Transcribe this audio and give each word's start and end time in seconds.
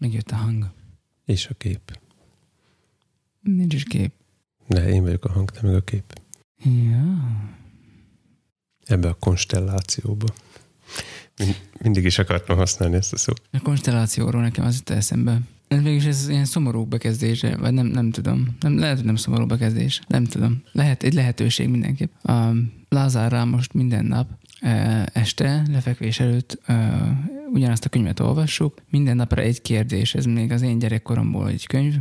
Megjött 0.00 0.30
a 0.30 0.36
hang. 0.36 0.70
És 1.24 1.46
a 1.46 1.54
kép. 1.54 2.00
Nincs 3.40 3.74
is 3.74 3.84
kép. 3.84 4.12
De 4.66 4.88
én 4.88 5.02
vagyok 5.02 5.24
a 5.24 5.32
hang, 5.32 5.50
te 5.50 5.60
meg 5.62 5.74
a 5.74 5.80
kép. 5.80 6.20
Ja. 6.64 7.30
Ebbe 8.84 9.08
a 9.08 9.14
konstellációba. 9.14 10.26
Mind, 11.36 11.56
mindig 11.82 12.04
is 12.04 12.18
akartam 12.18 12.56
használni 12.56 12.96
ezt 12.96 13.12
a 13.12 13.16
szót. 13.16 13.42
A 13.52 13.60
konstellációról 13.62 14.40
nekem 14.40 14.64
az 14.64 14.74
jut 14.76 14.90
eszembe. 14.90 15.40
Ez 15.68 15.82
végülis 15.82 16.04
ez 16.04 16.28
ilyen 16.28 16.44
szomorú 16.44 16.84
bekezdése, 16.84 17.56
vagy 17.56 17.72
nem, 17.72 17.86
nem 17.86 18.10
tudom. 18.10 18.56
Nem, 18.60 18.78
lehet, 18.78 18.96
hogy 18.96 19.06
nem 19.06 19.16
szomorú 19.16 19.46
bekezdés. 19.46 20.00
Nem 20.06 20.24
tudom. 20.24 20.62
Lehet, 20.72 21.02
egy 21.02 21.14
lehetőség 21.14 21.68
mindenképp. 21.68 22.24
A 22.24 22.52
Lázár 22.88 23.44
most 23.44 23.72
minden 23.72 24.04
nap 24.04 24.28
e, 24.60 25.08
este, 25.12 25.62
lefekvés 25.70 26.20
előtt 26.20 26.60
e, 26.66 27.02
ugyanazt 27.52 27.84
a 27.84 27.88
könyvet 27.88 28.20
olvassuk. 28.20 28.82
Minden 28.90 29.16
napra 29.16 29.42
egy 29.42 29.62
kérdés. 29.62 30.14
Ez 30.14 30.24
még 30.24 30.52
az 30.52 30.62
én 30.62 30.78
gyerekkoromból 30.78 31.48
egy 31.48 31.66
könyv. 31.66 31.94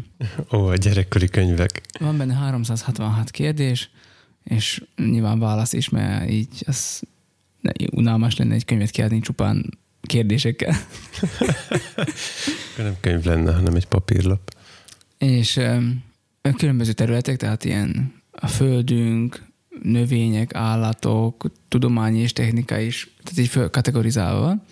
Ó, 0.54 0.66
a 0.66 0.76
gyerekkori 0.76 1.28
könyvek. 1.28 1.82
Van 2.00 2.18
benne 2.18 2.34
366 2.34 3.32
kérdés, 3.32 3.90
és 4.44 4.84
nyilván 4.96 5.40
válasz 5.40 5.74
is, 5.74 5.90
mert 5.90 6.30
így 6.30 6.64
az 6.66 7.02
unalmas 7.92 8.38
lenne 8.38 8.54
egy 8.54 8.66
könyvet 8.66 8.90
kiadni 8.90 9.20
csupán 9.20 9.80
kérdésekkel. 10.02 10.76
Nem 12.78 12.96
könyv 13.00 13.24
lenne, 13.24 13.54
hanem 13.54 13.76
egy 13.76 13.88
papírlap. 13.88 14.56
És 15.18 15.56
um, 15.56 16.04
különböző 16.58 16.92
területek, 16.92 17.38
tehát 17.38 17.64
ilyen 17.64 18.14
a 18.32 18.48
földünk, 18.48 19.48
növények, 19.82 20.54
állatok, 20.54 21.52
tudomány 21.68 22.18
és 22.18 22.34
technika 22.34 22.78
is, 22.78 23.14
tehát 23.24 23.40
így 23.40 23.70
kategorizálva. 23.72 24.64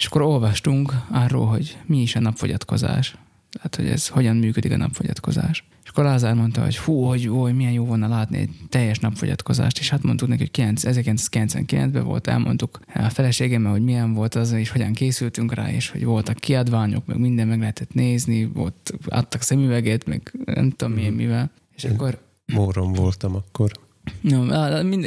És 0.00 0.06
akkor 0.06 0.22
olvastunk 0.22 0.92
arról, 1.10 1.46
hogy 1.46 1.78
mi 1.86 2.00
is 2.00 2.16
a 2.16 2.20
napfogyatkozás. 2.20 3.16
Tehát, 3.50 3.76
hogy 3.76 3.86
ez 3.86 4.08
hogyan 4.08 4.36
működik 4.36 4.72
a 4.72 4.76
napfogyatkozás. 4.76 5.64
És 5.84 5.90
akkor 5.90 6.04
Lázár 6.04 6.34
mondta, 6.34 6.62
hogy 6.62 6.76
fú, 6.76 7.02
hogy, 7.02 7.26
hogy 7.26 7.54
milyen 7.54 7.72
jó 7.72 7.84
volna 7.84 8.08
látni 8.08 8.38
egy 8.38 8.50
teljes 8.68 8.98
napfogyatkozást, 8.98 9.78
és 9.78 9.90
hát 9.90 10.02
mondtuk 10.02 10.28
neki, 10.28 10.50
hogy 10.52 10.74
1999-ben 10.74 12.04
volt, 12.04 12.26
elmondtuk 12.26 12.80
a 12.94 13.08
feleségemmel, 13.08 13.70
hogy 13.70 13.84
milyen 13.84 14.14
volt 14.14 14.34
az, 14.34 14.52
és 14.52 14.70
hogyan 14.70 14.92
készültünk 14.92 15.54
rá, 15.54 15.70
és 15.70 15.90
hogy 15.90 16.04
voltak 16.04 16.36
kiadványok, 16.36 17.06
meg 17.06 17.18
minden 17.18 17.46
meg 17.46 17.58
lehetett 17.58 17.94
nézni, 17.94 18.44
volt, 18.44 18.92
adtak 19.08 19.42
szemüveget, 19.42 20.06
meg 20.06 20.32
nem 20.44 20.70
tudom 20.70 20.94
milyen 20.94 21.12
mivel. 21.12 21.50
És 21.76 21.84
Én 21.84 21.90
akkor 21.90 22.18
Móron 22.46 22.92
voltam 22.92 23.34
akkor. 23.34 23.72
No, 24.20 24.82
mind, 24.82 25.06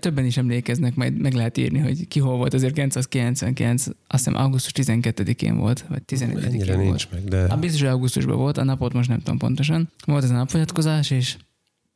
többen 0.00 0.24
is 0.24 0.36
emlékeznek, 0.36 0.94
majd 0.94 1.18
meg 1.20 1.32
lehet 1.32 1.56
írni, 1.58 1.78
hogy 1.78 2.08
ki 2.08 2.20
hol 2.20 2.36
volt 2.36 2.54
1999, 2.54 3.86
azt 3.86 3.94
hiszem 4.08 4.34
augusztus 4.34 4.72
12-én 4.86 5.56
volt, 5.56 5.84
vagy 5.88 6.02
11-én 6.06 6.44
Ennyire 6.44 6.74
volt. 6.74 6.86
nincs 6.86 7.08
meg, 7.12 7.24
de 7.24 7.42
A 7.42 7.56
biztos, 7.56 7.80
hogy 7.80 7.90
augusztusban 7.90 8.36
volt, 8.36 8.58
a 8.58 8.64
napot 8.64 8.92
most 8.92 9.08
nem 9.08 9.18
tudom 9.18 9.38
pontosan. 9.38 9.90
Volt 10.06 10.24
ez 10.24 10.30
a 10.30 10.34
napfogyatkozás, 10.34 11.10
és 11.10 11.36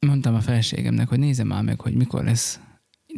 mondtam 0.07 0.35
a 0.35 0.41
feleségemnek, 0.41 1.09
hogy 1.09 1.19
nézem 1.19 1.47
már 1.47 1.63
meg, 1.63 1.81
hogy 1.81 1.95
mikor 1.95 2.25
lesz 2.25 2.61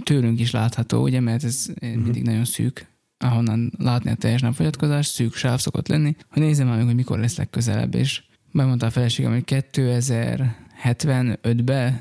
tőlünk 0.04 0.40
is 0.40 0.50
látható, 0.50 1.02
ugye, 1.02 1.20
mert 1.20 1.44
ez 1.44 1.66
Mhm. 1.80 1.98
mindig 2.00 2.22
nagyon 2.22 2.44
szűk, 2.44 2.86
ahonnan 3.18 3.72
látni 3.78 4.10
a 4.10 4.14
teljes 4.14 4.40
napfogyatkozás, 4.40 5.06
szűk 5.06 5.34
sáv 5.34 5.60
szokott 5.60 5.88
lenni, 5.88 6.16
hogy 6.30 6.42
nézem 6.42 6.66
már 6.66 6.76
meg, 6.76 6.86
hogy 6.86 6.94
mikor 6.94 7.18
lesz 7.18 7.36
legközelebb, 7.36 7.94
és 7.94 8.22
megmondta 8.52 8.86
a 8.86 8.90
feleségem, 8.90 9.32
hogy 9.32 9.44
2075-ben, 9.44 12.00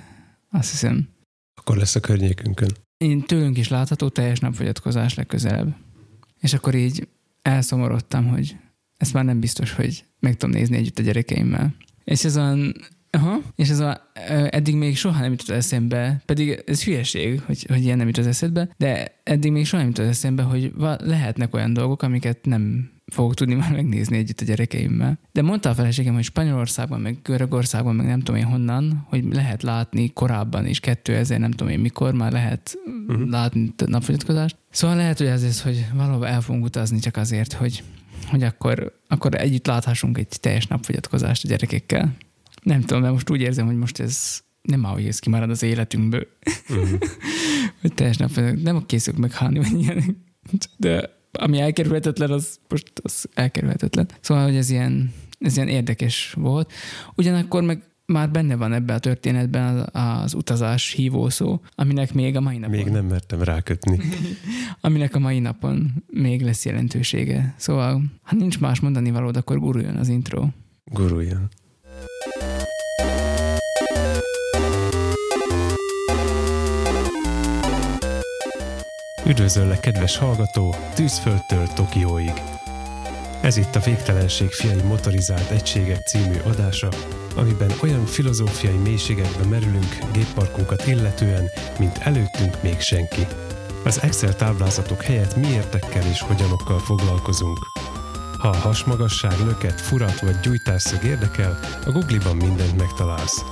azt 0.52 0.70
hiszem, 0.72 1.10
akkor 1.56 1.78
lesz 1.78 1.96
a 1.96 2.00
környékünkön. 2.00 2.70
én 2.98 3.22
tőlünk 3.22 3.58
is 3.58 3.68
látható 3.68 4.10
teljes 4.10 4.40
napfogyatkozás 4.40 5.14
legközelebb. 5.14 5.76
És 6.40 6.54
akkor 6.54 6.76
így 6.76 7.08
elszomorodtam, 7.42 8.28
hogy 8.28 8.58
ezt 8.98 9.14
már 9.14 9.26
nem 9.26 9.40
biztos, 9.40 9.72
hogy 9.72 10.06
meg 10.20 10.36
tudom 10.36 10.56
nézni 10.56 10.78
együtt 10.78 11.00
a 11.00 11.04
gyerekeimmel. 11.04 11.76
És 12.04 12.24
ez 12.24 12.38
olyan, 12.38 12.74
aha, 13.10 13.42
és 13.56 13.70
ez 13.70 13.80
a, 13.80 14.12
eddig 14.50 14.76
még 14.76 14.98
soha 14.98 15.20
nem 15.20 15.32
jutott 15.32 15.56
eszembe, 15.56 16.22
pedig 16.26 16.64
ez 16.66 16.84
hülyeség, 16.84 17.42
hogy, 17.42 17.66
hogy 17.68 17.84
ilyen 17.84 17.98
nem 17.98 18.08
jut 18.08 18.18
az 18.18 18.28
eszedbe, 18.28 18.70
de 18.78 19.20
eddig 19.24 19.52
még 19.52 19.66
soha 19.66 19.82
nem 19.82 19.92
jutott 19.92 20.08
eszembe, 20.08 20.44
hogy 20.44 20.74
va- 20.74 21.02
lehetnek 21.02 21.54
olyan 21.54 21.74
dolgok, 21.74 22.02
amiket 22.02 22.46
nem 22.46 22.92
fogok 23.12 23.34
tudni 23.34 23.54
már 23.54 23.72
megnézni 23.72 24.18
együtt 24.18 24.42
a 24.42 24.46
gyerekeimmel. 24.46 25.20
De 25.32 25.42
mondta 25.42 25.70
a 25.70 25.74
feleségem, 25.74 26.14
hogy 26.14 26.24
Spanyolországban, 26.24 27.02
meg 27.02 27.18
Görögországban, 27.24 27.96
meg 27.96 28.06
nem 28.06 28.20
tudom 28.20 28.36
én 28.36 28.46
honnan, 28.46 29.06
hogy 29.10 29.34
lehet 29.34 29.64
látni 29.64 30.14
korábban 30.14 30.66
is, 30.66 30.80
2000 30.80 31.40
nem 31.40 31.52
tudom 31.52 31.74
én 31.74 31.80
mikor 31.80 32.14
már 32.14 32.32
lehet 32.32 32.78
uh-huh. 33.08 33.30
látni 33.30 33.74
napfogyatkozást. 33.86 34.58
Szóval 34.70 34.96
lehet, 34.96 35.18
hogy 35.18 35.28
ez 35.28 35.44
az, 35.44 35.62
hogy 35.62 35.86
valahol 35.94 36.28
el 36.28 36.42
fogunk 36.42 36.66
utazni 36.66 37.00
csak 37.00 37.18
azért, 37.18 37.54
hogy, 37.54 37.84
hogy 38.28 38.44
akkor, 38.44 39.00
akkor 39.08 39.36
együtt 39.36 39.68
láthassunk 39.68 40.18
egy 40.18 40.28
teljes 40.40 40.68
napfogyatkozást 40.68 41.46
a 41.46 41.48
gyerekekkel. 41.48 42.16
Nem 42.64 42.82
tudom, 42.82 43.02
mert 43.02 43.14
most 43.14 43.30
úgy 43.30 43.42
érzem, 43.42 43.66
hogy 43.66 43.78
most 43.78 44.00
ez 44.00 44.42
nem 44.62 44.86
áll, 44.86 44.94
hogy 44.94 45.08
ez 45.08 45.20
kimarad 45.20 45.50
az 45.50 45.64
életünkből. 45.64 46.28
Uh-huh. 46.70 47.00
hogy 47.82 47.94
teljes 47.94 48.18
nap, 48.18 48.36
nem 48.64 48.86
készülök 48.86 49.20
meghalni, 49.20 49.60
vagy 49.60 49.82
ilyenek. 49.82 50.16
De 50.78 51.17
ami 51.32 51.60
elkerülhetetlen, 51.60 52.32
az 52.32 52.60
most 52.70 52.92
az 53.04 53.26
elkerülhetetlen. 53.34 54.08
Szóval, 54.20 54.44
hogy 54.44 54.56
ez 54.56 54.70
ilyen, 54.70 55.14
ez 55.40 55.56
ilyen 55.56 55.68
érdekes 55.68 56.34
volt. 56.38 56.72
Ugyanakkor 57.16 57.64
meg 57.64 57.84
már 58.06 58.32
benne 58.32 58.56
van 58.56 58.74
ebben 58.74 58.96
a 58.96 59.00
történetben 59.00 59.78
az, 59.78 60.02
az 60.24 60.34
utazás 60.34 60.92
hívószó, 60.92 61.62
aminek 61.76 62.14
még 62.14 62.36
a 62.36 62.42
mai 62.42 62.58
napon, 62.58 62.76
Még 62.76 62.88
nem 62.88 63.06
mertem 63.06 63.42
rákötni. 63.42 64.00
aminek 64.82 65.16
a 65.16 65.20
mai 65.20 65.40
napon 65.40 66.04
még 66.08 66.42
lesz 66.42 66.66
jelentősége. 66.66 67.54
Szóval, 67.58 68.02
ha 68.22 68.36
nincs 68.36 68.60
más 68.60 68.80
mondani 68.80 69.12
valód, 69.12 69.38
akkor 69.38 69.60
guruljon 69.60 69.96
az 69.96 70.08
intro. 70.08 70.48
Guruljon. 70.86 71.50
Üdvözöllek, 79.28 79.80
kedves 79.80 80.18
hallgató, 80.18 80.76
Tűzföldtől 80.94 81.68
Tokióig. 81.68 82.34
Ez 83.42 83.58
itt 83.58 83.76
a 83.76 83.80
Végtelenség 83.80 84.52
fiai 84.52 84.82
motorizált 84.82 85.50
egységek 85.50 86.08
című 86.08 86.36
adása, 86.46 86.90
amiben 87.36 87.72
olyan 87.82 88.06
filozófiai 88.06 88.78
mélységekbe 88.78 89.44
merülünk 89.44 89.98
gépparkunkat 90.12 90.88
illetően, 90.88 91.50
mint 91.80 91.98
előttünk 91.98 92.62
még 92.64 92.80
senki. 92.80 93.28
Az 93.84 94.02
Excel 94.02 94.36
táblázatok 94.36 95.04
helyett 95.04 95.36
miértekkel 95.36 96.06
és 96.12 96.22
hogyanokkal 96.22 96.80
foglalkozunk. 96.80 97.60
Ha 98.38 98.48
a 98.48 98.58
hasmagasság, 98.58 99.40
löket, 99.46 99.82
furat 99.82 100.20
vagy 100.20 100.40
gyújtásszög 100.40 101.04
érdekel, 101.04 101.60
a 101.86 101.92
Google-ban 101.92 102.36
mindent 102.36 102.78
megtalálsz. 102.78 103.44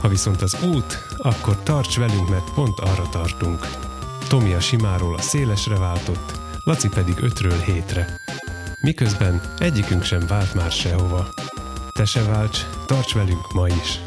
Ha 0.00 0.08
viszont 0.08 0.42
az 0.42 0.56
út, 0.62 1.06
akkor 1.16 1.62
tarts 1.62 1.96
velünk, 1.96 2.28
mert 2.28 2.50
pont 2.54 2.80
arra 2.80 3.08
tartunk. 3.08 3.87
Tomi 4.28 4.52
a 4.52 4.60
simáról 4.60 5.14
a 5.14 5.20
szélesre 5.20 5.78
váltott, 5.78 6.32
Laci 6.64 6.88
pedig 6.88 7.14
ötről 7.20 7.58
hétre. 7.58 8.06
Miközben 8.80 9.40
egyikünk 9.58 10.02
sem 10.02 10.26
vált 10.26 10.54
már 10.54 10.70
sehova. 10.70 11.28
Te 11.92 12.04
se 12.04 12.22
válts, 12.22 12.66
tarts 12.86 13.14
velünk 13.14 13.52
ma 13.52 13.68
is! 13.68 14.00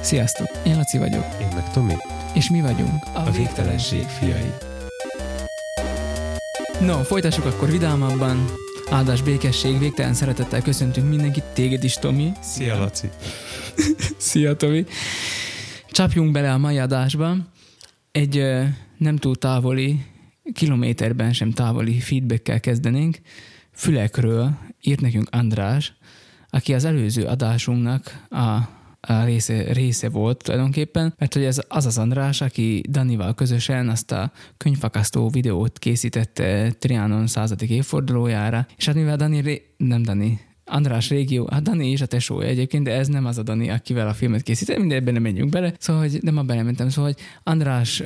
Sziasztok! 0.00 0.48
Én 0.64 0.76
Laci 0.76 0.98
vagyok, 0.98 1.24
Én 1.40 1.48
meg 1.54 1.70
Tomi, 1.72 1.96
és 2.34 2.50
mi 2.50 2.60
vagyunk 2.60 3.04
a 3.12 3.30
végtelenség 3.30 4.06
fiai. 4.06 4.52
No, 6.80 7.02
folytassuk 7.02 7.44
akkor 7.44 7.70
vidámabban. 7.70 8.60
Áldás, 8.92 9.22
békesség, 9.22 9.78
végtelen 9.78 10.14
szeretettel 10.14 10.62
köszöntünk 10.62 11.08
mindenkit, 11.08 11.44
téged 11.44 11.84
is, 11.84 11.94
Tomi. 11.94 12.32
Szia 12.40 12.78
Laci! 12.78 13.08
Szia, 14.18 14.56
Tomi. 14.56 14.84
Csapjunk 15.90 16.32
bele 16.32 16.52
a 16.52 16.58
mai 16.58 16.78
adásba. 16.78 17.36
Egy 18.10 18.36
ö, 18.36 18.64
nem 18.98 19.16
túl 19.16 19.36
távoli, 19.36 20.04
kilométerben 20.52 21.32
sem 21.32 21.50
távoli 21.50 22.00
feedbackkel 22.00 22.60
kezdenénk. 22.60 23.18
Fülekről 23.70 24.58
írt 24.80 25.00
nekünk 25.00 25.28
András, 25.30 25.94
aki 26.50 26.74
az 26.74 26.84
előző 26.84 27.24
adásunknak 27.24 28.26
a 28.30 28.58
a 29.06 29.24
része, 29.24 29.72
része 29.72 30.08
volt 30.08 30.42
tulajdonképpen, 30.42 31.14
mert 31.18 31.34
hogy 31.34 31.44
ez 31.44 31.60
az 31.68 31.86
az 31.86 31.98
András, 31.98 32.40
aki 32.40 32.82
Danival 32.88 33.34
közösen 33.34 33.88
azt 33.88 34.12
a 34.12 34.32
könyvfakasztó 34.56 35.28
videót 35.28 35.78
készítette 35.78 36.70
Trianon 36.70 37.26
századik 37.26 37.70
évfordulójára, 37.70 38.66
és 38.76 38.86
hát 38.86 38.94
mivel 38.94 39.16
Dani, 39.16 39.40
ré- 39.40 39.70
nem 39.76 40.02
Dani, 40.02 40.40
András 40.64 41.08
régió, 41.08 41.48
hát 41.50 41.62
Dani 41.62 41.90
is 41.90 42.00
a 42.00 42.06
tesója 42.06 42.48
egyébként, 42.48 42.84
de 42.84 42.92
ez 42.92 43.08
nem 43.08 43.24
az 43.24 43.38
a 43.38 43.42
Dani, 43.42 43.70
akivel 43.70 44.08
a 44.08 44.12
filmet 44.12 44.42
készített, 44.42 44.78
mindenben 44.78 45.12
nem 45.12 45.22
menjünk 45.22 45.50
bele, 45.50 45.74
szóval, 45.78 46.02
hogy 46.02 46.18
nem 46.22 46.34
ma 46.34 46.42
belementem, 46.42 46.88
szóval, 46.88 47.12
hogy 47.12 47.22
András 47.42 48.02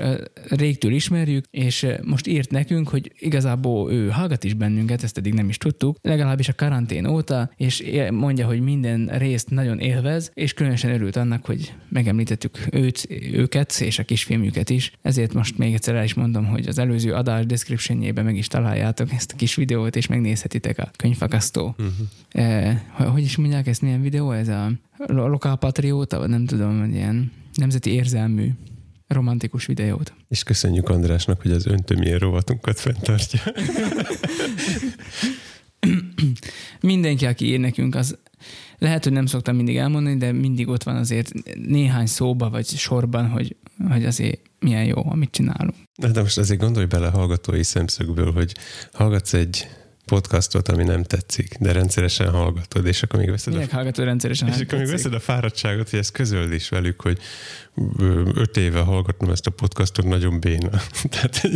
régtől 0.48 0.92
ismerjük, 0.92 1.44
és 1.50 1.86
most 2.04 2.26
írt 2.26 2.50
nekünk, 2.50 2.88
hogy 2.88 3.12
igazából 3.18 3.92
ő 3.92 4.08
hallgat 4.08 4.44
is 4.44 4.54
bennünket, 4.54 5.02
ezt 5.02 5.18
eddig 5.18 5.34
nem 5.34 5.48
is 5.48 5.58
tudtuk, 5.58 5.98
legalábbis 6.02 6.48
a 6.48 6.54
karantén 6.54 7.06
óta, 7.06 7.50
és 7.56 7.84
mondja, 8.10 8.46
hogy 8.46 8.60
minden 8.60 9.10
részt 9.18 9.50
nagyon 9.50 9.78
élvez, 9.78 10.30
és 10.34 10.52
különösen 10.52 10.90
örült 10.90 11.16
annak, 11.16 11.44
hogy 11.44 11.74
megemlítettük 11.88 12.58
őt, 12.70 13.08
őket 13.32 13.80
és 13.80 13.98
a 13.98 14.04
kisfilmjüket 14.04 14.70
is. 14.70 14.92
Ezért 15.02 15.34
most 15.34 15.58
még 15.58 15.74
egyszer 15.74 15.94
el 15.94 16.04
is 16.04 16.14
mondom, 16.14 16.46
hogy 16.46 16.66
az 16.66 16.78
előző 16.78 17.12
adás 17.12 17.46
descriptionjében 17.46 18.24
meg 18.24 18.36
is 18.36 18.46
találjátok 18.46 19.12
ezt 19.12 19.32
a 19.32 19.36
kis 19.36 19.54
videót, 19.54 19.96
és 19.96 20.06
megnézhetitek 20.06 20.78
a 20.78 20.90
könyvfakasztó. 20.96 21.74
Uh-huh 21.78 22.45
hogy 22.94 23.22
is 23.22 23.36
mondják 23.36 23.66
ezt, 23.66 23.82
milyen 23.82 24.02
videó 24.02 24.32
ez 24.32 24.48
a 24.48 24.70
lokálpatrióta, 25.06 26.18
vagy 26.18 26.28
nem 26.28 26.46
tudom, 26.46 26.80
hogy 26.80 26.94
ilyen 26.94 27.32
nemzeti 27.54 27.90
érzelmű 27.90 28.50
romantikus 29.06 29.66
videót. 29.66 30.14
És 30.28 30.42
köszönjük 30.42 30.88
Andrásnak, 30.88 31.42
hogy 31.42 31.50
az 31.50 31.66
öntömjén 31.66 32.18
rovatunkat 32.18 32.80
fenntartja. 32.80 33.40
Mindenki, 36.80 37.26
aki 37.26 37.46
ír 37.46 37.60
nekünk, 37.60 37.94
az 37.94 38.18
lehet, 38.78 39.04
hogy 39.04 39.12
nem 39.12 39.26
szoktam 39.26 39.56
mindig 39.56 39.76
elmondani, 39.76 40.16
de 40.16 40.32
mindig 40.32 40.68
ott 40.68 40.82
van 40.82 40.96
azért 40.96 41.32
néhány 41.66 42.06
szóba 42.06 42.50
vagy 42.50 42.66
sorban, 42.66 43.28
hogy, 43.28 43.56
hogy 43.88 44.04
azért 44.04 44.40
milyen 44.58 44.84
jó, 44.84 45.10
amit 45.10 45.30
csinálunk. 45.30 45.74
De 46.12 46.20
most 46.20 46.38
azért 46.38 46.60
gondolj 46.60 46.86
bele 46.86 47.08
hallgatói 47.08 47.62
szemszögből, 47.62 48.32
hogy 48.32 48.54
hallgatsz 48.92 49.34
egy 49.34 49.68
podcastot, 50.06 50.68
ami 50.68 50.84
nem 50.84 51.02
tetszik, 51.02 51.56
de 51.60 51.72
rendszeresen 51.72 52.30
hallgatod, 52.30 52.86
és 52.86 53.02
akkor 53.02 53.20
még 53.20 53.30
veszed 53.30 53.52
Minek 53.52 53.72
a... 53.72 53.74
hallgatod 53.74 54.04
rendszeresen? 54.04 54.48
És 54.48 54.60
akkor 54.60 54.78
még 54.78 54.88
veszed 54.88 55.14
a 55.14 55.20
fáradtságot, 55.20 55.90
hogy 55.90 55.98
ezt 55.98 56.12
közöld 56.12 56.52
is 56.52 56.68
velük, 56.68 57.00
hogy 57.00 57.18
öt 58.34 58.56
éve 58.56 58.80
hallgatom 58.80 59.30
ezt 59.30 59.46
a 59.46 59.50
podcastot, 59.50 60.04
nagyon 60.04 60.40
béna. 60.40 60.70
Tehát, 61.10 61.48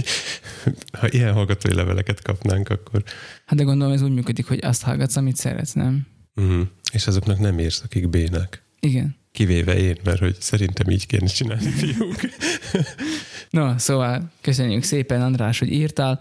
ha 0.99 1.09
ilyen 1.11 1.33
hallgatói 1.33 1.75
leveleket 1.75 2.23
kapnánk, 2.23 2.69
akkor... 2.69 3.03
Hát 3.47 3.59
de 3.59 3.65
gondolom 3.65 3.93
ez 3.93 4.03
úgy 4.03 4.15
működik, 4.15 4.47
hogy 4.47 4.59
azt 4.63 4.83
hallgatsz, 4.83 5.17
amit 5.17 5.37
szeretsz, 5.37 5.73
nem? 5.73 6.07
Uh-huh. 6.35 6.67
És 6.93 7.07
azoknak 7.07 7.39
nem 7.39 7.59
érsz, 7.59 7.83
akik 7.85 8.09
bénák. 8.09 8.63
Igen. 8.81 9.19
Kivéve 9.33 9.77
én, 9.77 9.97
mert 10.05 10.19
hogy 10.19 10.37
szerintem 10.41 10.91
így 10.91 11.07
kéne 11.07 11.27
csinálni, 11.27 11.71
fiúk. 11.71 12.21
no, 13.51 13.79
szóval 13.79 14.33
köszönjük 14.41 14.83
szépen, 14.83 15.23
András, 15.23 15.59
hogy 15.59 15.73
írtál 15.73 16.21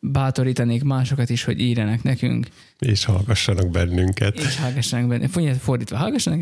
bátorítanék 0.00 0.82
másokat 0.84 1.30
is, 1.30 1.44
hogy 1.44 1.60
írjanak 1.60 2.02
nekünk. 2.02 2.46
És 2.80 3.04
hallgassanak 3.04 3.70
bennünket. 3.70 4.38
És 4.38 4.58
hallgassanak 4.58 5.08
bennünket. 5.08 5.56
Fordítva, 5.56 5.96
hallgassanak. 5.96 6.40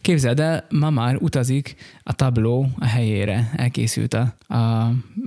Képzeld 0.00 0.40
el, 0.40 0.66
ma 0.70 0.90
már 0.90 1.16
utazik 1.16 1.74
a 2.02 2.12
tabló 2.12 2.70
a 2.78 2.84
helyére. 2.86 3.50
Elkészült 3.56 4.14
a, 4.14 4.36
a, 4.46 4.56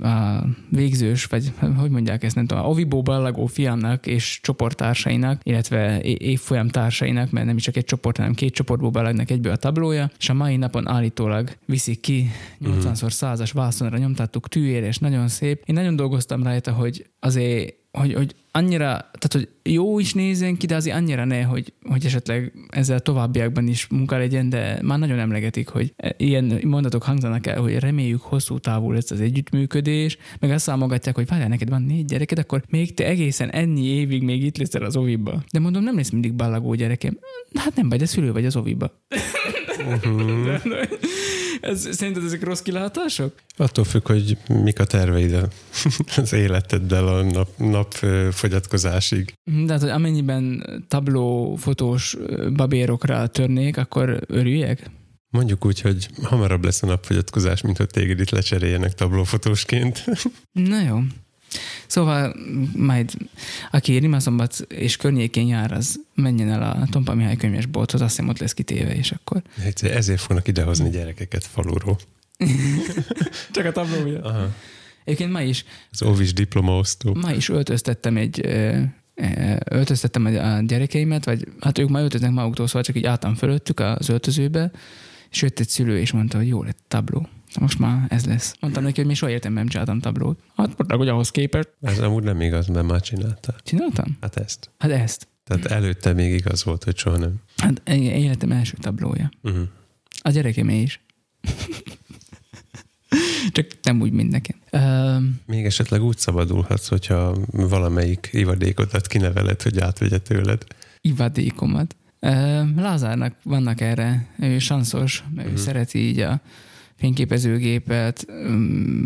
a 0.06 0.46
végzős, 0.68 1.24
vagy 1.24 1.52
hogy 1.76 1.90
mondják 1.90 2.24
ezt, 2.24 2.34
nem 2.34 2.46
tudom, 2.46 2.64
a 2.64 2.68
Ovibó 2.68 3.02
ballagó 3.02 3.46
fiamnak 3.46 4.06
és 4.06 4.40
csoporttársainak, 4.42 5.40
illetve 5.42 6.00
évfolyam 6.02 6.68
társainak, 6.68 7.30
mert 7.30 7.46
nem 7.46 7.56
is 7.56 7.62
csak 7.62 7.76
egy 7.76 7.84
csoport, 7.84 8.16
hanem 8.16 8.34
két 8.34 8.54
csoportból 8.54 8.90
ballagnak 8.90 9.30
egyből 9.30 9.52
a 9.52 9.56
tablója, 9.56 10.10
és 10.18 10.28
a 10.28 10.34
mai 10.34 10.56
napon 10.56 10.88
állítólag 10.88 11.56
viszik 11.66 12.00
ki 12.00 12.30
80x100-as 12.64 13.50
vászonra 13.52 13.98
nyomtattuk 13.98 14.48
tűére, 14.48 14.86
és 14.86 14.98
nagyon 14.98 15.28
szép. 15.28 15.62
Én 15.66 15.74
nagyon 15.74 15.96
dolgoztam 15.96 16.42
rajta, 16.42 16.72
hogy 16.72 17.06
azért 17.20 17.80
hogy, 17.92 18.14
hogy 18.14 18.34
annyira, 18.50 18.86
tehát 18.86 19.32
hogy 19.32 19.48
jó 19.62 19.98
is 19.98 20.12
nézzen 20.12 20.56
ki, 20.56 20.66
de 20.66 20.74
azért 20.74 20.96
annyira 20.96 21.24
ne, 21.24 21.42
hogy, 21.42 21.72
hogy 21.82 22.04
esetleg 22.04 22.52
ezzel 22.68 23.00
továbbiakban 23.00 23.68
is 23.68 23.86
munka 23.86 24.16
legyen, 24.16 24.48
de 24.48 24.78
már 24.82 24.98
nagyon 24.98 25.18
emlegetik, 25.18 25.68
hogy 25.68 25.94
ilyen 26.16 26.60
mondatok 26.64 27.02
hangzanak 27.02 27.46
el, 27.46 27.60
hogy 27.60 27.78
reméljük 27.78 28.20
hosszú 28.20 28.58
távú 28.58 28.90
lesz 28.90 29.10
az 29.10 29.20
együttműködés, 29.20 30.18
meg 30.40 30.50
azt 30.50 30.64
számogatják, 30.64 31.14
hogy 31.14 31.26
várjál, 31.26 31.48
neked 31.48 31.68
van 31.68 31.82
négy 31.82 32.04
gyereked, 32.04 32.38
akkor 32.38 32.62
még 32.68 32.94
te 32.94 33.06
egészen 33.06 33.50
ennyi 33.50 33.84
évig 33.84 34.22
még 34.22 34.44
itt 34.44 34.56
leszel 34.56 34.82
az 34.82 34.96
oviba. 34.96 35.42
De 35.52 35.58
mondom, 35.58 35.82
nem 35.82 35.96
lesz 35.96 36.10
mindig 36.10 36.34
ballagó 36.34 36.74
gyerekem. 36.74 37.18
Hát 37.54 37.76
nem 37.76 37.88
vagy, 37.88 37.98
de 37.98 38.06
szülő 38.06 38.32
vagy 38.32 38.44
az 38.44 38.56
oviba. 38.56 38.92
Uh-huh. 39.82 40.60
Ez, 41.62 41.94
szerinted 41.94 42.24
ezek 42.24 42.42
rossz 42.44 42.60
kilátások? 42.60 43.34
Attól 43.56 43.84
függ, 43.84 44.06
hogy 44.06 44.38
mik 44.48 44.78
a 44.80 44.84
terveid 44.84 45.48
az 46.16 46.32
életeddel 46.32 47.08
a 47.08 47.22
nap, 47.22 47.48
nap 47.56 47.92
fogyatkozásig. 48.30 49.32
De 49.64 49.72
hát, 49.72 49.80
hogy 49.80 49.90
amennyiben 49.90 50.64
tabló 50.88 51.56
fotós 51.56 52.16
babérokra 52.52 53.26
törnék, 53.26 53.76
akkor 53.76 54.20
örüljek? 54.26 54.90
Mondjuk 55.30 55.64
úgy, 55.64 55.80
hogy 55.80 56.08
hamarabb 56.22 56.64
lesz 56.64 56.82
a 56.82 56.86
napfogyatkozás, 56.86 57.60
mint 57.60 57.76
hogy 57.76 57.86
téged 57.86 58.20
itt 58.20 58.30
lecseréljenek 58.30 58.94
tablófotósként. 58.94 60.04
Na 60.52 60.80
jó. 60.80 60.98
Szóval 61.86 62.36
majd 62.76 63.12
aki 63.70 63.96
Rimaszombat 63.96 64.66
és 64.68 64.96
környékén 64.96 65.46
jár, 65.46 65.72
az 65.72 66.00
menjen 66.14 66.50
el 66.50 66.62
a 66.62 66.86
Tompa 66.90 67.14
Mihály 67.14 67.36
könyvesbolthoz, 67.36 68.00
azt 68.00 68.10
hiszem 68.10 68.28
ott 68.28 68.38
lesz 68.38 68.52
kitéve, 68.52 68.94
és 68.94 69.10
akkor... 69.10 69.42
Ezért 69.80 70.20
fognak 70.20 70.48
idehozni 70.48 70.90
gyerekeket 70.90 71.44
faluról. 71.44 71.98
Csak 73.52 73.64
a 73.64 73.72
tablója. 73.72 74.20
Aha. 74.20 74.54
Egyébként 75.04 75.32
ma 75.32 75.42
is... 75.42 75.64
Az 75.90 76.02
óvis 76.02 76.32
diplomaosztó. 76.32 77.14
Ma 77.14 77.32
is 77.32 77.48
öltöztettem 77.48 78.16
egy 78.16 78.46
öltöztettem 79.64 80.24
a 80.24 80.60
gyerekeimet, 80.60 81.24
vagy 81.24 81.48
hát 81.60 81.78
ők 81.78 81.88
már 81.88 82.02
öltöznek 82.02 82.30
maguktól, 82.30 82.66
szóval 82.66 82.82
csak 82.82 82.96
így 82.96 83.04
álltam 83.04 83.34
fölöttük 83.34 83.80
az 83.80 84.08
öltözőbe, 84.08 84.70
és 85.30 85.42
jött 85.42 85.58
egy 85.58 85.68
szülő, 85.68 85.98
és 85.98 86.12
mondta, 86.12 86.36
hogy 86.36 86.48
jó 86.48 86.62
lett 86.62 86.78
tabló. 86.88 87.28
Most 87.60 87.78
már 87.78 88.06
ez 88.08 88.24
lesz. 88.24 88.54
Mondtam 88.60 88.82
neki, 88.82 89.00
hogy 89.00 89.08
mi 89.08 89.14
soha 89.14 89.32
értem 89.32 89.52
nem 89.52 89.66
csináltam 89.66 90.00
tablót. 90.00 90.40
Hát 90.56 90.66
mondták, 90.66 90.98
hogy 90.98 91.08
ahhoz 91.08 91.30
képest. 91.30 91.68
Ez 91.80 91.98
amúgy 91.98 92.22
nem 92.22 92.40
igaz, 92.40 92.66
mert 92.66 92.86
már 92.86 93.00
csináltál. 93.00 93.56
Csináltam? 93.62 94.16
Hát 94.20 94.36
ezt. 94.36 94.70
Hát 94.78 94.90
ezt. 94.90 95.28
Tehát 95.44 95.66
előtte 95.66 96.12
még 96.12 96.32
igaz 96.32 96.64
volt, 96.64 96.84
hogy 96.84 96.96
soha 96.96 97.16
nem. 97.16 97.34
Hát 97.56 97.88
életem 97.88 98.52
első 98.52 98.76
tablója. 98.80 99.30
Uh-huh. 99.42 99.62
A 100.22 100.30
gyerekemé 100.30 100.80
is. 100.80 101.00
Csak 103.52 103.66
nem 103.82 104.00
úgy, 104.00 104.12
mint 104.12 104.30
nekem. 104.30 104.56
Uh, 104.72 105.22
Még 105.46 105.64
esetleg 105.64 106.02
úgy 106.02 106.18
szabadulhatsz, 106.18 106.88
hogyha 106.88 107.36
valamelyik 107.50 108.28
ivadékodat 108.32 109.06
kineveled, 109.06 109.62
hogy 109.62 109.78
átvegye 109.78 110.18
tőled. 110.18 110.64
Ivadékomat? 111.00 111.96
Uh, 112.20 112.76
Lázárnak 112.76 113.34
vannak 113.42 113.80
erre, 113.80 114.26
ő 114.38 114.58
sanszos, 114.58 115.24
uh-huh. 115.30 115.44
ő 115.44 115.48
mhm. 115.48 115.56
szereti 115.56 115.98
így 115.98 116.20
a 116.20 116.40
fényképezőgépet 117.02 118.26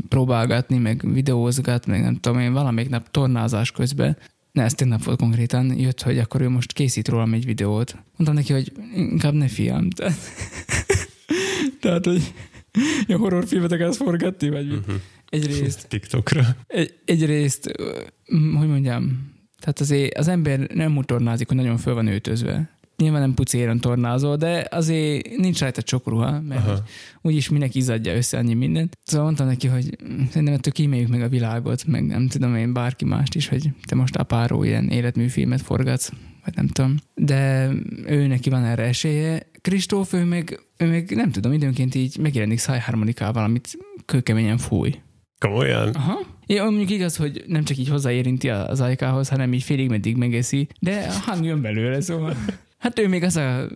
próbálgatni, 0.09 0.79
meg 0.79 1.13
videózgat, 1.13 1.87
meg 1.87 2.01
nem 2.01 2.15
tudom 2.15 2.39
én, 2.39 2.53
valamelyik 2.53 2.91
nap 2.91 3.11
tornázás 3.11 3.71
közben 3.71 4.17
ne, 4.53 4.63
ez 4.63 4.75
tegnap 4.75 5.05
volt 5.05 5.19
konkrétan, 5.19 5.79
jött, 5.79 6.03
hogy 6.03 6.19
akkor 6.19 6.41
ő 6.41 6.49
most 6.49 6.73
készít 6.73 7.09
rólam 7.09 7.33
egy 7.33 7.45
videót. 7.45 7.97
Mondtam 8.17 8.35
neki, 8.35 8.53
hogy 8.53 8.73
inkább 8.95 9.33
ne 9.33 9.49
fiam. 9.49 9.91
Tehát, 9.97 10.19
tehát 11.81 12.05
hogy 12.05 12.33
a 13.09 13.17
horrorfilmet 13.17 13.73
akarsz 13.73 13.97
forgatni, 13.97 14.49
vagy 14.49 14.73
uh-huh. 14.73 14.95
Egyrészt... 15.29 15.87
TikTokra. 15.88 16.57
Egy, 16.67 16.95
egyrészt, 17.05 17.73
hogy 18.59 18.69
mondjam, 18.69 19.33
tehát 19.61 19.81
azért 19.81 20.19
az 20.19 20.29
ember 20.29 20.59
nem 20.59 20.97
úgy 20.97 21.05
tornázik, 21.05 21.49
hogy 21.49 21.57
nagyon 21.57 21.76
föl 21.76 21.95
van 21.95 22.07
öltözve. 22.07 22.75
Nyilván 22.97 23.21
nem 23.21 23.35
pucéron 23.35 23.81
tornázol, 23.81 24.37
de 24.37 24.67
azért 24.71 25.37
nincs 25.37 25.61
rajta 25.61 25.83
sok 25.85 26.07
ruha, 26.07 26.41
mert 26.41 26.67
Aha. 26.67 26.83
úgyis 27.23 27.49
minek 27.49 27.75
izadja 27.75 28.15
össze 28.15 28.38
annyi 28.38 28.55
mindent. 28.55 28.99
Szóval 29.03 29.25
mondtam 29.25 29.47
neki, 29.47 29.67
hogy 29.67 29.97
szerintem 30.31 30.55
ettől 30.55 30.73
kíméljük 30.73 31.09
meg 31.09 31.23
a 31.23 31.29
világot, 31.29 31.87
meg 31.87 32.07
nem 32.07 32.29
tudom 32.29 32.57
én 32.57 32.73
bárki 32.73 33.05
mást 33.05 33.35
is, 33.35 33.49
hogy 33.49 33.71
te 33.87 33.95
most 33.95 34.17
apáról 34.17 34.67
ilyen 34.67 34.88
életműfilmet 34.88 35.61
forgatsz, 35.61 36.11
vagy 36.45 36.55
nem 36.55 36.67
tudom. 36.67 36.95
De 37.15 37.71
ő 38.07 38.26
neki 38.26 38.50
van 38.50 38.65
erre 38.65 38.83
esélye. 38.83 39.50
Kristóf, 39.61 40.12
ő 40.12 40.25
meg, 40.25 40.61
ő 40.76 40.88
meg 40.88 41.11
nem 41.15 41.31
tudom, 41.31 41.53
időnként 41.53 41.95
így 41.95 42.19
megjelenik 42.19 42.59
szájharmonikával, 42.59 43.45
amit 43.45 43.79
kőkeményen 44.05 44.59
fúj. 44.59 44.95
Komolyan? 45.38 45.88
Aha. 45.88 46.19
Ja, 46.47 46.65
mondjuk 46.65 46.91
igaz, 46.91 47.17
hogy 47.17 47.45
nem 47.47 47.65
csak 47.65 47.76
így 47.76 47.88
hozzáérinti 47.88 48.49
az 48.49 48.81
ajkához, 48.81 49.29
hanem 49.29 49.53
így 49.53 49.62
félig 49.62 49.88
meddig 49.88 50.17
megeszi, 50.17 50.69
de 50.81 51.12
hang 51.25 51.45
jön 51.45 51.61
belőle, 51.61 52.00
szóval. 52.00 52.37
Hát 52.78 52.99
ő 52.99 53.09
még 53.09 53.23
az 53.23 53.37
a 53.37 53.68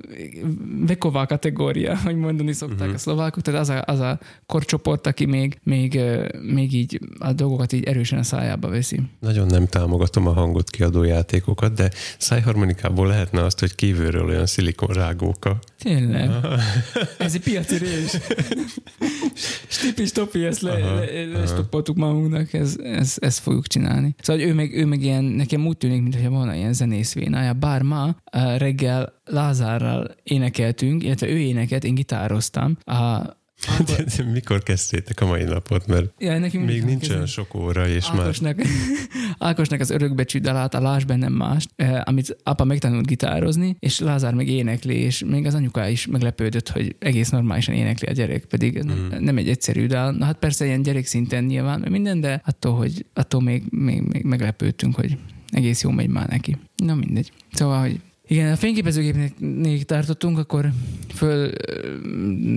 veková 0.87 1.27
kategória, 1.27 1.99
hogy 1.99 2.17
mondani 2.17 2.53
szokták 2.53 2.79
uh-huh. 2.79 2.95
a 2.95 2.99
szlovákok, 2.99 3.43
tehát 3.43 3.61
az 3.61 3.69
a, 3.69 3.83
az 3.87 3.99
a 3.99 4.19
korcsoport, 4.47 5.07
aki 5.07 5.25
még, 5.25 5.59
még, 5.63 6.01
még 6.43 6.73
így 6.73 7.01
a 7.21 7.33
dolgokat 7.33 7.73
így 7.73 7.85
erősen 7.85 8.19
a 8.19 8.23
szájába 8.23 8.69
veszi. 8.69 9.01
Nagyon 9.21 9.47
nem 9.47 9.67
támogatom 9.67 10.27
a 10.27 10.33
hangot 10.33 10.71
kiadó 10.71 11.03
játékokat, 11.03 11.73
de 11.73 11.91
szájharmonikából 12.19 13.07
lehetne 13.07 13.45
azt, 13.45 13.61
hogy 13.61 13.75
kívülről 13.75 14.29
olyan 14.29 14.47
szilikonrágóka. 14.47 15.59
Tényleg. 15.79 16.31
Ez 17.19 17.35
egy 17.35 17.41
piaci 17.41 17.77
rés. 17.77 18.17
Stipi, 19.69 20.05
stopi, 20.05 20.45
ezt 20.45 20.61
le, 20.61 20.73
Aha, 20.73 20.95
le, 20.95 21.25
le 21.25 21.43
aha. 21.43 21.83
magunknak, 21.95 22.53
ez, 22.53 22.77
ez, 22.83 23.17
ezt 23.19 23.39
fogjuk 23.39 23.67
csinálni. 23.67 24.15
Szóval 24.19 24.43
ő 24.43 24.55
meg, 24.55 24.75
ő 24.75 24.87
meg 24.87 25.03
ilyen, 25.03 25.25
nekem 25.25 25.67
úgy 25.67 25.77
tűnik, 25.77 26.03
mintha 26.03 26.29
volna 26.29 26.55
ilyen 26.55 26.73
zenész 26.73 27.15
vénája, 27.15 27.53
bár 27.53 27.83
ma 27.83 28.05
uh, 28.05 28.57
reggel 28.57 29.21
Lázárral 29.25 30.15
énekeltünk, 30.23 31.03
illetve 31.03 31.29
ő 31.29 31.39
énekelt, 31.39 31.85
én 31.85 31.95
gitároztam. 31.95 32.77
A, 32.85 33.39
De- 33.87 34.05
de 34.17 34.31
Mikor 34.31 34.63
kezdtétek 34.63 35.21
a 35.21 35.27
mai 35.27 35.45
napot? 35.45 35.87
Mert 35.87 36.13
ja, 36.19 36.39
nekünk 36.39 36.67
még 36.67 36.83
nincs 36.85 37.09
olyan 37.09 37.27
sok 37.27 37.55
óra, 37.55 37.89
és 37.89 38.11
már 38.11 38.21
Ákosnak, 38.21 38.61
Ákosnak 39.39 39.81
az 39.81 39.91
örökbecsű 39.91 40.39
dalát, 40.39 40.75
a 40.75 40.81
Lás 40.81 41.05
bennem 41.05 41.33
más, 41.33 41.67
eh, 41.77 42.01
amit 42.05 42.37
apa 42.43 42.65
megtanult 42.65 43.07
gitározni, 43.07 43.77
és 43.79 43.99
Lázár 43.99 44.35
meg 44.35 44.49
énekli, 44.49 44.95
és 44.95 45.25
még 45.27 45.47
az 45.47 45.55
anyuká 45.55 45.89
is 45.89 46.07
meglepődött, 46.07 46.69
hogy 46.69 46.97
egész 46.99 47.29
normálisan 47.31 47.75
énekli 47.75 48.07
a 48.09 48.13
gyerek, 48.13 48.45
pedig 48.45 48.77
ez 48.77 48.85
Mhm. 48.85 49.25
nem, 49.25 49.37
egy 49.37 49.49
egyszerű 49.49 49.87
dal. 49.87 50.13
Na 50.13 50.25
hát 50.25 50.39
persze 50.39 50.65
ilyen 50.65 50.83
gyerek 50.83 51.07
szinten 51.07 51.45
nyilván, 51.45 51.85
minden, 51.91 52.21
de 52.21 52.43
attól, 52.45 52.75
hogy 52.77 53.07
attól 53.15 53.41
még, 53.43 53.63
még, 53.71 54.01
még 54.03 54.23
meglepődtünk, 54.25 54.95
hogy 54.95 55.19
egész 55.51 55.83
jó 55.83 55.91
megy 55.91 56.09
már 56.09 56.29
neki. 56.29 56.57
Na 56.77 56.95
mindegy. 56.95 57.33
Szóval, 57.53 57.81
hogy 57.81 58.01
igen, 58.31 58.53
a 58.53 58.57
fényképezőgépnél 58.57 59.83
tartottunk, 59.83 60.39
akkor 60.39 60.71
föl 61.15 61.53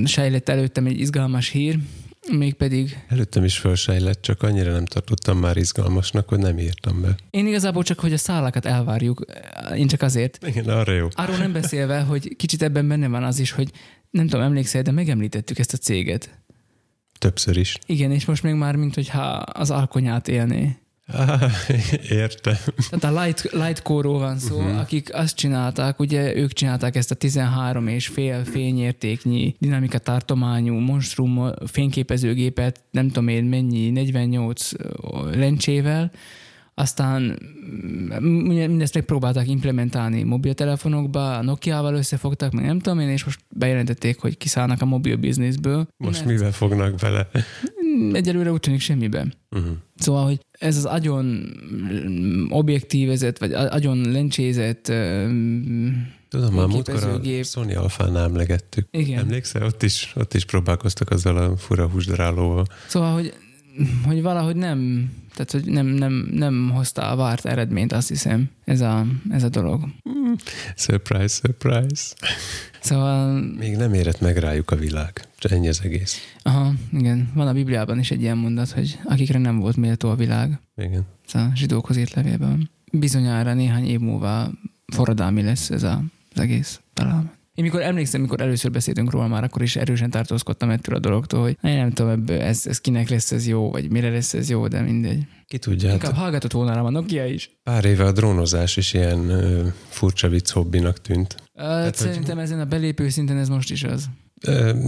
sejlett 0.06 0.50
előttem 0.50 0.86
egy 0.86 1.00
izgalmas 1.00 1.50
hír, 1.50 1.80
mégpedig 2.32 2.98
előttem 3.08 3.44
is 3.44 3.58
felsejlett, 3.58 4.22
csak 4.22 4.42
annyira 4.44 4.72
nem 4.72 4.86
tartottam 4.86 5.38
már 5.38 5.58
izgalmasnak, 5.58 6.30
hogy 6.30 6.40
nem 6.40 6.58
írtam 6.60 7.02
be. 7.02 7.16
Én 7.30 7.48
igazából 7.48 7.84
csak, 7.84 8.00
hogy 8.00 8.14
a 8.14 8.18
szálakat 8.18 8.66
elvárjuk, 8.66 9.26
én 9.76 9.88
csak 9.88 10.02
azért. 10.02 10.48
Igen, 10.48 10.66
arra 10.66 10.94
jó. 10.94 11.08
Arról 11.12 11.38
nem 11.38 11.52
beszélve, 11.52 12.00
hogy 12.00 12.36
kicsit 12.36 12.62
ebben 12.62 12.88
benne 12.88 13.08
van 13.08 13.24
az 13.24 13.40
is, 13.40 13.52
hogy 13.52 13.72
nem 14.10 14.28
tudom, 14.28 14.46
emlékszel, 14.46 14.82
de 14.82 14.92
megemlítettük 14.92 15.60
ezt 15.60 15.74
a 15.74 15.78
céget. 15.78 16.40
Többször 17.18 17.58
is. 17.58 17.78
Igen, 17.86 18.12
és 18.12 18.26
most 18.26 18.44
még 18.44 18.54
már, 18.54 18.76
mint 18.76 18.96
hogyha 18.96 19.22
az 19.38 19.72
alkonyát 19.72 20.28
élné. 20.28 20.76
Ah, 21.08 21.52
értem. 22.10 22.56
Tehát 22.90 23.16
a 23.16 23.24
Light, 23.24 23.52
Lightcore-ról 23.52 24.20
van 24.20 24.38
szó, 24.38 24.58
uh-huh. 24.58 24.80
akik 24.80 25.14
azt 25.14 25.36
csinálták, 25.36 26.00
ugye 26.00 26.36
ők 26.36 26.54
csinálták 26.54 26.96
ezt 26.96 27.12
a 27.12 27.16
13 27.16 27.88
és 27.88 28.08
fél 28.08 28.44
fényértéknyi 28.44 29.56
dinamika 29.60 29.98
tartományú 29.98 30.74
monstrum 30.74 31.52
fényképezőgépet, 31.66 32.84
nem 32.92 33.08
tudom 33.08 33.28
én 33.28 33.44
mennyi, 33.44 33.90
48 33.90 34.72
lencsével, 35.32 36.12
aztán 36.76 37.40
mindezt 38.22 38.94
megpróbálták 38.94 39.48
implementálni 39.48 40.24
mobiltelefonokba, 40.24 41.38
a 41.38 41.44
Nokia-val 41.44 41.96
összefogtak, 41.96 42.52
meg 42.52 42.66
nem 42.66 42.80
tudom 42.80 43.00
én, 43.00 43.10
és 43.10 43.24
most 43.24 43.40
bejelentették, 43.50 44.20
hogy 44.20 44.38
kiszállnak 44.38 44.82
a 44.82 44.86
mobil 44.86 45.16
bizniszből. 45.16 45.88
Most 45.98 46.26
Mert 46.26 46.32
mivel 46.32 46.52
fognak 46.52 46.96
bele? 46.96 47.30
Egyelőre 48.14 48.52
úgy 48.52 48.60
tűnik 48.60 48.80
semmiben. 48.80 49.34
Uh-huh. 49.52 49.72
Szóval, 49.96 50.26
hogy 50.26 50.40
ez 50.52 50.78
az 50.78 50.86
agyon 50.86 51.54
objektívezett, 52.50 53.38
vagy 53.38 53.54
agyon 53.54 54.12
lencsézett 54.12 54.92
Tudom, 56.34 56.54
már 56.54 56.68
múltkor 56.68 57.04
a. 57.04 57.44
Sony 57.44 57.76
Alpha-nál 57.76 58.24
emlegettük. 58.24 58.88
Igen. 58.92 59.20
Emlékszel? 59.20 59.66
Ott 59.66 59.84
is, 59.84 60.14
ott 60.16 60.34
is 60.34 60.46
próbálkoztak 60.46 61.10
azzal 61.10 61.38
a 61.38 61.58
fura 61.58 61.88
húsdarálóval. 61.88 62.66
Szóval, 62.88 63.14
hogy, 63.14 63.34
hogy 64.06 64.22
valahogy 64.22 64.56
nem, 64.56 65.12
tehát, 65.34 65.52
hogy 65.52 65.66
nem, 65.66 65.86
nem, 65.86 66.28
nem 66.32 66.70
hozta 66.74 67.10
a 67.10 67.16
várt 67.16 67.46
eredményt, 67.46 67.92
azt 67.92 68.08
hiszem, 68.08 68.50
ez 68.66 68.82
a, 68.82 69.06
ez 69.30 69.44
a 69.44 69.50
dolog. 69.50 69.84
Surprise, 70.76 71.28
surprise. 71.28 72.14
Szóval, 72.82 73.42
Még 73.58 73.76
nem 73.76 73.94
érett 73.94 74.22
meg 74.22 74.38
rájuk 74.38 74.72
a 74.72 74.76
világ. 74.76 75.28
Ennyi 75.50 75.68
az 75.68 75.82
egész. 75.84 76.18
aha, 76.44 76.74
igen, 76.92 77.32
van 77.34 77.48
a 77.48 77.54
Bibliában 77.54 78.00
is 78.00 78.12
egy 78.12 78.22
ilyen 78.22 78.38
mondat, 78.38 78.72
hogy 78.72 79.00
akikre 79.06 79.40
nem 79.40 79.60
volt 79.60 79.76
méltó 79.76 80.10
a 80.10 80.16
világ, 80.16 80.60
Igen. 80.76 81.06
ez 81.28 81.42
a 81.42 81.52
zsidókhoz 81.56 81.98
írt 81.98 82.14
levélben. 82.14 82.70
Bizonyára 82.92 83.54
néhány 83.54 83.86
év 83.86 84.00
múlva 84.00 84.52
forradalmi 84.94 85.42
lesz 85.42 85.70
ez 85.70 85.84
a, 85.84 86.04
az 86.34 86.40
egész 86.42 86.80
talán. 86.94 87.32
Én 87.56 87.64
mikor 87.64 87.82
emlékszem, 87.82 88.22
mikor 88.22 88.42
először 88.42 88.72
beszéltünk 88.72 89.12
róla 89.12 89.28
már, 89.28 89.44
akkor 89.44 89.62
is 89.62 89.76
erősen 89.76 90.10
tartózkodtam 90.10 90.70
ettől 90.70 90.96
a 90.96 91.00
dologtól, 91.00 91.42
hogy 91.42 91.58
én 91.64 91.76
nem 91.78 91.92
tudom, 91.92 92.12
ebből 92.12 92.42
ez, 92.42 92.68
ez 92.68 92.80
kinek 92.82 93.10
lesz 93.10 93.32
ez 93.32 93.48
jó, 93.48 93.72
vagy 93.72 93.92
mire 93.92 94.10
lesz 94.10 94.34
ez 94.34 94.50
jó, 94.50 94.68
de 94.68 94.82
mindegy. 94.82 95.24
Ki 95.48 95.58
tudja, 95.58 95.92
Inkább 95.92 96.12
hát 96.12 96.20
hallgatott 96.22 96.52
volna 96.52 96.74
rám 96.74 96.86
a 96.86 96.90
Nokia 96.90 97.26
is. 97.26 97.50
pár 97.64 97.86
éve 97.86 98.06
a 98.06 98.12
drónozás 98.12 98.78
is 98.78 98.94
ilyen 98.94 99.30
ö, 99.30 99.68
furcsa 99.90 100.30
vicc 100.30 100.50
hobbinak 100.50 101.02
tűnt. 101.02 101.36
Hát, 101.56 101.84
hogy- 101.98 102.08
Szerintem 102.08 102.40
ezen 102.40 102.60
a 102.60 102.66
belépő 102.66 103.10
szinten 103.10 103.38
ez 103.38 103.48
most 103.50 103.72
is 103.72 103.84
az. 103.84 104.06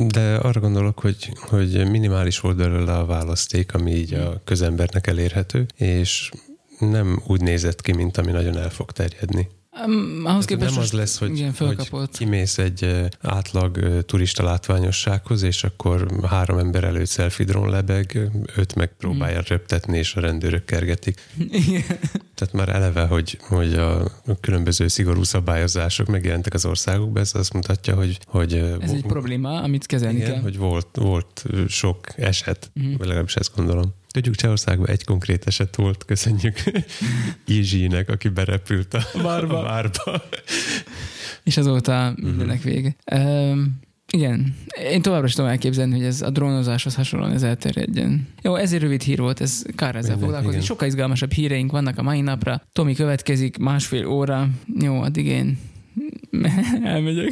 De 0.08 0.36
arra 0.36 0.60
gondolok, 0.60 1.00
hogy, 1.00 1.32
hogy 1.36 1.90
minimális 1.90 2.40
volt 2.40 2.56
belőle 2.58 2.94
a 2.98 3.06
választék, 3.06 3.74
ami 3.74 3.92
így 3.92 4.14
a 4.14 4.42
közembernek 4.44 5.08
elérhető, 5.08 5.66
és 5.76 6.32
nem 6.80 7.22
úgy 7.28 7.42
nézett 7.42 7.82
ki, 7.82 7.92
mint 7.94 8.18
ami 8.18 8.32
nagyon 8.32 8.58
el 8.58 8.70
fog 8.70 8.92
terjedni. 8.92 9.48
Um, 9.86 10.22
ahhoz 10.26 10.46
képest 10.46 10.72
nem 10.74 10.80
az 10.84 10.92
lesz, 10.92 11.18
hogy, 11.18 11.38
igen, 11.38 11.54
hogy 11.58 12.10
kimész 12.12 12.58
egy 12.58 13.08
átlag 13.22 14.02
turista 14.06 14.44
látványossághoz, 14.44 15.42
és 15.42 15.64
akkor 15.64 16.08
három 16.30 16.58
ember 16.58 16.84
előtt 16.84 17.10
selfie 17.10 17.46
drón 17.46 17.70
lebeg, 17.70 18.30
öt 18.56 18.76
megpróbálja 18.76 19.38
Mhm. 19.40 19.48
röptetni, 19.48 19.98
és 19.98 20.16
a 20.16 20.20
rendőrök 20.20 20.66
kergetik. 20.66 21.22
Igen. 21.50 21.84
Tehát 22.36 22.54
már 22.54 22.70
eleve, 22.70 23.06
hogy, 23.06 23.38
hogy 23.42 23.74
a 23.74 24.12
különböző 24.42 24.88
szigorú 24.88 25.24
szabályozások 25.24 26.08
megjelentek 26.08 26.54
az 26.54 26.66
országokban, 26.66 27.22
ez 27.22 27.32
azt 27.36 27.54
mutatja, 27.54 27.96
hogy, 27.96 28.20
hogy 28.26 28.54
Ez 28.82 28.92
egy 28.92 29.06
probléma, 29.06 29.62
amit 29.62 29.86
kezelni 29.86 30.18
igen, 30.18 30.32
kell. 30.32 30.42
hogy 30.42 30.58
volt, 30.58 30.88
volt 30.94 31.44
sok 31.68 32.00
eset, 32.16 32.72
vagy 32.74 33.08
legalábbis 33.08 33.36
ezt 33.36 33.56
gondolom. 33.56 33.94
Tudjuk, 34.16 34.36
Csehországban 34.36 34.90
egy 34.90 35.04
konkrét 35.04 35.48
eset 35.48 35.76
volt, 35.76 36.06
köszönjük 36.06 36.64
Izsinek, 37.48 38.10
aki 38.10 38.28
berepült 38.30 38.94
a 38.94 39.04
Várba. 39.22 39.60
a 39.60 39.64
várba. 39.64 40.22
És 41.44 41.58
azóta 41.58 42.14
Mhm. 42.18 42.28
mindennek 42.28 42.62
vége. 42.62 42.96
Um, 43.16 43.80
igen, 44.12 44.56
én 44.92 45.02
továbbra 45.02 45.28
is 45.28 45.34
tudom 45.34 45.50
elképzelni, 45.50 45.92
hogy 45.96 46.06
ez 46.06 46.22
a 46.22 46.30
drónozáshoz 46.30 46.96
hasonlóan 46.96 47.32
ez 47.32 47.44
elterjedjen. 47.44 48.28
Jó, 48.42 48.56
ez 48.56 48.74
egy 48.74 48.80
rövid 48.82 49.02
hír 49.02 49.20
volt, 49.20 49.42
ez 49.42 49.64
kár 49.76 49.96
ezzel 49.96 50.18
foglalkozni. 50.18 50.62
Sokkal 50.62 50.88
izgalmasabb 50.88 51.32
híreink 51.32 51.72
vannak 51.72 51.98
a 51.98 52.04
mai 52.04 52.22
napra. 52.22 52.62
Tomi 52.72 52.94
következik 52.96 53.58
másfél 53.58 54.06
óra. 54.08 54.48
Jó, 54.80 55.02
addig 55.02 55.26
én 55.26 55.58
elmegyek. 56.84 57.32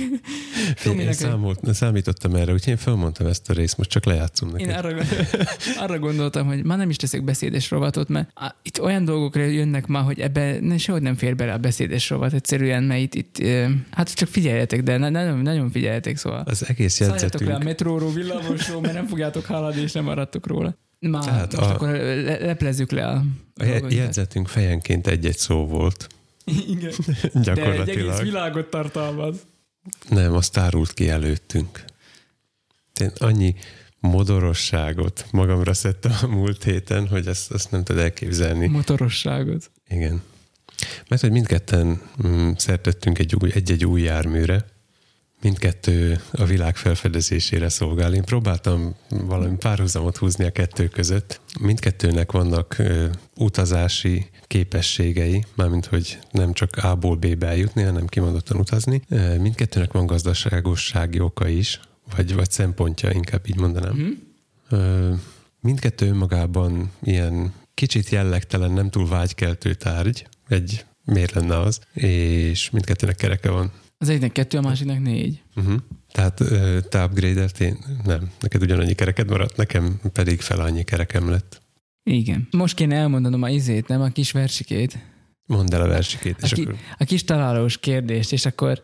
Tominek 0.84 1.06
én 1.06 1.14
számolt, 1.14 1.74
számítottam 1.74 2.36
erre, 2.36 2.52
úgyhogy 2.54 2.72
én 2.72 2.78
felmondtam 2.78 3.28
ezt 3.28 3.50
a 3.50 3.54
részt, 3.54 3.78
most 3.78 3.90
csak 3.90 4.06
lejátszom 4.06 4.50
neked. 4.50 4.68
Én 4.70 4.76
arra, 4.76 4.98
arra 5.84 6.00
gondoltam, 6.00 6.48
hogy 6.48 6.64
már 6.64 6.78
nem 6.78 6.90
is 6.90 6.96
teszek 6.96 7.24
beszédes 7.24 7.70
rovatot, 7.70 8.10
mert 8.10 8.30
á, 8.34 8.56
itt 8.62 8.82
olyan 8.82 9.06
dolgokra 9.06 9.44
jönnek 9.44 9.88
ma, 9.88 10.00
hogy 10.02 10.20
ebbe 10.20 10.60
ne, 10.60 10.78
sehogy 10.78 11.02
nem 11.02 11.16
fér 11.16 11.36
bele 11.36 11.54
a 11.54 11.58
beszédes 11.58 12.10
rovat, 12.10 12.34
egyszerűen, 12.34 12.84
mert 12.84 13.02
itt, 13.02 13.16
itt 13.16 13.48
hát 13.92 14.14
csak 14.14 14.30
figyeljetek, 14.30 14.84
de 14.84 14.98
nagyon, 14.98 15.38
nagyon 15.40 15.72
figyeljetek, 15.72 16.18
szóval. 16.18 16.44
Az 16.46 16.70
egész 16.70 16.94
Szálljatok 16.94 17.22
le 17.22 17.28
a 17.28 17.50
jegyzetünk, 17.50 17.64
metróról, 17.64 18.12
villamosról, 18.12 18.82
mert 18.82 18.94
nem 18.94 19.08
fogjátok 19.08 19.46
hallani, 19.46 19.82
és 19.82 19.92
nem 19.92 20.04
maradtok 20.04 20.48
róla. 20.48 20.78
Már 21.00 21.24
Tehát 21.24 21.56
most 21.56 21.70
a- 21.70 21.74
akkor 21.74 21.90
le, 21.90 22.38
leplezzük 22.46 22.92
le 22.92 23.08
a, 23.08 23.24
a 23.56 23.64
jegyzetünk 23.90 24.48
fejenként 24.48 25.08
egy-egy 25.08 25.38
szó 25.38 25.66
volt. 25.66 26.08
Igen, 26.68 26.94
de 27.34 27.72
egy 27.72 27.90
egész 27.90 28.20
világot 28.20 28.70
tartalmaz. 28.70 29.36
Nem, 30.10 30.34
az 30.34 30.50
tárult 30.50 30.94
ki 30.94 31.10
előttünk. 31.10 31.84
Én 33.02 33.12
annyi 33.18 33.56
modorosságot 34.00 35.26
magamra 35.32 35.74
szedtem 35.74 36.12
a 36.22 36.28
múlt 36.28 36.64
héten, 36.64 37.08
hogy 37.08 37.28
ezt, 37.28 37.52
ezt 37.52 37.72
nem 37.72 37.84
tud 37.84 37.98
elképzelni. 37.98 38.68
Motorosságot. 38.68 39.72
Igen. 39.88 40.22
Mert 41.08 41.22
hogy 41.22 41.32
mindketten 41.32 42.02
mm, 42.28 42.52
szertettünk 42.58 43.20
egy 43.20 43.36
új, 43.36 43.52
egy-egy 43.54 43.86
új 43.86 44.02
járműre, 44.02 44.66
mindkettő 45.44 46.22
a 46.32 46.46
világ 46.46 46.76
felfedezésére 46.76 47.70
szolgál. 47.70 48.14
Én 48.14 48.24
próbáltam 48.24 48.96
valami 49.10 49.56
párhuzamot 49.56 50.18
húzni 50.18 50.46
a 50.46 50.52
kettő 50.52 50.88
között. 50.88 51.42
Mindkettőnek 51.60 52.32
vannak 52.32 52.78
ö, 52.78 53.08
utazási 53.36 54.30
képességei, 54.48 55.46
mármint 55.56 55.86
hogy 55.86 56.20
nem 56.32 56.54
csak 56.54 56.76
A-ból 56.76 57.16
B-be 57.16 57.48
eljutni, 57.48 57.82
hanem 57.82 58.08
kimondottan 58.08 58.60
utazni. 58.60 59.02
Mindkettőnek 59.38 59.92
van 59.92 60.06
gazdaságossági 60.06 61.20
oka 61.20 61.48
is, 61.48 61.80
vagy, 62.16 62.34
vagy 62.34 62.52
szempontja, 62.52 63.12
inkább 63.12 63.48
így 63.48 63.60
mondanám. 63.60 63.94
Hm? 63.94 64.76
Ö, 64.76 65.14
mindkettő 65.60 66.08
önmagában 66.08 66.92
ilyen 67.04 67.54
kicsit 67.74 68.10
jellegtelen, 68.10 68.72
nem 68.72 68.90
túl 68.90 69.08
vágykeltő 69.08 69.74
tárgy, 69.74 70.28
egy 70.48 70.86
miért 71.06 71.32
lenne 71.32 71.60
az, 71.60 71.80
és 71.94 72.70
mindkettőnek 72.70 73.16
kereke 73.16 73.50
van. 73.50 73.72
Az 74.04 74.10
egynek 74.10 74.32
kettő, 74.32 74.58
a 74.58 74.62
másiknak 74.62 75.02
négy. 75.02 75.42
Uh-huh. 75.56 75.76
Tehát 76.12 76.36
te 76.90 77.04
upgrade 77.04 77.48
én 77.60 77.78
nem, 78.04 78.32
neked 78.40 78.62
ugyanannyi 78.62 78.94
kereked 78.94 79.30
maradt, 79.30 79.58
nekem 79.58 80.00
pedig 80.14 80.42
fel 80.42 80.60
annyi 80.60 80.84
kerekem 80.84 81.30
lett. 81.30 81.62
Igen. 82.04 82.48
Most 82.52 82.76
kéne 82.76 82.96
elmondanom 82.96 83.42
a 83.42 83.50
izét, 83.50 83.88
nem 83.88 84.02
a 84.02 84.08
kis 84.08 84.32
versikét. 84.32 84.98
Mondd 85.46 85.74
el 85.74 85.82
a 85.82 85.88
versikét, 85.88 86.38
és 86.42 86.52
Aki- 86.52 86.62
akkor 86.62 86.76
a 86.98 87.04
kis 87.04 87.24
találós 87.24 87.78
kérdést, 87.78 88.32
és 88.32 88.46
akkor 88.46 88.82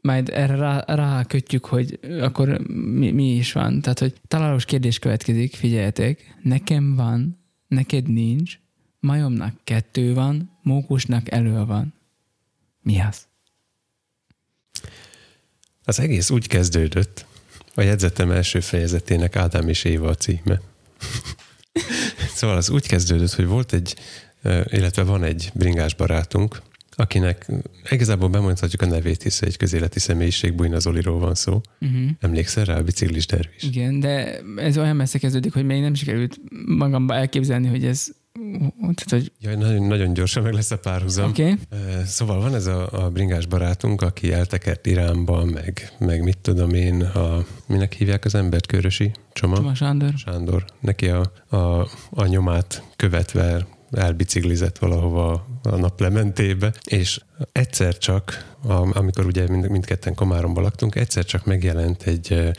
majd 0.00 0.28
erre 0.28 0.56
rá, 0.56 0.84
rá 0.86 1.24
kötjük, 1.24 1.64
hogy 1.64 1.98
akkor 2.20 2.58
mi, 2.68 3.10
mi 3.10 3.34
is 3.34 3.52
van. 3.52 3.80
Tehát, 3.80 3.98
hogy 3.98 4.14
találós 4.28 4.64
kérdés 4.64 4.98
következik, 4.98 5.54
figyeljetek, 5.54 6.36
nekem 6.42 6.94
van, 6.94 7.38
neked 7.68 8.08
nincs, 8.08 8.58
majomnak 9.00 9.54
kettő 9.64 10.14
van, 10.14 10.58
mókusnak 10.62 11.30
elő 11.30 11.64
van. 11.64 11.94
Mi 12.82 13.00
az? 13.00 13.26
Az 15.84 16.00
egész 16.00 16.30
úgy 16.30 16.46
kezdődött, 16.46 17.26
a 17.74 17.80
jegyzetem 17.80 18.30
első 18.30 18.60
fejezetének 18.60 19.36
Ádám 19.36 19.68
és 19.68 19.84
Éva 19.84 20.08
a 20.08 20.14
címe. 20.14 20.60
szóval 22.36 22.56
az 22.56 22.70
úgy 22.70 22.86
kezdődött, 22.86 23.32
hogy 23.32 23.46
volt 23.46 23.72
egy, 23.72 23.96
illetve 24.64 25.02
van 25.02 25.22
egy 25.22 25.50
bringás 25.54 25.94
barátunk, 25.94 26.62
akinek 26.96 27.46
igazából 27.90 28.28
bemondhatjuk 28.28 28.82
a 28.82 28.86
nevét, 28.86 29.22
hisz 29.22 29.42
egy 29.42 29.56
közéleti 29.56 29.98
személyiség, 29.98 30.54
Bujna 30.54 30.78
Zoliról 30.78 31.18
van 31.18 31.34
szó. 31.34 31.60
Uh-huh. 31.80 32.10
Emlékszel 32.20 32.64
rá, 32.64 32.76
a 32.76 32.82
biciklis 32.82 33.26
dervis? 33.26 33.62
Igen, 33.62 34.00
de 34.00 34.40
ez 34.56 34.78
olyan 34.78 34.96
messze 34.96 35.18
kezdődik, 35.18 35.52
hogy 35.52 35.64
még 35.64 35.80
nem 35.80 35.94
sikerült 35.94 36.40
magamba 36.66 37.14
elképzelni, 37.14 37.68
hogy 37.68 37.84
ez 37.84 38.06
tehát, 38.80 39.08
hogy... 39.08 39.32
Jaj, 39.40 39.56
nagyon, 39.56 39.82
nagyon 39.82 40.12
gyorsan 40.12 40.42
meg 40.42 40.52
lesz 40.52 40.70
a 40.70 40.78
párhuzam. 40.78 41.30
Okay. 41.30 41.54
Szóval 42.06 42.40
van 42.40 42.54
ez 42.54 42.66
a, 42.66 43.04
a 43.04 43.10
bringás 43.10 43.46
barátunk, 43.46 44.02
aki 44.02 44.32
eltekert 44.32 44.86
Iránba, 44.86 45.44
meg, 45.44 45.92
meg 45.98 46.22
mit 46.22 46.38
tudom 46.38 46.70
én, 46.70 47.02
a, 47.02 47.44
minek 47.66 47.92
hívják 47.92 48.24
az 48.24 48.34
embert, 48.34 48.66
Körösi? 48.66 49.10
Csoma? 49.32 49.56
Csoma 49.56 49.74
Sándor. 49.74 50.12
Sándor. 50.16 50.64
Neki 50.80 51.08
a, 51.08 51.32
a, 51.56 51.88
a 52.10 52.26
nyomát 52.26 52.82
követve 52.96 53.66
elbiciklizett 53.90 54.78
valahova 54.78 55.46
a 55.62 55.76
naplementébe, 55.76 56.72
és 56.84 57.20
egyszer 57.52 57.98
csak, 57.98 58.54
amikor 58.92 59.26
ugye 59.26 59.48
mind, 59.48 59.70
mindketten 59.70 60.14
Komáromba 60.14 60.60
laktunk, 60.60 60.94
egyszer 60.94 61.24
csak 61.24 61.44
megjelent 61.44 62.02
egy 62.02 62.52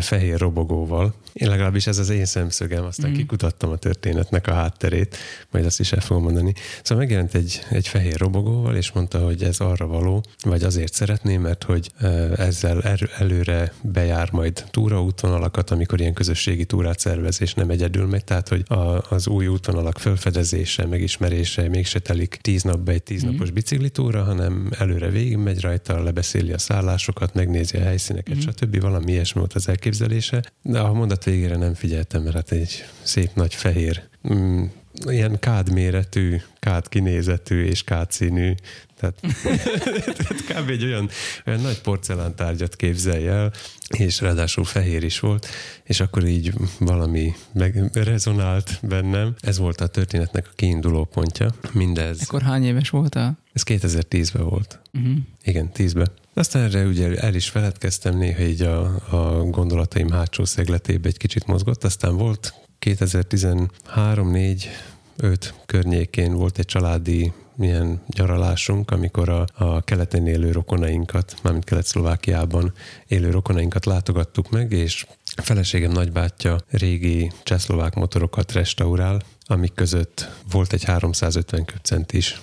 fehér 0.00 0.38
robogóval. 0.38 1.14
Én 1.32 1.48
legalábbis 1.48 1.86
ez 1.86 1.98
az 1.98 2.10
én 2.10 2.24
szemszögem, 2.24 2.84
aztán 2.84 3.10
mm. 3.10 3.14
kikutattam 3.14 3.70
a 3.70 3.76
történetnek 3.76 4.46
a 4.46 4.52
hátterét, 4.52 5.16
majd 5.50 5.64
azt 5.64 5.80
is 5.80 5.92
el 5.92 6.00
fogom 6.00 6.22
mondani. 6.22 6.54
Szóval 6.82 7.04
megjelent 7.04 7.34
egy, 7.34 7.60
egy 7.70 7.88
fehér 7.88 8.16
robogóval, 8.18 8.76
és 8.76 8.92
mondta, 8.92 9.18
hogy 9.18 9.42
ez 9.42 9.60
arra 9.60 9.86
való, 9.86 10.22
vagy 10.42 10.62
azért 10.62 10.92
szeretném, 10.92 11.40
mert 11.40 11.62
hogy 11.64 11.90
ezzel 12.36 12.82
előre 13.18 13.72
bejár 13.82 14.32
majd 14.32 14.64
túraútvonalakat, 14.70 15.70
amikor 15.70 16.00
ilyen 16.00 16.12
közösségi 16.12 16.64
túrát 16.64 16.98
szervez, 16.98 17.40
és 17.40 17.54
nem 17.54 17.70
egyedül 17.70 18.06
megy, 18.06 18.24
tehát 18.24 18.48
hogy 18.48 18.62
a, 18.66 19.04
az 19.14 19.28
új 19.28 19.46
útvonalak 19.46 19.98
felfedezése, 19.98 20.86
megismerése 20.86 21.68
mégse 21.68 21.98
telik 21.98 22.38
tíz 22.40 22.62
napba 22.62 22.92
egy 22.92 23.02
tíz 23.02 23.24
mm. 23.24 23.30
napos 23.30 23.50
biciklitúra, 23.50 24.22
hanem 24.22 24.70
előre 24.78 25.08
végig 25.08 25.36
megy 25.36 25.60
rajta, 25.60 26.02
lebeszéli 26.02 26.52
a 26.52 26.58
szállásokat, 26.58 27.34
megnézi 27.34 27.76
a 27.76 27.82
helyszíneket, 27.82 28.36
mm. 28.36 28.40
stb. 28.40 28.80
Valami 28.80 29.12
ilyesmi 29.12 29.40
volt 29.40 29.54
az 29.58 29.68
elképzelése. 29.68 30.42
De 30.62 30.78
a 30.78 30.92
mondat 30.92 31.24
végére 31.24 31.56
nem 31.56 31.74
figyeltem, 31.74 32.22
mert 32.22 32.34
hát 32.34 32.50
egy 32.52 32.84
szép 33.02 33.30
nagy 33.34 33.54
fehér, 33.54 34.02
mm, 34.32 34.64
ilyen 35.06 35.38
kád 35.38 35.72
méretű, 35.72 36.36
kád 36.58 36.88
kinézetű 36.88 37.64
és 37.64 37.82
kád 37.82 38.10
színű, 38.10 38.54
tehát, 39.00 39.20
tehát 40.16 40.44
kb. 40.44 40.70
egy 40.70 40.84
olyan, 40.84 41.08
olyan 41.46 41.60
nagy 41.60 41.80
porcelántárgyat 41.80 42.76
képzelj 42.76 43.26
el, 43.26 43.52
és 43.88 44.20
ráadásul 44.20 44.64
fehér 44.64 45.02
is 45.02 45.20
volt, 45.20 45.46
és 45.84 46.00
akkor 46.00 46.26
így 46.26 46.52
valami 46.78 47.32
meg 47.52 47.90
rezonált 47.92 48.78
bennem. 48.82 49.34
Ez 49.40 49.58
volt 49.58 49.80
a 49.80 49.86
történetnek 49.86 50.46
a 50.46 50.52
kiinduló 50.54 51.04
pontja. 51.04 51.54
Mindez. 51.72 52.20
Ekkor 52.20 52.42
hány 52.42 52.64
éves 52.64 52.90
voltál? 52.90 53.38
Ez 53.52 53.62
2010-ben 53.66 54.44
volt. 54.44 54.80
Uh-huh. 54.94 55.16
Igen, 55.42 55.70
10-ben. 55.76 56.10
Aztán 56.38 56.62
erre 56.62 56.84
ugye 56.84 57.16
el 57.16 57.34
is 57.34 57.48
feledkeztem, 57.48 58.16
néha 58.16 58.42
így 58.42 58.62
a, 58.62 58.94
a 59.10 59.44
gondolataim 59.44 60.10
hátsó 60.10 60.44
szegletébe 60.44 61.08
egy 61.08 61.16
kicsit 61.16 61.46
mozgott, 61.46 61.84
aztán 61.84 62.16
volt 62.16 62.54
2013 62.78 64.30
4 64.30 64.68
5 65.16 65.54
környékén 65.66 66.32
volt 66.32 66.58
egy 66.58 66.64
családi 66.64 67.32
milyen 67.54 68.02
nyaralásunk, 68.06 68.90
amikor 68.90 69.28
a, 69.28 69.46
a 69.54 69.80
keleten 69.80 70.26
élő 70.26 70.52
rokonainkat, 70.52 71.36
mármint 71.42 71.64
Kelet-Szlovákiában 71.64 72.72
élő 73.06 73.30
rokonainkat 73.30 73.86
látogattuk 73.86 74.50
meg, 74.50 74.72
és 74.72 75.06
a 75.36 75.42
feleségem 75.42 75.92
nagybátyja 75.92 76.58
régi 76.70 77.32
csehszlovák 77.42 77.94
motorokat 77.94 78.52
restaurál, 78.52 79.22
amik 79.40 79.74
között 79.74 80.28
volt 80.50 80.72
egy 80.72 80.84
350 80.84 81.64
köbcentis 81.64 82.40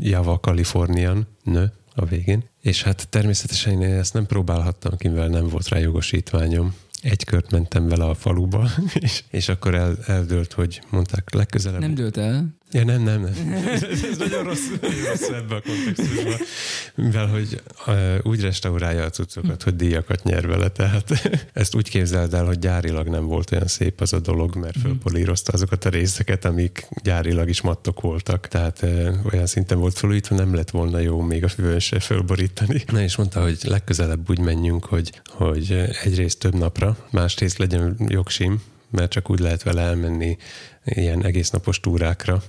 Java 0.00 0.38
Californian 0.38 1.26
nő, 1.42 1.72
a 1.94 2.04
végén. 2.04 2.44
És 2.68 2.82
hát 2.82 3.08
természetesen 3.08 3.82
én 3.82 3.92
ezt 3.92 4.14
nem 4.14 4.26
próbálhattam, 4.26 4.92
mivel 5.02 5.28
nem 5.28 5.48
volt 5.48 5.68
rá 5.68 5.78
jogosítványom. 5.78 6.74
Egy 7.02 7.24
kört 7.24 7.50
mentem 7.50 7.88
vele 7.88 8.04
a 8.04 8.14
faluba, 8.14 8.68
és, 8.94 9.24
és 9.30 9.48
akkor 9.48 9.74
el, 9.74 9.96
eldőlt, 10.06 10.52
hogy 10.52 10.80
mondták 10.90 11.34
legközelebb. 11.34 11.80
Nem 11.80 11.94
dőlt 11.94 12.16
el? 12.16 12.57
Ja, 12.70 12.84
nem, 12.84 13.02
nem, 13.02 13.20
nem. 13.20 13.62
Ez, 13.66 13.82
ez 13.82 14.18
nagyon 14.18 14.42
rossz, 14.44 14.68
nagyon 14.80 15.04
rossz 15.04 15.28
ebbe 15.28 15.54
a 15.54 15.60
kontextusban. 15.60 16.36
Mivel, 16.94 17.26
hogy 17.26 17.62
uh, 17.86 18.14
úgy 18.22 18.40
restaurálja 18.40 19.04
a 19.04 19.10
cuccokat, 19.10 19.62
hogy 19.62 19.76
díjakat 19.76 20.22
nyer 20.22 20.46
vele. 20.46 20.68
Tehát 20.68 21.28
ezt 21.52 21.74
úgy 21.74 21.88
képzeld 21.88 22.34
el, 22.34 22.44
hogy 22.44 22.58
gyárilag 22.58 23.08
nem 23.08 23.26
volt 23.26 23.52
olyan 23.52 23.66
szép 23.66 24.00
az 24.00 24.12
a 24.12 24.20
dolog, 24.20 24.56
mert 24.56 24.76
mhm. 24.76 24.86
fölpolírozta 24.86 25.52
azokat 25.52 25.84
a 25.84 25.88
részeket, 25.88 26.44
amik 26.44 26.88
gyárilag 27.02 27.48
is 27.48 27.60
mattok 27.60 28.00
voltak. 28.00 28.48
Tehát 28.48 28.82
uh, 28.82 29.14
olyan 29.32 29.46
szinten 29.46 29.78
volt 29.78 29.98
fölújítva, 29.98 30.36
nem 30.36 30.54
lett 30.54 30.70
volna 30.70 30.98
jó 30.98 31.20
még 31.20 31.44
a 31.44 31.48
füvön 31.48 31.78
se 31.78 32.00
fölborítani. 32.00 32.84
Na 32.92 33.00
és 33.00 33.16
mondta, 33.16 33.42
hogy 33.42 33.58
legközelebb 33.62 34.30
úgy 34.30 34.38
menjünk, 34.38 34.84
hogy, 34.84 35.20
hogy 35.24 35.72
egyrészt 36.02 36.38
több 36.38 36.54
napra, 36.54 36.96
másrészt 37.10 37.58
legyen 37.58 37.96
jogsim, 38.08 38.62
mert 38.90 39.10
csak 39.10 39.30
úgy 39.30 39.38
lehet 39.38 39.62
vele 39.62 39.82
elmenni 39.82 40.36
ilyen 40.84 41.24
egésznapos 41.24 41.80
túrákra, 41.80 42.42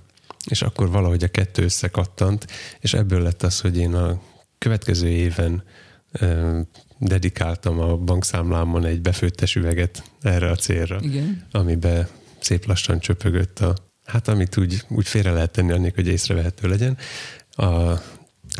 és 0.45 0.61
akkor 0.61 0.89
valahogy 0.89 1.23
a 1.23 1.27
kettő 1.27 1.63
összekattant, 1.63 2.47
és 2.79 2.93
ebből 2.93 3.21
lett 3.21 3.43
az, 3.43 3.59
hogy 3.59 3.77
én 3.77 3.93
a 3.93 4.21
következő 4.57 5.07
éven 5.07 5.63
dedikáltam 6.97 7.79
a 7.79 7.97
bankszámlámon 7.97 8.85
egy 8.85 9.01
befőttes 9.01 9.55
üveget 9.55 10.03
erre 10.21 10.49
a 10.49 10.55
célra, 10.55 10.99
Igen. 11.01 11.47
amiben 11.51 12.07
szép 12.39 12.65
lassan 12.65 12.99
csöpögött 12.99 13.59
a, 13.59 13.75
hát 14.05 14.27
amit 14.27 14.57
úgy, 14.57 14.83
úgy 14.87 15.07
félre 15.07 15.31
lehet 15.31 15.51
tenni, 15.51 15.71
annék, 15.71 15.95
hogy 15.95 16.07
észrevehető 16.07 16.67
legyen. 16.67 16.97
A, 17.51 17.93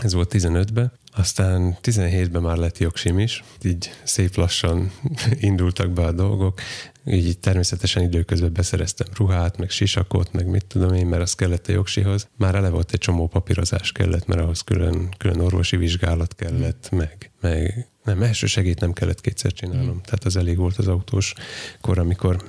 ez 0.02 0.14
volt 0.14 0.32
15-ben, 0.34 0.92
aztán 1.16 1.78
17-ben 1.84 2.42
már 2.42 2.58
lett 2.58 2.78
jogsim 2.78 3.20
is, 3.20 3.44
így 3.64 3.92
szép 4.04 4.36
lassan 4.36 4.92
indultak 5.40 5.92
be 5.92 6.02
a 6.02 6.12
dolgok, 6.12 6.62
így 7.10 7.40
természetesen 7.40 8.04
időközben 8.04 8.54
beszereztem 8.54 9.08
ruhát, 9.16 9.58
meg 9.58 9.70
sisakot, 9.70 10.34
meg 10.34 10.48
mit 10.48 10.66
tudom 10.66 10.94
én, 10.94 11.06
mert 11.06 11.22
az 11.22 11.34
kellett 11.34 11.68
a 11.68 11.72
jogsihoz. 11.72 12.28
Már 12.38 12.56
eleve 12.56 12.74
volt 12.74 12.92
egy 12.92 13.00
csomó 13.00 13.28
papírozás 13.28 13.92
kellett, 13.92 14.26
mert 14.26 14.42
ahhoz 14.42 14.62
külön, 14.62 15.10
külön 15.18 15.40
orvosi 15.40 15.78
vizsgálat 15.78 16.36
kellett, 16.36 16.90
meg, 16.92 17.32
meg 17.42 17.88
nem, 18.04 18.22
első 18.22 18.48
segít 18.48 18.80
nem 18.80 18.94
kellett 18.94 19.22
kétszer 19.22 19.54
csinálnom. 19.54 19.96
Mm. 19.96 20.04
Tehát 20.04 20.24
az 20.24 20.36
elég 20.36 20.58
volt 20.58 20.78
az 20.78 20.88
autós 20.88 21.34
kor, 21.82 22.00
amikor 22.00 22.44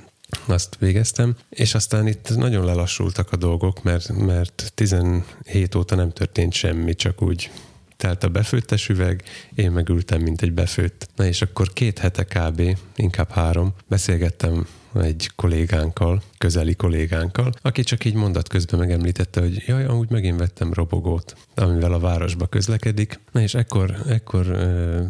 azt 0.45 0.75
végeztem, 0.79 1.35
és 1.49 1.75
aztán 1.75 2.07
itt 2.07 2.35
nagyon 2.35 2.65
lelassultak 2.65 3.31
a 3.31 3.35
dolgok, 3.35 3.83
mert, 3.83 4.13
mert 4.13 4.71
17 4.75 5.75
óta 5.75 5.95
nem 5.95 6.11
történt 6.11 6.53
semmi, 6.53 6.95
csak 6.95 7.21
úgy 7.21 7.51
telt 8.01 8.23
a 8.23 8.29
befőttes 8.29 8.89
üveg, 8.89 9.23
én 9.55 9.71
megültem, 9.71 10.21
mint 10.21 10.41
egy 10.41 10.53
befőtt. 10.53 11.09
Na 11.15 11.25
és 11.25 11.41
akkor 11.41 11.73
két 11.73 11.99
hete 11.99 12.23
kb., 12.23 12.77
inkább 12.95 13.29
három, 13.29 13.73
beszélgettem 13.87 14.67
egy 14.95 15.29
kollégánkkal, 15.35 16.21
közeli 16.37 16.75
kollégánkkal, 16.75 17.51
aki 17.61 17.83
csak 17.83 18.05
így 18.05 18.13
mondat 18.13 18.47
közben 18.47 18.79
megemlítette, 18.79 19.41
hogy 19.41 19.63
jaj, 19.67 19.85
amúgy 19.85 20.09
megint 20.09 20.39
vettem 20.39 20.73
robogót, 20.73 21.35
amivel 21.55 21.93
a 21.93 21.99
városba 21.99 22.47
közlekedik. 22.47 23.19
Na 23.31 23.41
és 23.41 23.53
ekkor, 23.53 23.95
ekkor 24.07 24.47
ö, 24.47 25.01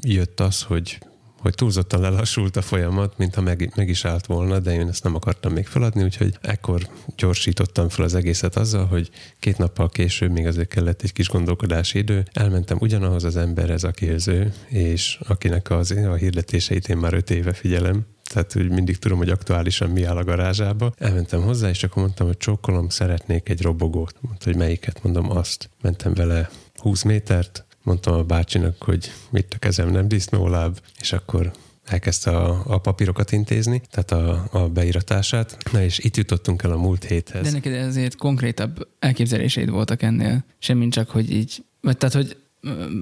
jött 0.00 0.40
az, 0.40 0.62
hogy 0.62 0.98
hogy 1.46 1.54
túlzottan 1.54 2.00
lelassult 2.00 2.56
a 2.56 2.62
folyamat, 2.62 3.18
mintha 3.18 3.40
meg, 3.40 3.72
meg 3.76 3.88
is 3.88 4.04
állt 4.04 4.26
volna, 4.26 4.58
de 4.58 4.72
én 4.72 4.88
ezt 4.88 5.04
nem 5.04 5.14
akartam 5.14 5.52
még 5.52 5.66
feladni, 5.66 6.02
úgyhogy 6.02 6.38
ekkor 6.40 6.88
gyorsítottam 7.16 7.88
fel 7.88 8.04
az 8.04 8.14
egészet 8.14 8.56
azzal, 8.56 8.86
hogy 8.86 9.10
két 9.38 9.58
nappal 9.58 9.88
később 9.88 10.30
még 10.30 10.46
azért 10.46 10.68
kellett 10.68 11.02
egy 11.02 11.12
kis 11.12 11.28
gondolkodási 11.28 11.98
idő. 11.98 12.24
Elmentem 12.32 12.78
ugyanahoz 12.80 13.24
az 13.24 13.36
emberhez, 13.36 13.84
aki 13.84 14.08
az 14.08 14.28
ő, 14.28 14.52
és 14.68 15.18
akinek 15.26 15.70
az, 15.70 15.90
a 15.90 16.14
hirdetéseit 16.14 16.88
én 16.88 16.96
már 16.96 17.14
öt 17.14 17.30
éve 17.30 17.52
figyelem, 17.52 18.06
tehát 18.32 18.52
hogy 18.52 18.70
mindig 18.70 18.98
tudom, 18.98 19.18
hogy 19.18 19.30
aktuálisan 19.30 19.90
mi 19.90 20.04
áll 20.04 20.16
a 20.16 20.24
garázsába. 20.24 20.92
Elmentem 20.98 21.42
hozzá, 21.42 21.68
és 21.68 21.82
akkor 21.82 22.02
mondtam, 22.02 22.26
hogy 22.26 22.36
csókolom, 22.36 22.88
szeretnék 22.88 23.48
egy 23.48 23.62
robogót. 23.62 24.14
Mondta, 24.20 24.44
hogy 24.44 24.56
melyiket, 24.56 25.02
mondom 25.02 25.30
azt. 25.30 25.70
Mentem 25.82 26.14
vele 26.14 26.50
20 26.76 27.02
métert, 27.02 27.65
mondtam 27.86 28.14
a 28.14 28.22
bácsinak, 28.22 28.82
hogy 28.82 29.12
mit 29.30 29.54
a 29.54 29.58
kezem 29.58 29.90
nem 29.90 30.08
disznóláb, 30.08 30.78
és 31.00 31.12
akkor 31.12 31.52
elkezdte 31.84 32.30
a, 32.30 32.62
a 32.66 32.78
papírokat 32.78 33.32
intézni, 33.32 33.82
tehát 33.90 34.10
a, 34.10 34.46
a 34.50 34.68
beiratását, 34.68 35.56
na 35.72 35.82
és 35.82 35.98
itt 35.98 36.16
jutottunk 36.16 36.62
el 36.62 36.72
a 36.72 36.76
múlt 36.76 37.04
héthez. 37.04 37.42
De 37.44 37.50
neked 37.50 37.72
ezért 37.72 38.16
konkrétabb 38.16 38.88
elképzeléseid 38.98 39.70
voltak 39.70 40.02
ennél, 40.02 40.44
semmint 40.58 40.92
csak, 40.92 41.10
hogy 41.10 41.30
így, 41.30 41.64
vagy 41.80 41.96
tehát, 41.96 42.14
hogy 42.14 42.36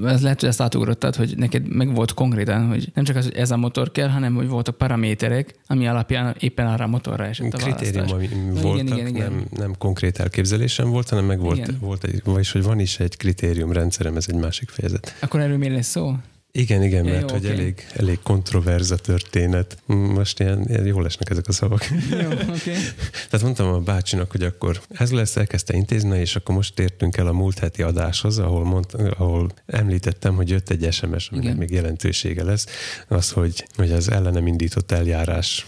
ez 0.04 0.22
lehet, 0.22 0.40
hogy 0.40 0.48
ezt 0.48 0.60
átugrottad, 0.60 1.16
hogy 1.16 1.34
neked 1.36 1.68
meg 1.68 1.94
volt 1.94 2.14
konkrétan, 2.14 2.68
hogy 2.68 2.90
nem 2.94 3.04
csak 3.04 3.16
az, 3.16 3.24
hogy 3.24 3.34
ez 3.34 3.50
a 3.50 3.56
motor 3.56 3.90
kell, 3.90 4.08
hanem 4.08 4.34
hogy 4.34 4.48
voltak 4.48 4.76
paraméterek, 4.76 5.54
ami 5.66 5.86
alapján 5.88 6.36
éppen 6.38 6.66
arra 6.66 6.84
a 6.84 6.88
motorra 6.88 7.24
esett 7.24 7.54
a 7.54 7.56
Kritérium, 7.56 8.06
Na, 8.06 8.60
voltak, 8.60 8.86
igen, 8.86 8.96
igen, 8.96 9.06
igen. 9.06 9.32
Nem, 9.32 9.46
nem 9.50 9.74
konkrét 9.78 10.18
elképzelésem 10.18 10.90
volt, 10.90 11.08
hanem 11.08 11.24
meg 11.24 11.40
volt, 11.40 11.56
Igen. 11.56 11.76
volt 11.80 12.04
egy, 12.04 12.20
vagyis 12.24 12.52
hogy 12.52 12.62
van 12.62 12.78
is 12.78 13.00
egy 13.00 13.16
kritériumrendszerem, 13.16 14.16
ez 14.16 14.26
egy 14.28 14.38
másik 14.38 14.68
fejezet. 14.68 15.16
Akkor 15.20 15.40
erről 15.40 15.56
mi 15.56 15.68
lesz 15.68 15.88
szó? 15.88 16.14
Igen, 16.56 16.82
igen, 16.82 17.04
mert 17.04 17.30
jó, 17.30 17.36
hogy 17.36 17.44
oké. 17.44 17.54
elég, 17.54 17.86
elég 17.94 18.18
kontroverz 18.22 18.90
a 18.90 18.96
történet. 18.96 19.76
Most 19.86 20.40
ilyen, 20.40 20.64
ilyen 20.68 20.86
jól 20.86 21.04
esnek 21.04 21.30
ezek 21.30 21.48
a 21.48 21.52
szavak. 21.52 21.86
Jó. 22.10 22.30
Okay. 22.30 22.58
Tehát 23.30 23.42
mondtam 23.42 23.72
a 23.72 23.78
bácsinak, 23.78 24.30
hogy 24.30 24.42
akkor 24.42 24.80
ez 24.88 25.10
lesz, 25.10 25.36
elkezdte 25.36 25.74
intézni, 25.76 26.18
és 26.18 26.36
akkor 26.36 26.54
most 26.54 26.78
értünk 26.78 27.16
el 27.16 27.26
a 27.26 27.32
múlt 27.32 27.58
heti 27.58 27.82
adáshoz, 27.82 28.38
ahol, 28.38 28.64
mond, 28.64 28.86
ahol 29.16 29.52
említettem, 29.66 30.34
hogy 30.34 30.48
jött 30.48 30.70
egy 30.70 30.92
SMS, 30.92 31.28
aminek 31.28 31.44
Igen. 31.44 31.56
még 31.56 31.70
jelentősége 31.70 32.44
lesz, 32.44 32.66
az, 33.08 33.30
hogy, 33.30 33.66
hogy 33.76 33.92
az 33.92 34.10
ellenem 34.10 34.46
indított 34.46 34.92
eljárás 34.92 35.66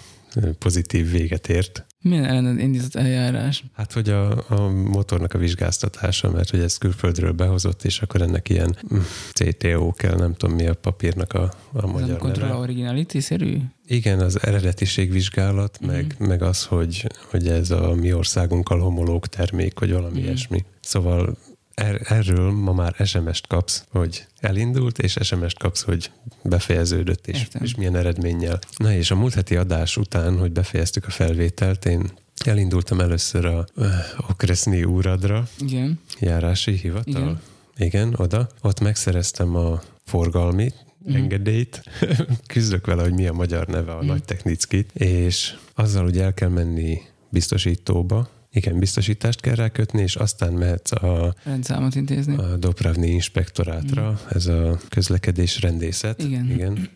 pozitív 0.58 1.10
véget 1.10 1.48
ért. 1.48 1.86
Milyen 2.08 2.24
ellened 2.24 2.58
indított 2.58 2.94
eljárás? 2.94 3.64
Hát, 3.74 3.92
hogy 3.92 4.08
a, 4.08 4.44
a 4.48 4.68
motornak 4.70 5.34
a 5.34 5.38
vizsgáztatása, 5.38 6.30
mert 6.30 6.50
hogy 6.50 6.60
ez 6.60 6.76
külföldről 6.78 7.32
behozott, 7.32 7.84
és 7.84 8.00
akkor 8.00 8.22
ennek 8.22 8.48
ilyen 8.48 8.76
mm, 8.94 8.98
CTO 9.32 9.92
kell, 9.92 10.14
nem 10.16 10.34
tudom 10.34 10.54
mi 10.56 10.66
a 10.66 10.74
papírnak 10.74 11.32
a, 11.32 11.42
a 11.72 11.84
Ez 11.84 11.90
magyar 11.90 12.18
control 12.18 12.56
originality-szerű? 12.56 13.56
Igen, 13.86 14.20
az 14.20 14.42
eredetiségvizsgálat, 14.42 15.78
Mhm. 15.80 15.90
meg, 15.90 16.14
meg 16.18 16.42
az, 16.42 16.64
hogy, 16.64 17.06
hogy 17.30 17.46
ez 17.48 17.70
a 17.70 17.94
mi 17.94 18.12
országunkkal 18.12 18.78
homológ 18.80 19.26
termék, 19.26 19.78
vagy 19.78 19.92
valami 19.92 20.16
Mhm. 20.18 20.24
ilyesmi. 20.24 20.64
Szóval 20.80 21.36
er, 21.76 22.00
erről 22.04 22.50
ma 22.50 22.72
már 22.72 22.94
SMS-t 23.04 23.46
kapsz, 23.46 23.84
hogy 23.90 24.26
elindult, 24.40 24.98
és 24.98 25.16
SMS-t 25.20 25.58
kapsz, 25.58 25.82
hogy 25.82 26.10
befejeződött, 26.42 27.26
és, 27.26 27.38
Értem. 27.38 27.62
és 27.62 27.74
milyen 27.74 27.96
eredménnyel. 27.96 28.58
Na 28.76 28.92
és 28.92 29.10
a 29.10 29.14
múlt 29.16 29.34
heti 29.34 29.56
adás 29.56 29.96
után, 29.96 30.38
hogy 30.38 30.52
befejeztük 30.52 31.06
a 31.06 31.10
felvételt, 31.10 31.84
én 31.84 32.10
elindultam 32.44 33.00
először 33.00 33.44
a 33.44 33.66
uh, 33.76 33.86
Okreszni 34.30 34.84
úradra, 34.84 35.48
Igen. 35.58 36.00
járási 36.20 36.72
hivatal. 36.72 37.12
Igen. 37.22 37.40
Igen, 37.78 38.14
oda. 38.16 38.48
Ott 38.62 38.80
megszereztem 38.80 39.54
a 39.56 39.80
forgalmi 40.04 40.72
Mhm. 41.04 41.16
engedélyt. 41.16 41.82
Küzdök 42.52 42.86
vele, 42.86 43.02
hogy 43.02 43.12
mi 43.12 43.26
a 43.26 43.32
magyar 43.32 43.66
neve 43.66 43.92
a 43.92 43.96
Mhm. 43.96 44.06
nagy 44.06 44.22
technickit, 44.24 44.90
és 44.94 45.54
azzal, 45.74 46.02
hogy 46.04 46.18
el 46.18 46.34
kell 46.34 46.48
menni 46.48 47.00
biztosítóba, 47.28 48.28
igen, 48.56 48.78
biztosítást 48.78 49.40
kell 49.40 49.54
rákötni, 49.54 50.02
és 50.02 50.16
aztán 50.16 50.52
mehetsz 50.52 50.92
a, 50.92 51.34
Rendszámot 51.44 51.94
intézni. 51.94 52.36
a 52.36 52.56
Dopravni 52.56 53.08
inspektorátra, 53.10 54.20
ez 54.30 54.46
a 54.46 54.78
közlekedés 54.88 55.60
rendészet. 55.60 56.22
Igen. 56.22 56.50
igen. 56.50 56.88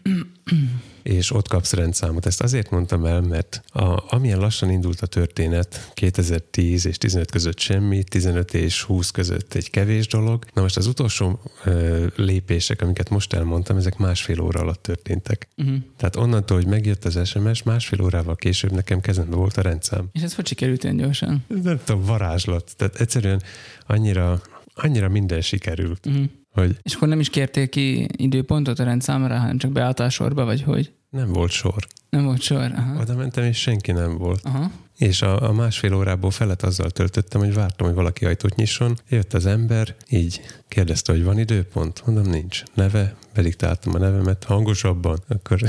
és 1.03 1.33
ott 1.33 1.49
kapsz 1.49 1.73
rendszámot. 1.73 2.27
Ezt 2.27 2.43
azért 2.43 2.71
mondtam 2.71 3.05
el, 3.05 3.21
mert 3.21 3.63
a, 3.73 4.15
amilyen 4.15 4.39
lassan 4.39 4.71
indult 4.71 5.01
a 5.01 5.07
történet, 5.07 5.91
2010 5.95 6.87
és 6.87 6.99
15 6.99 7.31
között 7.31 7.59
semmi, 7.59 8.03
15 8.05 8.55
és 8.55 8.83
20 8.83 9.11
között 9.11 9.55
egy 9.55 9.71
kevés 9.71 10.07
dolog. 10.07 10.45
Na 10.55 10.63
most 10.63 10.77
az 10.77 10.87
utolsó 10.87 11.41
ö, 11.65 12.07
lépések, 12.17 12.83
amiket 12.83 13.11
most 13.11 13.33
elmondtam, 13.33 13.77
ezek 13.77 13.97
másfél 13.97 14.41
óra 14.41 14.61
alatt 14.61 14.83
történtek. 14.83 15.49
Uh-huh. 15.57 15.77
Tehát 15.97 16.17
onnantól, 16.17 16.57
hogy 16.57 16.67
megjött 16.67 17.05
az 17.05 17.29
SMS, 17.29 17.63
másfél 17.63 18.03
órával 18.03 18.37
később 18.37 18.73
nekem 18.73 19.01
kezembe 19.01 19.37
volt 19.37 19.57
a 19.57 19.63
rendszám. 19.63 20.09
És 20.13 20.23
ez 20.23 20.35
hogy 20.35 20.47
sikerült 20.47 20.83
ilyen 20.85 20.97
gyorsan? 20.97 21.45
Nem 21.63 21.81
tudom, 21.85 22.05
varázslat. 22.05 22.73
Tehát 22.77 23.01
egyszerűen 23.01 23.43
annyira, 23.87 24.43
annyira 24.75 25.09
minden 25.09 25.41
sikerült, 25.41 26.07
Uh-huh. 26.07 26.25
Hogy 26.53 26.79
És 26.83 26.95
akkor 26.95 27.09
nem 27.09 27.21
is 27.21 27.31
kértél 27.31 27.69
ki 27.69 28.09
időpontot 28.17 28.79
a 28.79 28.85
rendszámra, 28.85 29.39
hanem 29.39 29.59
csak 29.59 29.71
beálltál 29.71 30.09
sorba, 30.09 30.45
vagy 30.45 30.63
hogy? 30.63 30.93
nem 31.11 31.33
volt 31.33 31.51
sor. 31.51 31.87
Nem 32.11 32.25
volt 32.25 32.41
sor? 32.41 32.73
Aha. 32.77 33.01
Oda 33.01 33.15
mentem, 33.15 33.45
és 33.45 33.59
senki 33.59 33.93
nem 33.93 34.19
volt. 34.19 34.41
Aha. 34.45 34.71
És 34.97 35.23
a, 35.23 35.49
a 35.49 35.53
másfél 35.53 35.95
órából 35.95 36.31
felet 36.31 36.63
azzal 36.63 36.91
töltöttem, 36.91 37.41
hogy 37.41 37.55
vártam, 37.55 37.87
hogy 37.87 37.97
valaki 37.97 38.25
ajtót 38.25 38.55
nyisson. 38.55 38.99
Jött 39.09 39.35
az 39.35 39.47
ember, 39.47 39.95
így 40.09 40.41
kérdezte, 40.69 41.13
hogy 41.13 41.25
van 41.25 41.39
időpont? 41.39 42.03
Mondom, 42.07 42.27
nincs. 42.27 42.63
Neve? 42.75 43.15
Bediktáltam 43.35 43.95
a 43.95 43.99
nevemet 43.99 44.45
hangosabban. 44.45 45.19
Akkor, 45.29 45.61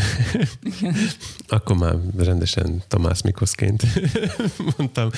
akkor 1.48 1.76
már 1.76 1.96
rendesen 2.18 2.84
Tamás 2.88 3.22
Mikoszként 3.22 3.84
mondtam. 4.78 5.10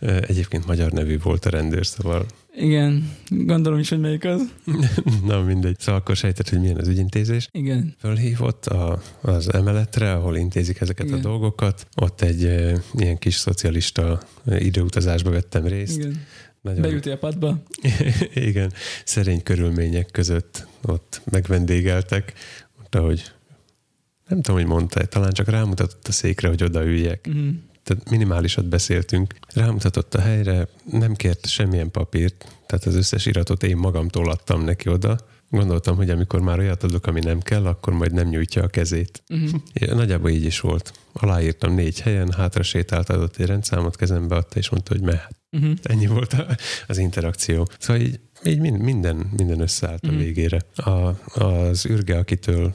Egyébként 0.00 0.66
magyar 0.66 0.92
nevű 0.92 1.18
volt 1.18 1.44
a 1.44 1.50
rendőr, 1.50 1.86
szóval 1.86 2.26
Igen, 2.54 3.16
gondolom 3.28 3.78
is, 3.78 3.88
hogy 3.88 4.00
melyik 4.00 4.24
az. 4.24 4.52
na 5.26 5.42
mindegy. 5.42 5.78
Szóval 5.78 6.00
akkor 6.00 6.16
sejtett, 6.16 6.48
hogy 6.48 6.60
milyen 6.60 6.78
az 6.78 6.88
ügyintézés. 6.88 7.48
Igen. 7.52 7.94
Fölhívott 7.98 8.66
a, 8.66 9.02
az 9.20 9.52
emeletre, 9.52 10.12
ahol 10.12 10.36
intézik 10.36 10.80
ezeket 10.80 11.06
Igen. 11.06 11.18
a 11.18 11.22
dolgokat. 11.22 11.86
Ott 11.94 12.20
egy 12.20 12.44
e, 12.44 12.82
ilyen 12.94 13.18
kis 13.18 13.34
szocialista 13.34 14.20
időutazásba 14.58 15.30
vettem 15.30 15.66
részt. 15.66 15.98
Igen. 15.98 16.24
Nagyon, 16.60 16.82
Beültél 16.82 17.16
padba? 17.16 17.62
igen, 18.34 18.72
szerény 19.04 19.42
körülmények 19.42 20.10
között 20.10 20.66
ott 20.82 21.20
megvendégeltek. 21.30 22.32
Mondta, 22.76 23.00
hogy 23.00 23.32
nem 24.28 24.42
tudom, 24.42 24.60
hogy 24.60 24.68
mondta, 24.68 25.04
talán 25.04 25.32
csak 25.32 25.48
rámutatott 25.48 26.08
a 26.08 26.12
székre, 26.12 26.48
hogy 26.48 26.62
odaüljek. 26.62 27.26
Uh-huh. 27.28 27.54
Tehát 27.82 28.10
minimálisat 28.10 28.68
beszéltünk. 28.68 29.34
Rámutatott 29.54 30.14
a 30.14 30.20
helyre, 30.20 30.68
nem 30.90 31.14
kért 31.14 31.46
semmilyen 31.46 31.90
papírt, 31.90 32.56
tehát 32.66 32.84
az 32.84 32.94
összes 32.94 33.26
iratot 33.26 33.62
én 33.62 33.76
magamtól 33.76 34.30
adtam 34.30 34.64
neki 34.64 34.88
oda. 34.88 35.18
Gondoltam, 35.50 35.96
hogy 35.96 36.10
amikor 36.10 36.40
már 36.40 36.58
olyat 36.58 36.82
adok, 36.82 37.06
ami 37.06 37.20
nem 37.20 37.40
kell, 37.40 37.66
akkor 37.66 37.92
majd 37.92 38.12
nem 38.12 38.28
nyújtja 38.28 38.62
a 38.62 38.66
kezét. 38.68 39.22
Uh-huh. 39.28 39.60
Ja, 39.74 39.94
Nagyjából 39.94 40.30
így 40.30 40.44
is 40.44 40.60
volt. 40.60 40.92
Aláírtam 41.12 41.74
négy 41.74 42.00
helyen, 42.00 42.32
hátra 42.32 42.62
sétált, 42.62 43.08
adott 43.08 43.36
egy 43.36 43.46
rendszámot, 43.46 43.96
kezembe 43.96 44.34
adta, 44.34 44.58
és 44.58 44.68
mondta, 44.70 44.92
hogy 44.94 45.02
mehet. 45.02 45.36
Uh-huh. 45.56 45.72
Ennyi 45.82 46.06
volt 46.06 46.32
a, 46.32 46.46
az 46.86 46.98
interakció. 46.98 47.68
Szóval 47.78 48.02
így, 48.02 48.20
így 48.44 48.58
min- 48.58 48.78
minden, 48.82 49.16
minden 49.36 49.60
összeállt 49.60 50.04
a 50.04 50.10
Mhm. 50.10 50.16
végére. 50.18 50.58
A, 50.74 51.08
az 51.42 51.86
ürge, 51.86 52.18
akitől 52.18 52.74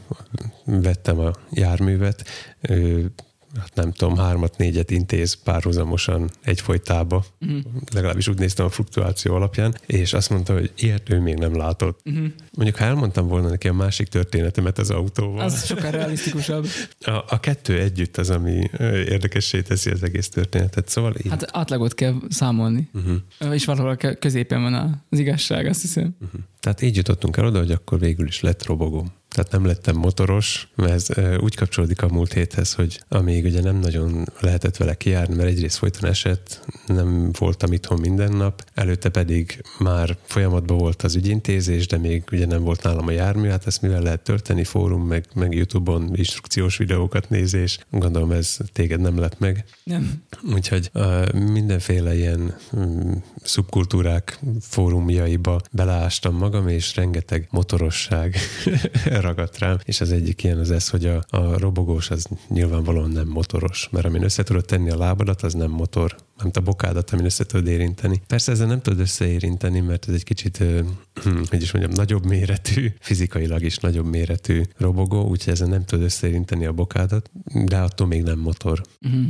vettem 0.65 1.19
a 1.19 1.31
járművet, 1.51 2.23
ő, 2.61 3.11
hát 3.59 3.75
nem 3.75 3.91
tudom, 3.91 4.17
hármat, 4.17 4.57
négyet 4.57 4.91
intéz 4.91 5.33
párhuzamosan 5.33 6.29
egyfolytába. 6.43 7.25
Uh-huh. 7.41 7.59
Legalábbis 7.93 8.27
úgy 8.27 8.39
néztem 8.39 8.65
a 8.65 8.69
fluktuáció 8.69 9.35
alapján, 9.35 9.75
és 9.85 10.13
azt 10.13 10.29
mondta, 10.29 10.53
hogy 10.53 10.71
ilyet 10.77 11.09
ő 11.09 11.19
még 11.19 11.35
nem 11.35 11.55
látott. 11.57 11.99
Uh-huh. 12.05 12.25
Mondjuk, 12.53 12.77
ha 12.77 12.85
elmondtam 12.85 13.27
volna 13.27 13.49
neki 13.49 13.67
a 13.67 13.73
másik 13.73 14.07
történetemet 14.07 14.77
az 14.77 14.89
autóval, 14.89 15.43
Az 15.43 15.65
sokkal 15.65 15.91
realisztikusabb. 15.91 16.65
a, 16.99 17.11
a 17.11 17.39
kettő 17.39 17.79
együtt 17.79 18.17
az, 18.17 18.29
ami 18.29 18.69
érdekessé 19.07 19.61
teszi 19.61 19.89
az 19.89 20.03
egész 20.03 20.29
történetet. 20.29 20.87
Szóval 20.89 21.13
így. 21.23 21.29
Hát 21.29 21.49
átlagot 21.51 21.93
kell 21.93 22.15
számolni. 22.29 22.89
Uh-huh. 22.93 23.53
És 23.53 23.65
valahol 23.65 23.95
ke- 23.95 24.19
középen 24.19 24.61
van 24.61 25.03
az 25.09 25.19
igazság, 25.19 25.65
azt 25.65 25.81
hiszem. 25.81 26.15
Uh-huh. 26.21 26.41
Tehát 26.59 26.81
így 26.81 26.95
jutottunk 26.95 27.37
el 27.37 27.45
oda, 27.45 27.57
hogy 27.57 27.71
akkor 27.71 27.99
végül 27.99 28.27
is 28.27 28.41
lett 28.41 28.65
robogóm. 28.65 29.11
Tehát 29.37 29.51
nem 29.51 29.65
lettem 29.65 29.95
motoros, 29.95 30.67
mert 30.75 30.91
ez 30.91 31.07
úgy 31.39 31.55
kapcsolódik 31.55 32.01
a 32.01 32.07
múlt 32.07 32.33
héthez, 32.33 32.73
hogy 32.73 32.99
amíg 33.09 33.45
ugye 33.45 33.61
nem 33.61 33.75
nagyon 33.75 34.25
lehetett 34.39 34.77
vele 34.77 34.93
kijárni, 34.93 35.35
mert 35.35 35.49
egyrészt 35.49 35.77
folyton 35.77 36.09
esett, 36.09 36.65
nem 36.87 37.31
voltam 37.39 37.73
itthon 37.73 37.99
minden 37.99 38.31
nap, 38.31 38.63
előtte 38.73 39.09
pedig 39.09 39.61
már 39.79 40.17
folyamatban 40.23 40.77
volt 40.77 41.01
az 41.01 41.15
ügyintézés, 41.15 41.87
de 41.87 41.97
még 41.97 42.23
ugye 42.31 42.45
nem 42.45 42.63
volt 42.63 42.83
nálam 42.83 43.07
a 43.07 43.11
jármű, 43.11 43.47
hát 43.47 43.67
ezt 43.67 43.81
mivel 43.81 44.01
lehet 44.01 44.23
tölteni, 44.23 44.63
fórum, 44.63 45.07
meg, 45.07 45.25
meg 45.35 45.53
Youtube-on 45.53 46.11
instrukciós 46.15 46.77
videókat 46.77 47.29
nézés, 47.29 47.79
gondolom 47.89 48.31
ez 48.31 48.57
téged 48.73 48.99
nem 48.99 49.19
lett 49.19 49.39
meg. 49.39 49.65
Nem. 49.83 50.23
Úgyhogy 50.53 50.89
uh, 50.93 51.33
mindenféle 51.33 52.15
ilyen 52.15 52.55
um, 52.71 53.23
szubkultúrák 53.43 54.39
fórumjaiba 54.61 55.61
beleástam 55.71 56.35
magam, 56.35 56.67
és 56.67 56.95
rengeteg 56.95 57.47
motorosság 57.51 58.35
ragadt 59.27 59.57
rám, 59.57 59.77
és 59.83 60.01
az 60.01 60.11
egyik 60.11 60.43
ilyen 60.43 60.59
az 60.59 60.71
ez, 60.71 60.89
hogy 60.89 61.05
a, 61.05 61.23
a 61.29 61.57
robogós 61.57 62.09
az 62.09 62.27
nyilvánvalóan 62.47 63.11
nem 63.11 63.27
motoros, 63.27 63.89
mert 63.91 64.05
amin 64.05 64.23
össze 64.23 64.43
tudod 64.43 64.65
tenni 64.65 64.89
a 64.89 64.97
lábadat, 64.97 65.41
az 65.41 65.53
nem 65.53 65.71
motor, 65.71 66.15
nem 66.37 66.51
a 66.53 66.59
bokádat, 66.59 67.09
amin 67.11 67.25
össze 67.25 67.45
tudod 67.45 67.67
érinteni. 67.67 68.21
Persze 68.27 68.51
ezzel 68.51 68.67
nem 68.67 68.81
tudod 68.81 68.99
összeérinteni, 68.99 69.79
mert 69.79 70.07
ez 70.07 70.13
egy 70.13 70.23
kicsit, 70.23 70.63
hogy 71.49 71.61
is 71.61 71.71
mondjam, 71.71 71.93
nagyobb 71.95 72.25
méretű, 72.25 72.91
fizikailag 72.99 73.63
is 73.63 73.77
nagyobb 73.77 74.05
méretű 74.05 74.61
robogó, 74.77 75.27
úgyhogy 75.27 75.53
ezzel 75.53 75.67
nem 75.67 75.85
tudod 75.85 76.05
összeérinteni 76.05 76.65
a 76.65 76.71
bokádat, 76.71 77.29
de 77.65 77.77
attól 77.77 78.07
még 78.07 78.23
nem 78.23 78.39
motor. 78.39 78.81
Uh-huh. 79.01 79.25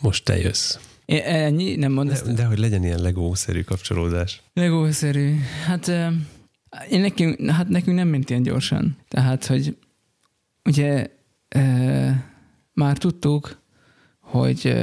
Most 0.00 0.24
te 0.24 0.38
jössz. 0.38 0.76
É, 1.04 1.20
ennyi? 1.24 1.76
Nem 1.76 1.92
mond 1.92 2.10
ezt? 2.10 2.26
De, 2.26 2.32
de 2.32 2.44
hogy 2.44 2.58
legyen 2.58 2.84
ilyen 2.84 3.00
legószerű 3.00 3.62
kapcsolódás. 3.62 4.42
Legószerű. 4.52 5.34
Hát, 5.66 5.90
én 6.90 7.00
nekünk, 7.00 7.50
hát 7.50 7.68
nekünk 7.68 7.96
nem 7.96 8.08
ment 8.08 8.30
ilyen 8.30 8.42
gyorsan. 8.42 8.96
Tehát, 9.08 9.46
hogy 9.46 9.76
ugye 10.64 11.06
ö, 11.48 12.08
már 12.72 12.98
tudtuk, 12.98 13.62
hogy 14.20 14.76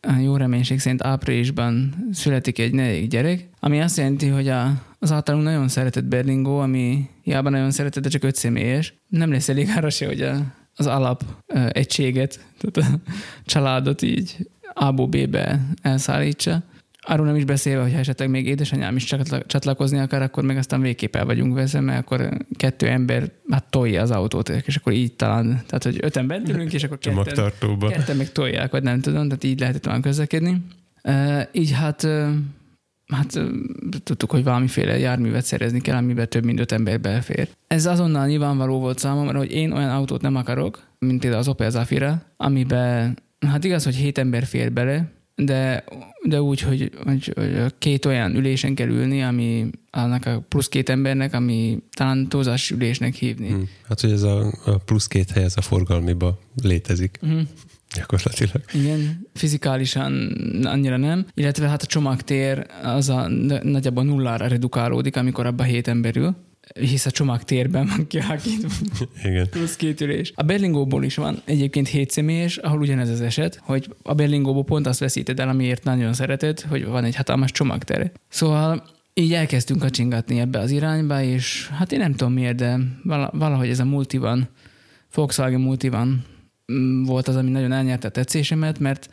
a 0.00 0.12
jó 0.20 0.36
reménység 0.36 0.80
szerint 0.80 1.02
áprilisban 1.02 1.94
születik 2.12 2.58
egy 2.58 2.72
negyedik 2.72 3.08
gyerek, 3.08 3.48
ami 3.60 3.80
azt 3.80 3.96
jelenti, 3.96 4.26
hogy 4.28 4.48
a, 4.48 4.82
az 4.98 5.12
általunk 5.12 5.44
nagyon 5.44 5.68
szeretett 5.68 6.04
Berlingo, 6.04 6.58
ami 6.58 7.08
hiába 7.22 7.48
nagyon 7.48 7.70
szeretett, 7.70 8.02
de 8.02 8.08
csak 8.08 8.24
öt 8.24 8.34
személyes. 8.34 8.94
Nem 9.08 9.30
lesz 9.30 9.48
elég 9.48 9.68
arra 9.76 9.90
se, 9.90 10.06
hogy 10.06 10.20
a, 10.22 10.54
az 10.76 10.86
alap 10.86 11.24
uh, 11.48 11.68
egységet, 11.72 12.46
tehát 12.58 12.90
a 12.90 13.10
családot 13.44 14.02
így 14.02 14.50
A-ból 14.74 15.06
B-be 15.06 15.60
elszállítsa. 15.82 16.62
Arról 17.06 17.26
nem 17.26 17.36
is 17.36 17.44
beszélve, 17.44 17.82
hogy 17.82 17.92
esetleg 17.92 18.30
még 18.30 18.46
édesanyám 18.46 18.96
is 18.96 19.14
csatlakozni 19.46 19.98
akar, 19.98 20.22
akkor 20.22 20.44
meg 20.44 20.56
aztán 20.56 20.80
végképp 20.80 21.16
el 21.16 21.24
vagyunk 21.24 21.54
veszve, 21.54 21.80
mert 21.80 21.98
akkor 21.98 22.30
kettő 22.56 22.88
ember 22.88 23.30
hát 23.50 23.64
tolja 23.70 24.02
az 24.02 24.10
autót, 24.10 24.48
és 24.48 24.76
akkor 24.76 24.92
így 24.92 25.12
talán, 25.12 25.46
tehát 25.66 25.82
hogy 25.82 25.98
öten 26.00 26.26
bent 26.26 26.48
ülünk, 26.48 26.72
és 26.72 26.84
akkor 26.84 26.98
ketten, 26.98 27.52
ketten 27.88 28.16
meg 28.16 28.32
tolják, 28.32 28.70
vagy 28.70 28.82
nem 28.82 29.00
tudom, 29.00 29.24
tehát 29.24 29.44
így 29.44 29.60
lehetett 29.60 29.86
olyan 29.86 30.00
közlekedni. 30.00 30.62
Uh, 31.04 31.42
így 31.52 31.72
hát 31.72 32.06
hát 33.12 33.40
tudtuk, 34.02 34.30
hogy 34.30 34.44
valamiféle 34.44 34.98
járművet 34.98 35.44
szerezni 35.44 35.80
kell, 35.80 35.96
amiben 35.96 36.28
több 36.28 36.44
mint 36.44 36.60
öt 36.60 36.72
ember 36.72 37.00
belefér. 37.00 37.48
Ez 37.66 37.86
azonnal 37.86 38.26
nyilvánvaló 38.26 38.78
volt 38.78 38.98
számomra, 38.98 39.38
hogy 39.38 39.52
én 39.52 39.72
olyan 39.72 39.90
autót 39.90 40.20
nem 40.20 40.36
akarok, 40.36 40.82
mint 40.98 41.20
például 41.20 41.40
az 41.40 41.48
Opel 41.48 41.70
Zafira, 41.70 42.22
amiben, 42.36 43.18
hát 43.46 43.64
igaz, 43.64 43.84
hogy 43.84 43.94
hét 43.94 44.18
ember 44.18 44.44
fér 44.44 44.72
bele, 44.72 45.10
de, 45.34 45.84
de 46.22 46.42
úgy, 46.42 46.60
hogy, 46.60 46.90
hogy, 47.04 47.32
hogy 47.34 47.74
két 47.78 48.04
olyan 48.04 48.36
ülésen 48.36 48.74
kell 48.74 48.88
ülni, 48.88 49.22
ami 49.22 49.70
annak 49.90 50.26
a 50.26 50.44
plusz 50.48 50.68
két 50.68 50.88
embernek, 50.88 51.34
ami 51.34 51.78
talán 51.94 52.28
túlzás 52.28 52.70
ülésnek 52.70 53.14
hívni. 53.14 53.48
Hmm. 53.48 53.68
Hát, 53.88 54.00
hogy 54.00 54.10
ez 54.10 54.22
a, 54.22 54.52
a 54.64 54.78
plusz 54.84 55.06
két 55.06 55.30
hely, 55.30 55.44
ez 55.44 55.56
a 55.56 55.60
forgalmiba 55.60 56.38
létezik. 56.62 57.18
Hmm. 57.20 57.48
Gyakorlatilag. 57.94 58.62
Igen, 58.72 59.28
fizikálisan 59.34 60.12
annyira 60.64 60.96
nem, 60.96 61.26
illetve 61.34 61.68
hát 61.68 61.82
a 61.82 61.86
csomagtér 61.86 62.66
az 62.82 63.08
a 63.08 63.28
nagyjából 63.62 64.04
nullára 64.04 64.46
redukálódik, 64.46 65.16
amikor 65.16 65.46
abba 65.46 65.62
hét 65.62 65.88
ember 65.88 66.16
ül 66.16 66.36
hisz 66.80 67.06
a 67.06 67.10
csomagtérben 67.10 67.86
van 67.86 68.06
kialakítva. 68.06 68.68
Igen. 69.24 69.48
Plusz 69.50 69.76
két 69.76 70.00
ülés. 70.00 70.32
A 70.34 70.42
Berlingóból 70.42 71.04
is 71.04 71.16
van 71.16 71.42
egyébként 71.44 71.88
hét 71.88 72.10
személyes, 72.10 72.56
ahol 72.56 72.80
ugyanez 72.80 73.08
az 73.08 73.20
eset, 73.20 73.60
hogy 73.62 73.94
a 74.02 74.14
Berlingóból 74.14 74.64
pont 74.64 74.86
azt 74.86 75.00
veszíted 75.00 75.40
el, 75.40 75.48
amiért 75.48 75.84
nagyon 75.84 76.12
szereted, 76.12 76.60
hogy 76.60 76.84
van 76.84 77.04
egy 77.04 77.16
hatalmas 77.16 77.50
csomagtere. 77.50 78.12
Szóval 78.28 78.84
így 79.14 79.32
elkezdtünk 79.32 79.80
kacsingatni 79.80 80.40
ebbe 80.40 80.58
az 80.58 80.70
irányba, 80.70 81.22
és 81.22 81.68
hát 81.68 81.92
én 81.92 81.98
nem 81.98 82.14
tudom 82.14 82.32
miért, 82.32 82.56
de 82.56 82.78
valahogy 83.32 83.68
ez 83.68 83.80
a 83.80 83.84
multivan, 83.84 84.48
Volkswagen 85.14 85.60
multivan 85.60 86.24
mm, 86.72 87.02
volt 87.04 87.28
az, 87.28 87.36
ami 87.36 87.50
nagyon 87.50 87.72
elnyerte 87.72 88.08
a 88.08 88.10
tetszésemet, 88.10 88.78
mert 88.78 89.08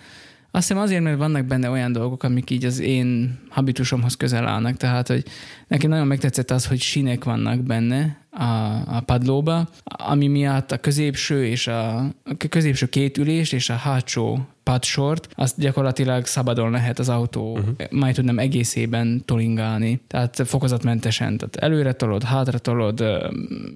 azt 0.51 0.67
hiszem 0.67 0.83
azért, 0.83 1.03
mert 1.03 1.17
vannak 1.17 1.45
benne 1.45 1.69
olyan 1.69 1.91
dolgok, 1.91 2.23
amik 2.23 2.49
így 2.49 2.65
az 2.65 2.79
én 2.79 3.39
habitusomhoz 3.49 4.15
közel 4.17 4.47
állnak. 4.47 4.77
Tehát, 4.77 5.07
hogy 5.07 5.23
nekem 5.67 5.89
nagyon 5.89 6.07
megtetszett 6.07 6.51
az, 6.51 6.65
hogy 6.65 6.79
sinek 6.79 7.23
vannak 7.23 7.59
benne 7.59 8.17
a, 8.31 8.43
a 8.85 9.01
padlóba, 9.05 9.69
ami 9.83 10.27
miatt 10.27 10.71
a 10.71 10.77
középső 10.77 11.45
és 11.45 11.67
a, 11.67 11.97
a 11.97 12.13
középső 12.49 12.85
két 12.85 13.17
ülés 13.17 13.51
és 13.51 13.69
a 13.69 13.73
hátsó 13.73 14.47
padsort, 14.63 15.29
azt 15.35 15.59
gyakorlatilag 15.59 16.25
szabadon 16.25 16.71
lehet 16.71 16.99
az 16.99 17.09
autó, 17.09 17.51
uh-huh. 17.51 17.75
majd 17.91 18.15
tudnám 18.15 18.39
egészében 18.39 19.21
tolingálni. 19.25 20.01
Tehát 20.07 20.41
fokozatmentesen. 20.45 21.37
Tehát 21.37 21.55
előre 21.55 21.93
tolod, 21.93 22.23
hátra 22.23 22.57
tolod. 22.57 23.03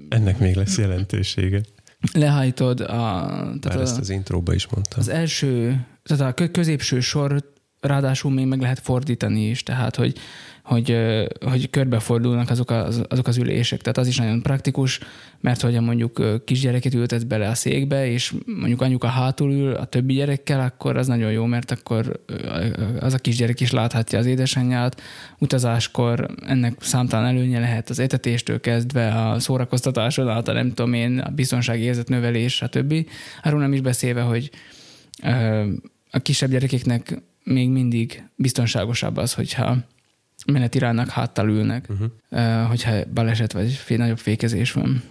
Ennek 0.10 0.40
még 0.40 0.56
lesz 0.56 0.78
jelentősége 0.78 1.62
lehajtod 2.12 2.80
a... 2.80 2.86
Tehát 2.86 3.60
Bár 3.60 3.80
ezt 3.80 4.00
az 4.00 4.10
intróba 4.10 4.54
is 4.54 4.68
mondtam. 4.68 5.00
Az 5.00 5.10
első, 5.10 5.86
tehát 6.04 6.40
a 6.40 6.52
középső 6.52 7.00
sor 7.00 7.52
ráadásul 7.80 8.32
még 8.32 8.46
meg 8.46 8.62
lehet 8.62 8.80
fordítani 8.80 9.50
is, 9.50 9.64
tehát 9.64 9.96
hogy 9.96 10.18
hogy, 10.64 10.98
hogy 11.42 11.70
körbefordulnak 11.70 12.50
azok 12.50 12.72
az, 12.72 13.04
azok 13.08 13.28
az 13.28 13.38
ülések. 13.38 13.82
Tehát 13.82 13.98
az 13.98 14.08
is 14.08 14.18
nagyon 14.18 14.42
praktikus, 14.42 15.00
mert 15.40 15.62
hogyha 15.62 15.82
mondjuk 15.82 16.44
kisgyereket 16.46 16.94
ültet 16.94 17.28
bele 17.28 17.48
a 17.48 17.54
székbe, 17.54 18.08
és 18.08 18.34
mondjuk 18.46 18.82
anyuka 18.82 19.08
hátul 19.08 19.52
ül 19.52 19.74
a 19.74 19.86
többi 19.86 20.14
gyerekkel, 20.14 20.60
akkor 20.60 20.98
az 20.98 21.08
nagyon 21.08 21.32
jó, 21.32 21.46
mert 21.46 21.72
akkor 21.72 22.20
az 23.00 23.14
a 23.14 23.18
kisgyerek 23.18 23.60
is 23.60 23.72
láthatja 23.72 24.20
az 24.20 24.26
édesanyját. 24.26 25.02
Utazáskor 25.40 26.36
ennek 26.46 26.74
számtalan 26.80 27.26
előnye 27.26 27.60
lehet 27.60 27.90
az 27.90 28.00
etetéstől 28.00 28.60
kezdve 28.60 29.08
a 29.08 29.40
szórakoztatáson 29.40 30.30
át, 30.30 30.48
a 30.48 30.54
nem 30.54 30.70
tudom 30.74 30.94
én, 30.94 31.20
a 31.20 31.30
biztonsági 31.30 31.84
érzet 31.84 32.10
növelés, 32.10 32.54
stb. 32.54 33.10
Arról 33.44 33.60
nem 33.60 33.74
is 33.74 33.82
beszélve, 33.82 34.22
hogy 34.22 34.50
a 36.12 36.20
kisebb 36.20 36.50
gyerekeknek 36.50 37.22
még 37.44 37.70
mindig 37.70 38.24
biztonságosabb 38.36 39.18
az, 39.18 39.34
hogyha 39.34 39.78
menetiránynak 40.46 41.10
háttal 41.10 41.50
ülnek, 41.50 41.88
uh-huh. 41.90 42.68
hogyha 42.68 42.92
baleset 43.14 43.52
vagy 43.52 43.72
fél, 43.72 43.98
nagyobb 43.98 44.18
fékezés 44.18 44.72
van. 44.72 45.04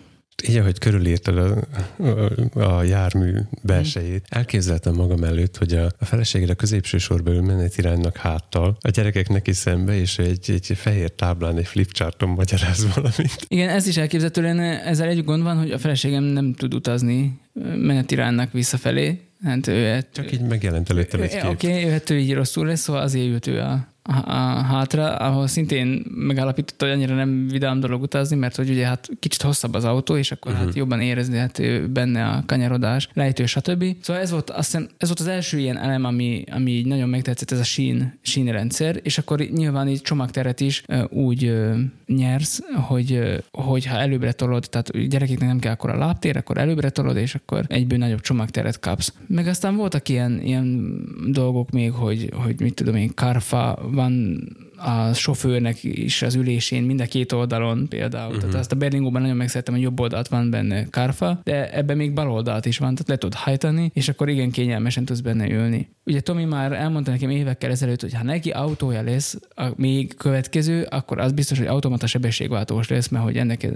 Így, 0.49 0.57
ahogy 0.57 0.79
körülírtad 0.79 1.37
a, 1.39 1.65
a, 2.55 2.61
a 2.61 2.83
jármű 2.83 3.35
belsejét, 3.63 4.27
elképzeltem 4.29 4.95
magam 4.95 5.25
előtt, 5.25 5.57
hogy 5.57 5.73
a, 5.73 5.85
a 5.99 6.05
feleségre 6.05 6.53
a 6.53 6.55
középső 6.55 6.99
sorba 6.99 7.31
ül 7.31 7.43
menetiránynak 7.43 8.17
háttal, 8.17 8.77
a 8.81 8.89
gyerekek 8.89 9.29
neki 9.29 9.53
szembe, 9.53 9.95
és 9.95 10.19
egy, 10.19 10.51
egy 10.51 10.73
fehér 10.77 11.11
táblán, 11.11 11.57
egy 11.57 11.67
flipcharton 11.67 12.29
magyaráz 12.29 12.95
valamit. 12.95 13.47
Igen, 13.49 13.69
ez 13.69 13.87
is 13.87 13.97
elképzelhető 13.97 14.43
lenne. 14.43 14.85
Ezzel 14.85 15.09
egy 15.09 15.25
gond 15.25 15.43
van, 15.43 15.59
hogy 15.59 15.71
a 15.71 15.79
feleségem 15.79 16.23
nem 16.23 16.55
tud 16.55 16.75
utazni 16.75 17.41
menetiránynak 17.77 18.53
visszafelé. 18.53 19.21
Hát 19.43 19.67
ő, 19.67 20.05
Csak 20.13 20.33
így 20.33 20.41
megjelent 20.41 20.91
előttem 20.91 21.23
egy 21.23 21.31
kép. 21.31 21.45
Oké, 21.45 21.69
okay, 21.69 21.81
jöhet 21.81 22.11
ő 22.11 22.19
így 22.19 22.35
rosszul 22.35 22.67
lesz, 22.67 22.81
szóval 22.81 23.03
azért 23.03 23.27
jött 23.27 23.47
ő 23.47 23.61
a 23.61 23.92
hátra, 24.05 25.17
ahol 25.17 25.47
szintén 25.47 26.05
megállapította, 26.09 26.85
hogy 26.85 26.95
annyira 26.95 27.15
nem 27.15 27.47
vidám 27.49 27.81
dolog 27.81 28.03
utazni, 28.03 28.37
mert 28.37 28.57
hogy 28.57 28.71
ugye 28.71 28.87
hát 28.87 29.09
kicsit 29.19 29.43
hosszabb 29.43 29.75
az 29.75 29.85
autó, 29.85 30.17
és 30.17 30.33
akkor 30.33 30.53
uh-huh. 30.53 30.67
hát 30.67 30.77
jobban 30.77 31.01
érezni 31.01 31.37
hát 31.37 31.91
benne 31.91 32.25
a 32.27 32.43
kanyarodás, 32.47 33.09
lejtő, 33.13 33.47
stb. 33.47 33.85
Szóval 34.01 34.23
ez 34.23 34.31
volt, 34.31 34.51
azt 34.51 34.71
hiszem, 34.71 34.89
ez 34.99 35.09
volt 35.09 35.21
az 35.21 35.27
első 35.27 35.59
ilyen 35.59 35.79
elem, 35.79 36.05
ami, 36.05 36.45
ami 36.51 36.71
így 36.71 36.87
nagyon 36.87 37.09
megtetszett, 37.09 37.51
ez 37.51 37.59
a 37.59 37.65
sín, 37.65 38.19
sín 38.23 38.53
rendszer, 38.53 39.01
és 39.03 39.19
akkor 39.19 39.39
nyilván 39.39 39.89
így 39.89 40.01
csomagteret 40.01 40.61
is 40.61 40.85
úgy 41.09 41.55
nyersz, 42.07 42.63
hogy, 42.75 43.43
hogy 43.51 43.87
ha 43.87 43.97
előbbre 43.97 44.33
tolod, 44.33 44.67
tehát 44.71 45.09
gyerekeknek 45.09 45.49
nem 45.49 45.59
kell 45.59 45.73
akkor 45.73 45.91
a 45.91 45.97
lábtér, 45.97 46.37
akkor 46.37 46.59
előbbre 46.59 46.91
tolod, 46.91 47.17
és 47.17 47.35
akkor 47.35 47.65
egyből 47.69 47.99
nagyobb 47.99 48.21
csomagteret 48.21 48.81
kapsz. 48.81 49.13
Meg 49.27 49.47
aztán 49.47 49.77
voltak 49.77 50.09
ilyen, 50.09 50.41
ilyen 50.43 50.99
dolgok 51.27 51.71
még, 51.71 51.93
hogy, 51.93 52.31
hogy 52.35 52.61
mit 52.61 52.75
tudom 52.75 52.97
én, 52.97 53.15
karfa 53.15 53.79
van 53.93 54.15
a 54.83 55.15
sofőrnek 55.15 55.85
is 55.85 56.23
az 56.23 56.35
ülésén, 56.35 56.83
mind 56.83 57.01
a 57.01 57.05
két 57.05 57.33
oldalon 57.33 57.89
például. 57.89 58.27
Uh-huh. 58.27 58.41
Tehát 58.41 58.61
azt 58.61 58.73
a 58.73 58.77
Berlingóban 58.77 59.23
nagyon 59.23 59.37
megszerettem, 59.37 59.75
hogy 59.75 59.83
jobb 59.83 60.01
oldalt 60.01 60.29
van 60.29 60.51
benne 60.51 60.89
kárfa, 60.89 61.41
de 61.45 61.73
ebben 61.73 61.97
még 61.97 62.13
bal 62.13 62.31
oldalt 62.31 62.67
is 62.67 62.79
van, 62.79 62.95
tehát 62.95 63.09
le 63.09 63.17
tud 63.17 63.35
hajtani, 63.35 63.91
és 63.95 64.09
akkor 64.09 64.29
igen 64.29 64.51
kényelmesen 64.51 65.05
tudsz 65.05 65.21
benne 65.21 65.51
ülni. 65.51 65.89
Ugye 66.05 66.21
Tomi 66.21 66.45
már 66.45 66.73
elmondta 66.73 67.11
nekem 67.11 67.31
évekkel 67.31 67.71
ezelőtt, 67.71 68.01
hogy 68.01 68.15
ha 68.15 68.23
neki 68.23 68.51
autója 68.51 69.03
lesz 69.03 69.39
a 69.55 69.67
még 69.77 70.15
következő, 70.17 70.87
akkor 70.91 71.19
az 71.19 71.33
biztos, 71.33 71.59
hogy 71.59 71.67
automata 71.67 72.07
sebességváltós 72.07 72.89
lesz, 72.89 73.09
mert 73.09 73.25
hogy 73.25 73.37
ennek 73.37 73.69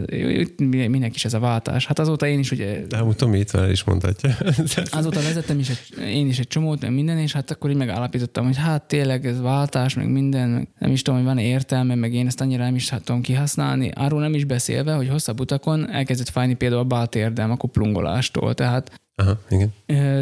minek 0.89 1.15
is 1.15 1.25
ez 1.25 1.35
a 1.35 1.39
váltás. 1.39 1.87
Hát 1.87 1.99
azóta 1.99 2.27
én 2.27 2.39
is 2.39 2.51
ugye... 2.51 2.87
De 2.89 2.97
amúgy 2.97 3.17
Tomi 3.17 3.39
itt 3.39 3.51
van 3.51 3.71
is 3.71 3.85
mondhatja. 3.85 4.31
azóta 4.91 5.21
vezettem 5.23 5.59
is 5.59 5.69
egy, 5.69 6.09
én 6.09 6.29
is 6.29 6.39
egy 6.39 6.49
csomót, 6.49 6.89
minden, 6.89 7.19
és 7.19 7.33
hát 7.33 7.51
akkor 7.51 7.71
így 7.71 7.77
megállapítottam, 7.77 8.45
hogy 8.45 8.57
hát 8.57 8.83
tényleg 8.83 9.27
ez 9.27 9.41
váltás, 9.41 9.95
meg 9.95 10.11
minden, 10.11 10.69
nem 10.79 10.93
is 10.97 11.03
tudom, 11.03 11.19
hogy 11.19 11.29
van 11.29 11.39
értelme, 11.39 11.95
meg 11.95 12.15
én 12.15 12.27
ezt 12.27 12.41
annyira 12.41 12.65
nem 12.65 12.75
is 12.75 12.93
tudom 13.05 13.21
kihasználni. 13.21 13.91
Arról 13.95 14.21
nem 14.21 14.35
is 14.35 14.45
beszélve, 14.45 14.95
hogy 14.95 15.09
hosszabb 15.09 15.41
utakon 15.41 15.91
elkezdett 15.91 16.29
fájni 16.29 16.55
például 16.55 16.81
a 16.81 16.85
báltérdem 16.85 17.51
a 17.51 17.57
kuplungolástól. 17.57 18.55
Tehát 18.55 19.01
Aha, 19.19 19.39
igen. 19.51 19.73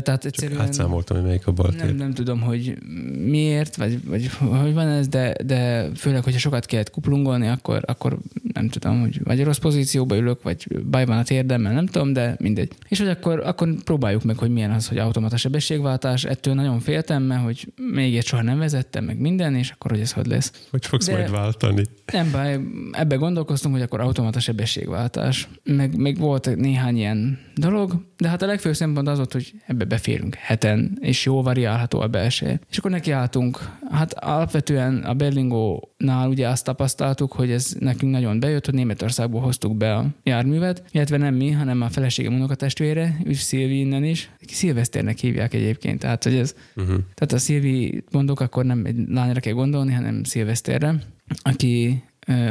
Tehát 0.02 0.24
egyszerűen... 0.24 0.58
Csak 0.58 0.66
átszámoltam, 0.66 1.16
hogy 1.16 1.26
melyik 1.26 1.46
a 1.46 1.52
bal 1.52 1.72
nem, 1.76 1.96
nem 1.96 2.12
tudom, 2.12 2.40
hogy 2.40 2.78
miért, 3.24 3.76
vagy, 3.76 4.04
vagy 4.04 4.28
hogy 4.28 4.74
van 4.74 4.88
ez, 4.88 5.08
de, 5.08 5.36
de 5.46 5.88
főleg, 5.94 6.24
hogyha 6.24 6.38
sokat 6.38 6.66
kellett 6.66 6.90
kuplungolni, 6.90 7.48
akkor, 7.48 7.82
akkor 7.86 8.18
nem 8.52 8.68
tudom, 8.68 9.00
hogy 9.00 9.22
vagy 9.24 9.44
rossz 9.44 9.58
pozícióba 9.58 10.16
ülök, 10.16 10.42
vagy 10.42 10.82
baj 10.90 11.04
van 11.04 11.18
a 11.18 11.22
térdemmel, 11.22 11.72
nem 11.72 11.86
tudom, 11.86 12.12
de 12.12 12.36
mindegy. 12.38 12.72
És 12.88 12.98
hogy 12.98 13.08
akkor, 13.08 13.40
akkor 13.40 13.82
próbáljuk 13.84 14.24
meg, 14.24 14.38
hogy 14.38 14.50
milyen 14.50 14.70
az, 14.70 14.88
hogy 14.88 14.98
automata 14.98 15.36
sebességváltás. 15.36 16.24
Ettől 16.24 16.54
nagyon 16.54 16.80
féltem, 16.80 17.22
mert 17.22 17.42
hogy 17.42 17.72
még 17.92 18.16
egy 18.16 18.26
soha 18.26 18.42
nem 18.42 18.58
vezettem, 18.58 19.04
meg 19.04 19.18
minden, 19.18 19.54
és 19.54 19.70
akkor 19.70 19.90
hogy 19.90 20.00
ez 20.00 20.12
hogy 20.12 20.26
lesz. 20.26 20.52
Hogy 20.70 20.86
fogsz 20.86 21.06
de 21.06 21.12
majd 21.12 21.30
váltani? 21.30 21.84
Nem 22.12 22.30
baj, 22.30 22.60
ebbe 22.92 23.14
gondolkoztunk, 23.14 23.74
hogy 23.74 23.82
akkor 23.82 24.00
automata 24.00 24.40
sebességváltás. 24.40 25.48
Meg 25.64 25.96
még 25.96 26.18
volt 26.18 26.56
néhány 26.56 26.96
ilyen 26.96 27.38
dolog, 27.54 28.04
de 28.24 28.30
hát 28.30 28.42
a 28.42 28.46
legfőbb 28.46 28.74
szempont 28.74 29.08
az 29.08 29.16
volt, 29.16 29.32
hogy 29.32 29.52
ebbe 29.66 29.84
beférünk 29.84 30.34
heten, 30.34 30.98
és 31.00 31.24
jó 31.24 31.42
variálható 31.42 32.00
a 32.00 32.06
belső. 32.06 32.60
És 32.70 32.78
akkor 32.78 32.90
nekiálltunk. 32.90 33.58
Hát 33.90 34.12
alapvetően 34.12 34.96
a 34.96 35.14
Berlingónál 35.14 36.28
ugye 36.28 36.48
azt 36.48 36.64
tapasztaltuk, 36.64 37.32
hogy 37.32 37.50
ez 37.50 37.76
nekünk 37.78 38.12
nagyon 38.12 38.40
bejött, 38.40 38.64
hogy 38.64 38.74
Németországból 38.74 39.40
hoztuk 39.40 39.76
be 39.76 39.94
a 39.94 40.06
járművet, 40.22 40.82
illetve 40.90 41.16
nem 41.16 41.34
mi, 41.34 41.50
hanem 41.50 41.82
a 41.82 41.88
feleségem 41.88 42.34
unokatestvére, 42.34 43.16
és 43.24 43.38
Szilvi 43.38 43.78
innen 43.78 44.04
is. 44.04 44.30
Szilveszternek 44.46 45.18
hívják 45.18 45.54
egyébként, 45.54 45.98
tehát 45.98 46.24
hogy 46.24 46.34
ez, 46.34 46.54
uh-huh. 46.76 46.96
tehát 47.14 47.32
a 47.32 47.38
Szilvi 47.38 48.04
mondok, 48.10 48.40
akkor 48.40 48.64
nem 48.64 48.84
egy 48.84 48.96
lányra 49.08 49.40
kell 49.40 49.52
gondolni, 49.52 49.92
hanem 49.92 50.24
Szilveszterre, 50.24 50.94
aki 51.42 52.02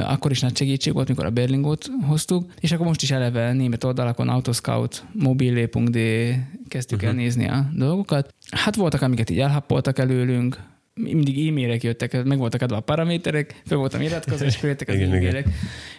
akkor 0.02 0.32
is 0.32 0.40
nagy 0.40 0.58
segítség 0.58 0.94
volt, 0.94 1.08
mikor 1.08 1.26
a 1.26 1.30
Berlingót 1.30 1.90
hoztuk, 2.08 2.52
és 2.60 2.72
akkor 2.72 2.86
most 2.86 3.02
is 3.02 3.12
eleve 3.12 3.54
német 3.54 3.84
oldalakon 3.84 4.30
autoscout, 4.30 5.04
mobile.de 5.12 6.48
kezdtük 6.68 6.98
uh-huh. 6.98 7.14
el 7.14 7.16
nézni 7.16 7.48
a 7.48 7.70
dolgokat. 7.74 8.34
Hát 8.52 8.76
voltak, 8.76 9.02
amiket 9.02 9.30
így 9.30 9.40
elhappoltak 9.40 10.00
előlünk, 10.00 10.60
mindig 10.94 11.48
e-mailek 11.48 11.84
jöttek, 11.84 12.24
meg 12.24 12.38
voltak 12.38 12.62
adva 12.62 12.76
a 12.76 12.80
paraméterek, 12.80 13.62
fel 13.66 13.78
voltam 13.78 14.02
iratkozva, 14.02 14.46
és 14.46 14.62
jöttek 14.62 14.88
az 14.88 14.96
e-mailek. 14.96 15.48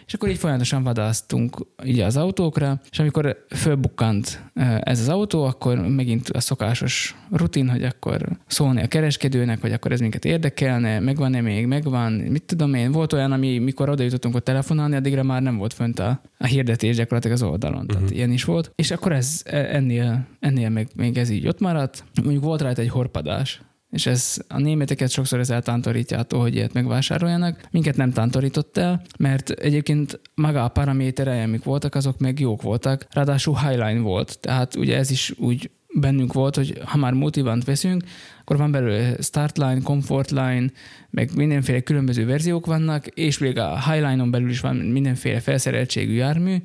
És 0.07 0.15
akkor 0.15 0.29
így 0.29 0.39
folyamatosan 0.39 0.83
vadásztunk 0.83 1.67
így 1.85 2.01
az 2.01 2.17
autókra, 2.17 2.81
és 2.91 2.99
amikor 2.99 3.45
fölbukkant 3.49 4.43
ez 4.81 5.01
az 5.01 5.09
autó, 5.09 5.45
akkor 5.45 5.79
megint 5.89 6.29
a 6.29 6.41
szokásos 6.41 7.17
rutin, 7.31 7.69
hogy 7.69 7.85
akkor 7.85 8.29
szólni 8.47 8.83
a 8.83 8.87
kereskedőnek, 8.87 9.61
hogy 9.61 9.73
akkor 9.73 9.93
ez 9.93 10.01
minket 10.01 10.25
érdekelne, 10.25 11.01
megvan-e 11.01 11.41
még, 11.41 11.67
megvan, 11.67 12.13
mit 12.13 12.43
tudom 12.43 12.75
én. 12.75 12.93
Volt 12.93 13.13
olyan, 13.13 13.33
ami 13.33 13.59
mikor 13.59 13.89
oda 13.89 14.03
jutottunk 14.03 14.35
ott 14.35 14.45
telefonálni, 14.45 14.97
addigra 14.97 15.23
már 15.23 15.43
nem 15.43 15.57
volt 15.57 15.73
fönt 15.73 15.99
a, 15.99 16.21
a 16.39 16.47
hirdetés 16.47 16.97
gyakorlatilag 16.97 17.37
az 17.37 17.43
oldalon. 17.43 17.77
Uh-huh. 17.77 17.93
Tehát 17.93 18.09
mhm. 18.09 18.17
ilyen 18.17 18.31
is 18.31 18.45
volt. 18.45 18.73
És 18.75 18.91
akkor 18.91 19.13
ez 19.13 19.43
ennél, 19.45 20.27
ennél 20.41 20.69
meg, 20.69 20.89
még 20.97 21.19
ez 21.19 21.31
így 21.31 21.47
ott 21.47 21.61
maradt. 21.61 22.05
Mondjuk 22.23 22.45
volt 22.45 22.61
rajta 22.61 22.81
egy 22.81 22.89
horpadás, 22.89 23.61
és 23.95 24.07
ez 24.07 24.37
a 24.49 24.59
németeket 24.59 25.11
sokszor 25.11 25.39
ez 25.39 25.51
eltántorítja 25.51 26.19
attól, 26.19 26.41
hogy 26.41 26.55
ilyet 26.55 26.73
megvásároljanak. 26.73 27.61
Minket 27.71 27.97
nem 27.97 28.11
tántorított 28.11 28.77
el, 28.77 29.03
mert 29.19 29.51
egyébként 29.51 30.21
maga 30.35 30.65
a 30.65 30.69
paraméterei, 30.69 31.43
amik 31.43 31.65
voltak, 31.65 31.95
azok 31.95 32.19
meg 32.19 32.41
jók 32.41 32.63
voltak. 32.63 33.07
Ráadásul 33.11 33.59
highline 33.59 34.01
volt, 34.01 34.39
tehát 34.41 34.77
ugye 34.77 34.97
ez 34.97 35.11
is 35.11 35.33
úgy 35.37 35.71
bennünk 36.01 36.33
volt, 36.33 36.57
hogy 36.57 36.81
ha 36.85 36.99
már 36.99 37.13
multivant 37.13 37.65
veszünk, 37.65 38.05
akkor 38.41 38.57
van 38.57 38.71
belőle 38.71 39.17
Startline, 39.21 39.81
Comfortline, 39.83 40.67
meg 41.11 41.31
mindenféle 41.35 41.81
különböző 41.81 42.27
verziók 42.27 42.67
vannak, 42.67 43.07
és 43.07 43.39
még 43.39 43.59
a 43.59 43.91
Highline-on 43.91 44.31
belül 44.31 44.51
is 44.51 44.61
van 44.61 44.77
mindenféle 44.77 45.41
felszereltségű 45.41 46.15
jármű, 46.15 46.57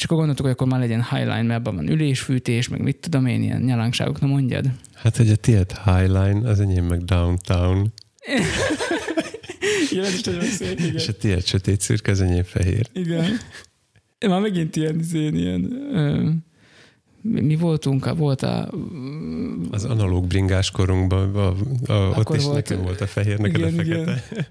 és 0.00 0.06
akkor 0.06 0.16
gondoltuk, 0.16 0.44
hogy 0.44 0.54
akkor 0.54 0.66
már 0.66 0.80
legyen 0.80 1.04
Highline, 1.10 1.42
mert 1.42 1.60
abban 1.60 1.74
van 1.74 1.88
ülésfűtés, 1.88 2.68
meg 2.68 2.82
mit 2.82 2.96
tudom 2.96 3.26
én, 3.26 3.42
ilyen 3.42 3.60
nyalánkságok, 3.60 4.20
na 4.20 4.26
mondjad. 4.26 4.66
Hát, 4.94 5.16
hogy 5.16 5.30
a 5.30 5.36
tiéd 5.36 5.72
Highline, 5.84 6.48
az 6.48 6.60
enyém 6.60 6.84
meg 6.84 7.04
Downtown. 7.04 7.92
igen, 9.90 10.04
ez 10.04 10.14
is 10.14 10.22
nagyon 10.22 10.42
szép, 10.42 10.78
igen. 10.78 10.94
És 10.94 11.08
a 11.08 11.12
tiéd 11.12 11.44
sötét 11.44 11.80
szürk, 11.80 12.06
az 12.06 12.20
enyém 12.20 12.42
fehér. 12.42 12.88
Igen. 12.92 13.38
Már 14.26 14.40
megint 14.40 14.76
ilyen, 14.76 15.00
ilyen, 15.12 15.34
ilyen 15.34 15.72
ö, 15.92 16.28
mi 17.22 17.56
voltunk, 17.56 18.16
volt 18.16 18.42
a... 18.42 18.70
Az 19.70 19.84
analóg 19.84 20.26
bringás 20.26 20.70
korunkban, 20.70 21.34
a, 21.34 21.54
a, 21.92 22.14
ott 22.16 22.36
is 22.36 22.42
volt, 22.42 22.54
nekem 22.54 22.82
volt 22.82 23.00
a 23.00 23.06
fehér, 23.06 23.38
neked 23.38 23.60
igen, 23.60 23.72
a 23.72 23.76
fekete. 23.76 24.24
Igen 24.30 24.46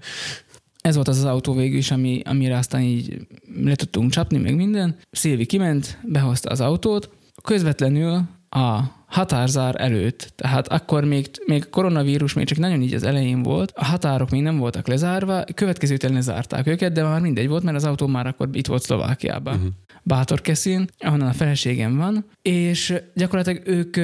ez 0.80 0.94
volt 0.94 1.08
az 1.08 1.18
az 1.18 1.24
autó 1.24 1.54
végül 1.54 1.78
is, 1.78 1.90
ami, 1.90 2.20
amire 2.24 2.56
aztán 2.56 2.80
így 2.80 3.26
le 3.62 3.74
tudtunk 3.74 4.10
csapni, 4.10 4.38
meg 4.38 4.56
minden. 4.56 4.96
Szilvi 5.10 5.46
kiment, 5.46 5.98
behozta 6.02 6.50
az 6.50 6.60
autót, 6.60 7.10
közvetlenül 7.42 8.22
a 8.48 8.80
határzár 9.06 9.74
előtt, 9.78 10.32
tehát 10.36 10.68
akkor 10.68 11.04
még, 11.04 11.30
még 11.46 11.62
a 11.66 11.70
koronavírus 11.70 12.32
még 12.32 12.46
csak 12.46 12.58
nagyon 12.58 12.82
így 12.82 12.94
az 12.94 13.02
elején 13.02 13.42
volt, 13.42 13.72
a 13.74 13.84
határok 13.84 14.30
még 14.30 14.42
nem 14.42 14.56
voltak 14.56 14.88
lezárva, 14.88 15.44
következő 15.54 15.94
után 15.94 16.12
lezárták 16.12 16.66
őket, 16.66 16.92
de 16.92 17.02
már 17.02 17.20
mindegy 17.20 17.48
volt, 17.48 17.62
mert 17.62 17.76
az 17.76 17.84
autó 17.84 18.06
már 18.06 18.26
akkor 18.26 18.48
itt 18.52 18.66
volt 18.66 18.82
Szlovákiában. 18.82 19.54
Uh-huh. 19.54 19.70
Bátorkeszin, 20.02 20.86
ahonnan 20.98 21.28
a 21.28 21.32
feleségem 21.32 21.96
van, 21.96 22.24
és 22.42 22.94
gyakorlatilag 23.14 23.62
ők 23.66 23.96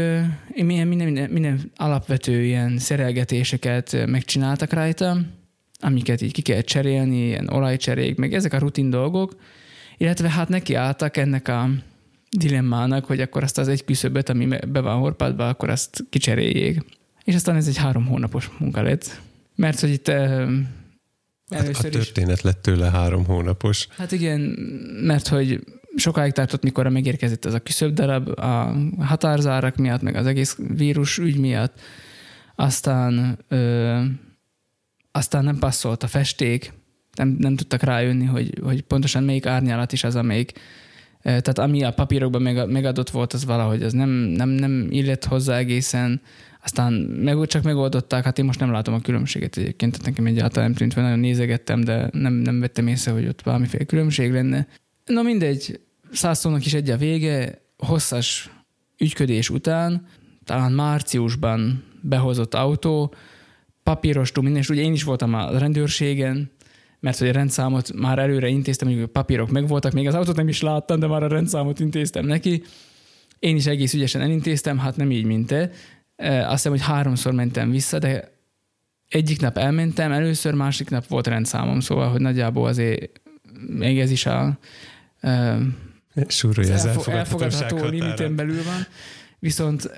minden, 0.65 0.87
minden, 0.87 1.31
minden 1.31 1.73
alapvető 1.77 2.45
ilyen 2.45 2.79
szerelgetéseket 2.79 4.07
megcsináltak 4.07 4.73
rajta, 4.73 5.17
amiket 5.81 6.21
így 6.21 6.33
ki 6.33 6.43
kell 6.43 6.61
cserélni, 6.61 7.27
ilyen 7.27 7.49
olajcserék, 7.49 8.17
meg 8.17 8.35
ezek 8.35 8.53
a 8.53 8.59
rutin 8.59 8.91
dolgok, 8.91 9.37
illetve 9.97 10.31
hát 10.31 10.49
neki 10.49 10.75
álltak 10.75 11.17
ennek 11.17 11.49
a 11.49 11.69
dilemmának, 12.31 13.05
hogy 13.05 13.21
akkor 13.21 13.43
azt 13.43 13.59
az 13.59 13.69
egy 13.69 13.85
küszöböt, 13.85 14.29
ami 14.29 14.47
be 14.69 14.81
van 14.81 14.99
horpadva, 14.99 15.49
akkor 15.49 15.71
azt 15.71 16.05
kicseréljék. 16.11 16.85
És 17.25 17.35
aztán 17.35 17.57
ez 17.57 17.67
egy 17.67 17.77
három 17.77 18.07
hónapos 18.07 18.51
munka 18.59 18.83
lett. 18.83 19.21
Mert 19.55 19.81
hogy 19.81 19.91
itt 19.91 20.09
Hát 21.51 21.69
a 21.69 21.89
történet 21.89 22.37
is, 22.37 22.43
lett 22.43 22.63
tőle 22.63 22.91
három 22.91 23.25
hónapos. 23.25 23.89
Hát 23.97 24.13
igen, 24.13 24.41
mert 25.03 25.29
hogy 25.29 25.61
sokáig 25.97 26.33
tartott, 26.33 26.63
mikor 26.63 26.89
megérkezett 26.89 27.45
ez 27.45 27.55
a 27.55 27.59
küszöbb 27.59 27.95
darab 27.95 28.29
a 28.39 28.77
határzárak 28.99 29.77
miatt, 29.77 30.03
meg 30.03 30.15
az 30.15 30.27
egész 30.27 30.59
vírus 30.77 31.19
ügy 31.19 31.39
miatt. 31.39 31.81
Aztán 32.55 33.39
ö, 33.49 34.01
aztán 35.17 35.45
nem 35.45 35.59
passzolt 35.59 36.03
a 36.03 36.07
festék, 36.07 36.73
nem, 37.17 37.37
nem 37.39 37.57
tudtak 37.57 37.83
rájönni, 37.83 38.25
hogy, 38.25 38.59
hogy 38.63 38.83
pontosan 38.83 39.23
melyik 39.23 39.47
árnyalat 39.47 39.93
is 39.93 40.05
az, 40.05 40.17
amelyik. 40.17 40.53
Tehát 41.23 41.59
ami 41.59 41.83
a 41.83 41.91
papírokban 41.91 42.43
megadott 42.69 43.11
volt, 43.11 43.33
az 43.33 43.45
valahogy 43.45 43.83
az 43.83 43.93
nem, 43.93 44.09
nem, 44.09 44.49
nem 44.49 44.87
illett 44.91 45.25
hozzá 45.25 45.57
egészen, 45.57 46.21
aztán 46.65 46.93
meg, 46.93 47.47
csak 47.47 47.63
megoldották, 47.63 48.25
hát 48.25 48.39
én 48.39 48.45
most 48.45 48.61
nem 48.61 48.73
látom 48.73 48.95
a 48.95 49.01
különbséget 49.01 49.57
egyébként, 49.57 49.93
tehát 49.93 50.07
nekem 50.07 50.27
egyáltalán 50.27 50.69
nem 50.69 50.79
tűnt 50.79 50.93
fel, 50.93 51.03
nagyon 51.03 51.19
nézegettem, 51.19 51.81
de 51.81 52.09
nem, 52.13 52.33
nem 52.33 52.61
vettem 52.61 52.87
észre, 52.87 53.13
hogy 53.13 53.27
ott 53.27 53.43
valamiféle 53.43 53.85
különbség 53.85 54.33
lenne. 54.33 54.67
Na 55.05 55.23
mindegy, 55.23 55.81
százszónak 56.13 56.67
is 56.67 56.75
egy 56.75 56.91
a 56.91 56.97
vége, 56.97 57.63
hosszas 57.77 58.51
ügyködés 58.99 59.51
után, 59.51 60.07
talán 60.45 60.73
márciusban 60.73 61.85
behozott 62.01 62.55
autó, 62.55 63.15
papírostól 63.87 64.43
minden, 64.43 64.63
és 64.63 64.69
ugye 64.69 64.83
én 64.83 64.93
is 64.93 65.03
voltam 65.03 65.35
a 65.35 65.59
rendőrségen, 65.59 66.51
mert 67.01 67.19
hogy 67.19 67.29
a 67.29 67.33
rendszámot 67.33 67.93
már 67.93 68.19
előre 68.19 68.49
intéztem, 68.49 68.89
hogy 68.89 69.01
a 69.01 69.07
papírok 69.07 69.51
megvoltak, 69.51 69.93
még 69.93 70.07
az 70.07 70.15
autót 70.15 70.37
nem 70.37 70.49
is 70.49 70.61
láttam, 70.61 71.01
de 71.01 71.07
már 71.07 71.23
a 71.23 71.29
rendszámot 71.29 71.81
intéztem 71.81 72.27
neki. 72.27 72.63
Én 73.39 73.57
is 73.57 73.67
egész 73.67 73.95
ügyesen 73.95 74.21
elintéztem, 74.21 74.79
hát 74.79 74.97
nem 74.97 75.11
így, 75.11 75.25
mint 75.25 75.47
te. 75.47 75.71
Azt 76.17 76.51
hiszem, 76.51 76.73
hogy 76.73 76.83
háromszor 76.83 77.33
mentem 77.33 77.71
vissza, 77.71 77.99
de 77.99 78.33
egyik 79.09 79.41
nap 79.41 79.57
elmentem, 79.57 80.13
először, 80.13 80.55
másik 80.55 80.91
nap 80.91 81.07
volt 81.07 81.27
rendszámom, 81.27 81.81
szóval, 81.81 82.09
hogy 82.09 82.21
nagyjából 82.21 82.69
azért 82.69 83.21
még 83.69 84.01
ez 84.01 84.11
is 84.11 84.27
a 84.27 84.59
Súrolja 86.27 86.75
az 86.75 86.87
elfogadható 86.87 87.85
limiten 87.85 88.37
belül 88.37 88.63
van. 88.63 88.87
Viszont 89.47 89.91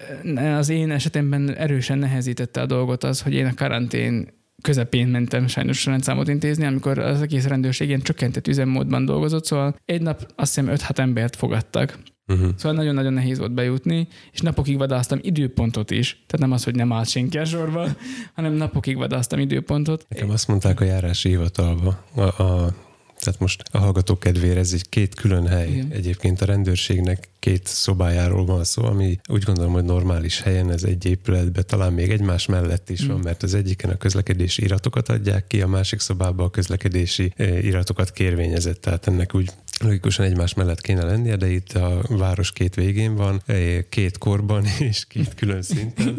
az 0.58 0.68
én 0.68 0.90
esetemben 0.90 1.54
erősen 1.54 1.98
nehezítette 1.98 2.60
a 2.60 2.66
dolgot 2.66 3.04
az, 3.04 3.20
hogy 3.20 3.34
én 3.34 3.46
a 3.46 3.54
karantén 3.54 4.28
közepén 4.62 5.06
mentem 5.06 5.46
sajnos 5.46 5.86
rendszámot 5.86 6.28
intézni, 6.28 6.64
amikor 6.64 6.98
az 6.98 7.22
egész 7.22 7.46
rendőrség 7.46 7.88
ilyen 7.88 8.00
csökkentett 8.00 8.46
üzemmódban 8.46 9.04
dolgozott, 9.04 9.44
szóval 9.44 9.76
egy 9.84 10.02
nap 10.02 10.32
azt 10.36 10.54
hiszem 10.54 10.74
5-6 10.74 10.98
embert 10.98 11.36
fogadtak. 11.36 11.98
Uh-huh. 12.26 12.48
Szóval 12.56 12.76
nagyon-nagyon 12.76 13.12
nehéz 13.12 13.38
volt 13.38 13.54
bejutni, 13.54 14.08
és 14.32 14.40
napokig 14.40 14.78
vadáztam 14.78 15.18
időpontot 15.22 15.90
is. 15.90 16.12
Tehát 16.12 16.46
nem 16.46 16.52
az, 16.52 16.64
hogy 16.64 16.74
nem 16.74 16.92
állt 16.92 17.08
senki 17.08 17.38
a 17.38 17.44
sorba, 17.44 17.88
hanem 18.36 18.52
napokig 18.52 18.96
vadáztam 18.96 19.38
időpontot. 19.38 20.06
Nekem 20.08 20.30
azt 20.30 20.48
mondták 20.48 20.80
a 20.80 20.84
járási 20.84 21.28
hivatalba, 21.28 22.04
a, 22.14 22.42
a 22.42 22.74
tehát 23.18 23.40
most 23.40 23.62
a 23.70 23.78
hallgatók 23.78 24.20
kedvére 24.20 24.58
ez 24.58 24.72
egy 24.72 24.88
két 24.88 25.14
külön 25.14 25.46
hely. 25.46 25.70
Igen. 25.70 25.90
Egyébként 25.92 26.40
a 26.40 26.44
rendőrségnek 26.44 27.28
két 27.38 27.66
szobájáról 27.66 28.44
van 28.44 28.64
szó, 28.64 28.84
ami 28.84 29.18
úgy 29.28 29.42
gondolom, 29.42 29.72
hogy 29.72 29.84
normális 29.84 30.40
helyen 30.40 30.70
ez 30.70 30.82
egy 30.82 31.06
épületben 31.06 31.64
talán 31.66 31.92
még 31.92 32.10
egymás 32.10 32.46
mellett 32.46 32.90
is 32.90 33.04
mm. 33.04 33.08
van, 33.08 33.18
mert 33.18 33.42
az 33.42 33.54
egyiken 33.54 33.90
a 33.90 33.96
közlekedési 33.96 34.62
iratokat 34.62 35.08
adják 35.08 35.46
ki, 35.46 35.62
a 35.62 35.66
másik 35.66 36.00
szobában 36.00 36.46
a 36.46 36.50
közlekedési 36.50 37.32
eh, 37.36 37.64
iratokat 37.64 38.12
kérvényezett. 38.12 38.80
Tehát 38.80 39.06
ennek 39.06 39.34
úgy 39.34 39.50
logikusan 39.80 40.24
egymás 40.24 40.54
mellett 40.54 40.80
kéne 40.80 41.04
lennie, 41.04 41.36
de 41.36 41.50
itt 41.50 41.72
a 41.72 42.02
város 42.08 42.52
két 42.52 42.74
végén 42.74 43.14
van, 43.14 43.42
eh, 43.46 43.78
két 43.88 44.18
korban 44.18 44.64
és 44.88 45.04
két 45.06 45.34
külön 45.34 45.62
szinten. 45.62 46.14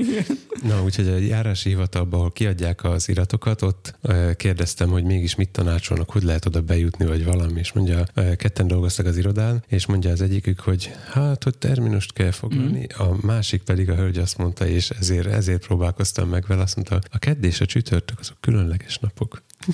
Na, 0.64 0.84
úgyhogy 0.84 1.08
a 1.08 1.18
járási 1.18 1.70
hivatalban, 1.70 2.20
ahol 2.20 2.32
kiadják 2.32 2.84
az 2.84 3.10
iratokat, 3.10 3.62
ott 3.62 3.96
eh, 4.02 4.34
kérdeztem, 4.36 4.90
hogy 4.90 5.04
mégis 5.04 5.36
mit 5.36 5.50
tanácsolnak, 5.50 6.10
hogy 6.10 6.24
lehet 6.24 6.46
oda 6.46 6.62
bejutni, 6.62 6.88
vagy 6.98 7.26
valami, 7.26 7.60
és 7.60 7.72
mondja, 7.72 8.04
ketten 8.14 8.68
dolgoztak 8.68 9.06
az 9.06 9.18
irodán, 9.18 9.64
és 9.68 9.86
mondja 9.86 10.12
az 10.12 10.22
egyikük, 10.22 10.60
hogy 10.60 10.92
hát, 11.12 11.44
hogy 11.44 11.58
terminust 11.58 12.14
kell 12.14 12.32
foglalni, 12.32 12.80
mm. 12.80 13.06
a 13.06 13.16
másik 13.22 13.62
pedig 13.62 13.90
a 13.90 13.96
hölgy 13.96 14.18
azt 14.18 14.38
mondta, 14.38 14.68
és 14.68 14.90
ezért, 14.90 15.28
ezért 15.28 15.66
próbálkoztam 15.66 16.30
meg 16.30 16.46
vele, 16.48 16.62
azt 16.62 16.76
mondta, 16.76 17.00
a 17.12 17.18
kedd 17.18 17.44
és 17.44 17.62
a 17.62 17.66
csütörtök 17.66 18.20
azok 18.20 18.38
különleges 18.40 18.98
napok 18.98 19.44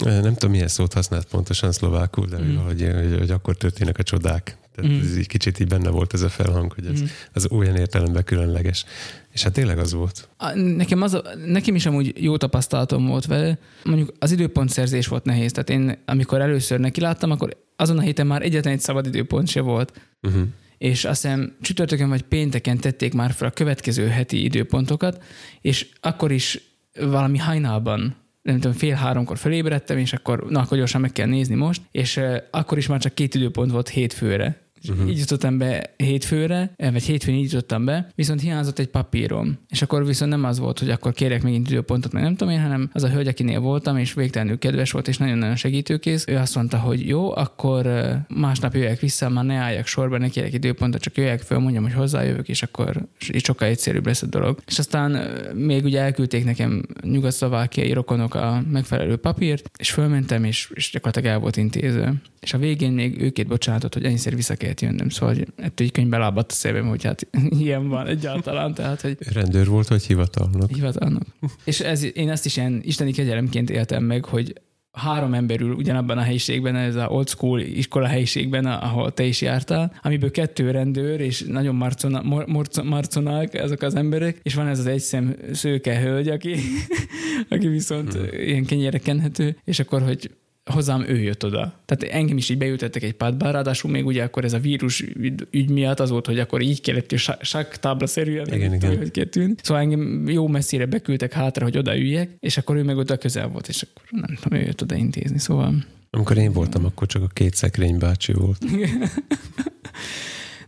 nem 0.00 0.34
tudom, 0.34 0.50
milyen 0.50 0.68
szót 0.68 0.92
használt 0.92 1.26
pontosan 1.26 1.72
szlovákul, 1.72 2.26
de 2.26 2.38
mm. 2.38 2.56
hogy, 2.56 2.90
hogy, 2.94 3.18
hogy 3.18 3.30
akkor 3.30 3.56
történnek 3.56 3.98
a 3.98 4.02
csodák. 4.02 4.56
Tehát 4.74 4.90
mm. 4.90 5.00
ez 5.00 5.16
így 5.16 5.26
kicsit 5.26 5.60
így 5.60 5.66
benne 5.66 5.90
volt 5.90 6.14
ez 6.14 6.22
a 6.22 6.28
felhang, 6.28 6.72
hogy 6.72 6.86
ez 6.86 7.00
mm. 7.00 7.04
az 7.32 7.46
olyan 7.50 7.76
értelemben 7.76 8.24
különleges. 8.24 8.84
És 9.32 9.42
hát 9.42 9.52
tényleg 9.52 9.78
az 9.78 9.92
volt. 9.92 10.28
A, 10.36 10.52
nekem, 10.54 11.02
az, 11.02 11.22
nekem 11.46 11.74
is 11.74 11.86
amúgy 11.86 12.22
jó 12.22 12.36
tapasztalatom 12.36 13.06
volt 13.06 13.26
vele. 13.26 13.58
Mondjuk 13.84 14.12
az 14.18 14.30
időpontszerzés 14.32 15.06
volt 15.06 15.24
nehéz. 15.24 15.52
Tehát 15.52 15.70
én, 15.70 16.02
amikor 16.06 16.40
először 16.40 16.80
neki 16.80 17.00
láttam, 17.00 17.30
akkor 17.30 17.56
azon 17.76 17.98
a 17.98 18.00
héten 18.00 18.26
már 18.26 18.42
egyetlen 18.42 18.72
egy 18.72 18.80
szabad 18.80 19.06
időpont 19.06 19.48
se 19.48 19.60
volt. 19.60 20.00
Uh-huh 20.22 20.42
és 20.80 21.04
azt 21.04 21.22
hiszem 21.22 21.56
csütörtökön 21.60 22.08
vagy 22.08 22.22
pénteken 22.22 22.78
tették 22.78 23.14
már 23.14 23.32
fel 23.32 23.48
a 23.48 23.50
következő 23.50 24.06
heti 24.06 24.44
időpontokat, 24.44 25.22
és 25.60 25.86
akkor 26.00 26.32
is 26.32 26.60
valami 27.00 27.38
hajnalban 27.38 28.16
nem 28.42 28.54
tudom, 28.54 28.72
fél 28.72 28.94
háromkor 28.94 29.38
felébredtem, 29.38 29.98
és 29.98 30.12
akkor, 30.12 30.46
na, 30.48 30.60
akkor 30.60 30.76
gyorsan 30.76 31.00
meg 31.00 31.12
kell 31.12 31.26
nézni 31.26 31.54
most, 31.54 31.82
és 31.90 32.16
uh, 32.16 32.36
akkor 32.50 32.78
is 32.78 32.86
már 32.86 33.00
csak 33.00 33.14
két 33.14 33.34
időpont 33.34 33.70
volt 33.70 33.88
hétfőre. 33.88 34.69
Uh-huh. 34.88 35.10
Így 35.10 35.18
jutottam 35.18 35.58
be 35.58 35.94
hétfőre, 35.96 36.72
eh, 36.76 36.92
vagy 36.92 37.02
hétfőn 37.02 37.34
így 37.34 37.52
jutottam 37.52 37.84
be, 37.84 38.08
viszont 38.14 38.40
hiányzott 38.40 38.78
egy 38.78 38.88
papírom. 38.88 39.58
És 39.68 39.82
akkor 39.82 40.06
viszont 40.06 40.30
nem 40.30 40.44
az 40.44 40.58
volt, 40.58 40.78
hogy 40.78 40.90
akkor 40.90 41.12
kérek 41.12 41.42
megint 41.42 41.70
időpontot, 41.70 42.12
meg 42.12 42.22
nem 42.22 42.36
tudom 42.36 42.54
én, 42.54 42.60
hanem 42.60 42.90
az 42.92 43.02
a 43.02 43.08
hölgy, 43.08 43.26
akinél 43.26 43.60
voltam, 43.60 43.96
és 43.96 44.14
végtelenül 44.14 44.58
kedves 44.58 44.90
volt, 44.90 45.08
és 45.08 45.18
nagyon-nagyon 45.18 45.56
segítőkész. 45.56 46.24
Ő 46.28 46.36
azt 46.36 46.54
mondta, 46.54 46.78
hogy 46.78 47.08
jó, 47.08 47.36
akkor 47.36 47.86
eh, 47.86 48.20
másnap 48.28 48.74
jöjjek 48.74 49.00
vissza, 49.00 49.28
már 49.28 49.44
ne 49.44 49.54
álljak 49.54 49.86
sorba, 49.86 50.18
ne 50.18 50.28
kérek 50.28 50.52
időpontot, 50.52 51.00
csak 51.00 51.16
jöjjek 51.16 51.40
föl, 51.40 51.58
mondjam, 51.58 51.82
hogy 51.82 51.92
hozzájövök, 51.92 52.48
és 52.48 52.62
akkor 52.62 53.06
így 53.32 53.44
sokkal 53.44 53.68
egyszerűbb 53.68 54.06
lesz 54.06 54.22
a 54.22 54.26
dolog. 54.26 54.58
És 54.66 54.78
aztán 54.78 55.16
eh, 55.16 55.52
még 55.54 55.84
ugye 55.84 56.00
elküldték 56.00 56.44
nekem 56.44 56.82
nyugat-szlovákiai 57.02 57.92
rokonok 57.92 58.34
a 58.34 58.62
megfelelő 58.70 59.16
papírt, 59.16 59.70
és 59.78 59.90
fölmentem, 59.90 60.44
és, 60.44 60.70
és 60.74 60.90
gyakorlatilag 60.90 61.34
el 61.34 61.38
volt 61.38 61.56
intézve. 61.56 62.14
És 62.40 62.54
a 62.54 62.58
végén 62.58 62.92
még 62.92 63.20
őkét 63.22 63.46
bocsánatot, 63.46 63.94
hogy 63.94 64.04
ennyiszer 64.04 64.34
vissza 64.36 64.54
kellett 64.74 64.80
jönnöm. 64.80 65.08
Szóval 65.08 65.36
ettől 65.56 65.86
egy 65.86 65.92
könyvbe 65.92 66.18
lábadt 66.18 66.50
a 66.50 66.54
szívem, 66.54 66.88
hogy 66.88 67.04
hát 67.04 67.26
ilyen 67.60 67.88
van 67.88 68.06
egyáltalán. 68.06 68.74
Tehát, 68.74 69.00
hogy 69.00 69.16
Rendőr 69.32 69.66
volt, 69.66 69.88
vagy 69.88 70.02
hivatalnok? 70.02 70.70
Hivatalnok. 70.74 71.22
És 71.64 71.80
ez, 71.80 72.16
én 72.16 72.30
ezt 72.30 72.46
is 72.46 72.56
ilyen 72.56 72.80
isteni 72.84 73.12
kegyelemként 73.12 73.70
éltem 73.70 74.04
meg, 74.04 74.24
hogy 74.24 74.52
három 74.92 75.34
ember 75.34 75.60
ül 75.60 75.72
ugyanabban 75.72 76.18
a 76.18 76.20
helyiségben, 76.20 76.76
ez 76.76 76.94
a 76.94 77.06
old 77.06 77.28
school 77.28 77.60
iskola 77.60 78.06
helyiségben, 78.06 78.66
ahol 78.66 79.12
te 79.12 79.24
is 79.24 79.40
jártál, 79.40 79.92
amiből 80.02 80.30
kettő 80.30 80.70
rendőr, 80.70 81.20
és 81.20 81.42
nagyon 81.42 81.74
marcona, 81.74 82.22
mor, 82.22 82.46
marconák 82.84 83.54
ezek 83.54 83.82
az 83.82 83.94
emberek, 83.94 84.40
és 84.42 84.54
van 84.54 84.66
ez 84.66 84.78
az 84.78 84.86
egyszem 84.86 85.36
szőke 85.52 86.00
hölgy, 86.00 86.28
aki, 86.28 86.54
aki 87.48 87.68
viszont 87.68 88.12
hmm. 88.12 88.24
ilyen 88.32 88.64
kenyére 88.64 88.98
kenhető, 88.98 89.56
és 89.64 89.78
akkor, 89.78 90.02
hogy 90.02 90.30
hozzám 90.64 91.04
ő 91.08 91.20
jött 91.20 91.44
oda. 91.44 91.72
Tehát 91.84 92.14
engem 92.14 92.36
is 92.36 92.48
így 92.48 92.58
beültettek 92.58 93.02
egy 93.02 93.12
padba, 93.12 93.50
ráadásul 93.50 93.90
még 93.90 94.06
ugye 94.06 94.22
akkor 94.22 94.44
ez 94.44 94.52
a 94.52 94.58
vírus 94.58 95.04
ügy 95.50 95.70
miatt 95.70 96.00
az 96.00 96.10
volt, 96.10 96.26
hogy 96.26 96.38
akkor 96.38 96.60
így 96.60 96.80
kellett, 96.80 97.10
hogy 97.10 97.30
sak 97.40 97.76
tábla 97.76 98.06
szerűen, 98.06 98.54
igen, 98.54 98.74
igen. 98.74 98.96
hogy 98.96 99.10
kell 99.10 99.54
Szóval 99.62 99.82
engem 99.82 100.28
jó 100.28 100.46
messzire 100.46 100.86
beküldtek 100.86 101.32
hátra, 101.32 101.64
hogy 101.64 101.78
odaüljek, 101.78 102.30
és 102.40 102.56
akkor 102.56 102.76
ő 102.76 102.82
meg 102.82 102.96
oda 102.96 103.16
közel 103.16 103.48
volt, 103.48 103.68
és 103.68 103.82
akkor 103.82 104.02
nem 104.10 104.36
tudom, 104.40 104.58
ő 104.58 104.64
jött 104.64 104.82
oda 104.82 104.94
intézni, 104.94 105.38
szóval... 105.38 105.84
Amikor 106.10 106.36
én 106.36 106.52
voltam, 106.52 106.84
akkor 106.84 107.06
csak 107.06 107.22
a 107.22 107.26
két 107.26 107.54
szekrény 107.54 107.98
bácsi 107.98 108.32
volt. 108.32 108.64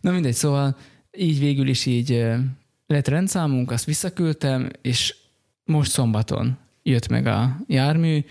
Na 0.01 0.11
mindegy, 0.11 0.35
szóval 0.35 0.77
így 1.17 1.39
végül 1.39 1.69
is 1.69 1.87
így 1.87 2.25
lett 2.87 3.09
rendszámunk, 3.09 3.71
azt 3.71 3.85
visszaküldtem, 3.85 4.71
és 4.83 5.15
most 5.65 5.91
szombaton 5.91 6.59
jött 6.83 7.09
meg 7.09 7.27
a 7.27 7.57
jármű, 7.67 8.25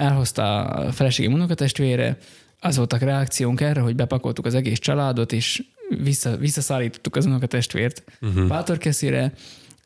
elhozta 0.00 0.64
a 0.64 0.92
feleségem 0.92 1.32
unokatestvére, 1.32 2.18
az 2.60 2.76
volt 2.76 2.92
a 2.92 2.96
reakciónk 2.96 3.60
erre, 3.60 3.80
hogy 3.80 3.94
bepakoltuk 3.94 4.46
az 4.46 4.54
egész 4.54 4.78
családot, 4.78 5.32
és 5.32 5.62
vissza, 6.02 6.36
visszaszállítottuk 6.36 7.16
az 7.16 7.26
unokatestvért 7.26 8.02
uh-huh. 8.20 8.46
Bátorkeszire, 8.48 9.32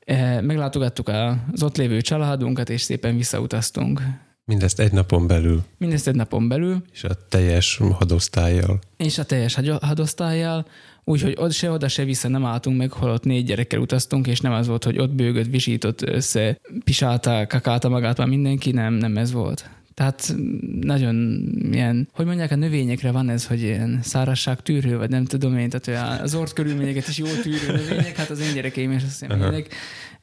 eh, 0.05 0.41
meglátogattuk 0.41 1.09
az 1.53 1.63
ott 1.63 1.77
lévő 1.77 2.01
családunkat, 2.01 2.71
és 2.71 2.83
szépen 2.83 3.17
visszautaztunk. 3.17 4.01
Mindezt 4.45 4.81
egy 4.81 4.93
napon 4.93 5.27
belül. 5.27 5.63
Mindezt 5.79 6.09
egy 6.09 6.15
napon 6.15 6.49
belül. 6.49 6.83
És 6.93 7.05
a 7.05 7.15
teljes 7.29 7.81
hadosztályjal. 7.93 8.79
És 8.97 9.19
a 9.19 9.25
teljes 9.25 9.59
hadosztályjal, 9.81 10.67
úgyhogy 11.05 11.35
ott 11.39 11.53
se 11.53 11.71
oda 11.71 11.89
se 11.89 12.05
vissza 12.05 12.29
nem 12.29 12.45
álltunk 12.45 12.77
meg, 12.79 12.93
holott 12.93 13.25
négy 13.25 13.45
gyerekkel 13.45 13.81
utaztunk, 13.81 14.27
és 14.27 14.41
nem 14.41 14.53
az 14.53 14.67
volt, 14.67 14.85
hogy 14.85 14.99
ott 14.99 15.15
bőgött, 15.15 15.47
visított 15.47 16.03
össze, 16.03 16.59
pisálta, 16.85 17.47
kakálta 17.47 17.89
magát 17.89 18.19
már 18.19 18.27
mindenki, 18.27 18.71
nem, 18.71 18.95
nem 18.95 19.17
ez 19.17 19.33
volt. 19.33 19.71
Tehát 19.95 20.35
nagyon 20.81 21.49
ilyen, 21.73 22.09
hogy 22.13 22.27
mondják, 22.27 22.51
a 22.51 22.57
növényekre 22.57 23.11
van 23.11 23.29
ez, 23.29 23.47
hogy 23.47 23.63
ilyen 23.63 23.99
szárasság 24.03 24.61
tűrő, 24.61 24.97
vagy 24.97 25.11
nem 25.11 25.25
tudom 25.25 25.59
én, 25.59 25.71
tehát 25.71 26.21
az 26.21 26.35
ort 26.35 26.53
körülményeket 26.53 27.09
is 27.09 27.19
jól 27.19 27.41
tűrő 27.43 27.67
növények, 27.67 28.17
hát 28.17 28.31
az 28.31 28.41
én 28.41 28.55
gyerekeim 28.55 28.93
is 28.93 29.03
azt 29.03 29.21
hiszem, 29.21 29.41
uh-huh. 29.41 29.65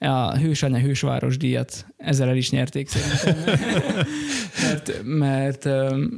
A 0.04 0.38
hősanya 0.38 0.80
hősváros 0.80 1.38
díjat 1.38 1.86
ezzel 1.98 2.28
el 2.28 2.36
is 2.36 2.50
nyerték 2.50 2.90
szerintem, 2.90 3.56
mert, 4.64 5.04
mert, 5.04 5.66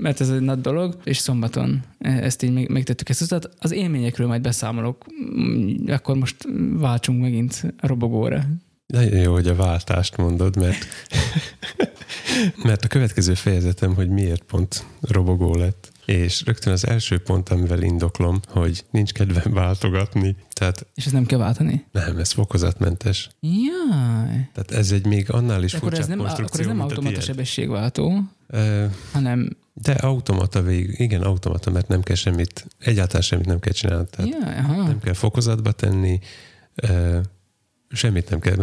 mert 0.01 0.21
ez 0.21 0.29
egy 0.29 0.41
nagy 0.41 0.61
dolog, 0.61 0.97
és 1.03 1.17
szombaton 1.17 1.83
ezt 1.99 2.43
így 2.43 2.69
megtettük 2.69 3.09
ezt 3.09 3.21
utat. 3.21 3.49
Az 3.59 3.71
élményekről 3.71 4.27
majd 4.27 4.41
beszámolok, 4.41 5.05
akkor 5.87 6.15
most 6.15 6.35
váltsunk 6.73 7.21
megint 7.21 7.73
a 7.79 7.87
robogóra. 7.87 8.43
Nagyon 8.85 9.19
jó, 9.19 9.33
hogy 9.33 9.47
a 9.47 9.55
váltást 9.55 10.17
mondod, 10.17 10.55
mert, 10.55 10.85
mert 12.63 12.83
a 12.83 12.87
következő 12.87 13.33
fejezetem, 13.33 13.95
hogy 13.95 14.09
miért 14.09 14.43
pont 14.43 14.85
robogó 15.01 15.55
lett. 15.55 15.91
És 16.05 16.43
rögtön 16.45 16.73
az 16.73 16.87
első 16.87 17.19
pont, 17.19 17.49
amivel 17.49 17.81
indoklom, 17.81 18.39
hogy 18.47 18.85
nincs 18.91 19.11
kedvem 19.11 19.53
váltogatni. 19.63 20.35
Tehát, 20.53 20.85
és 20.95 21.05
ez 21.05 21.11
nem 21.11 21.25
kell 21.25 21.39
váltani? 21.39 21.85
Nem, 21.91 22.17
ez 22.17 22.31
fokozatmentes. 22.31 23.29
Jaj. 23.39 24.49
Tehát 24.53 24.71
ez 24.71 24.91
egy 24.91 25.05
még 25.05 25.31
annál 25.31 25.63
is 25.63 25.71
furcsább 25.71 25.89
akkor 25.89 25.99
ez 25.99 26.07
nem, 26.07 26.17
konstrukció, 26.17 26.45
Akkor 26.45 26.59
ez 26.59 26.77
nem 26.77 26.79
automata 26.79 27.21
sebességváltó, 27.21 28.23
uh, 28.49 28.85
hanem... 29.11 29.57
De 29.73 29.91
automata 29.91 30.61
végig, 30.61 30.99
igen, 30.99 31.21
automata, 31.21 31.71
mert 31.71 31.87
nem 31.87 32.01
kell 32.01 32.15
semmit, 32.15 32.67
egyáltalán 32.79 33.21
semmit 33.21 33.45
nem 33.45 33.59
kell 33.59 33.73
csinálni. 33.73 34.07
Tehát 34.09 34.31
Jaj, 34.31 34.57
aha. 34.57 34.83
Nem 34.83 34.99
kell 34.99 35.13
fokozatba 35.13 35.71
tenni, 35.71 36.19
uh, 36.83 37.19
Semmit 37.93 38.29
nem 38.29 38.39
kell, 38.39 38.55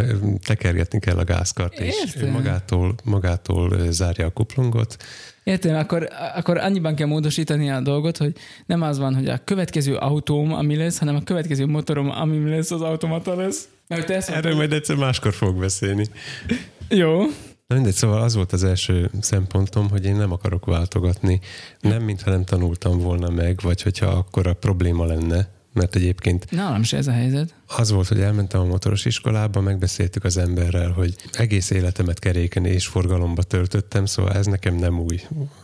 tekergetni 0.44 0.98
kell 0.98 1.16
a 1.16 1.24
gázkart, 1.24 1.78
és 1.78 2.16
ő 2.20 2.30
magától, 2.30 2.94
magától 3.04 3.90
zárja 3.90 4.26
a 4.26 4.30
kuplungot. 4.30 4.96
Értem, 5.44 5.76
akkor, 5.76 6.08
akkor 6.34 6.58
annyiban 6.58 6.94
kell 6.94 7.06
módosítani 7.06 7.70
a 7.70 7.80
dolgot, 7.80 8.16
hogy 8.16 8.36
nem 8.66 8.82
az 8.82 8.98
van, 8.98 9.14
hogy 9.14 9.28
a 9.28 9.40
következő 9.44 9.96
autóm, 9.96 10.52
ami 10.52 10.76
lesz, 10.76 10.98
hanem 10.98 11.16
a 11.16 11.22
következő 11.22 11.66
motorom, 11.66 12.10
ami 12.10 12.50
lesz, 12.50 12.70
az 12.70 12.80
automata 12.80 13.34
lesz. 13.34 13.68
Mert 13.88 14.10
ezt 14.10 14.30
Erről 14.30 14.54
majd 14.54 14.72
egyszer 14.72 14.96
máskor 14.96 15.32
fog 15.32 15.58
beszélni. 15.58 16.06
Jó. 16.88 17.20
Na 17.66 17.74
mindegy, 17.74 17.94
szóval 17.94 18.22
az 18.22 18.34
volt 18.34 18.52
az 18.52 18.64
első 18.64 19.10
szempontom, 19.20 19.88
hogy 19.88 20.04
én 20.04 20.16
nem 20.16 20.32
akarok 20.32 20.64
váltogatni. 20.66 21.40
Nem, 21.80 22.02
mintha 22.02 22.30
nem 22.30 22.44
tanultam 22.44 22.98
volna 22.98 23.30
meg, 23.30 23.58
vagy 23.62 23.82
hogyha 23.82 24.06
akkor 24.06 24.46
a 24.46 24.54
probléma 24.54 25.04
lenne, 25.04 25.48
mert 25.72 25.94
egyébként... 25.94 26.50
Nálam 26.50 26.82
se 26.82 26.96
ez 26.96 27.06
a 27.06 27.12
helyzet. 27.12 27.54
Az 27.76 27.90
volt, 27.90 28.08
hogy 28.08 28.20
elmentem 28.20 28.60
a 28.60 28.64
motoros 28.64 29.04
iskolába, 29.04 29.60
megbeszéltük 29.60 30.24
az 30.24 30.36
emberrel, 30.36 30.90
hogy 30.90 31.14
egész 31.32 31.70
életemet 31.70 32.18
keréken 32.18 32.64
és 32.64 32.86
forgalomba 32.86 33.42
töltöttem, 33.42 34.06
szóval 34.06 34.32
ez 34.32 34.46
nekem 34.46 34.74
nem 34.74 35.00
új. 35.00 35.20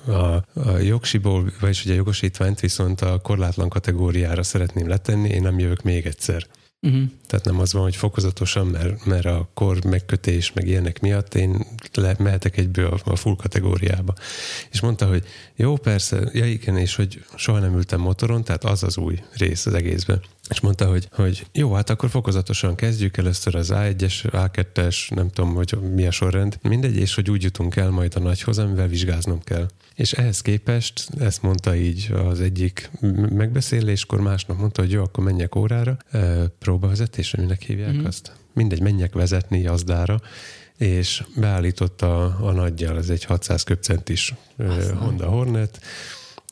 A, 0.06 0.12
a 0.12 0.78
jogsiból, 0.82 1.52
vagyis 1.60 1.84
ugye 1.84 1.92
a 1.92 1.96
jogosítványt 1.96 2.60
viszont 2.60 3.00
a 3.00 3.18
korlátlan 3.18 3.68
kategóriára 3.68 4.42
szeretném 4.42 4.88
letenni, 4.88 5.28
én 5.28 5.42
nem 5.42 5.58
jövök 5.58 5.82
még 5.82 6.06
egyszer. 6.06 6.46
Uh-huh. 6.80 7.02
Tehát 7.26 7.44
nem 7.44 7.60
az 7.60 7.72
van, 7.72 7.82
hogy 7.82 7.96
fokozatosan, 7.96 8.66
mert, 8.66 9.04
mert 9.04 9.24
a 9.24 9.50
kor 9.54 9.84
megkötés, 9.84 10.52
meg 10.52 10.66
ilyenek 10.66 11.00
miatt 11.00 11.34
én 11.34 11.66
le, 11.94 12.14
mehetek 12.18 12.56
egyből 12.56 12.86
a, 12.86 13.10
a 13.10 13.16
full 13.16 13.36
kategóriába. 13.36 14.14
És 14.70 14.80
mondta, 14.80 15.06
hogy 15.06 15.24
jó, 15.56 15.76
persze, 15.76 16.30
ja 16.32 16.46
igen, 16.46 16.76
és 16.76 16.94
hogy 16.94 17.24
soha 17.34 17.58
nem 17.58 17.76
ültem 17.76 18.00
motoron, 18.00 18.44
tehát 18.44 18.64
az 18.64 18.82
az 18.82 18.96
új 18.96 19.22
rész 19.32 19.66
az 19.66 19.74
egészben. 19.74 20.22
És 20.48 20.60
mondta, 20.60 20.86
hogy, 20.86 21.08
hogy 21.12 21.46
jó, 21.52 21.72
hát 21.72 21.90
akkor 21.90 22.10
fokozatosan 22.10 22.74
kezdjük 22.74 23.16
először 23.16 23.54
az 23.54 23.70
A1-es, 23.74 24.14
A2-es, 24.24 25.14
nem 25.14 25.30
tudom, 25.30 25.54
hogy 25.54 25.78
mi 25.94 26.06
a 26.06 26.10
sorrend, 26.10 26.58
mindegy, 26.62 26.96
és 26.96 27.14
hogy 27.14 27.30
úgy 27.30 27.42
jutunk 27.42 27.76
el 27.76 27.90
majd 27.90 28.16
a 28.16 28.20
nagyhoz, 28.20 28.58
amivel 28.58 28.88
vizsgáznom 28.88 29.42
kell. 29.42 29.68
És 29.96 30.12
ehhez 30.12 30.40
képest, 30.40 31.08
ezt 31.18 31.42
mondta 31.42 31.74
így 31.74 32.12
az 32.12 32.40
egyik 32.40 32.90
megbeszéléskor, 33.30 34.20
másnap 34.20 34.58
mondta, 34.58 34.80
hogy 34.82 34.90
jó, 34.90 35.02
akkor 35.02 35.24
menjek 35.24 35.54
órára, 35.54 35.96
próbavezetésre, 36.58 37.42
minek 37.42 37.62
hívják 37.62 37.92
mm-hmm. 37.92 38.04
azt? 38.04 38.32
Mindegy, 38.52 38.80
menjek 38.80 39.12
vezetni 39.12 39.60
jazdára, 39.60 40.20
és 40.78 41.24
beállította 41.36 42.24
a, 42.24 42.46
a 42.46 42.52
nagyjal, 42.52 42.98
ez 42.98 43.08
egy 43.08 43.24
600 43.24 43.62
köpcentis 43.62 44.34
Honda 44.98 45.26
Hornet, 45.26 45.80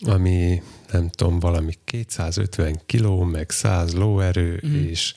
ami 0.00 0.62
nem 0.92 1.08
tudom, 1.08 1.38
valami 1.38 1.72
250 1.84 2.80
kiló, 2.86 3.22
meg 3.22 3.50
100 3.50 3.94
lóerő, 3.94 4.62
mm. 4.66 4.74
és 4.74 5.14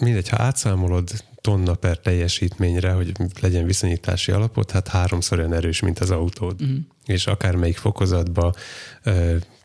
mindegy, 0.00 0.28
ha 0.28 0.42
átszámolod 0.42 1.10
tonna 1.48 1.74
per 1.74 1.98
teljesítményre, 1.98 2.92
hogy 2.92 3.12
legyen 3.40 3.64
viszonyítási 3.64 4.32
alapot, 4.32 4.70
hát 4.70 4.88
háromszor 4.88 5.38
olyan 5.38 5.52
erős, 5.52 5.80
mint 5.80 5.98
az 5.98 6.10
autód. 6.10 6.64
Mm. 6.64 6.76
És 7.06 7.26
akármelyik 7.26 7.76
fokozatba 7.76 8.54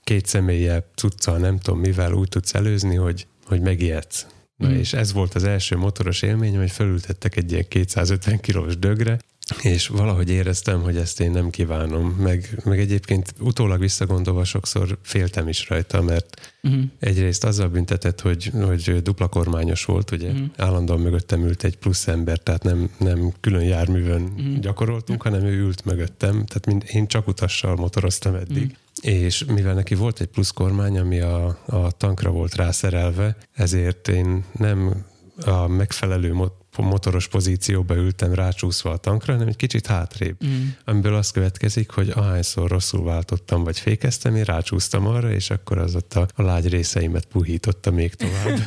két 0.03 0.25
személye 0.25 0.87
cuccal, 0.95 1.37
nem 1.37 1.59
tudom 1.59 1.79
mivel 1.79 2.13
úgy 2.13 2.29
tudsz 2.29 2.53
előzni, 2.53 2.95
hogy, 2.95 3.27
hogy 3.45 3.61
megijedsz. 3.61 4.25
Na 4.55 4.67
mm. 4.67 4.73
és 4.73 4.93
ez 4.93 5.13
volt 5.13 5.33
az 5.33 5.43
első 5.43 5.77
motoros 5.77 6.21
élmény, 6.21 6.57
hogy 6.57 6.71
felültettek 6.71 7.35
egy 7.35 7.51
ilyen 7.51 7.65
250 7.67 8.39
kilós 8.39 8.77
dögre, 8.77 9.19
és 9.61 9.87
valahogy 9.87 10.29
éreztem, 10.29 10.81
hogy 10.81 10.97
ezt 10.97 11.19
én 11.19 11.31
nem 11.31 11.49
kívánom, 11.49 12.07
meg, 12.09 12.61
meg 12.63 12.79
egyébként 12.79 13.33
utólag 13.39 13.79
visszagondolva 13.79 14.43
sokszor 14.43 14.97
féltem 15.01 15.47
is 15.47 15.69
rajta, 15.69 16.01
mert 16.01 16.51
uh-huh. 16.63 16.83
egyrészt 16.99 17.43
azzal 17.43 17.67
büntetett, 17.67 18.21
hogy, 18.21 18.51
hogy 18.61 19.01
dupla 19.01 19.27
kormányos 19.27 19.85
volt, 19.85 20.11
ugye, 20.11 20.29
uh-huh. 20.29 20.45
állandóan 20.57 20.99
mögöttem 20.99 21.43
ült 21.43 21.63
egy 21.63 21.77
plusz 21.77 22.07
ember, 22.07 22.37
tehát 22.37 22.63
nem, 22.63 22.89
nem 22.97 23.33
külön 23.39 23.63
járművön 23.63 24.21
uh-huh. 24.21 24.59
gyakoroltunk, 24.59 25.21
hanem 25.21 25.45
ő 25.45 25.59
ült 25.59 25.85
mögöttem, 25.85 26.31
tehát 26.31 26.65
mind, 26.65 26.83
én 26.87 27.07
csak 27.07 27.27
utassal 27.27 27.75
motoroztam 27.75 28.35
eddig. 28.35 28.63
Uh-huh 28.63 28.81
és 29.01 29.45
mivel 29.45 29.73
neki 29.73 29.95
volt 29.95 30.19
egy 30.19 30.27
plusz 30.27 30.51
kormány, 30.51 30.99
ami 30.99 31.19
a, 31.19 31.57
a 31.65 31.91
tankra 31.91 32.31
volt 32.31 32.55
rászerelve, 32.55 33.37
ezért 33.53 34.07
én 34.07 34.43
nem 34.51 35.05
a 35.45 35.67
megfelelő 35.67 36.33
motoros 36.81 37.27
pozícióba 37.27 37.95
ültem 37.95 38.33
rácsúszva 38.33 38.91
a 38.91 38.97
tankra, 38.97 39.33
hanem 39.33 39.47
egy 39.47 39.55
kicsit 39.55 39.87
hátrébb. 39.87 40.45
Mm. 40.45 40.67
Amiből 40.85 41.15
az 41.15 41.31
következik, 41.31 41.89
hogy 41.89 42.09
ahányszor 42.09 42.69
rosszul 42.69 43.03
váltottam, 43.03 43.63
vagy 43.63 43.79
fékeztem, 43.79 44.35
én 44.35 44.43
rácsúsztam 44.43 45.07
arra, 45.07 45.31
és 45.31 45.49
akkor 45.49 45.77
az 45.77 45.95
ott 45.95 46.13
a, 46.13 46.27
a 46.35 46.41
lágy 46.41 46.69
részeimet 46.69 47.25
puhította 47.25 47.91
még 47.91 48.15
tovább. 48.15 48.57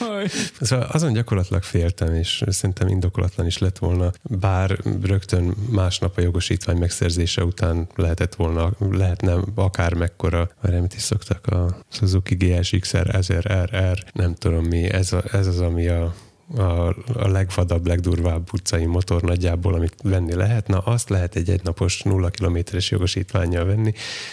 szóval 0.60 0.88
azon 0.92 1.12
gyakorlatilag 1.12 1.62
féltem, 1.62 2.14
és 2.14 2.44
szerintem 2.46 2.88
indokolatlan 2.88 3.46
is 3.46 3.58
lett 3.58 3.78
volna, 3.78 4.12
bár 4.22 4.78
rögtön 5.02 5.54
másnap 5.70 6.16
a 6.16 6.20
jogosítvány 6.20 6.76
megszerzése 6.76 7.44
után 7.44 7.88
lehetett 7.94 8.34
volna, 8.34 8.72
lehetne 8.90 9.34
akár 9.54 9.94
mekkora, 9.94 10.50
már 10.60 10.74
amit 10.74 10.94
is 10.94 11.02
szoktak 11.02 11.46
a 11.46 11.76
Suzuki 11.90 12.34
GSX-R, 12.34 13.10
1000RR, 13.12 13.98
nem 14.12 14.34
tudom 14.34 14.64
mi, 14.64 14.90
ez, 14.92 15.12
a, 15.12 15.22
ez 15.32 15.46
az, 15.46 15.60
ami 15.60 15.88
a 15.88 16.14
a, 16.56 16.88
a 17.14 17.28
legvadabb, 17.28 17.86
legdurvább 17.86 18.48
utcai 18.52 18.84
motor 18.84 19.22
nagyjából, 19.22 19.74
amit 19.74 19.94
venni 20.02 20.34
lehet. 20.34 20.68
Na, 20.68 20.78
azt 20.78 21.08
lehet 21.08 21.36
egy 21.36 21.50
egynapos 21.50 22.02
nulla 22.02 22.30
kilométeres 22.30 22.90
jogosítványjal 22.90 23.64
venni, 23.64 23.92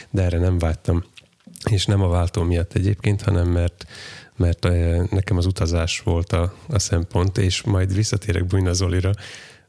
de 0.09 0.23
erre 0.23 0.39
nem 0.39 0.57
vágytam. 0.57 1.03
És 1.69 1.85
nem 1.85 2.01
a 2.01 2.07
váltó 2.07 2.43
miatt 2.43 2.73
egyébként, 2.73 3.21
hanem 3.21 3.47
mert 3.47 3.85
mert 4.39 4.65
eh, 4.65 5.01
nekem 5.09 5.37
az 5.37 5.45
utazás 5.45 5.99
volt 5.99 6.33
a, 6.33 6.53
a 6.69 6.79
szempont, 6.79 7.37
és 7.37 7.61
majd 7.61 7.93
visszatérek 7.93 8.45
Bujna 8.45 8.73
Zolira, 8.73 9.11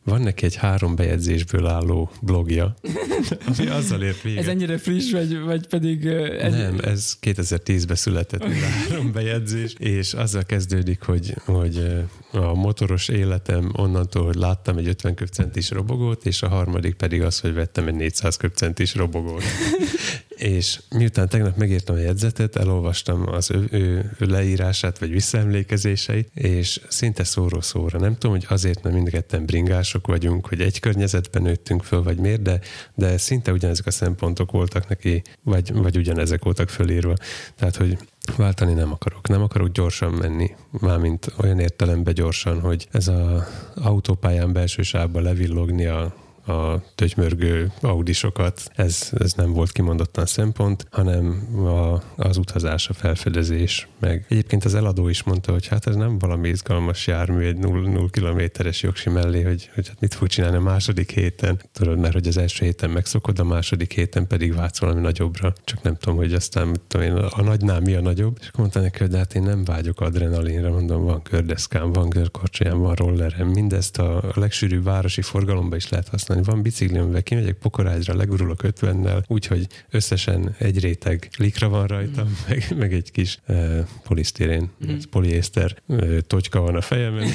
van 0.05 0.21
neki 0.21 0.45
egy 0.45 0.57
három 0.57 0.97
bejegyzésből 0.97 1.67
álló 1.67 2.11
blogja, 2.23 2.75
ami 3.57 3.69
azzal 3.69 4.03
ért 4.03 4.23
véget. 4.23 4.43
Ez 4.43 4.49
ennyire 4.49 4.79
friss, 4.79 5.13
vagy, 5.13 5.41
vagy 5.41 5.67
pedig... 5.67 6.07
Egy... 6.07 6.51
Nem, 6.51 6.79
ez 6.85 7.17
2010-ben 7.23 7.97
született 7.97 8.45
ez 8.45 8.63
a 8.63 8.67
három 8.89 9.13
bejegyzés, 9.13 9.75
és 9.79 10.13
azzal 10.13 10.43
kezdődik, 10.43 11.03
hogy, 11.03 11.35
hogy 11.45 11.93
a 12.33 12.55
motoros 12.55 13.09
életem 13.09 13.71
onnantól, 13.77 14.25
hogy 14.25 14.35
láttam 14.35 14.77
egy 14.77 14.89
50 14.89 15.15
köpcentis 15.15 15.71
robogót, 15.71 16.27
és 16.27 16.43
a 16.43 16.49
harmadik 16.49 16.95
pedig 16.95 17.23
az, 17.23 17.41
hogy 17.41 17.55
vettem 17.55 17.87
egy 17.87 17.95
400 17.95 18.37
köpcentis 18.37 18.95
robogót. 18.95 19.43
és 20.41 20.81
miután 20.91 21.29
tegnap 21.29 21.57
megírtam 21.57 21.97
a 21.97 21.99
jegyzetet, 21.99 22.57
elolvastam 22.57 23.29
az 23.29 23.51
ő, 23.51 23.69
ő, 23.71 24.11
leírását, 24.19 24.99
vagy 24.99 25.11
visszaemlékezéseit, 25.11 26.31
és 26.35 26.81
szinte 26.89 27.25
szóró-szóra. 27.25 27.99
Nem 27.99 28.13
tudom, 28.13 28.37
hogy 28.37 28.47
azért, 28.49 28.83
mert 28.83 28.95
mindketten 28.95 29.45
bringások 29.45 30.07
vagyunk, 30.07 30.47
hogy 30.47 30.61
egy 30.61 30.81
környezetben 30.81 31.43
nőttünk 31.43 31.83
föl, 31.83 32.03
vagy 32.03 32.19
miért, 32.19 32.43
de, 32.43 32.61
de 32.95 33.17
szinte 33.17 33.53
ugyanezek 33.53 33.87
a 33.87 33.91
szempontok 33.91 34.51
voltak 34.51 34.89
neki, 34.89 35.23
vagy, 35.43 35.73
vagy 35.73 35.97
ugyanezek 35.97 36.45
voltak 36.45 36.69
fölírva. 36.69 37.15
Tehát, 37.57 37.77
hogy 37.77 37.99
váltani 38.37 38.73
nem 38.73 38.93
akarok. 38.93 39.29
Nem 39.29 39.43
akarok 39.43 39.69
gyorsan 39.69 40.13
menni, 40.13 40.51
mármint 40.71 41.33
olyan 41.37 41.59
értelemben 41.59 42.15
gyorsan, 42.15 42.61
hogy 42.61 42.89
ez 42.91 43.09
az 43.09 43.43
autópályán 43.75 44.53
belső 44.53 44.83
sávba 44.83 45.21
levillogni 45.21 45.87
a 45.87 46.15
a 46.47 46.83
tögymörgő 46.95 47.73
audisokat, 47.81 48.71
ez, 48.75 49.11
ez 49.19 49.33
nem 49.33 49.53
volt 49.53 49.73
kimondottan 49.73 50.27
szempont, 50.27 50.87
hanem 50.91 51.49
a, 51.67 52.03
az 52.17 52.37
utazás, 52.37 52.89
a 52.89 52.93
felfedezés, 52.93 53.89
meg 53.99 54.27
egyébként 54.29 54.65
az 54.65 54.75
eladó 54.75 55.09
is 55.09 55.23
mondta, 55.23 55.53
hogy 55.53 55.67
hát 55.67 55.87
ez 55.87 55.97
nem 55.97 56.19
valami 56.19 56.49
izgalmas 56.49 57.07
jármű 57.07 57.45
egy 57.45 57.57
0 57.57 58.09
kilométeres 58.11 58.83
jogsi 58.83 59.11
mellé, 59.11 59.43
hogy, 59.43 59.71
hogy 59.75 59.89
hát 59.89 60.01
mit 60.01 60.15
fog 60.15 60.29
csinálni 60.29 60.57
a 60.57 60.61
második 60.61 61.11
héten. 61.11 61.61
Tudod, 61.73 61.99
mert 61.99 62.13
hogy 62.13 62.27
az 62.27 62.37
első 62.37 62.65
héten 62.65 62.91
megszokod, 62.91 63.39
a 63.39 63.45
második 63.45 63.93
héten 63.93 64.27
pedig 64.27 64.55
vágysz 64.55 64.79
valami 64.79 65.01
nagyobbra. 65.01 65.53
Csak 65.65 65.83
nem 65.83 65.97
tudom, 65.97 66.17
hogy 66.17 66.33
aztán 66.33 66.67
mit 66.67 66.81
tudom 66.81 67.07
én, 67.07 67.13
a 67.13 67.43
nagynál 67.43 67.81
mi 67.81 67.95
a 67.95 68.01
nagyobb. 68.01 68.37
És 68.41 68.51
mondta 68.57 68.81
neki, 68.81 68.99
hogy 68.99 69.09
de 69.09 69.17
hát 69.17 69.35
én 69.35 69.43
nem 69.43 69.65
vágyok 69.65 70.01
adrenalinra, 70.01 70.71
mondom, 70.71 71.05
van 71.05 71.23
kördeszkám, 71.23 71.93
van 71.93 72.09
görkorcsolyám, 72.09 72.79
van 72.79 72.95
rollerem, 72.95 73.49
mindezt 73.49 73.99
a 73.99 74.23
legsűrűbb 74.35 74.85
városi 74.85 75.23
forgalomba 75.23 75.77
is 75.77 75.89
lehet 75.89 76.09
használni 76.09 76.40
használni. 76.41 76.45
Van 76.45 76.63
biciklimvel, 76.63 77.23
kimegyek 77.23 77.55
pokorágyra, 77.55 78.15
legurulok 78.15 78.63
ötvennel, 78.63 79.25
úgyhogy 79.27 79.67
összesen 79.91 80.55
egy 80.59 80.81
réteg 80.81 81.31
likra 81.37 81.69
van 81.69 81.87
rajtam, 81.87 82.29
mm. 82.29 82.33
meg, 82.49 82.67
meg 82.77 82.93
egy 82.93 83.11
kis 83.11 83.39
uh, 83.49 83.79
polisztérén, 84.03 84.71
mm. 84.87 84.97
poliészter 85.11 85.77
uh, 85.87 86.19
totyka 86.19 86.61
van 86.61 86.75
a 86.75 86.81
fejemen. 86.81 87.29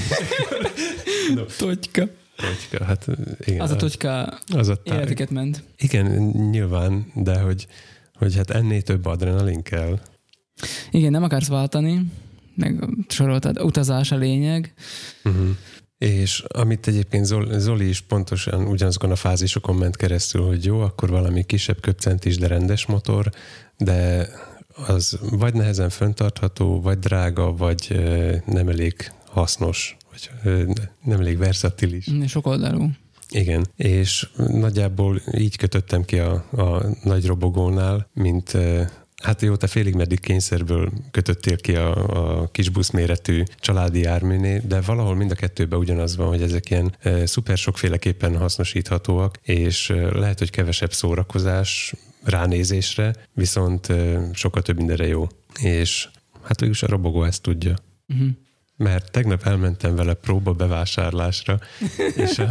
no. 1.36 1.44
Totyka. 1.58 2.08
Totyka, 2.36 2.86
hát 2.86 3.08
igen. 3.46 3.60
Az 3.60 3.72
a 3.72 3.76
totyka 3.76 4.40
az 4.54 4.68
a 4.68 4.76
tá- 4.76 4.96
életeket 4.96 5.30
ment. 5.30 5.64
Igen, 5.78 6.06
nyilván, 6.52 7.12
de 7.14 7.40
hogy, 7.40 7.68
hogy 8.14 8.36
hát 8.36 8.50
ennél 8.50 8.82
több 8.82 9.06
adrenalin 9.06 9.62
kell. 9.62 10.00
Igen, 10.92 11.12
nem 11.12 11.24
akarsz 11.24 11.48
váltani, 11.48 12.02
meg 12.56 12.84
soroltad, 13.08 13.60
utazás 13.60 14.12
a 14.12 14.16
lényeg. 14.16 14.74
Uh-huh. 15.24 15.50
És 15.98 16.44
amit 16.48 16.88
egyébként 16.88 17.26
Zoli 17.58 17.88
is 17.88 18.02
pontosan 18.02 18.68
ugyanazokon 18.68 19.12
a 19.12 19.16
fázisokon 19.16 19.76
ment 19.76 19.96
keresztül, 19.96 20.46
hogy 20.46 20.66
jó, 20.66 20.80
akkor 20.80 21.10
valami 21.10 21.44
kisebb 21.44 21.80
köpcentis, 21.82 22.38
de 22.38 22.48
rendes 22.48 22.86
motor, 22.86 23.32
de 23.78 24.28
az 24.88 25.20
vagy 25.32 25.54
nehezen 25.54 25.90
föntartható, 25.90 26.82
vagy 26.82 27.00
drága, 27.00 27.56
vagy 27.56 28.00
nem 28.46 28.68
elég 28.68 29.12
hasznos, 29.26 29.98
vagy 30.12 30.30
nem 31.04 31.20
elég 31.20 31.38
versatilis. 31.38 32.08
Sok 32.28 32.48
oldalú. 32.48 32.90
Igen, 33.30 33.66
és 33.76 34.28
nagyjából 34.36 35.22
így 35.38 35.58
kötöttem 35.58 36.04
ki 36.04 36.20
a, 36.20 36.34
a 36.52 36.86
nagy 37.04 37.26
robogónál, 37.26 38.10
mint 38.14 38.58
Hát 39.24 39.42
jó, 39.42 39.56
te 39.56 39.68
félig 39.68 39.96
meddig 39.96 40.20
kényszerből 40.20 40.92
kötöttél 41.12 41.58
ki 41.58 41.76
a, 41.76 42.42
a 42.42 42.48
kis 42.52 42.70
buszméretű 42.70 43.44
családi 43.60 44.00
járműnél, 44.00 44.62
de 44.68 44.82
valahol 44.82 45.16
mind 45.16 45.32
a 45.32 45.36
kettőben 45.36 45.80
ugyanaz 45.80 46.16
van, 46.16 46.28
hogy 46.28 46.42
ezek 46.42 46.70
ilyen 46.70 46.96
e, 47.00 47.26
szuper 47.26 47.58
sokféleképpen 47.58 48.38
hasznosíthatóak, 48.38 49.38
és 49.42 49.90
e, 49.90 50.18
lehet, 50.18 50.40
hogy 50.40 50.50
kevesebb 50.50 50.94
szórakozás 50.94 51.94
ránézésre, 52.24 53.16
viszont 53.34 53.90
e, 53.90 54.30
sokkal 54.34 54.62
több 54.62 54.78
mindenre 54.78 55.08
jó. 55.08 55.28
És 55.62 56.10
hát 56.44 56.60
végülis 56.60 56.84
a 56.84 56.88
robogó 56.88 57.24
ezt 57.24 57.42
tudja. 57.42 57.76
Uh-huh 58.08 58.30
mert 58.78 59.12
tegnap 59.12 59.44
elmentem 59.44 59.96
vele 59.96 60.14
próba 60.14 60.54
bevásárlásra, 60.54 61.60
és 62.16 62.40
a, 62.40 62.50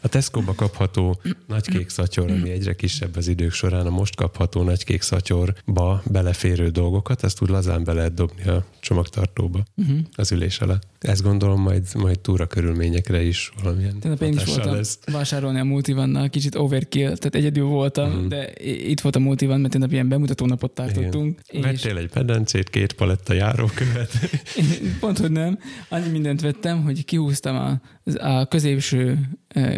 a 0.00 0.08
Tesco-ba 0.08 0.54
kapható 0.54 1.20
nagykék 1.46 1.88
szatyor, 1.88 2.30
ami 2.30 2.50
egyre 2.50 2.74
kisebb 2.74 3.16
az 3.16 3.28
idők 3.28 3.52
során, 3.52 3.86
a 3.86 3.90
most 3.90 4.16
kapható 4.16 4.62
nagykék 4.62 5.02
szatyorba 5.02 6.02
beleférő 6.04 6.68
dolgokat, 6.68 7.24
ezt 7.24 7.42
úgy 7.42 7.48
lazán 7.48 7.84
be 7.84 7.92
lehet 7.92 8.14
dobni 8.14 8.42
a 8.42 8.64
csomagtartóba 8.80 9.62
uh-huh. 9.76 9.98
az 10.14 10.32
ülés 10.32 10.58
alatt. 10.60 10.97
Ezt 10.98 11.22
gondolom 11.22 11.60
majd, 11.60 11.82
majd 11.94 12.20
túra 12.20 12.46
körülményekre 12.46 13.22
is 13.22 13.52
valamilyen 13.62 13.98
Tehát 13.98 14.22
én 14.22 14.32
is 14.32 14.44
voltam 14.44 14.74
lesz. 14.74 14.98
vásárolni 15.12 15.58
a 15.58 15.64
multivannal, 15.64 16.28
kicsit 16.28 16.54
overkill, 16.54 17.04
tehát 17.04 17.34
egyedül 17.34 17.64
voltam, 17.64 18.10
uh-huh. 18.10 18.26
de 18.26 18.52
itt 18.62 19.00
volt 19.00 19.16
a 19.16 19.18
multivan, 19.18 19.60
mert 19.60 19.78
nap 19.78 19.92
ilyen 19.92 20.08
bemutató 20.08 20.46
napot 20.46 20.70
tartottunk. 20.70 21.40
Igen. 21.48 21.72
És... 21.72 21.82
Vettél 21.82 21.98
egy 21.98 22.10
pedencét, 22.10 22.70
két 22.70 22.92
paletta 22.92 23.32
járókövet. 23.32 24.10
Pont, 25.00 25.18
hogy 25.18 25.30
nem. 25.30 25.58
Annyi 25.88 26.08
mindent 26.08 26.40
vettem, 26.40 26.82
hogy 26.82 27.04
kihúztam 27.04 27.56
a, 27.56 27.80
a 28.14 28.46
középső 28.46 29.18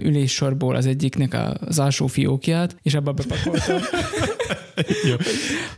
üléssorból 0.02 0.74
az 0.74 0.86
egyiknek 0.86 1.36
az 1.60 1.78
alsó 1.78 2.06
fiókját, 2.06 2.76
és 2.82 2.94
abba 2.94 3.12
bepakoltam. 3.12 3.80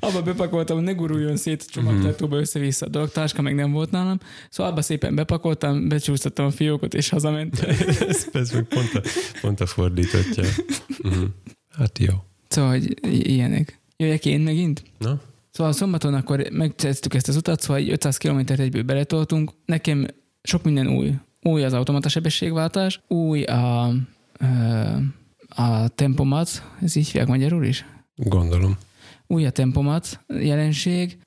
Abba 0.00 0.22
bepakoltam, 0.22 0.76
hogy 0.76 0.84
ne 0.84 0.92
guruljon 0.92 1.36
szét 1.36 1.64
a 1.66 1.70
csomagtartóba 1.70 2.36
össze-vissza 2.36 2.86
a 2.86 2.88
dolog, 2.88 3.10
táska 3.10 3.42
meg 3.42 3.54
nem 3.54 3.72
volt 3.72 3.90
nálam. 3.90 4.18
Szóval 4.50 4.72
abba 4.72 4.82
szépen 4.82 5.14
bepakoltam, 5.14 5.88
becsúsztattam 5.88 6.46
a 6.46 6.50
fiókot, 6.50 6.94
és 6.94 7.08
hazamentem. 7.08 7.70
ez, 8.08 8.26
ez 8.32 8.50
meg 8.50 8.64
pont 8.64 8.94
a, 8.94 9.00
pont 9.40 9.60
a 9.60 9.66
fordítottja. 9.66 10.44
Uh-huh. 11.02 11.24
Hát 11.70 11.98
jó. 11.98 12.14
Szóval, 12.48 12.70
hogy 12.70 12.96
ilyenek. 13.30 13.80
Jöjjek 13.96 14.26
én 14.26 14.40
megint? 14.40 14.82
Na? 14.98 15.20
Szóval 15.50 15.72
szombaton 15.72 16.14
akkor 16.14 16.46
megcsináltuk 16.50 17.14
ezt 17.14 17.28
az 17.28 17.36
utat, 17.36 17.60
szóval 17.60 17.88
500 17.88 18.16
km 18.16 18.38
egyből 18.46 18.82
beletoltunk. 18.82 19.50
Nekem 19.64 20.06
sok 20.42 20.62
minden 20.62 20.88
új. 20.88 21.14
Új 21.42 21.64
az 21.64 21.72
automata 21.72 22.08
sebességváltás, 22.08 23.00
új 23.08 23.42
a, 23.42 23.86
a 25.48 25.88
tempomat, 25.94 26.62
ez 26.82 26.96
így 26.96 27.06
hívják 27.06 27.26
magyarul 27.26 27.64
is? 27.64 27.84
Gondolom. 28.16 28.76
Új 29.26 29.46
a 29.46 29.50
tempomat 29.50 30.20
jelenség, 30.28 31.18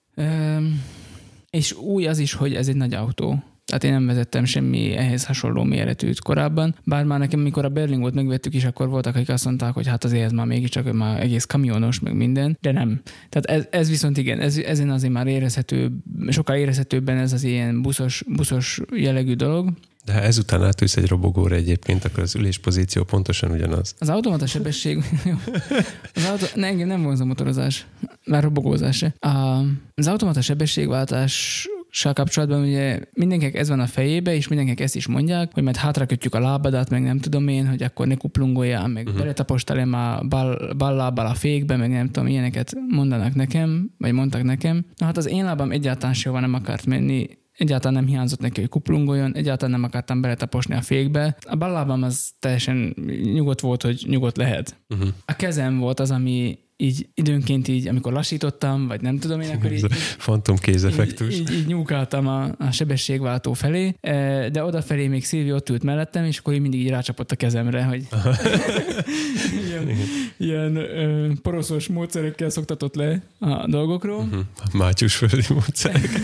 és 1.49 1.73
új 1.73 2.07
az 2.07 2.17
is, 2.17 2.33
hogy 2.33 2.55
ez 2.55 2.67
egy 2.67 2.75
nagy 2.75 2.93
autó. 2.93 3.43
Tehát 3.65 3.83
én 3.83 3.91
nem 3.91 4.05
vezettem 4.05 4.45
semmi 4.45 4.91
ehhez 4.91 5.25
hasonló 5.25 5.63
méretűt 5.63 6.19
korábban. 6.19 6.75
Bár 6.83 7.03
már 7.03 7.19
nekem, 7.19 7.39
mikor 7.39 7.65
a 7.65 7.69
Berlingot 7.69 8.13
megvettük 8.13 8.53
is, 8.53 8.65
akkor 8.65 8.89
voltak, 8.89 9.15
akik 9.15 9.29
azt 9.29 9.45
mondták, 9.45 9.73
hogy 9.73 9.87
hát 9.87 10.03
azért 10.03 10.23
ez 10.23 10.31
már 10.31 10.45
mégiscsak 10.45 10.93
már 10.93 11.21
egész 11.21 11.45
kamionos, 11.45 11.99
meg 11.99 12.15
minden, 12.15 12.57
de 12.61 12.71
nem. 12.71 13.01
Tehát 13.29 13.45
ez, 13.59 13.67
ez 13.79 13.89
viszont 13.89 14.17
igen, 14.17 14.39
ez, 14.39 14.57
ezen 14.57 14.89
azért 14.89 15.13
már 15.13 15.27
érezhető, 15.27 15.91
sokkal 16.29 16.55
érezhetőbben 16.55 17.17
ez 17.17 17.33
az 17.33 17.43
ilyen 17.43 17.81
buszos, 17.81 18.23
buszos 18.27 18.81
jellegű 18.95 19.33
dolog. 19.33 19.69
De 20.05 20.13
ha 20.13 20.19
ezután 20.19 20.63
átülsz 20.63 20.97
egy 20.97 21.07
robogóra 21.07 21.55
egyébként, 21.55 22.05
akkor 22.05 22.23
az 22.23 22.35
üléspozíció 22.35 23.03
pontosan 23.03 23.51
ugyanaz. 23.51 23.95
Az 23.99 24.09
automata 24.09 24.45
sebesség, 24.45 24.97
az 26.15 26.25
autó, 26.25 26.45
ne, 26.55 26.67
engem 26.67 26.87
nem 26.87 27.03
vonz 27.03 27.19
a 27.19 27.25
motorozás, 27.25 27.85
már 28.25 28.43
robogózás 28.43 28.97
se. 28.97 29.15
A, 29.19 29.63
az 29.95 30.07
automata 30.07 30.41
sebességváltás 30.41 31.67
kapcsolatban 32.03 32.61
ugye 32.61 32.99
mindenkinek 33.13 33.55
ez 33.55 33.69
van 33.69 33.79
a 33.79 33.87
fejébe, 33.87 34.35
és 34.35 34.47
mindenkinek 34.47 34.81
ezt 34.83 34.95
is 34.95 35.07
mondják, 35.07 35.53
hogy 35.53 35.63
majd 35.63 35.75
hátra 35.75 36.05
kötjük 36.05 36.35
a 36.35 36.39
lábadat, 36.39 36.89
meg 36.89 37.01
nem 37.01 37.19
tudom 37.19 37.47
én, 37.47 37.67
hogy 37.67 37.83
akkor 37.83 38.07
ne 38.07 38.15
kuplungoljál, 38.15 38.87
meg 38.87 39.05
uh-huh. 39.05 39.19
beletapostál 39.19 39.93
a 39.93 40.25
bal, 40.27 40.73
bal 40.77 40.95
lábbal 40.95 41.25
a 41.25 41.33
fékbe, 41.33 41.75
meg 41.75 41.89
nem 41.89 42.11
tudom, 42.11 42.27
ilyeneket 42.27 42.73
mondanak 42.89 43.35
nekem, 43.35 43.91
vagy 43.97 44.11
mondtak 44.11 44.43
nekem. 44.43 44.85
Na 44.97 45.05
hát 45.05 45.17
az 45.17 45.27
én 45.27 45.43
lábam 45.43 45.71
egyáltalán 45.71 46.13
sehova 46.13 46.41
nem 46.41 46.53
akart 46.53 46.85
menni, 46.85 47.27
egyáltalán 47.57 47.93
nem 47.93 48.07
hiányzott 48.07 48.39
neki, 48.39 48.59
hogy 48.59 48.69
kuplungoljon, 48.69 49.35
egyáltalán 49.35 49.79
nem 49.79 49.83
akartam 49.83 50.21
beletaposni 50.21 50.75
a 50.75 50.81
fékbe. 50.81 51.37
A 51.41 51.55
ballábam 51.55 52.03
az 52.03 52.31
teljesen 52.39 52.95
nyugodt 53.23 53.59
volt, 53.59 53.81
hogy 53.81 54.05
nyugodt 54.07 54.37
lehet. 54.37 54.75
Uh-huh. 54.89 55.07
A 55.25 55.35
kezem 55.35 55.77
volt 55.77 55.99
az, 55.99 56.11
ami 56.11 56.59
így 56.77 57.07
időnként 57.13 57.67
így, 57.67 57.87
amikor 57.87 58.13
lassítottam, 58.13 58.87
vagy 58.87 59.01
nem 59.01 59.19
tudom 59.19 59.41
én, 59.41 59.49
akkor 59.49 59.71
így... 59.71 59.85
Fantom 60.17 60.55
kézeffektus. 60.55 61.33
Így, 61.33 61.39
így, 61.39 61.53
így 61.53 61.67
nyúkáltam 61.67 62.27
a, 62.27 62.43
a 62.57 62.71
sebességváltó 62.71 63.53
felé, 63.53 63.95
e, 64.01 64.49
de 64.49 64.63
odafelé 64.63 65.07
még 65.07 65.25
Szilvi 65.25 65.51
ott 65.51 65.69
ült 65.69 65.83
mellettem, 65.83 66.23
és 66.23 66.37
akkor 66.37 66.53
így 66.53 66.61
mindig 66.61 66.79
így 66.79 66.89
rácsapott 66.89 67.31
a 67.31 67.35
kezemre, 67.35 67.83
hogy 67.83 68.07
ilyen, 69.67 69.89
ilyen 70.37 70.75
ö, 70.75 71.31
poroszos 71.41 71.87
módszerekkel 71.87 72.49
szoktatott 72.49 72.95
le 72.95 73.21
a 73.39 73.67
dolgokról. 73.67 74.19
Uh-huh. 74.19 74.39
A 74.55 74.77
mátyus 74.77 75.15
földi 75.15 75.43
módszerek. 75.49 76.09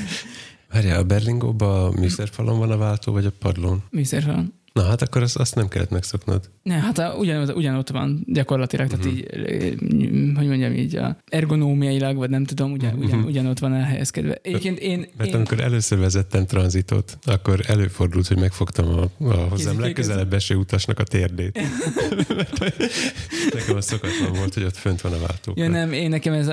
Várjál, 0.71 0.99
a 0.99 1.03
Berlingóban 1.03 1.85
a 1.85 1.99
műszerfalon 1.99 2.59
van 2.59 2.71
a 2.71 2.77
váltó, 2.77 3.11
vagy 3.11 3.25
a 3.25 3.31
padlón? 3.39 3.83
Műszerfalon. 3.89 4.53
Na 4.73 4.83
hát 4.83 5.01
akkor 5.01 5.21
azt, 5.21 5.37
azt 5.37 5.55
nem 5.55 5.67
kellett 5.67 5.89
megszoknod. 5.89 6.49
Ne, 6.63 6.73
hát 6.73 7.17
ugyan, 7.17 7.49
ugyanott 7.49 7.89
van 7.89 8.23
gyakorlatilag, 8.27 8.85
uh-huh. 8.85 9.01
tehát 9.01 9.81
mhm. 9.81 9.95
így, 9.95 10.35
hogy 10.35 10.47
mondjam 10.47 10.73
így, 10.73 10.95
a 10.95 11.17
ergonómiailag, 11.29 12.17
vagy 12.17 12.29
nem 12.29 12.45
tudom, 12.45 12.71
ugyan, 12.71 12.93
uh-huh. 12.93 13.05
ugyan, 13.05 13.23
ugyanott 13.23 13.59
van 13.59 13.73
elhelyezkedve. 13.73 14.39
Egyébként 14.41 14.79
én... 14.79 15.05
Mert 15.17 15.29
én... 15.29 15.35
amikor 15.35 15.59
először 15.59 15.99
vezettem 15.99 16.45
tranzitot, 16.45 17.17
akkor 17.23 17.59
előfordult, 17.67 18.27
hogy 18.27 18.37
megfogtam 18.37 18.87
a, 18.87 19.25
a 19.25 19.33
hozzám 19.33 19.79
legközelebb 19.79 20.33
eső 20.33 20.55
utasnak 20.55 20.99
a 20.99 21.03
térdét. 21.03 21.59
nekem 23.53 23.75
az 23.75 23.85
szokatlan 23.85 24.33
volt, 24.33 24.53
hogy 24.53 24.63
ott 24.63 24.77
fönt 24.77 25.01
van 25.01 25.13
a 25.13 25.19
váltó. 25.19 25.53
Ja 25.55 25.67
nem, 25.67 25.91
én 25.91 26.09
nekem 26.09 26.33
ez, 26.33 26.45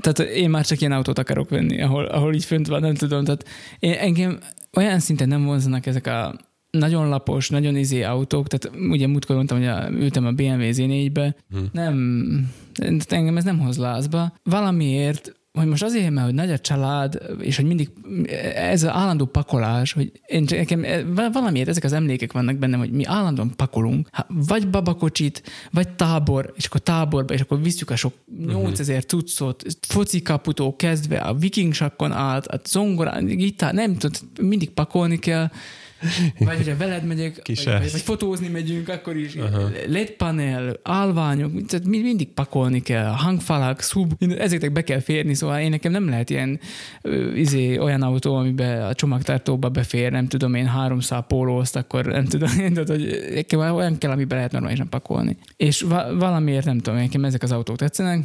tehát 0.00 0.18
én 0.18 0.50
már 0.50 0.66
csak 0.66 0.80
ilyen 0.80 0.92
autót 0.92 1.18
akarok 1.18 1.48
venni, 1.48 1.82
ahol, 1.82 2.04
ahol 2.04 2.34
így 2.34 2.44
fönt 2.44 2.66
van, 2.66 2.80
nem 2.80 2.94
tudom, 2.94 3.24
tehát 3.24 3.44
én, 3.78 3.92
engem 3.92 4.38
olyan 4.72 5.00
szinten 5.00 5.28
nem 5.28 5.44
vonzanak 5.44 5.86
ezek 5.86 6.06
a 6.06 6.34
nagyon 6.78 7.08
lapos, 7.08 7.48
nagyon 7.48 7.76
izé 7.76 8.02
autók, 8.02 8.46
tehát 8.46 8.78
ugye 8.90 9.06
múltkor 9.06 9.36
mondtam, 9.36 9.58
hogy 9.58 9.66
a, 9.66 9.88
ültem 9.90 10.26
a 10.26 10.32
BMW 10.32 10.70
Z4-be, 10.72 11.34
hmm. 11.50 11.68
nem, 11.72 12.50
engem 13.08 13.36
ez 13.36 13.44
nem 13.44 13.58
hoz 13.58 13.78
lázba. 13.78 14.32
Valamiért 14.42 15.32
hogy 15.58 15.66
most 15.66 15.82
azért, 15.82 16.10
mert 16.10 16.26
hogy 16.26 16.34
nagy 16.34 16.50
a 16.50 16.58
család, 16.58 17.18
és 17.40 17.56
hogy 17.56 17.64
mindig 17.64 17.90
ez 18.54 18.82
az 18.82 18.90
állandó 18.90 19.24
pakolás, 19.24 19.92
hogy 19.92 20.12
én 20.26 20.44
nekem 20.48 20.84
valamiért 21.32 21.68
ezek 21.68 21.84
az 21.84 21.92
emlékek 21.92 22.32
vannak 22.32 22.56
bennem, 22.56 22.78
hogy 22.78 22.90
mi 22.90 23.04
állandóan 23.04 23.52
pakolunk, 23.56 24.08
vagy 24.28 24.68
babakocsit, 24.68 25.42
vagy 25.70 25.88
tábor, 25.88 26.52
és 26.56 26.66
akkor 26.66 26.80
táborba, 26.80 27.34
és 27.34 27.40
akkor 27.40 27.62
visszük 27.62 27.90
a 27.90 27.96
sok 27.96 28.14
8000 28.46 28.96
mhm. 28.96 29.06
cuccot, 29.06 29.64
foci 29.88 30.22
kaputó 30.22 30.76
kezdve, 30.76 31.18
a 31.18 31.34
viking 31.34 31.72
sakkon 31.72 32.12
át, 32.12 32.46
a 32.46 32.60
zongorán, 32.64 33.24
gitár, 33.26 33.74
nem 33.74 33.96
tudom, 33.96 34.30
mindig 34.40 34.70
pakolni 34.70 35.18
kell, 35.18 35.50
vagy 36.38 36.56
hogyha 36.56 36.76
veled 36.76 37.04
megyek, 37.04 37.40
vagy, 37.46 37.64
vagy, 37.64 37.90
vagy 37.92 38.00
fotózni 38.00 38.48
megyünk, 38.48 38.88
akkor 38.88 39.16
is 39.16 39.34
Aha. 39.34 39.68
LED 39.86 40.10
panel, 40.10 40.80
állványok, 40.82 41.66
tehát 41.66 41.86
mindig 41.86 42.28
pakolni 42.32 42.80
kell, 42.82 43.06
hangfalak, 43.06 43.80
szub, 43.80 44.12
ezeknek 44.38 44.72
be 44.72 44.84
kell 44.84 45.00
férni, 45.00 45.34
szóval 45.34 45.60
én 45.60 45.70
nekem 45.70 45.92
nem 45.92 46.08
lehet 46.08 46.30
ilyen 46.30 46.60
izé, 47.34 47.78
olyan 47.78 48.02
autó, 48.02 48.34
amiben 48.34 48.82
a 48.82 48.94
csomagtartóba 48.94 49.68
befér, 49.68 50.10
nem 50.10 50.28
tudom 50.28 50.54
én, 50.54 50.66
300 50.66 51.24
pólózt, 51.28 51.76
akkor 51.76 52.04
nem 52.04 52.24
tudom 52.24 52.58
én, 52.58 52.72
tehát, 52.72 52.88
hogy 52.88 53.46
olyan 53.60 53.98
kell, 53.98 54.10
amiben 54.10 54.36
lehet 54.36 54.52
normálisan 54.52 54.88
pakolni. 54.88 55.36
És 55.56 55.80
va- 55.80 56.12
valamiért 56.18 56.64
nem 56.64 56.78
tudom, 56.78 56.98
nekem 56.98 57.24
ezek 57.24 57.42
az 57.42 57.52
autók 57.52 57.76
tetszenek, 57.76 58.20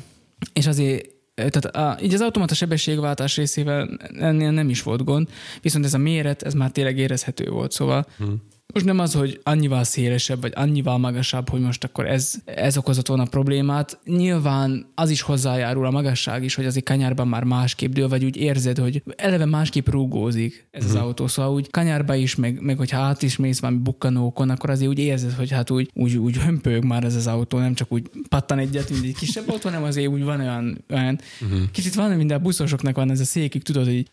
és 0.54 0.68
azért 0.68 1.12
tehát 1.36 1.66
a, 1.66 1.98
így 2.02 2.14
az 2.14 2.22
automata 2.22 2.54
sebességváltás 2.54 3.36
részével 3.36 3.90
ennél 4.20 4.52
nem 4.52 4.70
is 4.70 4.84
volt 4.84 5.04
gond, 5.04 5.30
viszont 5.62 5.86
ez 5.86 5.94
a 5.94 5.98
méret, 5.98 6.42
ez 6.42 6.54
már 6.54 6.72
tényleg 6.72 6.98
érezhető 6.98 7.50
volt, 7.50 7.72
szóval 7.72 8.06
hmm. 8.18 8.42
Most 8.74 8.86
nem 8.86 9.00
az, 9.00 9.14
hogy 9.14 9.40
annyival 9.44 9.84
szélesebb, 9.84 10.42
vagy 10.42 10.52
annyival 10.56 10.98
magasabb, 10.98 11.50
hogy 11.50 11.62
most 11.62 11.84
akkor 11.84 12.08
ez, 12.08 12.34
ez 12.46 12.78
okozott 12.78 13.08
volna 13.08 13.26
problémát. 13.26 14.00
Nyilván 14.06 14.86
az 14.96 15.10
is 15.10 15.22
hozzájárul 15.22 15.86
a 15.86 15.92
magasság 15.92 16.44
is, 16.44 16.56
hogy 16.56 16.66
azért 16.66 16.86
kanyárban 16.86 17.28
már 17.28 17.44
másképp 17.44 17.94
dől, 17.94 18.08
vagy 18.08 18.24
úgy 18.24 18.38
érzed, 18.38 18.78
hogy 18.78 19.04
eleve 19.16 19.46
másképp 19.46 19.90
rúgózik 19.90 20.68
ez 20.72 20.86
az 20.86 20.96
mm. 20.96 21.00
autó. 21.00 21.28
Szóval 21.28 21.54
úgy 21.54 21.70
kanyárba 21.72 22.16
is, 22.16 22.36
meg, 22.36 22.62
meg 22.62 22.78
hogyha 22.78 22.98
át 22.98 23.22
is 23.22 23.38
mész 23.38 23.60
valami 23.60 23.80
bukkanókon, 23.80 24.50
akkor 24.50 24.70
azért 24.70 24.90
úgy 24.90 25.00
érzed, 25.00 25.34
hogy 25.34 25.52
hát 25.52 25.70
úgy, 25.70 25.90
úgy, 25.94 26.18
úgy 26.18 26.38
hömpög 26.38 26.84
már 26.84 27.04
ez 27.04 27.16
az 27.16 27.28
autó, 27.28 27.58
nem 27.58 27.74
csak 27.74 27.92
úgy 27.92 28.10
pattan 28.30 28.60
egyet, 28.60 28.90
mint 28.90 29.04
egy 29.04 29.16
kisebb 29.16 29.50
autó, 29.50 29.70
hanem 29.70 29.84
azért 29.84 30.08
úgy 30.08 30.24
van 30.24 30.40
olyan, 30.40 30.84
olyan 30.90 31.20
uh-huh. 31.42 31.60
kicsit 31.72 31.96
van, 31.96 32.12
mint 32.12 32.32
a 32.32 32.40
buszosoknak 32.40 32.96
van 32.96 33.12
ez 33.12 33.20
a 33.20 33.26
székük, 33.26 33.62
tudod, 33.62 33.86
hogy 33.86 34.08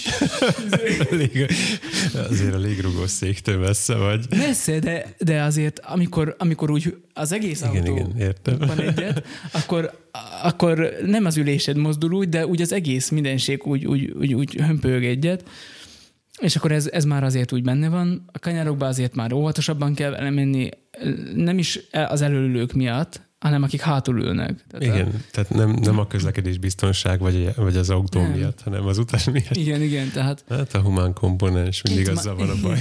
Lég, 1.10 1.46
azért 2.12 2.54
a 2.54 2.58
légrugó 2.58 3.06
széktől 3.06 3.58
messze 3.72 3.94
vagy. 3.94 4.26
Messze, 4.30 4.78
de, 4.78 5.14
de 5.18 5.42
azért 5.42 5.78
amikor, 5.78 6.34
amikor 6.38 6.70
úgy 6.70 6.96
az 7.14 7.32
egész 7.32 7.60
igen, 7.60 7.76
autó 7.76 7.92
igen, 7.92 8.16
értem. 8.18 8.58
van 8.58 8.80
egyet, 8.80 9.24
akkor, 9.52 10.08
akkor 10.42 10.92
nem 11.06 11.24
az 11.24 11.36
ülésed 11.36 11.76
mozdul 11.76 12.12
úgy, 12.12 12.28
de 12.28 12.46
úgy 12.46 12.60
az 12.60 12.72
egész 12.72 13.08
mindenség 13.08 13.66
úgy, 13.66 13.86
úgy, 13.86 14.10
úgy, 14.10 14.34
úgy 14.34 14.54
hömpög 14.54 15.04
egyet. 15.04 15.44
És 16.40 16.56
akkor 16.56 16.72
ez, 16.72 16.88
ez 16.92 17.04
már 17.04 17.24
azért 17.24 17.52
úgy 17.52 17.62
benne 17.62 17.88
van. 17.88 18.24
A 18.32 18.38
kanyarokba 18.38 18.86
azért 18.86 19.14
már 19.14 19.32
óvatosabban 19.32 19.94
kell 19.94 20.30
menni, 20.30 20.68
nem 21.34 21.58
is 21.58 21.80
az 21.90 22.20
előlők 22.20 22.72
miatt, 22.72 23.20
hanem 23.42 23.62
akik 23.62 23.80
hátul 23.80 24.20
ülnek. 24.20 24.64
Tehát 24.68 24.94
igen, 24.94 25.06
a... 25.06 25.30
tehát 25.30 25.50
nem, 25.50 25.70
nem 25.70 25.98
a 25.98 26.06
közlekedés 26.06 26.58
biztonság 26.58 27.20
vagy, 27.20 27.54
vagy 27.56 27.76
az 27.76 27.90
autó 27.90 28.20
nem. 28.20 28.30
miatt, 28.30 28.62
hanem 28.62 28.86
az 28.86 28.98
utas 28.98 29.24
miatt. 29.24 29.56
Igen, 29.56 29.82
igen, 29.82 30.10
tehát... 30.10 30.44
Hát 30.48 30.74
a 30.74 30.80
humán 30.80 31.12
komponens 31.12 31.82
mindig 31.82 32.10
ma... 32.14 32.34
van 32.34 32.50
a 32.50 32.54
baj. 32.62 32.78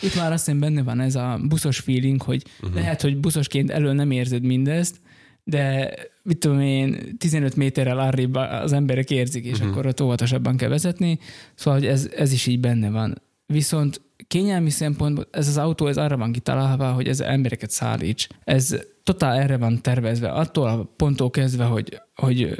Itt 0.00 0.16
már 0.16 0.32
azt 0.32 0.44
hiszem 0.44 0.60
benne 0.60 0.82
van 0.82 1.00
ez 1.00 1.14
a 1.14 1.40
buszos 1.48 1.78
feeling, 1.78 2.22
hogy 2.22 2.44
uh-huh. 2.60 2.78
lehet, 2.78 3.02
hogy 3.02 3.16
buszosként 3.16 3.70
elől 3.70 3.92
nem 3.92 4.10
érzed 4.10 4.42
mindezt, 4.42 5.00
de 5.44 5.94
mit 6.22 6.38
tudom 6.38 6.60
én, 6.60 7.16
15 7.18 7.56
méterrel 7.56 7.98
arrébb 7.98 8.34
az 8.34 8.72
emberek 8.72 9.10
érzik, 9.10 9.44
és 9.44 9.52
uh-huh. 9.52 9.68
akkor 9.68 9.86
ott 9.86 10.00
óvatosabban 10.00 10.56
kell 10.56 10.68
vezetni. 10.68 11.18
Szóval 11.54 11.80
hogy 11.80 11.88
ez, 11.88 12.08
ez 12.16 12.32
is 12.32 12.46
így 12.46 12.60
benne 12.60 12.90
van. 12.90 13.22
Viszont 13.46 14.00
kényelmi 14.26 14.70
szempontból 14.70 15.28
ez 15.30 15.48
az 15.48 15.56
autó 15.56 15.86
ez 15.86 15.96
arra 15.96 16.16
van 16.16 16.32
kitalálva, 16.32 16.92
hogy 16.92 17.08
ez 17.08 17.20
embereket 17.20 17.70
szállíts. 17.70 18.26
Ez 18.44 18.76
totál 19.08 19.38
erre 19.38 19.56
van 19.56 19.82
tervezve, 19.82 20.28
attól 20.28 20.68
a 20.68 20.92
ponttól 20.96 21.30
kezdve, 21.30 21.64
hogy 21.64 22.00
hogy 22.22 22.54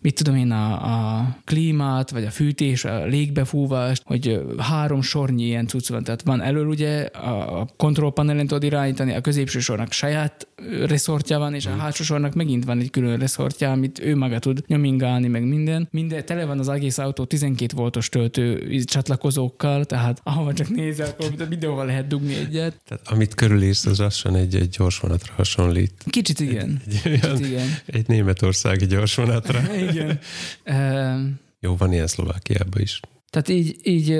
mit 0.00 0.14
tudom 0.14 0.36
én, 0.36 0.50
a, 0.50 0.72
a 0.72 1.36
klímát, 1.44 2.10
vagy 2.10 2.24
a 2.24 2.30
fűtés, 2.30 2.84
a 2.84 3.04
légbefúvást, 3.04 4.02
hogy 4.04 4.40
három 4.58 5.02
sornyi 5.02 5.42
ilyen 5.42 5.66
cucc 5.66 5.88
van. 5.88 6.04
Tehát 6.04 6.22
van 6.22 6.42
elől 6.42 6.66
ugye 6.66 7.02
a 7.02 7.68
kontrollpanelen 7.76 8.46
tudod 8.46 8.62
irányítani, 8.62 9.14
a 9.14 9.20
középső 9.20 9.58
sornak 9.58 9.92
saját 9.92 10.48
reszortja 10.86 11.38
van, 11.38 11.54
és 11.54 11.66
a 11.66 11.70
mhm. 11.70 11.78
hátsó 11.78 12.04
sornak 12.04 12.34
megint 12.34 12.64
van 12.64 12.78
egy 12.78 12.90
külön 12.90 13.18
reszortja, 13.18 13.70
amit 13.70 13.98
ő 13.98 14.16
maga 14.16 14.38
tud 14.38 14.64
nyomingálni, 14.66 15.28
meg 15.28 15.44
minden. 15.44 15.88
Minden 15.90 16.26
tele 16.26 16.44
van 16.44 16.58
az 16.58 16.68
egész 16.68 16.98
autó 16.98 17.24
12 17.24 17.76
voltos 17.76 18.08
töltő 18.08 18.78
csatlakozókkal, 18.84 19.84
tehát 19.84 20.20
ahova 20.22 20.52
csak 20.52 20.68
nézel, 20.68 21.08
akkor 21.08 21.32
a 21.46 21.46
videóval 21.46 21.86
lehet 21.86 22.06
dugni 22.06 22.34
egyet. 22.34 22.80
Tehát 22.84 23.08
amit 23.08 23.34
körülírsz, 23.34 23.86
az 23.86 23.98
lassan 23.98 24.36
egy, 24.36 24.54
egy 24.54 24.68
gyors 24.68 24.98
vonatra 24.98 25.32
hasonlít. 25.36 25.92
Kicsit 26.06 26.40
igen. 26.40 26.80
Egy, 26.86 27.00
egy, 27.12 27.20
Kicsit 27.20 27.46
igen. 27.46 27.66
egy 27.86 28.08
németországi 28.08 28.86
gyors 28.96 29.14
vonatra. 29.14 29.74
Igen. 29.76 30.18
Jó, 31.60 31.76
van 31.76 31.92
ilyen 31.92 32.06
Szlovákiában 32.06 32.80
is. 32.80 33.00
Tehát 33.30 33.48
így, 33.48 33.76
így 33.82 34.18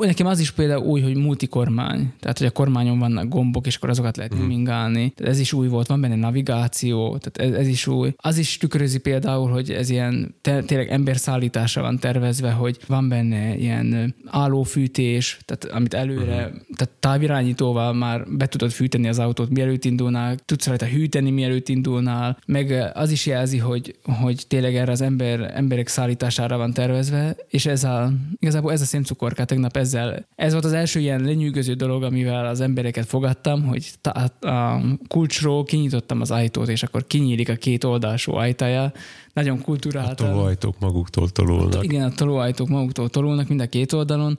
nekem 0.00 0.26
az 0.26 0.40
is 0.40 0.50
például 0.50 0.84
új, 0.86 1.00
hogy 1.00 1.14
multikormány. 1.16 2.12
Tehát, 2.20 2.38
hogy 2.38 2.46
a 2.46 2.50
kormányon 2.50 2.98
vannak 2.98 3.28
gombok, 3.28 3.66
és 3.66 3.76
akkor 3.76 3.88
azokat 3.88 4.16
lehet 4.16 4.34
Mhm. 4.34 4.42
mingálni. 4.42 5.12
Tehát 5.16 5.32
ez 5.32 5.38
is 5.40 5.52
új 5.52 5.68
volt, 5.68 5.86
van 5.86 6.00
benne 6.00 6.14
navigáció, 6.14 7.18
tehát 7.18 7.52
ez, 7.52 7.60
ez 7.60 7.66
is 7.68 7.86
új. 7.86 8.12
Az 8.16 8.38
is 8.38 8.56
tükrözi 8.56 8.98
például, 8.98 9.50
hogy 9.50 9.70
ez 9.70 9.90
ilyen 9.90 10.34
te, 10.40 10.62
tényleg 10.62 10.90
emberszállításra 10.90 11.82
van 11.82 11.98
tervezve, 11.98 12.50
hogy 12.50 12.78
van 12.86 13.08
benne 13.08 13.56
ilyen 13.56 14.14
állófűtés, 14.26 15.38
tehát 15.44 15.64
amit 15.64 15.94
előre, 15.94 16.46
Mhm. 16.46 16.56
tehát 16.76 16.94
távirányítóval 17.00 17.92
már 17.92 18.24
be 18.30 18.46
tudod 18.46 18.70
fűteni 18.70 19.08
az 19.08 19.18
autót, 19.18 19.50
mielőtt 19.50 19.84
indulnál, 19.84 20.36
tudsz 20.44 20.66
rajta 20.66 20.86
hűteni, 20.86 21.30
mielőtt 21.30 21.68
indulnál, 21.68 22.38
meg 22.46 22.90
az 22.94 23.10
is 23.10 23.26
jelzi, 23.26 23.58
hogy, 23.58 23.94
hogy 24.02 24.44
tényleg 24.48 24.74
erre 24.76 24.92
az 24.92 25.00
ember, 25.00 25.52
emberek 25.54 25.88
szállítására 25.88 26.56
van 26.56 26.72
tervezve, 26.72 27.36
és 27.48 27.66
ez 27.66 27.81
a, 27.84 28.12
igazából 28.38 28.72
ez 28.72 28.80
a 28.80 28.84
szemcukorka 28.84 29.44
tegnap 29.44 29.76
ezzel, 29.76 30.26
ez 30.36 30.52
volt 30.52 30.64
az 30.64 30.72
első 30.72 31.00
ilyen 31.00 31.20
lenyűgöző 31.20 31.74
dolog, 31.74 32.02
amivel 32.02 32.46
az 32.46 32.60
embereket 32.60 33.06
fogadtam, 33.06 33.62
hogy 33.62 33.90
tá- 34.00 34.44
a 34.44 34.80
kulcsról 35.08 35.64
kinyitottam 35.64 36.20
az 36.20 36.30
ajtót, 36.30 36.68
és 36.68 36.82
akkor 36.82 37.06
kinyílik 37.06 37.48
a 37.48 37.54
két 37.54 37.84
oldalsó 37.84 38.34
ajtaja, 38.34 38.92
nagyon 39.32 39.58
A 39.58 39.62
kulturáltan. 39.62 40.26
tolóajtók 40.30 40.78
maguktól 40.78 41.28
tolulnak. 41.28 41.84
Igen, 41.84 42.02
a 42.02 42.10
tolóajtók 42.10 42.68
maguktól 42.68 43.08
tolulnak 43.08 43.48
mind 43.48 43.60
a 43.60 43.66
két 43.66 43.92
oldalon, 43.92 44.38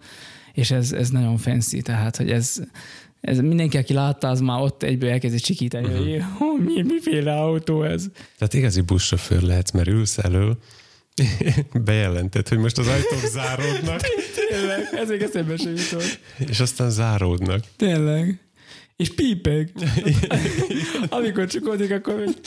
és 0.54 0.72
ez, 0.72 0.92
ez 0.92 1.10
nagyon 1.10 1.38
fancy, 1.38 1.82
tehát, 1.82 2.18
hogy 2.18 2.32
ez, 2.32 2.64
ez 3.22 3.40
mindenki, 3.40 3.78
aki 3.78 3.94
látta, 3.94 4.28
az 4.28 4.40
már 4.40 4.62
ott 4.62 4.84
egyből 4.84 5.10
elkezdi 5.10 5.38
csikítani, 5.38 5.86
uh-huh. 5.86 6.00
hogy 6.00 6.24
oh, 6.40 6.60
mi, 6.60 6.82
miféle 6.82 7.34
autó 7.42 7.84
ez. 7.84 8.06
Tehát 8.38 8.54
igazi 8.54 8.82
buszsofőr 8.82 9.42
lehetsz, 9.42 9.72
mert 9.72 9.88
ülsz 9.88 10.18
elől, 10.18 10.58
bejelented, 11.84 12.48
hogy 12.48 12.58
most 12.58 12.78
az 12.78 12.88
ajtók 12.88 13.26
záródnak, 13.32 14.02
Tényleg, 14.50 14.88
ez 14.92 15.10
még 15.10 15.22
eszembe 15.22 15.58
sem 15.58 15.74
jutott. 15.76 16.20
és 16.38 16.60
aztán 16.60 16.90
záródnak. 16.90 17.64
Tényleg. 17.78 18.40
És 18.96 19.14
pípeg. 19.14 19.72
Amikor 21.10 21.48
csukodik, 21.48 21.92
akkor 21.92 22.16
még 22.16 22.26
píp, 22.26 22.44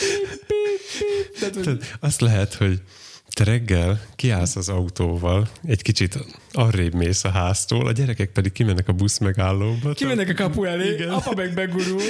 píp, 0.47 0.81
píp. 0.99 1.39
Tehát, 1.39 1.65
hogy 1.65 1.79
azt 2.01 2.21
lehet, 2.21 2.55
hogy 2.55 2.81
te 3.29 3.45
reggel 3.45 4.01
kiállsz 4.17 4.57
az 4.57 4.69
autóval, 4.69 5.49
egy 5.65 5.83
kicsit 5.83 6.19
arrébb 6.53 6.95
mész 6.95 7.25
a 7.25 7.29
háztól, 7.31 7.87
a 7.87 7.93
gyerekek 7.93 8.33
pedig 8.33 8.53
kimennek 8.53 8.89
a 8.89 8.93
busz 8.93 9.19
megállóba. 9.19 9.93
kimennek 9.93 10.29
a 10.29 10.35
kapu 10.35 10.65
elé, 10.65 10.93
Igen. 10.93 11.09
apa 11.09 11.35
meg 11.35 11.55
begurul, 11.55 12.03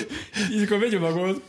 így 0.53 0.63
akkor 0.63 0.79
megy 0.79 0.95
a 0.95 0.99
vagolt, 0.99 1.41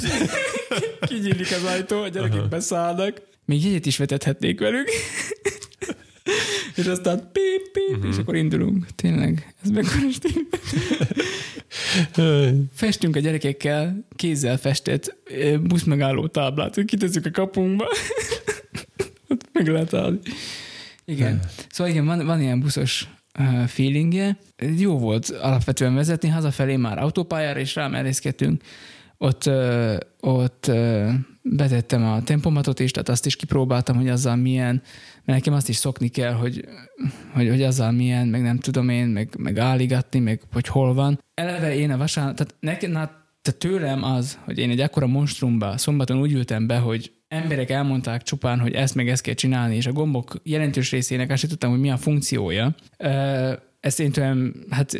kinyílik 1.08 1.50
az 1.52 1.64
ajtó, 1.64 2.02
a 2.02 2.08
gyerekek 2.08 2.38
Aha. 2.38 2.48
beszállnak. 2.48 3.22
Még 3.46 3.64
jegyet 3.64 3.86
is 3.86 3.96
vetethetnék 3.96 4.60
velük. 4.60 4.88
és 6.76 6.86
aztán 6.86 7.30
pip, 7.32 7.72
pip, 7.72 7.96
uh-huh. 7.96 8.12
és 8.12 8.18
akkor 8.18 8.36
indulunk. 8.36 8.86
Tényleg, 8.94 9.54
ez 9.62 9.70
mekkora 9.70 10.06
Festünk 12.74 13.16
a 13.16 13.18
gyerekekkel 13.18 14.06
kézzel 14.16 14.56
festett 14.56 15.16
buszmegálló 15.60 16.26
táblát, 16.26 16.74
hogy 16.74 16.84
kitesszük 16.84 17.26
a 17.26 17.30
kapunkba. 17.30 17.84
Ott 19.28 19.48
meg 19.52 19.68
lehet 19.68 19.94
állni. 19.94 20.18
Igen. 21.04 21.40
Szóval 21.70 21.92
igen, 21.92 22.06
van, 22.06 22.26
van 22.26 22.40
ilyen 22.40 22.60
buszos 22.60 23.08
feelingje. 23.66 24.36
Jó 24.78 24.98
volt 24.98 25.28
alapvetően 25.28 25.94
vezetni, 25.94 26.28
hazafelé 26.28 26.76
már 26.76 26.98
autópályára 26.98 27.60
is 27.60 27.74
rámerészkedtünk. 27.74 28.62
Ott, 29.18 29.50
ott 30.20 30.70
betettem 31.50 32.04
a 32.04 32.22
tempomatot 32.22 32.80
is, 32.80 32.90
tehát 32.90 33.08
azt 33.08 33.26
is 33.26 33.36
kipróbáltam, 33.36 33.96
hogy 33.96 34.08
azzal 34.08 34.36
milyen, 34.36 34.82
mert 35.24 35.38
nekem 35.38 35.54
azt 35.54 35.68
is 35.68 35.76
szokni 35.76 36.08
kell, 36.08 36.32
hogy, 36.32 36.64
hogy, 37.32 37.48
hogy 37.48 37.62
azzal 37.62 37.90
milyen, 37.90 38.26
meg 38.26 38.42
nem 38.42 38.58
tudom 38.58 38.88
én, 38.88 39.06
meg, 39.06 39.28
meg 39.38 39.58
álligatni, 39.58 40.18
meg 40.18 40.40
hogy 40.52 40.66
hol 40.66 40.94
van. 40.94 41.20
Eleve 41.34 41.76
én 41.76 41.90
a 41.90 41.96
vasárnap, 41.96 42.36
tehát 42.36 42.54
nekem, 42.60 42.92
tehát 42.92 43.58
tőlem 43.58 44.02
az, 44.02 44.38
hogy 44.44 44.58
én 44.58 44.70
egy 44.70 44.80
akkora 44.80 45.06
monstrumba 45.06 45.78
szombaton 45.78 46.20
úgy 46.20 46.32
ültem 46.32 46.66
be, 46.66 46.76
hogy 46.76 47.12
emberek 47.28 47.70
elmondták 47.70 48.22
csupán, 48.22 48.60
hogy 48.60 48.72
ezt 48.72 48.94
meg 48.94 49.08
ezt 49.08 49.22
kell 49.22 49.34
csinálni, 49.34 49.76
és 49.76 49.86
a 49.86 49.92
gombok 49.92 50.40
jelentős 50.42 50.90
részének 50.90 51.30
azt 51.30 51.48
tudtam, 51.48 51.70
hogy 51.70 51.80
mi 51.80 51.90
a 51.90 51.96
funkciója. 51.96 52.74
Ezt 53.80 54.00
én 54.00 54.12
tőlem, 54.12 54.54
hát 54.70 54.98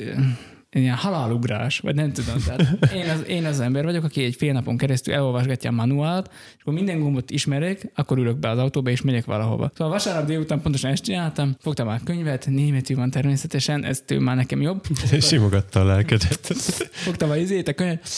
ilyen 0.81 0.97
halálugrás, 0.97 1.79
vagy 1.79 1.95
nem 1.95 2.13
tudom. 2.13 2.35
Tehát 2.47 2.93
én, 2.95 3.09
az, 3.09 3.25
én 3.29 3.45
az 3.45 3.61
ember 3.61 3.85
vagyok, 3.85 4.05
aki 4.05 4.25
egy 4.25 4.35
fél 4.35 4.53
napon 4.53 4.77
keresztül 4.77 5.15
elolvasgatja 5.15 5.71
a 5.71 5.73
manuált, 5.73 6.31
és 6.57 6.61
akkor 6.61 6.75
minden 6.75 7.01
gombot 7.01 7.31
ismerek, 7.31 7.91
akkor 7.95 8.19
ülök 8.19 8.37
be 8.39 8.51
az 8.51 8.59
autóba, 8.59 8.91
és 8.91 9.03
megyek 9.03 9.25
valahova. 9.25 9.71
Szóval 9.75 9.93
vasárnap 9.93 10.27
délután 10.27 10.61
pontosan 10.61 10.91
ezt 10.91 11.05
csináltam, 11.05 11.57
fogtam 11.61 11.87
már 11.87 12.01
könyvet, 12.05 12.47
németül 12.47 12.97
van 12.97 13.11
természetesen, 13.11 13.85
ez 13.85 14.03
től 14.07 14.21
már 14.21 14.37
nekem 14.37 14.61
jobb. 14.61 14.85
Simogatta 15.21 15.81
a 15.81 15.85
lelkedet. 15.85 16.53
Fogtam 16.91 17.31
a 17.31 17.37
izét, 17.37 17.69
a 17.69 17.73
könyvet, 17.73 18.09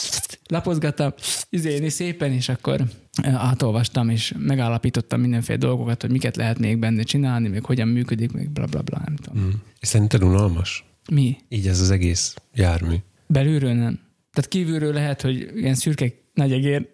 lapozgattam, 0.47 1.13
izélni 1.49 1.89
szépen, 1.89 2.31
és 2.31 2.49
akkor 2.49 2.81
átolvastam, 3.23 4.09
és 4.09 4.33
megállapítottam 4.37 5.21
mindenféle 5.21 5.57
dolgokat, 5.57 6.01
hogy 6.01 6.11
miket 6.11 6.35
lehet 6.35 6.59
még 6.59 6.77
benne 6.77 7.03
csinálni, 7.03 7.47
még 7.47 7.65
hogyan 7.65 7.87
működik, 7.87 8.31
még 8.31 8.49
bla 8.49 8.65
bla 8.65 8.81
bla, 8.81 9.01
nem 9.05 9.15
tudom. 9.15 9.43
Mm. 9.43 9.49
Szerinted 9.81 10.23
unalmas? 10.23 10.88
Mi? 11.11 11.37
Így 11.49 11.67
ez 11.67 11.79
az 11.79 11.91
egész 11.91 12.35
jármű. 12.53 12.95
Belülről 13.27 13.73
nem. 13.73 13.99
Tehát 14.33 14.49
kívülről 14.49 14.93
lehet, 14.93 15.21
hogy 15.21 15.51
ilyen 15.55 15.75
szürke 15.75 16.11
nagy 16.33 16.51
egér, 16.51 16.89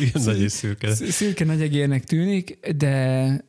Igen, 0.00 0.22
nagy 0.24 0.48
szürke. 0.48 0.94
szürke 0.94 1.44
nagy 1.44 1.60
egérnek 1.60 2.04
tűnik, 2.04 2.58
de, 2.76 3.48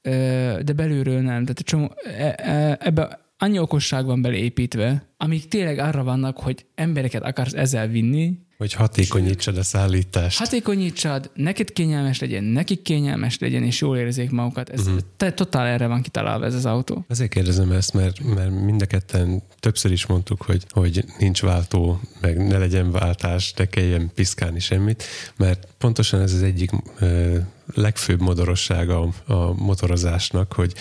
de 0.64 0.74
belülről 0.76 1.22
nem. 1.22 1.42
Tehát 1.42 1.60
csomó, 1.60 1.92
e- 2.18 2.36
e- 2.38 2.78
ebbe 2.82 3.20
annyi 3.38 3.60
okosság 3.60 4.06
van 4.06 4.22
beleépítve, 4.22 5.14
amik 5.18 5.48
tényleg 5.48 5.78
arra 5.78 6.04
vannak, 6.04 6.38
hogy 6.38 6.66
embereket 6.76 7.24
akarsz 7.24 7.54
ezzel 7.54 7.88
vinni, 7.88 8.38
Hogy 8.58 8.74
hatékonyítsad 8.74 9.58
a 9.58 9.64
szállítást. 9.64 10.38
hatékonyítsad, 10.38 11.30
neked 11.34 11.72
kényelmes 11.72 12.20
legyen, 12.20 12.44
nekik 12.44 12.82
kényelmes 12.82 13.40
legyen, 13.40 13.64
és 13.64 13.82
jól 13.82 13.98
érezzék 13.98 14.32
magukat. 14.32 14.70
Ez 14.70 14.80
uh-huh. 14.80 15.00
te, 15.18 15.32
totál 15.32 15.68
erre 15.68 15.88
van 15.88 16.02
kitalálva 16.02 16.46
ez 16.46 16.54
az 16.54 16.66
autó. 16.66 17.06
Azért 17.08 17.30
kérdezem 17.30 17.72
ezt, 17.72 17.94
mert, 17.94 18.20
mert 18.20 18.52
mind 18.52 18.82
a 18.82 18.86
ketten 18.86 19.44
többször 19.60 19.92
is 19.92 20.06
mondtuk, 20.06 20.42
hogy, 20.42 20.66
hogy 20.70 21.06
nincs 21.20 21.42
váltó, 21.42 22.00
meg 22.22 22.48
ne 22.48 22.58
legyen 22.58 22.92
váltás, 22.92 23.54
ne 23.54 23.66
kelljen 23.66 24.12
piszkálni 24.16 24.60
semmit, 24.60 25.04
mert 25.36 25.68
pontosan 25.78 26.22
ez 26.22 26.34
az 26.34 26.44
egyik 26.44 26.72
ö, 27.00 27.38
legfőbb 27.74 28.22
modorossága 28.22 29.02
a, 29.26 29.34
a 29.34 29.54
motorozásnak, 29.54 30.54
hogy, 30.54 30.74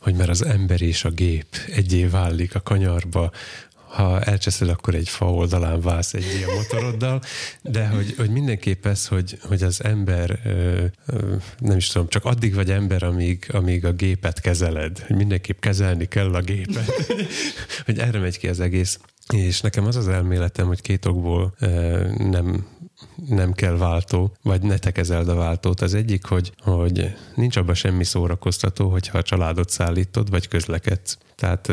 hogy 0.00 0.14
mert 0.14 0.30
az 0.30 0.44
ember 0.44 0.82
és 0.82 1.04
a 1.04 1.10
gép 1.10 1.56
egyé 1.74 2.04
válik 2.04 2.54
a 2.54 2.60
kanyarba, 2.60 3.30
ha 3.92 4.20
elcseszed, 4.20 4.68
akkor 4.68 4.94
egy 4.94 5.08
fa 5.08 5.32
oldalán 5.32 5.80
válsz 5.80 6.14
egy 6.14 6.34
ilyen 6.36 6.50
motoroddal, 6.54 7.22
de 7.62 7.86
hogy, 7.86 8.14
hogy 8.16 8.30
mindenképp 8.30 8.86
ez, 8.86 9.06
hogy, 9.06 9.38
hogy 9.42 9.62
az 9.62 9.84
ember, 9.84 10.38
nem 11.58 11.76
is 11.76 11.86
tudom, 11.86 12.08
csak 12.08 12.24
addig 12.24 12.54
vagy 12.54 12.70
ember, 12.70 13.02
amíg, 13.02 13.48
amíg 13.52 13.84
a 13.84 13.92
gépet 13.92 14.40
kezeled. 14.40 14.98
Hogy 14.98 15.16
mindenképp 15.16 15.60
kezelni 15.60 16.08
kell 16.08 16.34
a 16.34 16.40
gépet. 16.40 16.92
hogy 17.86 17.98
erre 17.98 18.18
megy 18.18 18.38
ki 18.38 18.48
az 18.48 18.60
egész. 18.60 18.98
És 19.34 19.60
nekem 19.60 19.86
az 19.86 19.96
az 19.96 20.08
elméletem, 20.08 20.66
hogy 20.66 20.80
két 20.80 21.06
okból 21.06 21.54
nem 22.16 22.66
nem 23.28 23.52
kell 23.52 23.76
váltó, 23.76 24.36
vagy 24.42 24.62
ne 24.62 24.78
te 24.78 24.90
kezeld 24.90 25.28
a 25.28 25.34
váltót. 25.34 25.80
Az 25.80 25.94
egyik, 25.94 26.24
hogy, 26.24 26.52
hogy 26.60 27.16
nincs 27.34 27.56
abban 27.56 27.74
semmi 27.74 28.04
szórakoztató, 28.04 28.88
hogyha 28.88 29.18
a 29.18 29.22
családot 29.22 29.70
szállítod, 29.70 30.30
vagy 30.30 30.48
közlekedsz. 30.48 31.18
Tehát 31.36 31.72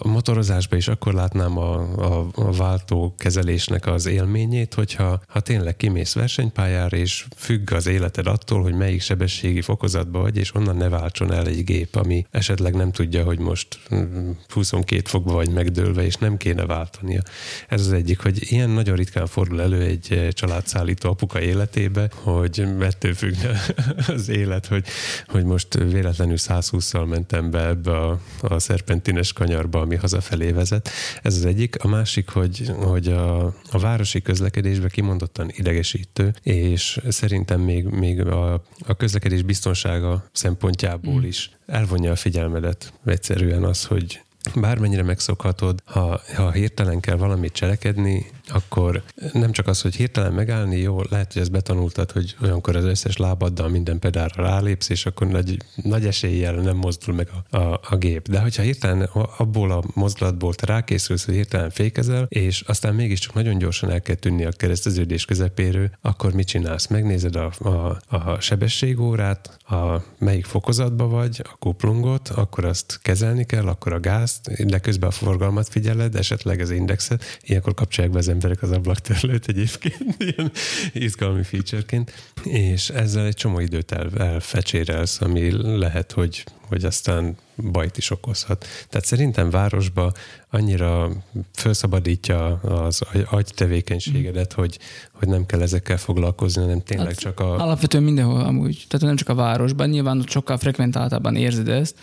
a 0.00 0.08
motorozásban 0.08 0.78
is 0.78 0.88
akkor 0.88 1.14
látnám 1.14 1.58
a, 1.58 1.74
a, 1.96 2.28
a 2.34 2.52
váltó 2.52 3.14
kezelésnek 3.18 3.86
az 3.86 4.06
élményét, 4.06 4.74
hogyha 4.74 5.20
ha 5.28 5.40
tényleg 5.40 5.76
kimész 5.76 6.14
versenypályára, 6.14 6.96
és 6.96 7.26
függ 7.36 7.72
az 7.72 7.86
életed 7.86 8.26
attól, 8.26 8.62
hogy 8.62 8.74
melyik 8.74 9.00
sebességi 9.00 9.60
fokozatban 9.60 10.22
vagy, 10.22 10.36
és 10.36 10.54
onnan 10.54 10.76
ne 10.76 10.88
váltson 10.88 11.32
el 11.32 11.46
egy 11.46 11.64
gép, 11.64 11.94
ami 11.96 12.26
esetleg 12.30 12.74
nem 12.74 12.92
tudja, 12.92 13.24
hogy 13.24 13.38
most 13.38 13.78
mm, 13.94 14.30
22 14.48 15.02
fokba 15.04 15.32
vagy 15.32 15.50
megdőlve, 15.50 16.04
és 16.04 16.14
nem 16.14 16.36
kéne 16.36 16.66
váltania. 16.66 17.22
Ez 17.68 17.80
az 17.80 17.92
egyik, 17.92 18.20
hogy 18.20 18.52
ilyen 18.52 18.70
nagyon 18.70 18.96
ritkán 18.96 19.26
fordul 19.26 19.60
elő 19.60 19.82
egy 19.82 20.06
eh, 20.10 20.28
családszállító 20.30 21.10
apuka 21.10 21.40
életébe, 21.40 22.10
hogy 22.14 22.66
ettől 22.80 23.14
függne 23.14 23.60
az 24.16 24.28
élet, 24.28 24.66
hogy, 24.66 24.84
hogy 25.26 25.44
most 25.44 25.74
véletlenül 25.74 26.36
120-szal 26.38 27.08
mentem 27.08 27.50
be 27.50 27.66
ebbe 27.66 27.98
a, 27.98 28.20
a 28.40 28.58
szerpentines 28.58 29.32
kanyarba, 29.32 29.86
ami 29.88 29.96
hazafelé 29.96 30.50
vezet. 30.50 30.90
Ez 31.22 31.34
az 31.34 31.44
egyik. 31.44 31.84
A 31.84 31.88
másik, 31.88 32.28
hogy, 32.28 32.72
hogy 32.80 33.08
a, 33.08 33.44
a 33.44 33.78
városi 33.78 34.22
közlekedésbe 34.22 34.88
kimondottan 34.88 35.50
idegesítő, 35.56 36.34
és 36.42 37.00
szerintem 37.08 37.60
még, 37.60 37.84
még 37.84 38.20
a, 38.20 38.52
a 38.86 38.96
közlekedés 38.96 39.42
biztonsága 39.42 40.28
szempontjából 40.32 41.24
is 41.24 41.50
elvonja 41.66 42.12
a 42.12 42.16
figyelmedet 42.16 42.92
egyszerűen 43.04 43.64
az, 43.64 43.84
hogy 43.84 44.20
bármennyire 44.54 45.02
megszokhatod, 45.02 45.82
ha, 45.84 46.20
ha 46.36 46.50
hirtelen 46.50 47.00
kell 47.00 47.16
valamit 47.16 47.52
cselekedni, 47.52 48.26
akkor 48.50 49.02
nem 49.32 49.52
csak 49.52 49.66
az, 49.66 49.80
hogy 49.80 49.94
hirtelen 49.94 50.32
megállni, 50.32 50.76
jó, 50.76 51.00
lehet, 51.10 51.32
hogy 51.32 51.42
ezt 51.42 51.50
betanultad, 51.50 52.10
hogy 52.10 52.36
olyankor 52.42 52.76
az 52.76 52.84
összes 52.84 53.16
lábaddal 53.16 53.68
minden 53.68 53.98
pedálra 53.98 54.42
rálépsz, 54.42 54.88
és 54.88 55.06
akkor 55.06 55.26
nagy, 55.26 55.56
nagy 55.74 56.06
eséllyel 56.06 56.54
nem 56.54 56.76
mozdul 56.76 57.14
meg 57.14 57.28
a, 57.50 57.56
a, 57.56 57.80
a 57.88 57.96
gép. 57.96 58.28
De 58.28 58.40
hogyha 58.40 58.62
hirtelen 58.62 59.02
abból 59.36 59.70
a 59.70 59.82
mozdulatból 59.94 60.54
te 60.54 60.66
rákészülsz, 60.66 61.24
hogy 61.24 61.34
hirtelen 61.34 61.70
fékezel, 61.70 62.26
és 62.28 62.60
aztán 62.60 62.94
mégiscsak 62.94 63.34
nagyon 63.34 63.58
gyorsan 63.58 63.90
el 63.90 64.00
kell 64.00 64.14
tűnni 64.14 64.44
a 64.44 64.50
kereszteződés 64.50 65.24
közepéről, 65.24 65.90
akkor 66.00 66.32
mit 66.32 66.46
csinálsz? 66.46 66.86
Megnézed 66.86 67.36
a, 67.36 67.52
a, 67.58 67.98
a 68.16 68.40
sebességórát, 68.40 69.58
a 69.68 70.02
melyik 70.18 70.44
fokozatba 70.44 71.08
vagy, 71.08 71.42
a 71.44 71.56
kuplungot, 71.58 72.28
akkor 72.28 72.64
azt 72.64 72.98
kezelni 73.02 73.44
kell, 73.44 73.66
akkor 73.66 73.92
a 73.92 74.00
gázt, 74.00 74.66
de 74.66 74.78
közben 74.78 75.08
a 75.08 75.12
forgalmat 75.12 75.68
figyeled, 75.68 76.14
esetleg 76.14 76.60
az 76.60 76.70
indexet, 76.70 77.24
ilyenkor 77.42 77.74
kapcsolják 77.74 78.12
be 78.12 78.18
az 78.18 78.28
emberek 78.38 78.62
az 78.62 78.70
ablaktörlőt 78.70 79.48
egyébként, 79.48 80.14
ilyen 80.36 80.52
izgalmi 80.92 81.42
featureként, 81.42 82.12
és 82.44 82.88
ezzel 82.88 83.26
egy 83.26 83.34
csomó 83.34 83.58
időt 83.58 83.92
el, 83.92 84.10
elfecsérelsz, 84.18 85.20
ami 85.20 85.50
lehet, 85.78 86.12
hogy, 86.12 86.44
hogy 86.60 86.84
aztán 86.84 87.36
bajt 87.56 87.96
is 87.96 88.10
okozhat. 88.10 88.66
Tehát 88.88 89.06
szerintem 89.06 89.50
városba 89.50 90.12
annyira 90.50 91.10
felszabadítja 91.52 92.46
az 92.60 93.02
agy 93.30 93.50
tevékenységedet, 93.54 94.52
hogy, 94.52 94.78
hogy 95.12 95.28
nem 95.28 95.46
kell 95.46 95.62
ezekkel 95.62 95.96
foglalkozni, 95.96 96.62
hanem 96.62 96.82
tényleg 96.82 97.06
hát 97.06 97.18
csak 97.18 97.40
a... 97.40 97.54
Alapvetően 97.54 98.02
mindenhol 98.02 98.40
amúgy, 98.40 98.84
tehát 98.88 99.06
nem 99.06 99.16
csak 99.16 99.28
a 99.28 99.34
városban, 99.34 99.88
nyilván 99.88 100.24
sokkal 100.28 100.58
frekventáltabban 100.58 101.36
érzed 101.36 101.68
ezt, 101.68 101.96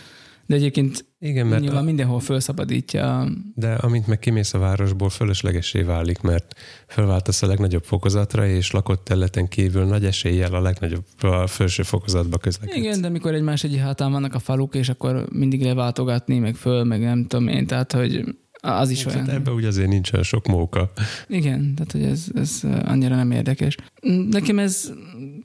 de 0.45 0.55
egyébként 0.55 1.05
igen, 1.19 1.47
mert 1.47 1.61
nyilván 1.61 1.81
a... 1.81 1.85
mindenhol 1.85 2.19
felszabadítja. 2.19 3.27
De 3.55 3.73
amint 3.73 4.07
meg 4.07 4.19
kimész 4.19 4.53
a 4.53 4.57
városból, 4.57 5.09
fölöslegesé 5.09 5.81
válik, 5.81 6.21
mert 6.21 6.55
felváltasz 6.87 7.41
a 7.41 7.47
legnagyobb 7.47 7.83
fokozatra, 7.83 8.47
és 8.47 8.71
lakott 8.71 9.03
területen 9.03 9.47
kívül 9.47 9.83
nagy 9.83 10.05
eséllyel 10.05 10.53
a 10.53 10.61
legnagyobb 10.61 11.05
a 11.21 11.47
felső 11.47 11.83
fokozatba 11.83 12.37
közlekedsz. 12.37 12.77
Igen, 12.77 13.01
de 13.01 13.09
mikor 13.09 13.33
egymás 13.33 13.63
egy 13.63 13.77
hátán 13.77 14.11
vannak 14.11 14.33
a 14.33 14.39
faluk, 14.39 14.75
és 14.75 14.89
akkor 14.89 15.25
mindig 15.31 15.63
leváltogatni, 15.63 16.39
meg 16.39 16.55
föl, 16.55 16.83
meg 16.83 17.01
nem 17.01 17.25
tudom 17.25 17.47
én, 17.47 17.67
tehát 17.67 17.91
hogy 17.91 18.23
az 18.65 18.89
is 18.89 19.05
olyan. 19.05 19.29
Ebben 19.29 19.53
úgy 19.53 19.65
azért 19.65 19.87
nincsen 19.87 20.23
sok 20.23 20.47
móka. 20.47 20.91
Igen, 21.27 21.75
tehát 21.75 21.91
hogy 21.91 22.03
ez, 22.03 22.25
ez 22.33 22.61
annyira 22.85 23.15
nem 23.15 23.31
érdekes. 23.31 23.77
Nekem 24.29 24.59
ez, 24.59 24.93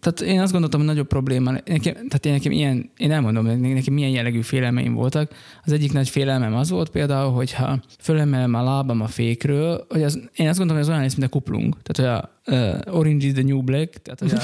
tehát 0.01 0.21
én 0.21 0.41
azt 0.41 0.53
gondoltam, 0.53 0.81
hogy 0.81 0.89
nagyobb 0.89 1.07
probléma, 1.07 1.51
nekem, 1.51 1.95
tehát 1.95 2.27
én 2.27 2.33
nekem 2.33 2.53
ilyen, 2.53 2.91
én 2.97 3.11
elmondom, 3.11 3.61
nekem 3.61 3.95
milyen 3.95 4.11
jellegű 4.11 4.41
félelmeim 4.41 4.95
voltak. 4.95 5.33
Az 5.65 5.73
egyik 5.73 5.93
nagy 5.93 6.09
félelmem 6.09 6.55
az 6.55 6.71
volt 6.71 6.91
például, 6.91 7.33
hogyha 7.33 7.83
fölemelem 7.99 8.55
a 8.55 8.63
lábam 8.63 9.01
a 9.01 9.07
fékről, 9.07 9.87
hogy 9.89 10.03
az, 10.03 10.21
én 10.35 10.49
azt 10.49 10.59
gondolom, 10.59 10.83
hogy 10.83 10.83
az 10.83 10.89
olyan 10.89 11.01
lesz, 11.01 11.15
mint 11.15 11.29
a 11.29 11.31
kuplung. 11.31 11.77
Tehát, 11.83 12.21
hogy 12.21 12.31
a 12.51 12.55
uh, 12.87 12.99
Orange 12.99 13.27
is 13.27 13.33
the 13.33 13.43
new 13.43 13.63
black, 13.63 14.03
tehát 14.03 14.21
hogy 14.21 14.33
a, 14.33 14.43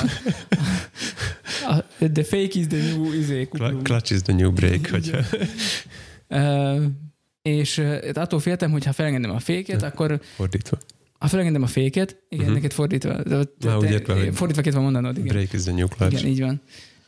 a, 1.70 1.74
a 2.04 2.10
the 2.12 2.24
fake 2.24 2.58
is 2.58 2.66
the 2.66 2.78
new 2.78 3.12
izé, 3.12 3.48
kuplung. 3.48 3.82
Clutch 3.82 4.12
is 4.12 4.22
the 4.22 4.32
new 4.32 4.52
break, 4.52 4.86
hogyha... 4.86 5.18
Uh, 6.28 6.82
és 7.46 7.82
attól 8.14 8.40
féltem, 8.40 8.70
hogy 8.70 8.84
ha 8.84 8.92
felengedem 8.92 9.30
a 9.30 9.38
féket, 9.38 9.80
de, 9.80 9.86
akkor... 9.86 10.20
Fordítva. 10.34 10.78
Ha 11.18 11.26
felengedem 11.26 11.62
a 11.62 11.66
féket, 11.66 12.16
igen, 12.28 12.44
uh-huh. 12.44 12.54
neked 12.54 12.72
fordítva. 12.72 13.22
De, 13.22 13.36
Már 13.64 13.76
úgy 13.76 13.90
értve, 13.90 14.14
hogy 14.14 14.34
fordítva 14.34 14.62
kell 14.62 14.80
mondanod, 14.80 15.18
igen. 15.18 15.28
Break 15.28 15.52
is 15.52 15.62
the 15.62 15.72
new 15.72 15.88
clutch. 15.88 16.18
Igen, 16.18 16.32
így 16.32 16.40
van. 16.40 16.60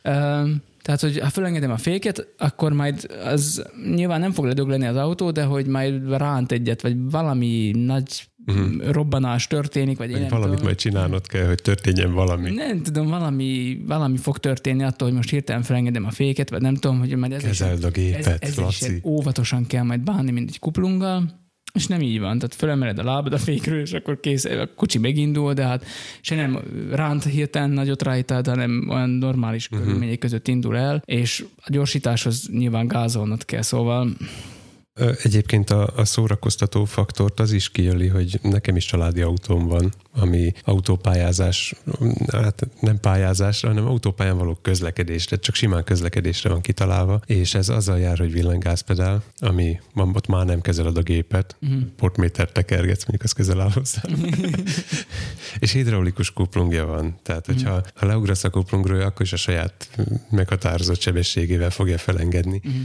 Uh, 0.03 0.49
tehát, 0.81 1.01
hogy 1.01 1.19
ha 1.19 1.29
felengedem 1.29 1.71
a 1.71 1.77
féket, 1.77 2.27
akkor 2.37 2.73
majd 2.73 3.15
az 3.23 3.65
nyilván 3.95 4.19
nem 4.19 4.31
fog 4.31 4.45
ledögleni 4.45 4.85
az 4.85 4.95
autó, 4.95 5.31
de 5.31 5.43
hogy 5.43 5.65
majd 5.65 6.09
ránt 6.09 6.51
egyet, 6.51 6.81
vagy 6.81 7.09
valami 7.09 7.71
nagy 7.75 8.28
uh-huh. 8.45 8.91
robbanás 8.91 9.47
történik, 9.47 9.97
vagy, 9.97 10.09
én 10.09 10.27
valamit 10.27 10.49
tudom. 10.49 10.65
majd 10.65 10.75
csinálnod 10.75 11.27
kell, 11.27 11.47
hogy 11.47 11.61
történjen 11.61 12.13
valami. 12.13 12.49
Nem 12.49 12.83
tudom, 12.83 13.07
valami, 13.07 13.81
valami 13.87 14.17
fog 14.17 14.37
történni 14.37 14.83
attól, 14.83 15.07
hogy 15.07 15.17
most 15.17 15.29
hirtelen 15.29 15.63
felengedem 15.63 16.05
a 16.05 16.11
féket, 16.11 16.49
vagy 16.49 16.61
nem 16.61 16.75
tudom, 16.75 16.99
hogy 16.99 17.15
majd 17.15 17.31
ez 17.31 17.43
Kezeld 17.43 17.83
a 17.83 17.89
gépet, 17.89 18.43
ez, 18.43 18.57
ez 18.57 18.91
óvatosan 19.03 19.67
kell 19.67 19.83
majd 19.83 20.01
bánni, 20.01 20.31
mint 20.31 20.49
egy 20.49 20.59
kuplunggal, 20.59 21.39
és 21.73 21.87
nem 21.87 22.01
így 22.01 22.19
van, 22.19 22.39
tehát 22.39 22.55
fölemeled 22.55 22.99
a 22.99 23.03
lábad 23.03 23.33
a 23.33 23.37
fékről, 23.37 23.81
és 23.81 23.93
akkor 23.93 24.19
kész, 24.19 24.45
a 24.45 24.69
kocsi 24.75 24.97
megindul, 24.97 25.53
de 25.53 25.63
hát 25.63 25.85
se 26.21 26.35
nem 26.35 26.59
ránt 26.91 27.23
hirtelen 27.23 27.69
nagyot 27.69 28.01
rajtad, 28.01 28.47
hanem 28.47 28.87
olyan 28.89 29.09
normális 29.09 29.65
uh-huh. 29.65 29.85
körülmények 29.85 30.17
között 30.17 30.47
indul 30.47 30.77
el, 30.77 31.01
és 31.05 31.45
a 31.55 31.71
gyorsításhoz 31.71 32.49
nyilván 32.51 32.87
gázolnod 32.87 33.45
kell, 33.45 33.61
szóval 33.61 34.15
Egyébként 35.23 35.69
a, 35.69 35.89
a 35.95 36.05
szórakoztató 36.05 36.85
faktort 36.85 37.39
az 37.39 37.51
is 37.51 37.69
kijöli, 37.69 38.07
hogy 38.07 38.39
nekem 38.41 38.75
is 38.75 38.85
családi 38.85 39.21
autóm 39.21 39.67
van, 39.67 39.93
ami 40.19 40.53
autópályázás, 40.63 41.75
hát 42.31 42.67
nem 42.79 42.99
pályázásra, 42.99 43.67
hanem 43.67 43.87
autópályán 43.87 44.37
való 44.37 44.57
közlekedésre, 44.61 45.37
csak 45.37 45.55
simán 45.55 45.83
közlekedésre 45.83 46.49
van 46.49 46.61
kitalálva, 46.61 47.21
és 47.25 47.53
ez 47.53 47.69
azzal 47.69 47.99
jár, 47.99 48.17
hogy 48.17 48.31
villanygázpedál, 48.31 49.23
ami 49.39 49.79
ott 49.93 50.27
már 50.27 50.45
nem 50.45 50.61
kezeled 50.61 50.97
a 50.97 51.01
gépet, 51.01 51.55
uh-huh. 51.61 51.81
portméter 51.95 52.51
tekergetsz, 52.51 53.05
mondjuk 53.05 53.23
az 53.23 53.31
közel 53.31 53.61
áll 53.61 53.71
hozzá. 53.71 54.01
és 55.59 55.71
hidraulikus 55.71 56.31
kuplungja 56.33 56.85
van, 56.85 57.19
tehát 57.23 57.45
hogyha 57.45 57.69
uh-huh. 57.69 57.87
ha 57.95 58.05
leugrasz 58.05 58.43
a 58.43 58.49
kuplungról, 58.49 59.01
akkor 59.01 59.21
is 59.21 59.33
a 59.33 59.37
saját 59.37 59.89
meghatározott 60.29 61.01
sebességével 61.01 61.69
fogja 61.69 61.97
felengedni. 61.97 62.61
Uh-huh 62.65 62.81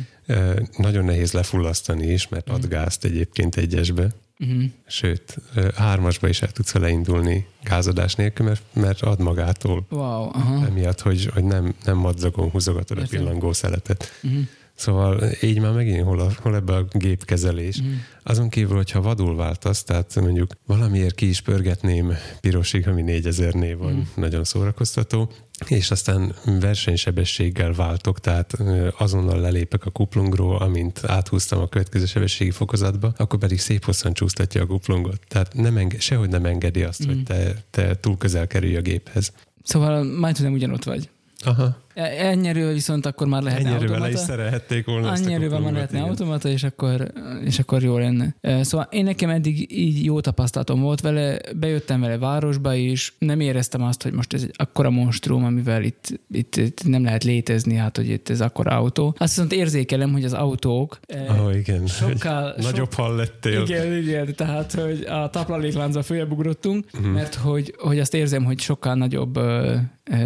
nagyon 0.77 1.05
nehéz 1.05 1.33
lefullasztani 1.33 2.07
is, 2.07 2.29
mert 2.29 2.49
ad 2.49 2.61
mhm. 2.61 2.69
gázt 2.69 3.05
egyébként 3.05 3.57
egyesbe. 3.57 4.09
Uh-huh. 4.39 4.63
Sőt, 4.87 5.37
hármasba 5.75 6.29
is 6.29 6.43
el 6.43 6.51
tudsz 6.51 6.73
vele 6.73 6.89
indulni 6.89 7.47
gázadás 7.63 8.15
nélkül, 8.15 8.47
mert, 8.47 8.63
mert 8.73 9.01
ad 9.01 9.21
magától. 9.21 9.87
Wow, 9.91 10.29
aha. 10.33 10.67
Emiatt, 10.67 11.01
hogy, 11.01 11.31
hogy 11.35 11.45
nem, 11.45 11.75
nem 11.85 11.97
madzagon 11.97 12.51
húzogatod 12.51 12.99
Értem. 12.99 13.21
a 13.21 13.23
pillangó 13.23 13.53
szeletet. 13.53 14.13
Uh-huh. 14.23 14.41
Szóval 14.75 15.23
így 15.43 15.61
már 15.61 15.73
megint 15.73 16.05
hol, 16.05 16.21
a, 16.21 16.31
hol 16.43 16.55
ebbe 16.55 16.75
a 16.75 16.87
gépkezelés. 16.91 17.83
Mm. 17.83 17.93
Azon 18.23 18.49
kívül, 18.49 18.77
hogyha 18.77 19.01
vadul 19.01 19.37
váltasz, 19.37 19.83
tehát 19.83 20.21
mondjuk 20.21 20.53
valamiért 20.67 21.15
ki 21.15 21.29
is 21.29 21.41
pörgetném 21.41 22.13
pirosig, 22.41 22.89
ami 22.89 23.03
4000 23.03 23.55
név 23.55 23.77
van, 23.77 23.93
mm. 23.93 24.01
nagyon 24.15 24.45
szórakoztató, 24.45 25.31
és 25.69 25.91
aztán 25.91 26.35
versenysebességgel 26.45 27.73
váltok, 27.73 28.21
tehát 28.21 28.57
azonnal 28.99 29.41
lelépek 29.41 29.87
a 29.87 29.91
kuplungról, 29.91 30.57
amint 30.57 31.01
áthúztam 31.07 31.61
a 31.61 31.69
következő 31.69 32.07
sebességi 32.07 32.51
fokozatba, 32.51 33.13
akkor 33.17 33.39
pedig 33.39 33.61
szép 33.61 33.85
hosszan 33.85 34.13
csúsztatja 34.13 34.63
a 34.63 34.67
kuplungot. 34.67 35.21
Tehát 35.29 35.55
nem 35.55 35.77
enge- 35.77 36.01
sehogy 36.01 36.29
nem 36.29 36.45
engedi 36.45 36.83
azt, 36.83 37.07
mm. 37.07 37.09
hogy 37.09 37.23
te, 37.23 37.65
te 37.71 37.97
túl 37.97 38.17
közel 38.17 38.47
kerülj 38.47 38.77
a 38.77 38.81
géphez. 38.81 39.33
Szóval 39.63 40.05
majd 40.05 40.41
nem 40.41 40.53
ugyanott 40.53 40.85
vagy. 40.85 41.09
Aha. 41.39 41.83
Ennyire 41.95 42.73
viszont 42.73 43.07
akkor 43.07 43.27
már 43.27 43.43
lehetne 43.43 43.69
Ennyire 43.69 43.85
automata. 43.85 44.09
is 44.13 44.19
szerelhették 44.19 44.87
volna 44.87 45.15
Ennyire 45.15 45.49
már 45.49 45.73
lehetne 45.73 45.99
igen. 45.99 46.09
automata, 46.09 46.49
és 46.49 46.63
akkor, 46.63 47.13
és 47.45 47.59
akkor 47.59 47.83
jó 47.83 47.99
lenne. 47.99 48.35
Szóval 48.61 48.89
én 48.91 49.05
nekem 49.05 49.31
eddig 49.31 49.73
így 49.79 50.05
jó 50.05 50.21
tapasztalatom 50.21 50.81
volt 50.81 51.01
vele, 51.01 51.39
bejöttem 51.57 52.01
vele 52.01 52.19
városba, 52.19 52.75
és 52.75 53.13
nem 53.19 53.41
éreztem 53.41 53.83
azt, 53.83 54.03
hogy 54.03 54.13
most 54.13 54.33
ez 54.35 54.43
egy 54.43 54.53
akkora 54.57 54.91
monstrum, 54.91 55.45
amivel 55.45 55.83
itt, 55.83 56.21
itt, 56.31 56.57
itt 56.57 56.87
nem 56.87 57.05
lehet 57.05 57.25
létezni, 57.25 57.75
hát 57.75 57.97
hogy 57.97 58.09
itt 58.09 58.29
ez 58.29 58.41
akkora 58.41 58.71
autó. 58.71 59.15
Azt 59.19 59.35
viszont 59.35 59.53
érzékelem, 59.53 60.13
hogy 60.13 60.25
az 60.25 60.33
autók 60.33 61.01
oh, 61.29 61.57
igen. 61.57 61.87
sokkal... 61.87 62.55
Nagyobb 62.57 62.93
sok, 62.93 62.95
hall 62.95 63.15
lettél. 63.15 63.63
Igen, 63.63 63.97
igen, 63.97 64.35
tehát 64.35 64.73
hogy 64.73 65.05
a 65.09 65.31
táplálékláncba 65.31 66.03
följebb 66.03 66.33
ugrottunk, 66.33 66.87
uh-huh. 66.93 67.13
mert 67.13 67.35
hogy, 67.35 67.75
hogy 67.79 67.99
azt 67.99 68.15
érzem, 68.15 68.45
hogy 68.45 68.61
sokkal 68.61 68.95
nagyobb 68.95 69.41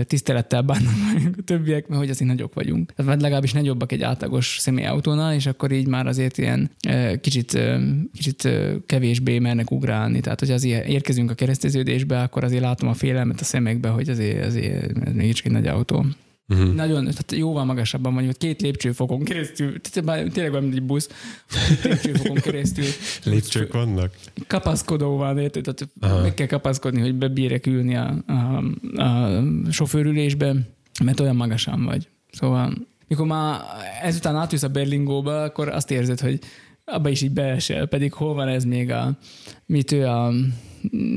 tisztelettel 0.02 0.62
bánnak 0.62 0.92
többiek, 1.58 1.88
mert 1.88 2.00
hogy 2.00 2.10
azért 2.10 2.30
nagyok 2.30 2.54
vagyunk. 2.54 2.92
Tehát 2.92 3.22
legalábbis 3.22 3.52
nagyobbak 3.52 3.92
egy 3.92 4.02
átlagos 4.02 4.56
személyautónál, 4.60 5.34
és 5.34 5.46
akkor 5.46 5.72
így 5.72 5.86
már 5.86 6.06
azért 6.06 6.38
ilyen 6.38 6.70
kicsit, 7.20 7.58
kicsit 8.14 8.48
kevésbé 8.86 9.38
mernek 9.38 9.70
ugrálni. 9.70 10.20
Tehát, 10.20 10.40
hogy 10.40 10.50
azért 10.50 10.86
érkezünk 10.88 11.30
a 11.30 11.34
kereszteződésbe, 11.34 12.20
akkor 12.20 12.44
azért 12.44 12.62
látom 12.62 12.88
a 12.88 12.94
félelmet 12.94 13.40
a 13.40 13.44
szemekbe, 13.44 13.88
hogy 13.88 14.08
azért, 14.08 14.44
azért 14.44 15.06
ez 15.06 15.12
mégis 15.12 15.42
egy 15.42 15.52
nagy 15.52 15.66
autó. 15.66 16.04
Uh-huh. 16.48 16.74
Nagyon, 16.74 17.00
tehát 17.00 17.32
jóval 17.32 17.64
magasabban 17.64 18.14
vagyunk, 18.14 18.36
két 18.36 18.62
lépcsőfokon 18.62 19.24
keresztül, 19.24 19.80
tehát 19.80 20.32
tényleg 20.32 20.52
olyan, 20.52 20.62
mint 20.62 20.74
egy 20.74 20.82
busz, 20.82 21.08
két 21.48 21.82
lépcsőfokon 21.82 22.34
keresztül. 22.36 22.84
Lépcsők 23.24 23.72
vannak? 23.72 24.12
Kapaszkodó 24.46 25.16
van, 25.16 25.38
érted? 25.38 25.62
Tehát 25.62 25.88
Aha. 26.00 26.22
meg 26.22 26.34
kell 26.34 26.46
kapaszkodni, 26.46 27.00
hogy 27.00 27.14
bebírek 27.14 27.66
ülni 27.66 27.96
a, 27.96 28.24
a, 28.26 28.32
a 29.02 29.42
sofőrülésbe, 29.70 30.54
mert 31.04 31.20
olyan 31.20 31.36
magasan 31.36 31.84
vagy. 31.84 32.08
Szóval, 32.30 32.72
mikor 33.08 33.26
már 33.26 33.60
ezután 34.02 34.36
átjössz 34.36 34.62
a 34.62 34.68
Berlingóba, 34.68 35.42
akkor 35.42 35.68
azt 35.68 35.90
érzed, 35.90 36.20
hogy 36.20 36.38
abba 36.84 37.08
is 37.08 37.22
így 37.22 37.30
beesel, 37.30 37.86
pedig 37.86 38.12
hol 38.12 38.34
van 38.34 38.48
ez 38.48 38.64
még 38.64 38.90
a, 38.90 39.18
mit 39.66 39.92
ő 39.92 40.06
a, 40.06 40.32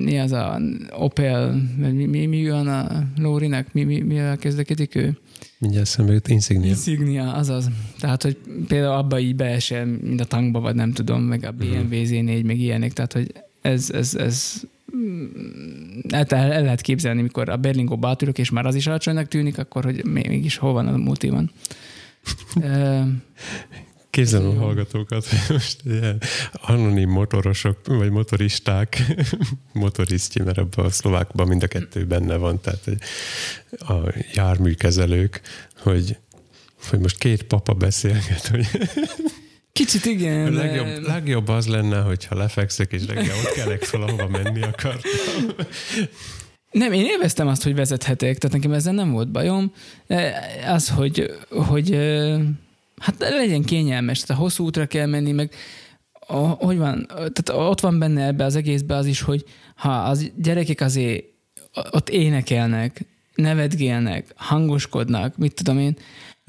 mi 0.03 0.19
az 0.19 0.31
a 0.31 0.59
Opel, 0.89 1.61
mi, 1.77 2.05
mi, 2.05 2.25
mi 2.25 2.49
van 2.49 2.67
a 2.67 3.03
Lórinek, 3.17 3.73
mi, 3.73 3.83
mi, 3.83 3.99
mivel 3.99 4.37
kezdekedik 4.37 4.95
ő? 4.95 5.17
Mindjárt 5.57 5.87
szembe 5.87 6.13
jut 6.13 6.27
Insignia. 6.27 6.69
Insignia, 6.69 7.33
azaz. 7.33 7.69
Tehát, 7.99 8.23
hogy 8.23 8.37
például 8.67 8.93
abba 8.93 9.19
így 9.19 9.35
beesel, 9.35 9.85
mint 9.85 10.21
a 10.21 10.25
tankba, 10.25 10.59
vagy 10.59 10.75
nem 10.75 10.91
tudom, 10.91 11.21
meg 11.21 11.43
a 11.43 11.51
BMW 11.51 11.87
Z4, 11.91 12.45
meg 12.45 12.59
ilyenek, 12.59 12.93
tehát, 12.93 13.13
hogy 13.13 13.33
ez, 13.61 13.89
ez, 13.89 14.15
ez 14.15 14.61
hát 16.11 16.31
el, 16.31 16.51
el 16.51 16.63
lehet 16.63 16.81
képzelni, 16.81 17.21
mikor 17.21 17.49
a 17.49 17.57
Berlingóba 17.57 18.07
átülök, 18.07 18.37
és 18.37 18.49
már 18.49 18.65
az 18.65 18.75
is 18.75 18.87
alacsonynak 18.87 19.27
tűnik, 19.27 19.57
akkor 19.57 19.83
hogy 19.83 20.05
mégis 20.05 20.57
hol 20.57 20.73
van 20.73 20.87
a 20.87 20.97
multiban. 20.97 21.51
Képzelem 24.09 24.47
a 24.47 24.59
hallgatókat, 24.59 25.25
hogy 25.25 25.39
most 25.49 25.81
ilyen 25.85 26.21
anonim 26.51 27.09
motorosok, 27.09 27.87
vagy 27.87 28.09
motoristák, 28.09 29.03
motorisztji, 29.73 30.41
mert 30.41 30.57
abban 30.57 30.85
a 30.85 30.89
szlovákban 30.89 31.47
mind 31.47 31.63
a 31.63 31.67
kettő 31.67 32.05
benne 32.05 32.35
van, 32.35 32.61
tehát 32.61 32.89
a 33.71 34.13
járműkezelők, 34.33 35.41
hogy, 35.77 36.17
hogy 36.89 36.99
most 36.99 37.17
két 37.17 37.43
papa 37.43 37.73
beszélget, 37.73 38.47
hogy 38.47 38.65
Kicsit 39.73 40.05
igen. 40.05 40.47
A 40.47 40.57
legjobb, 40.57 41.07
legjobb 41.07 41.47
az 41.47 41.67
lenne, 41.67 41.99
hogyha 41.99 42.35
lefekszek, 42.35 42.91
és 42.91 43.05
reggel 43.05 43.37
ott 43.37 43.53
kelek 43.53 43.83
fel, 43.83 44.01
ahova 44.01 44.27
menni 44.27 44.61
akartam. 44.61 45.67
Nem, 46.71 46.91
én 46.91 47.05
élveztem 47.05 47.47
azt, 47.47 47.63
hogy 47.63 47.75
vezethetek, 47.75 48.37
tehát 48.37 48.55
nekem 48.55 48.71
ezzel 48.71 48.93
nem 48.93 49.11
volt 49.11 49.31
bajom. 49.31 49.73
Az, 50.67 50.89
hogy, 50.89 51.31
hogy 51.49 51.95
hát 52.97 53.15
legyen 53.19 53.63
kényelmes, 53.63 54.19
tehát 54.19 54.41
a 54.41 54.43
hosszú 54.43 54.65
útra 54.65 54.85
kell 54.85 55.05
menni, 55.05 55.31
meg 55.31 55.53
a, 56.27 56.35
hogy 56.37 56.77
van, 56.77 57.05
tehát 57.07 57.49
ott 57.49 57.79
van 57.79 57.99
benne 57.99 58.25
ebbe 58.25 58.43
az 58.43 58.55
egészbe 58.55 58.95
az 58.95 59.05
is, 59.05 59.21
hogy 59.21 59.45
ha 59.75 59.91
az 59.91 60.31
gyerekek 60.35 60.81
azért 60.81 61.23
ott 61.91 62.09
énekelnek, 62.09 63.05
nevetgélnek, 63.35 64.33
hangoskodnak, 64.35 65.37
mit 65.37 65.53
tudom 65.53 65.79
én, 65.79 65.97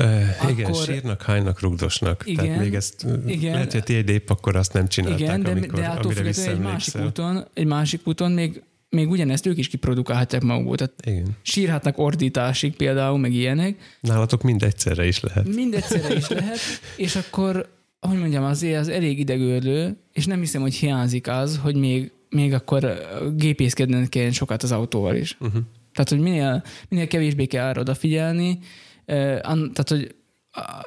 Uh, 0.02 0.50
igen, 0.50 0.70
akkor, 0.70 0.84
sírnak, 0.84 1.22
hánynak, 1.22 1.60
rugdosnak. 1.60 2.22
Igen, 2.24 2.44
Tehát 2.44 2.60
még 2.60 2.74
ezt 2.74 3.06
igen, 3.26 3.52
lehet, 3.52 3.72
hogy 3.72 3.82
tiéd 3.82 4.08
épp 4.08 4.30
akkor 4.30 4.56
azt 4.56 4.72
nem 4.72 4.88
csinálták, 4.88 5.20
igen, 5.20 5.42
de, 5.42 5.50
amikor, 5.50 5.78
de 5.78 5.86
attól 5.86 6.12
függetlenül 6.12 6.52
egy 6.54 6.60
másik 6.60 7.04
úton, 7.04 7.46
egy 7.54 7.66
másik 7.66 8.00
úton 8.04 8.32
még, 8.32 8.62
még 8.88 9.10
ugyanezt 9.10 9.46
ők 9.46 9.58
is 9.58 9.68
kiprodukálhatják 9.68 10.42
magukból. 10.42 10.76
Tehát 10.76 10.94
igen. 11.04 11.36
sírhatnak 11.42 11.98
ordításig 11.98 12.76
például, 12.76 13.18
meg 13.18 13.32
ilyenek. 13.32 13.96
Nálatok 14.00 14.42
mind 14.42 14.62
egyszerre 14.62 15.06
is 15.06 15.20
lehet. 15.20 15.54
Mind 15.54 15.74
egyszerre 15.74 16.14
is 16.14 16.28
lehet, 16.28 16.58
és 16.96 17.16
akkor, 17.16 17.68
hogy 18.00 18.18
mondjam, 18.18 18.44
azért 18.44 18.80
az 18.80 18.88
elég 18.88 19.18
idegőrlő, 19.18 19.96
és 20.12 20.26
nem 20.26 20.40
hiszem, 20.40 20.60
hogy 20.60 20.74
hiányzik 20.74 21.28
az, 21.28 21.58
hogy 21.62 21.76
még, 21.76 22.12
még 22.30 22.52
akkor 22.52 22.98
gépészkednek 23.36 24.08
kell 24.08 24.30
sokat 24.30 24.62
az 24.62 24.72
autóval 24.72 25.16
is. 25.16 25.36
Uh-huh. 25.40 25.62
Tehát, 25.92 26.08
hogy 26.08 26.20
minél, 26.20 26.64
minél 26.88 27.06
kevésbé 27.06 27.46
kell 27.46 27.68
arra 27.68 27.80
odafigyelni, 27.80 28.58
tehát, 29.04 29.88
hogy 29.88 30.14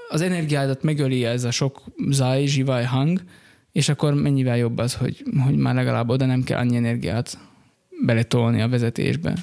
az 0.09 0.22
energiádat 0.22 0.84
megöli 0.84 1.26
ez 1.26 1.43
a 1.43 1.51
sok 1.51 1.82
záj, 2.09 2.45
zsivaj 2.45 2.84
hang, 2.84 3.24
és 3.72 3.89
akkor 3.89 4.13
mennyivel 4.13 4.57
jobb 4.57 4.78
az, 4.78 4.93
hogy, 4.93 5.24
hogy 5.43 5.55
már 5.55 5.76
legalább 5.76 6.09
oda 6.09 6.26
nem 6.26 6.43
kell 6.43 6.59
annyi 6.59 6.76
energiát 6.76 7.38
beletolni 8.05 8.61
a 8.61 8.70
vezetésbe. 8.70 9.34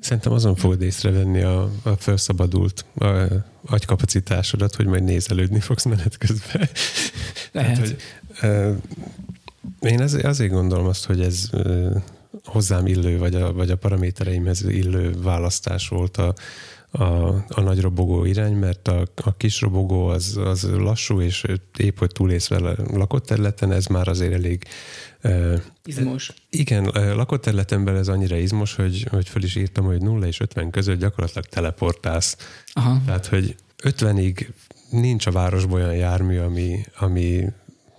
Szerintem 0.00 0.32
azon 0.32 0.54
fogod 0.54 0.82
észrevenni 0.82 1.42
a, 1.42 1.70
a 1.82 1.96
felszabadult 1.96 2.84
a, 2.94 3.06
agykapacitásodat, 3.66 4.74
hogy 4.74 4.86
majd 4.86 5.04
nézelődni 5.04 5.60
fogsz 5.60 5.84
menet 5.84 6.18
közben. 6.18 6.68
Lehet. 7.52 7.74
Tehát, 7.74 7.78
hogy, 7.78 7.96
uh, 9.80 9.90
én 9.92 10.00
azért, 10.00 10.24
azért 10.24 10.50
gondolom 10.50 10.86
azt, 10.86 11.04
hogy 11.04 11.20
ez 11.20 11.48
uh, 11.52 11.96
hozzám 12.44 12.86
illő, 12.86 13.18
vagy 13.18 13.34
a, 13.34 13.52
vagy 13.52 13.70
a 13.70 13.76
paramétereimhez 13.76 14.64
illő 14.68 15.14
választás 15.22 15.88
volt 15.88 16.16
a, 16.16 16.34
a, 16.92 17.04
a 17.48 17.60
nagy 17.60 17.80
robogó 17.80 18.24
irány, 18.24 18.54
mert 18.54 18.88
a, 18.88 19.06
a 19.14 19.36
kis 19.36 19.60
robogó 19.60 20.06
az, 20.06 20.36
az 20.44 20.62
lassú, 20.62 21.20
és 21.20 21.44
épp, 21.76 21.98
hogy 21.98 22.12
túlész 22.12 22.48
vele 22.48 22.74
lakott 22.92 23.26
területen, 23.26 23.72
ez 23.72 23.86
már 23.86 24.08
azért 24.08 24.32
elég 24.32 24.64
uh, 25.24 25.60
Izmos. 25.84 26.32
Igen, 26.50 26.84
lakott 27.14 27.42
területen 27.42 27.84
belül 27.84 28.00
ez 28.00 28.08
annyira 28.08 28.36
izmos, 28.36 28.74
hogy, 28.74 29.06
hogy 29.10 29.28
föl 29.28 29.42
is 29.42 29.56
írtam, 29.56 29.84
hogy 29.84 30.02
0 30.02 30.26
és 30.26 30.40
50 30.40 30.70
között 30.70 30.98
gyakorlatilag 30.98 31.44
teleportálsz. 31.44 32.36
Aha. 32.72 33.00
Tehát, 33.06 33.26
hogy 33.26 33.54
50-ig 33.82 34.48
nincs 34.90 35.26
a 35.26 35.30
városban 35.30 35.80
olyan 35.80 35.94
jármű, 35.94 36.38
ami, 36.38 36.84
ami 36.98 37.44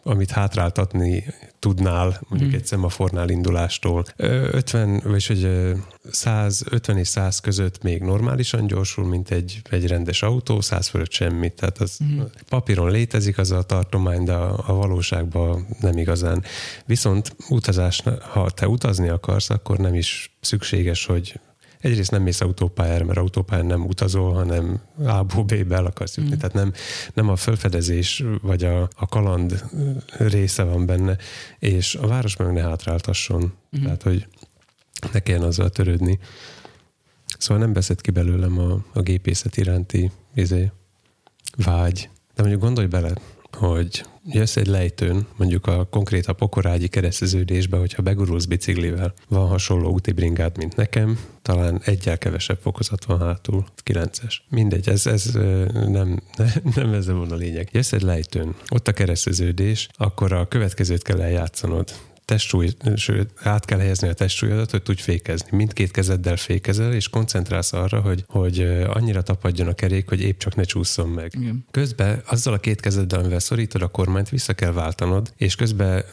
amit 0.03 0.31
hátráltatni 0.31 1.25
tudnál, 1.59 2.21
mondjuk 2.29 2.51
mm. 2.51 2.55
egy 2.55 2.65
szemafornál 2.65 3.29
indulástól. 3.29 4.05
50, 4.17 5.01
vagy 5.03 5.25
hogy 5.25 5.73
150 6.11 6.97
és 6.97 7.07
100 7.07 7.39
között 7.39 7.83
még 7.83 8.01
normálisan 8.01 8.67
gyorsul, 8.67 9.05
mint 9.05 9.31
egy, 9.31 9.61
egy 9.69 9.87
rendes 9.87 10.21
autó, 10.21 10.61
100 10.61 10.87
fölött 10.87 11.11
semmit. 11.11 11.53
Tehát 11.53 11.77
az 11.77 11.97
mm. 12.03 12.21
papíron 12.49 12.91
létezik 12.91 13.37
az 13.37 13.51
a 13.51 13.63
tartomány, 13.63 14.23
de 14.23 14.33
a, 14.33 14.63
a 14.67 14.73
valóságban 14.73 15.67
nem 15.79 15.97
igazán. 15.97 16.43
Viszont 16.85 17.35
utazás, 17.49 18.03
ha 18.31 18.49
te 18.49 18.67
utazni 18.67 19.09
akarsz, 19.09 19.49
akkor 19.49 19.77
nem 19.77 19.93
is 19.93 20.35
szükséges, 20.41 21.05
hogy 21.05 21.39
egyrészt 21.83 22.11
nem 22.11 22.21
mész 22.21 22.41
autópályára, 22.41 23.05
mert 23.05 23.17
autópályán 23.17 23.65
nem 23.65 23.85
utazol, 23.85 24.33
hanem 24.33 24.81
A-ból 25.05 25.43
B-be 25.43 25.75
el 25.75 25.85
akarsz 25.85 26.17
jutni. 26.17 26.35
Mm. 26.35 26.37
Tehát 26.37 26.53
nem, 26.53 26.73
nem 27.13 27.29
a 27.29 27.35
felfedezés 27.35 28.23
vagy 28.41 28.63
a, 28.63 28.81
a 28.81 29.07
kaland 29.09 29.63
része 30.17 30.63
van 30.63 30.85
benne, 30.85 31.17
és 31.59 31.95
a 31.95 32.07
város 32.07 32.35
meg 32.35 32.53
ne 32.53 32.61
hátráltasson. 32.61 33.53
Mm. 33.77 33.83
Tehát, 33.83 34.03
hogy 34.03 34.27
ne 35.11 35.19
kelljen 35.19 35.43
azzal 35.43 35.69
törődni. 35.69 36.19
Szóval 37.37 37.63
nem 37.63 37.73
beszed 37.73 38.01
ki 38.01 38.11
belőlem 38.11 38.59
a, 38.59 38.85
a 38.93 39.01
gépészet 39.01 39.57
iránti 39.57 40.11
izé, 40.33 40.71
vágy. 41.55 42.09
De 42.35 42.41
mondjuk 42.41 42.61
gondolj 42.61 42.87
bele, 42.87 43.13
hogy 43.55 44.05
jössz 44.25 44.55
egy 44.55 44.67
lejtőn, 44.67 45.27
mondjuk 45.35 45.67
a 45.67 45.87
konkrét 45.89 46.25
a 46.25 46.33
pokorágyi 46.33 46.87
kereszteződésbe, 46.87 47.77
hogyha 47.77 48.01
begurulsz 48.01 48.45
biciklivel, 48.45 49.13
van 49.27 49.47
hasonló 49.47 49.91
úti 49.91 50.11
bringád, 50.11 50.57
mint 50.57 50.75
nekem, 50.75 51.19
talán 51.41 51.81
egyel 51.85 52.17
kevesebb 52.17 52.59
fokozat 52.61 53.05
van 53.05 53.19
hátul, 53.19 53.65
9-es. 53.85 54.33
Mindegy, 54.49 54.89
ez, 54.89 55.07
ez 55.07 55.25
nem, 55.87 56.21
nem 56.75 56.93
ez 56.93 57.07
a 57.07 57.35
lényeg. 57.35 57.69
Jössz 57.71 57.93
egy 57.93 58.01
lejtőn, 58.01 58.55
ott 58.69 58.87
a 58.87 58.91
kereszteződés, 58.91 59.87
akkor 59.93 60.31
a 60.31 60.47
következőt 60.47 61.03
kell 61.03 61.21
eljátszanod 61.21 61.91
testsúly, 62.25 62.69
sőt, 62.95 63.29
át 63.43 63.65
kell 63.65 63.79
helyezni 63.79 64.07
a 64.07 64.13
testsúlyodat, 64.13 64.71
hogy 64.71 64.83
tudj 64.83 65.01
fékezni. 65.01 65.57
Mindkét 65.57 65.91
kezeddel 65.91 66.37
fékezel, 66.37 66.93
és 66.93 67.09
koncentrálsz 67.09 67.73
arra, 67.73 67.99
hogy, 67.99 68.23
hogy 68.27 68.59
annyira 68.87 69.21
tapadjon 69.21 69.67
a 69.67 69.73
kerék, 69.73 70.09
hogy 70.09 70.21
épp 70.21 70.37
csak 70.37 70.55
ne 70.55 70.63
csúszson 70.63 71.09
meg. 71.09 71.31
Igen. 71.39 71.65
Közben 71.71 72.21
azzal 72.25 72.53
a 72.53 72.57
két 72.57 72.79
kezeddel, 72.79 73.19
amivel 73.19 73.39
szorítod 73.39 73.81
a 73.81 73.87
kormányt, 73.87 74.29
vissza 74.29 74.53
kell 74.53 74.71
váltanod, 74.71 75.33
és 75.37 75.55
közben 75.55 76.03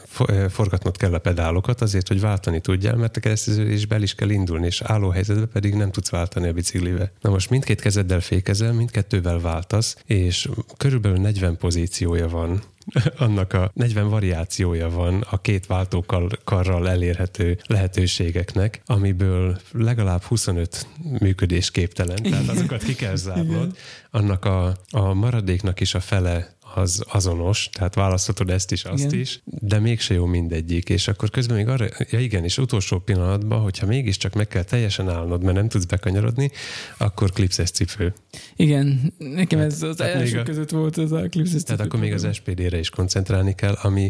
forgatnod 0.49 0.97
kell 0.97 1.13
a 1.13 1.19
pedálokat 1.19 1.81
azért, 1.81 2.07
hogy 2.07 2.19
váltani 2.19 2.59
tudjál, 2.59 2.95
mert 2.95 3.17
a 3.17 3.19
kereszteződésbe 3.19 3.95
el 3.95 4.01
is 4.01 4.15
kell 4.15 4.29
indulni, 4.29 4.65
és 4.65 4.81
álló 4.81 5.09
helyzetben 5.09 5.49
pedig 5.53 5.73
nem 5.73 5.91
tudsz 5.91 6.09
váltani 6.09 6.47
a 6.47 6.53
biciklivel. 6.53 7.11
Na 7.21 7.29
most 7.29 7.49
mindkét 7.49 7.81
kezeddel 7.81 8.21
fékezel, 8.21 8.73
mindkettővel 8.73 9.39
váltasz, 9.39 9.97
és 10.05 10.49
körülbelül 10.77 11.17
40 11.17 11.57
pozíciója 11.57 12.27
van 12.27 12.61
annak 13.17 13.53
a 13.53 13.71
40 13.73 14.09
variációja 14.09 14.89
van 14.89 15.25
a 15.29 15.41
két 15.41 15.65
váltókarral 15.65 16.89
elérhető 16.89 17.57
lehetőségeknek, 17.65 18.81
amiből 18.85 19.59
legalább 19.71 20.21
25 20.21 20.87
működésképtelen, 21.19 22.23
tehát 22.23 22.47
azokat 22.47 22.83
ki 22.83 22.95
kell 22.95 23.15
zárnod. 23.15 23.77
Annak 24.11 24.45
a, 24.45 24.75
a 24.91 25.13
maradéknak 25.13 25.79
is 25.79 25.95
a 25.95 25.99
fele 25.99 26.55
az 26.75 27.03
azonos, 27.11 27.69
tehát 27.71 27.95
választhatod 27.95 28.49
ezt 28.49 28.71
is, 28.71 28.83
azt 28.83 29.03
igen. 29.03 29.19
is, 29.19 29.41
de 29.45 29.79
mégse 29.79 30.13
jó 30.13 30.25
mindegyik, 30.25 30.89
és 30.89 31.07
akkor 31.07 31.29
közben 31.29 31.57
még 31.57 31.67
arra, 31.67 31.87
ja 32.09 32.19
igen, 32.19 32.43
és 32.43 32.57
utolsó 32.57 32.99
pillanatban, 32.99 33.61
hogyha 33.61 33.85
mégiscsak 33.85 34.33
meg 34.33 34.47
kell 34.47 34.63
teljesen 34.63 35.09
állnod, 35.09 35.43
mert 35.43 35.55
nem 35.55 35.67
tudsz 35.67 35.85
bekanyarodni, 35.85 36.51
akkor 36.97 37.31
klipszes 37.31 37.71
cipő. 37.71 38.13
Igen, 38.55 39.13
nekem 39.17 39.59
hát, 39.59 39.71
ez 39.71 39.81
az 39.81 40.01
első 40.01 40.39
a, 40.39 40.43
között 40.43 40.69
volt 40.69 40.97
ez 40.97 41.11
a 41.11 41.27
klipszes 41.29 41.59
cipő. 41.59 41.63
Tehát 41.63 41.85
akkor 41.85 41.99
még 41.99 42.13
az 42.13 42.27
SPD-re 42.31 42.79
is 42.79 42.89
koncentrálni 42.89 43.55
kell, 43.55 43.73
ami 43.81 44.09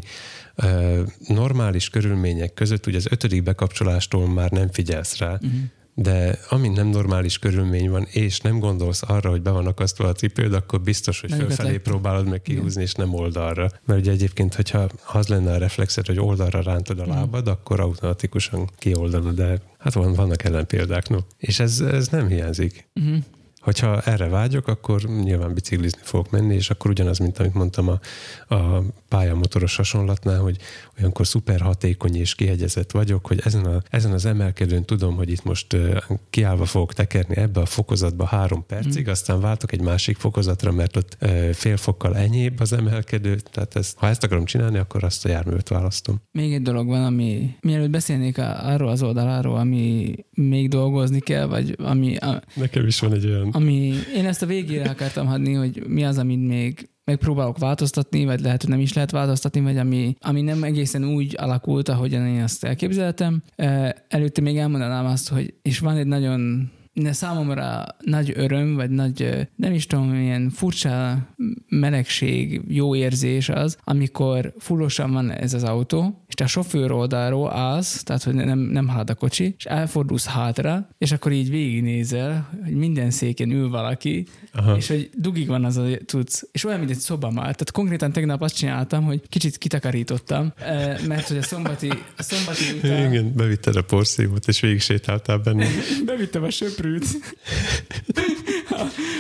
uh, 0.58 1.00
normális 1.28 1.90
körülmények 1.90 2.54
között, 2.54 2.88
ugye 2.88 2.98
az 2.98 3.08
ötödik 3.10 3.44
bekapcsolástól 3.44 4.28
már 4.28 4.52
nem 4.52 4.72
figyelsz 4.72 5.18
rá, 5.18 5.34
uh-huh 5.34 5.62
de 6.02 6.40
amint 6.50 6.76
nem 6.76 6.88
normális 6.88 7.40
körülmény 7.40 7.90
van, 7.90 8.08
és 8.12 8.40
nem 8.40 8.60
gondolsz 8.60 9.02
arra, 9.08 9.30
hogy 9.30 9.42
be 9.42 9.52
van 9.52 9.68
akasztva 9.68 10.08
a 10.08 10.14
cipőd, 10.14 10.54
akkor 10.54 10.82
biztos, 10.82 11.22
hogy 11.22 11.32
fölfelé 11.32 11.78
próbálod 11.78 12.28
meg 12.28 12.42
kihúzni, 12.42 12.82
és 12.82 12.94
nem 12.94 13.14
oldalra. 13.14 13.70
Mert 13.86 14.00
ugye 14.00 14.12
egyébként, 14.12 14.56
hogyha 14.56 14.90
az 15.14 15.28
lenne 15.28 15.54
a 15.54 15.58
reflexed, 15.58 16.06
hogy 16.06 16.20
oldalra 16.20 16.62
rántod 16.62 17.00
a 17.00 17.06
lábad, 17.06 17.48
akkor 17.48 17.80
automatikusan 17.80 18.70
kioldanod, 18.78 19.36
de 19.36 19.62
hát 19.78 19.94
van, 19.94 20.14
vannak 20.14 20.44
ellenpéldák, 20.44 21.10
no. 21.10 21.18
És 21.38 21.60
ez, 21.60 21.80
ez 21.80 22.08
nem 22.08 22.28
hiányzik. 22.28 22.90
Mm-hmm. 23.00 23.18
Hogyha 23.62 24.02
erre 24.02 24.28
vágyok, 24.28 24.68
akkor 24.68 25.02
nyilván 25.02 25.54
biciklizni 25.54 26.00
fogok 26.04 26.32
menni, 26.32 26.56
és 26.56 26.70
akkor 26.70 26.92
ugyanaz, 26.92 27.18
mint 27.18 27.40
amit 27.40 27.54
mondtam 27.54 27.88
a, 27.88 28.00
a 28.56 28.84
pályamotoros 29.08 29.76
hasonlatnál, 29.76 30.40
hogy 30.40 30.58
olyankor 31.00 31.28
szuper 31.28 31.62
hatékony 31.62 32.16
és 32.16 32.36
kihegyezett 32.36 32.92
vagyok, 32.92 33.28
hogy 33.28 33.42
ezen, 33.44 33.66
a, 33.66 33.82
ezen 33.90 34.12
az 34.12 34.26
emelkedőn 34.26 34.86
tudom, 34.86 35.16
hogy 35.16 35.30
itt 35.30 35.44
most 35.44 35.78
kiállva 36.30 36.66
fogok 36.66 36.94
tekerni 36.94 37.38
ebbe 37.38 37.60
a 37.60 37.66
fokozatba 37.66 38.26
három 38.26 38.66
percig, 38.66 39.08
mm. 39.08 39.12
aztán 39.12 39.42
váltok 39.42 39.72
egy 39.72 39.82
másik 39.82 40.18
fokozatra, 40.18 40.72
mert 40.72 40.96
ott 40.96 41.18
fél 41.54 41.78
fokkal 41.78 42.18
enyhébb 42.18 42.60
az 42.60 42.74
emelkedő, 42.74 43.36
tehát 43.52 43.76
ezt, 43.76 43.98
ha 43.98 44.08
ezt 44.08 44.24
akarom 44.24 44.46
csinálni, 44.46 44.78
akkor 44.78 45.04
azt 45.04 45.26
a 45.26 45.30
járművet 45.30 45.70
választom. 45.70 46.22
Még 46.32 46.54
egy 46.54 46.62
dolog 46.62 46.88
van, 46.88 47.04
ami 47.04 47.56
mielőtt 47.62 47.90
beszélnék 47.90 48.38
arról 48.38 48.90
az 48.90 49.04
oldaláról, 49.04 49.58
ami 49.58 50.16
még 50.34 50.70
dolgozni 50.70 51.20
kell, 51.20 51.46
vagy 51.46 51.76
ami... 51.84 52.16
A, 52.16 52.42
Nekem 52.56 52.86
is 52.88 53.00
van 53.00 53.14
egy 53.14 53.26
olyan... 53.26 53.51
Ami, 53.52 53.94
én 54.16 54.26
ezt 54.26 54.42
a 54.42 54.46
végére 54.46 54.90
akartam 54.90 55.28
hadni, 55.28 55.54
hogy 55.54 55.84
mi 55.88 56.04
az, 56.04 56.18
amit 56.18 56.48
még 56.48 56.90
megpróbálok 57.04 57.58
változtatni, 57.58 58.26
vagy 58.26 58.40
lehet, 58.40 58.62
hogy 58.62 58.70
nem 58.70 58.80
is 58.80 58.94
lehet 58.94 59.12
változtatni, 59.12 59.62
vagy 59.62 59.78
ami, 59.78 60.16
ami 60.20 60.42
nem 60.42 60.64
egészen 60.64 61.06
úgy 61.06 61.36
alakult, 61.38 61.90
ahogyan 61.90 62.28
én 62.28 62.44
azt 62.44 62.64
elképzeltem. 62.64 63.42
Előtte 64.08 64.42
még 64.42 64.58
elmondanám 64.58 65.06
azt, 65.06 65.30
hogy 65.30 65.54
és 65.62 65.80
van 65.80 65.98
egy 65.98 66.08
nagyon 66.08 66.72
de 66.94 67.12
számomra 67.12 67.86
nagy 68.00 68.34
öröm, 68.36 68.76
vagy 68.76 68.90
nagy, 68.90 69.48
nem 69.56 69.74
is 69.74 69.88
tudom, 69.88 70.08
milyen 70.08 70.50
furcsa 70.50 71.28
melegség, 71.70 72.62
jó 72.68 72.96
érzés 72.96 73.50
az, 73.50 73.78
amikor 73.84 74.54
fullosan 74.58 75.12
van 75.12 75.32
ez 75.32 75.54
az 75.54 75.64
autó, 75.64 76.24
és 76.32 76.38
te 76.38 76.44
a 76.44 76.48
sofőr 76.48 76.92
oldalról 76.92 77.52
állsz, 77.52 78.04
tehát 78.04 78.24
hogy 78.24 78.34
nem, 78.34 78.60
nem 78.60 78.88
halad 78.88 79.10
a 79.10 79.14
kocsi, 79.14 79.56
és 79.58 79.66
elfordulsz 79.66 80.26
hátra, 80.26 80.88
és 80.98 81.12
akkor 81.12 81.32
így 81.32 81.50
végignézel, 81.50 82.50
hogy 82.64 82.76
minden 82.76 83.12
széken 83.12 83.52
ül 83.52 83.70
valaki, 83.70 84.28
Aha. 84.54 84.76
és 84.76 84.88
hogy 84.88 85.10
dugig 85.16 85.48
van 85.48 85.66
az 85.66 85.78
a 85.78 85.86
tudsz, 86.06 86.48
és 86.52 86.66
olyan, 86.66 86.80
mint 86.80 86.92
egy 86.92 86.98
szoba 86.98 87.30
már. 87.30 87.42
Tehát 87.42 87.72
konkrétan 87.72 88.12
tegnap 88.12 88.42
azt 88.42 88.56
csináltam, 88.56 89.04
hogy 89.04 89.22
kicsit 89.30 89.58
kitakarítottam, 89.58 90.54
mert 91.08 91.28
hogy 91.28 91.38
a 91.38 91.44
szombati, 91.44 91.90
a 92.18 92.24
szombati 92.24 92.64
után... 92.78 93.12
Igen, 93.12 93.34
bevitted 93.36 93.76
a 93.76 93.82
porszívót, 93.82 94.48
és 94.48 94.60
végig 94.60 94.82
sétáltál 94.82 95.38
benne. 95.38 95.68
Bevittem 96.06 96.44
a 96.44 96.50
söp 96.50 96.70
söprűt. 96.70 97.06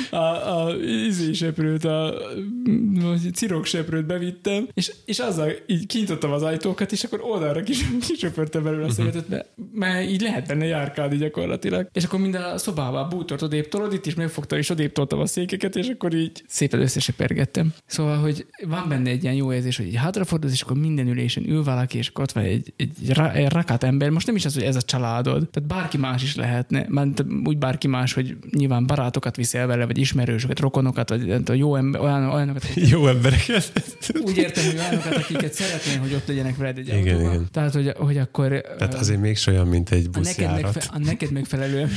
A, 0.09 0.15
a, 0.15 0.65
a 0.65 0.75
söprőt, 1.33 1.85
a, 1.85 2.05
a 2.05 3.17
cirok 3.33 3.65
söprőt 3.65 4.05
bevittem, 4.05 4.67
és, 4.73 4.93
és 5.05 5.19
azzal 5.19 5.51
így 5.67 5.85
kinyitottam 5.85 6.31
az 6.31 6.43
ajtókat, 6.43 6.91
és 6.91 7.03
akkor 7.03 7.21
oldalra 7.23 7.63
kis, 7.63 7.85
kisöpörtem 8.07 8.63
belőle 8.63 8.83
a 8.83 8.85
mhm. 8.85 8.95
szemetet, 8.95 9.29
mert, 9.29 9.47
mert 9.73 10.09
így 10.09 10.21
lehet 10.21 10.47
benne 10.47 10.65
járkálni 10.65 11.17
gyakorlatilag. 11.17 11.89
És 11.93 12.03
akkor 12.03 12.19
minden 12.19 12.43
a 12.43 12.57
szobába 12.57 13.07
bútort 13.07 13.41
odébb 13.41 13.67
tolod, 13.67 13.93
itt 13.93 14.05
is 14.05 14.15
megfogta, 14.15 14.57
és 14.57 14.69
odébb 14.69 14.91
toltam 14.91 15.19
a 15.19 15.25
székeket, 15.25 15.75
és 15.75 15.87
akkor 15.87 16.13
így 16.13 16.43
szépen 16.47 16.81
összesöpergettem. 16.81 17.73
Szóval, 17.85 18.17
hogy 18.17 18.45
van 18.67 18.85
benne 18.89 19.09
egy 19.09 19.23
ilyen 19.23 19.35
jó 19.35 19.53
érzés, 19.53 19.77
hogy 19.77 19.87
így 19.87 19.95
hátrafordulsz, 19.95 20.53
és 20.53 20.61
akkor 20.61 20.77
minden 20.77 21.07
ülésen 21.07 21.49
ül 21.49 21.63
valaki, 21.63 21.97
és 21.97 22.07
akkor 22.07 22.23
ott 22.23 22.31
van 22.31 22.43
egy, 22.43 22.73
egy, 22.75 22.91
egy 23.33 23.49
rakát 23.49 23.83
ember. 23.83 24.09
Most 24.09 24.27
nem 24.27 24.35
is 24.35 24.45
az, 24.45 24.53
hogy 24.53 24.63
ez 24.63 24.75
a 24.75 24.81
családod, 24.81 25.49
tehát 25.49 25.69
bárki 25.69 25.97
más 25.97 26.23
is 26.23 26.35
lehetne, 26.35 26.85
mert 26.89 27.23
úgy 27.43 27.57
bárki 27.57 27.87
más, 27.87 28.13
hogy 28.13 28.37
nyilván 28.51 28.85
barátokat 28.85 29.37
viszel 29.51 29.67
vele, 29.67 29.85
vagy 29.85 29.97
ismerősöket, 29.97 30.59
rokonokat, 30.59 31.09
vagy 31.09 31.41
a 31.45 31.53
jó 31.53 31.75
ember, 31.75 32.01
olyan, 32.01 32.29
olyanokat. 32.29 32.67
Jó 32.75 33.07
embereket. 33.07 33.71
Úgy 34.21 34.37
értem, 34.37 34.65
hogy 34.65 34.77
olyanokat, 34.77 35.15
akiket 35.15 35.53
szeretnél, 35.53 35.99
hogy 35.99 36.13
ott 36.13 36.27
legyenek 36.27 36.55
veled 36.57 36.77
egy 36.77 36.87
igen, 36.87 36.97
autóban. 36.97 37.33
igen. 37.33 37.47
Tehát, 37.51 37.73
hogy, 37.73 37.93
hogy 37.97 38.17
akkor... 38.17 38.61
Tehát 38.77 38.93
azért 38.93 39.19
még 39.19 39.37
olyan, 39.47 39.67
mint 39.67 39.91
egy 39.91 40.09
buszjárat. 40.09 40.55
A 40.55 40.59
neked, 40.59 40.73
megfe- 40.73 40.89
a 40.93 40.99
neked, 40.99 41.31
megfelelő, 41.31 41.87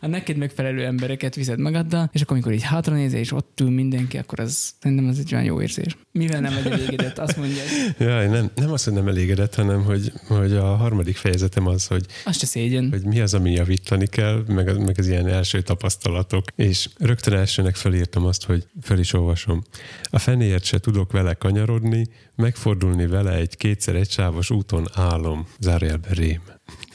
a 0.00 0.06
neked 0.06 0.36
megfelelő 0.36 0.84
embereket 0.84 1.34
viszed 1.34 1.58
magaddal, 1.58 2.10
és 2.12 2.20
akkor, 2.20 2.32
amikor 2.32 2.52
így 2.52 2.62
hátra 2.62 2.94
nézel, 2.94 3.18
és 3.18 3.32
ott 3.32 3.60
ül 3.60 3.70
mindenki, 3.70 4.18
akkor 4.18 4.40
az 4.40 4.70
szerintem 4.80 5.08
az 5.08 5.18
egy 5.18 5.34
olyan 5.34 5.44
jó 5.44 5.60
érzés. 5.62 5.96
Mivel 6.12 6.40
nem 6.40 6.54
vagy 6.62 6.72
elégedett, 6.72 7.18
azt 7.18 7.36
mondja. 7.36 7.62
Ja, 7.98 8.30
nem, 8.30 8.50
nem 8.54 8.72
azt, 8.72 8.84
hogy 8.84 8.92
nem 8.92 9.08
elégedett, 9.08 9.54
hanem 9.54 9.84
hogy, 9.84 10.12
hogy 10.26 10.52
a 10.52 10.64
harmadik 10.64 11.16
fejezetem 11.16 11.66
az, 11.66 11.86
hogy, 11.86 12.06
azt 12.24 12.38
se 12.38 12.46
szégyen. 12.46 12.88
hogy 12.90 13.04
mi 13.04 13.20
az, 13.20 13.34
ami 13.34 13.50
javítani 13.50 14.06
kell, 14.06 14.44
meg, 14.48 14.78
meg 14.78 14.94
az 14.98 15.08
ilyen 15.08 15.28
első 15.28 15.62
tapasztalatok. 15.62 16.44
És 16.54 16.85
rögtön 16.98 17.34
elsőnek 17.34 17.76
felírtam 17.76 18.26
azt, 18.26 18.44
hogy 18.44 18.66
fel 18.80 18.98
is 18.98 19.12
olvasom. 19.12 19.64
A 20.02 20.18
fenéért 20.18 20.64
se 20.64 20.78
tudok 20.78 21.12
vele 21.12 21.34
kanyarodni, 21.34 22.06
megfordulni 22.34 23.06
vele 23.06 23.32
egy 23.32 23.56
kétszer 23.56 23.94
egysávos 23.94 24.50
úton 24.50 24.86
álom. 24.92 25.48
Zárjelbe 25.58 26.08
rém. 26.12 26.42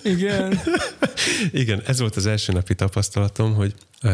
Igen. 0.04 0.60
Igen, 1.52 1.82
ez 1.86 2.00
volt 2.00 2.16
az 2.16 2.26
első 2.26 2.54
napi 2.54 2.76
tapasztalatom, 2.76 3.54
hogy 3.54 3.74
e, 4.02 4.12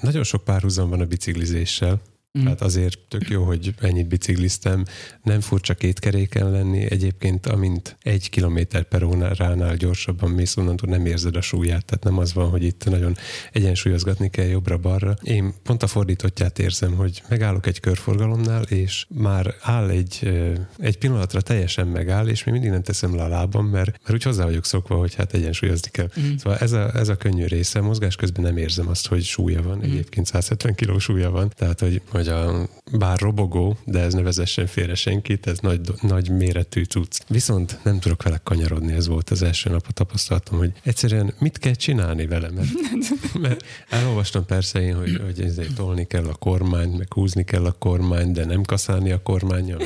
nagyon 0.00 0.22
sok 0.22 0.44
párhuzam 0.44 0.88
van 0.88 1.00
a 1.00 1.04
biciklizéssel, 1.04 2.00
Mm. 2.38 2.42
Tehát 2.42 2.60
azért 2.60 2.98
tök 3.08 3.28
jó, 3.28 3.44
hogy 3.44 3.74
ennyit 3.80 4.08
bicikliztem. 4.08 4.84
Nem 5.22 5.40
furcsa 5.40 5.74
két 5.74 5.98
keréken 5.98 6.50
lenni. 6.50 6.90
Egyébként 6.90 7.46
amint 7.46 7.96
egy 8.02 8.30
kilométer 8.30 8.82
per 8.82 9.02
óránál 9.02 9.76
gyorsabban 9.76 10.30
mész, 10.30 10.56
onnantól 10.56 10.90
nem 10.90 11.06
érzed 11.06 11.36
a 11.36 11.40
súlyát. 11.40 11.84
Tehát 11.84 12.04
nem 12.04 12.18
az 12.18 12.32
van, 12.32 12.50
hogy 12.50 12.62
itt 12.62 12.84
nagyon 12.84 13.16
egyensúlyozgatni 13.52 14.30
kell 14.30 14.46
jobbra-balra. 14.46 15.16
Én 15.22 15.54
pont 15.62 15.82
a 15.82 15.86
fordítottját 15.86 16.58
érzem, 16.58 16.94
hogy 16.94 17.22
megállok 17.28 17.66
egy 17.66 17.80
körforgalomnál, 17.80 18.62
és 18.62 19.06
már 19.08 19.54
áll 19.60 19.88
egy, 19.88 20.32
egy 20.78 20.98
pillanatra 20.98 21.40
teljesen 21.40 21.86
megáll, 21.86 22.26
és 22.26 22.44
még 22.44 22.54
mindig 22.54 22.70
nem 22.70 22.82
teszem 22.82 23.16
le 23.16 23.22
a 23.22 23.28
lábam, 23.28 23.66
mert, 23.66 23.90
mert 23.90 24.12
úgy 24.12 24.22
hozzá 24.22 24.44
vagyok 24.44 24.64
szokva, 24.64 24.96
hogy 24.96 25.14
hát 25.14 25.34
egyensúlyozni 25.34 25.90
kell. 25.90 26.08
Mm. 26.20 26.34
Szóval 26.36 26.58
ez 26.58 26.72
a, 26.72 26.94
ez 26.94 27.08
a 27.08 27.16
könnyű 27.16 27.44
része. 27.44 27.80
Mozgás 27.80 28.16
közben 28.16 28.44
nem 28.44 28.56
érzem 28.56 28.88
azt, 28.88 29.06
hogy 29.06 29.22
súlya 29.22 29.62
van. 29.62 29.76
Mm. 29.76 29.82
Egyébként 29.82 30.26
170 30.26 30.74
kiló 30.74 30.98
súlya 30.98 31.30
van. 31.30 31.52
Tehát, 31.56 31.80
hogy, 31.80 32.02
hogy 32.08 32.27
hogy 32.28 32.36
a, 32.36 32.68
bár 32.98 33.18
robogó, 33.18 33.76
de 33.84 34.00
ez 34.00 34.14
ne 34.14 34.22
vezessen 34.22 34.66
félre 34.66 34.94
senkit, 34.94 35.46
ez 35.46 35.58
nagy, 35.58 35.80
nagy 36.00 36.30
méretű 36.30 36.84
cucc. 36.84 37.18
Viszont 37.28 37.80
nem 37.82 37.98
tudok 37.98 38.22
vele 38.22 38.40
kanyarodni, 38.42 38.92
ez 38.92 39.06
volt 39.06 39.30
az 39.30 39.42
első 39.42 39.70
nap 39.70 39.84
a 39.88 39.92
tapasztalatom, 39.92 40.58
hogy 40.58 40.72
egyszerűen 40.82 41.34
mit 41.38 41.58
kell 41.58 41.74
csinálni 41.74 42.26
vele, 42.26 42.50
mert, 42.50 42.68
mert 43.42 43.64
elolvastam 43.88 44.46
persze 44.46 44.80
én, 44.80 44.96
hogy, 44.96 45.20
hogy 45.24 45.40
ezért 45.40 45.74
tolni 45.74 46.06
kell 46.06 46.24
a 46.24 46.34
kormányt, 46.34 46.98
meg 46.98 47.12
húzni 47.12 47.44
kell 47.44 47.64
a 47.64 47.72
kormányt, 47.72 48.32
de 48.32 48.44
nem 48.44 48.62
kaszálni 48.62 49.10
a 49.10 49.22
kormánya, 49.22 49.76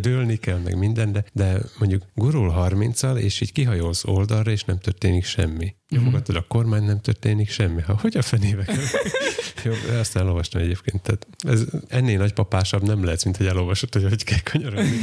dőlni 0.00 0.36
kell, 0.36 0.58
meg 0.58 0.78
minden, 0.78 1.12
de, 1.12 1.24
de 1.32 1.60
mondjuk 1.78 2.02
gurul 2.14 2.54
30-al, 2.56 3.16
és 3.16 3.40
így 3.40 3.52
kihajolsz 3.52 4.04
oldalra, 4.04 4.50
és 4.50 4.64
nem 4.64 4.78
történik 4.78 5.24
semmi. 5.24 5.74
Nyomogatod 5.88 6.36
a 6.36 6.44
kormány, 6.48 6.84
nem 6.84 7.00
történik 7.00 7.50
semmi. 7.50 7.82
Ha 7.82 7.98
hogy 8.00 8.16
a 8.16 8.22
fenébe 8.22 8.64
kell? 8.64 8.76
Jó, 9.64 9.72
ezt 9.72 10.16
elolvastam 10.16 10.60
egyébként. 10.60 11.02
Tehát 11.02 11.26
ez 11.38 11.64
ennél 11.88 12.18
nagypapásabb 12.18 12.82
nem 12.82 13.04
lehet, 13.04 13.24
mint 13.24 13.36
hogy 13.36 13.46
elolvasod, 13.46 13.92
hogy 13.92 14.02
hogy 14.02 14.24
kell 14.24 14.38
kanyarodni. 14.44 14.96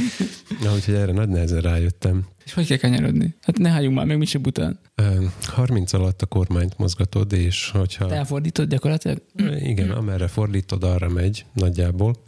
Na, 0.62 0.74
úgyhogy 0.74 0.94
erre 0.94 1.12
nagy 1.12 1.28
nehezen 1.28 1.60
rájöttem. 1.60 2.26
És 2.44 2.52
hogy 2.52 2.66
kell 2.66 2.76
kanyarodni? 2.76 3.34
Hát 3.40 3.58
ne 3.58 3.70
álljunk 3.70 3.96
már 3.96 4.06
meg, 4.06 4.18
mi 4.18 4.24
se 4.24 4.38
bután. 4.38 4.78
30 5.42 5.92
alatt 5.92 6.22
a 6.22 6.26
kormányt 6.26 6.78
mozgatod, 6.78 7.32
és 7.32 7.70
hogyha... 7.70 8.06
Te 8.06 8.14
elfordítod 8.14 8.68
gyakorlatilag? 8.68 9.22
Igen, 9.58 9.90
amerre 9.90 10.28
fordítod, 10.28 10.84
arra 10.84 11.08
megy 11.08 11.44
nagyjából. 11.52 12.22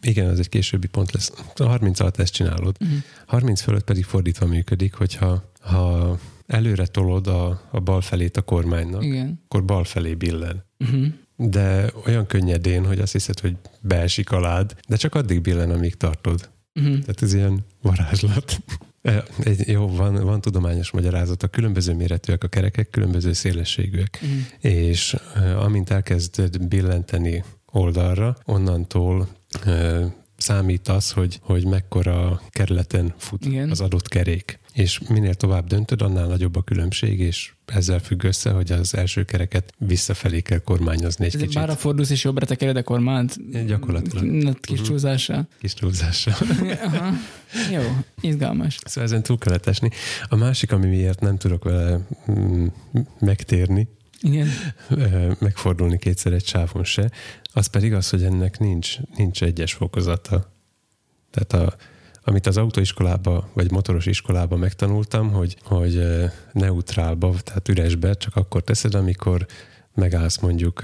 Igen, 0.00 0.30
ez 0.30 0.38
egy 0.38 0.48
későbbi 0.48 0.86
pont 0.86 1.12
lesz. 1.12 1.32
A 1.54 1.64
30 1.64 2.00
alatt 2.00 2.18
ezt 2.18 2.32
csinálod. 2.32 2.76
Uh-huh. 2.80 2.98
30 3.26 3.60
fölött 3.60 3.84
pedig 3.84 4.04
fordítva 4.04 4.46
működik, 4.46 4.94
hogyha 4.94 5.52
ha 5.60 6.18
előre 6.46 6.86
tolod 6.86 7.26
a, 7.26 7.68
a 7.70 7.80
bal 7.80 8.00
felét 8.00 8.36
a 8.36 8.42
kormánynak, 8.42 9.04
Igen. 9.04 9.40
akkor 9.44 9.64
bal 9.64 9.84
felé 9.84 10.14
billen. 10.14 10.64
Uh-huh. 10.78 11.06
De 11.36 11.92
olyan 12.06 12.26
könnyedén, 12.26 12.86
hogy 12.86 12.98
azt 12.98 13.12
hiszed, 13.12 13.40
hogy 13.40 13.56
beesik 13.80 14.30
alád, 14.30 14.76
de 14.88 14.96
csak 14.96 15.14
addig 15.14 15.40
billen, 15.40 15.70
amíg 15.70 15.94
tartod. 15.94 16.50
Uh-huh. 16.74 16.98
Tehát 16.98 17.22
ez 17.22 17.34
ilyen 17.34 17.64
varázslat. 17.82 18.56
E, 19.04 19.24
egy, 19.42 19.68
jó, 19.68 19.88
van, 19.88 20.24
van 20.24 20.40
tudományos 20.40 20.90
magyarázat. 20.90 21.42
A 21.42 21.48
különböző 21.48 21.94
méretűek 21.94 22.44
a 22.44 22.48
kerekek, 22.48 22.90
különböző 22.90 23.32
szélességűek. 23.32 24.20
Uh-huh. 24.22 24.72
És 24.72 25.16
uh, 25.36 25.64
amint 25.64 25.90
elkezded 25.90 26.66
billenteni 26.66 27.44
oldalra, 27.72 28.36
onnantól 28.44 29.28
uh, 29.66 30.04
számít 30.36 30.88
az, 30.88 31.10
hogy, 31.10 31.38
hogy 31.42 31.66
mekkora 31.66 32.40
kerületen 32.50 33.14
fut 33.16 33.44
Igen. 33.44 33.70
az 33.70 33.80
adott 33.80 34.08
kerék 34.08 34.58
és 34.74 35.00
minél 35.08 35.34
tovább 35.34 35.66
döntöd, 35.66 36.02
annál 36.02 36.26
nagyobb 36.26 36.56
a 36.56 36.62
különbség, 36.62 37.20
és 37.20 37.52
ezzel 37.66 37.98
függ 37.98 38.24
össze, 38.24 38.50
hogy 38.50 38.72
az 38.72 38.94
első 38.94 39.24
kereket 39.24 39.72
visszafelé 39.78 40.40
kell 40.40 40.58
kormányozni 40.58 41.24
egy 41.24 41.34
Ez 41.34 41.40
kicsit. 41.40 41.54
Bár 41.54 41.70
a 41.70 41.76
fordulsz 41.76 42.10
és 42.10 42.24
jobbra 42.24 42.46
tekered 42.46 42.76
a 42.76 42.82
kormányt? 42.82 43.66
Gyakorlatilag. 43.66 44.60
Kis 44.60 44.78
mhm. 44.78 44.88
csúzással. 44.88 45.48
Kis 45.58 45.74
csúzással. 45.80 46.34
Aha. 46.84 47.10
Jó, 47.72 47.82
izgalmas. 48.20 48.78
Szóval 48.84 49.04
ezen 49.04 49.22
túl 49.22 49.38
kellett 49.38 49.66
esni. 49.66 49.90
A 50.28 50.36
másik, 50.36 50.72
ami 50.72 50.86
miért 50.86 51.20
nem 51.20 51.36
tudok 51.36 51.64
vele 51.64 52.06
mm, 52.30 52.66
megtérni, 53.20 53.88
igen. 54.20 54.48
megfordulni 55.38 55.98
kétszer 55.98 56.32
egy 56.32 56.46
sávon 56.46 56.84
se, 56.84 57.10
az 57.52 57.66
pedig 57.66 57.92
az, 57.92 58.10
hogy 58.10 58.22
ennek 58.22 58.58
nincs, 58.58 58.96
nincs 59.16 59.42
egyes 59.42 59.72
fokozata. 59.72 60.52
Tehát 61.30 61.68
a, 61.68 61.76
amit 62.24 62.46
az 62.46 62.56
autóiskolába, 62.56 63.48
vagy 63.52 63.70
motoros 63.70 64.06
iskolába 64.06 64.56
megtanultam, 64.56 65.32
hogy, 65.32 65.56
hogy 65.62 66.02
neutrálba, 66.52 67.34
tehát 67.44 67.68
üresbe 67.68 68.14
csak 68.14 68.36
akkor 68.36 68.62
teszed, 68.62 68.94
amikor 68.94 69.46
megállsz 69.94 70.38
mondjuk 70.38 70.82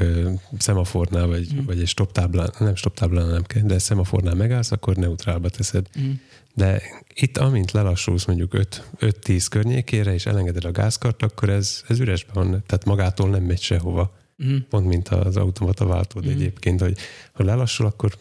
szemafornál, 0.59 1.27
vagy, 1.27 1.49
Mhm. 1.55 1.65
vagy 1.65 1.81
egy 1.81 1.87
stop 1.89 2.13
táblán, 2.13 2.51
nem 2.59 2.75
stop 2.75 2.95
táblán 2.95 3.27
nem 3.29 3.43
kell, 3.43 3.63
de 3.63 3.79
szemafornál 3.79 4.35
megállsz, 4.35 4.73
akkor 4.73 4.97
neutrálba 4.97 5.49
teszed. 5.49 5.87
Mm. 6.01 6.11
De 6.55 6.83
itt, 7.15 7.37
amint 7.39 7.71
lelassulsz 7.71 8.25
mondjuk 8.25 8.53
5-10 9.01 9.47
környékére, 9.51 10.13
és 10.15 10.27
elengeded 10.27 10.65
a 10.65 10.71
gázkart, 10.71 11.23
akkor 11.23 11.49
ez, 11.49 11.83
ez 11.89 11.99
üresben 12.01 12.35
van, 12.35 12.51
tehát 12.67 12.85
magától 12.85 13.29
nem 13.29 13.43
megy 13.43 13.61
sehova. 13.61 14.17
Mm. 14.45 14.57
Pont 14.69 14.87
mint 14.87 15.09
az 15.09 15.37
automata 15.37 15.87
váltó, 15.87 16.21
de 16.21 16.29
Mhm. 16.31 16.37
egyébként, 16.39 16.81
hogy 16.81 16.97
ha 17.33 17.45
lelassul, 17.45 17.87
akkor 17.87 18.13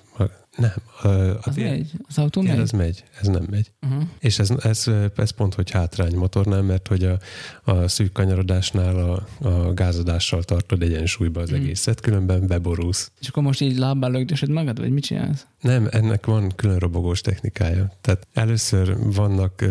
nem. 0.60 0.74
A, 1.02 1.08
a 1.08 1.40
Az 1.42 1.56
megy? 1.56 1.92
Az 2.08 2.18
autó 2.18 2.42
tiéd 2.42 2.54
megy? 2.54 2.64
az 2.64 2.72
megy, 2.72 3.04
ez 3.22 3.28
nem 3.28 3.46
megy. 3.50 3.72
Uh-huh. 3.82 4.04
És 4.20 4.40
ez, 4.40 4.50
ez, 4.62 4.86
ez 5.16 5.30
pont, 5.30 5.54
hogy 5.54 5.72
hátrány 5.72 6.16
motornál, 6.16 6.62
mert 6.62 6.88
hogy 6.88 7.04
a, 7.04 7.20
a 7.64 7.88
szűk 7.88 8.12
kanyarodásnál 8.12 8.96
a, 8.98 9.28
a 9.48 9.74
gázadással 9.74 10.44
tartod 10.44 10.82
egyensúlyba 10.82 11.42
az 11.42 11.50
Mhm. 11.50 11.62
egészet, 11.62 12.00
különben 12.02 12.48
beborulsz. 12.48 13.12
És 13.20 13.28
akkor 13.28 13.44
most 13.44 13.62
így 13.62 13.78
lábbal 13.78 14.12
lögdösöd 14.12 14.50
magad, 14.50 14.80
vagy 14.80 14.92
mit 14.92 15.04
csinálsz? 15.04 15.46
Nem, 15.62 15.88
ennek 15.92 16.26
van 16.26 16.52
külön 16.56 16.78
robogós 16.78 17.22
technikája. 17.22 17.92
Tehát 18.02 18.28
először 18.34 18.98
vannak, 19.14 19.66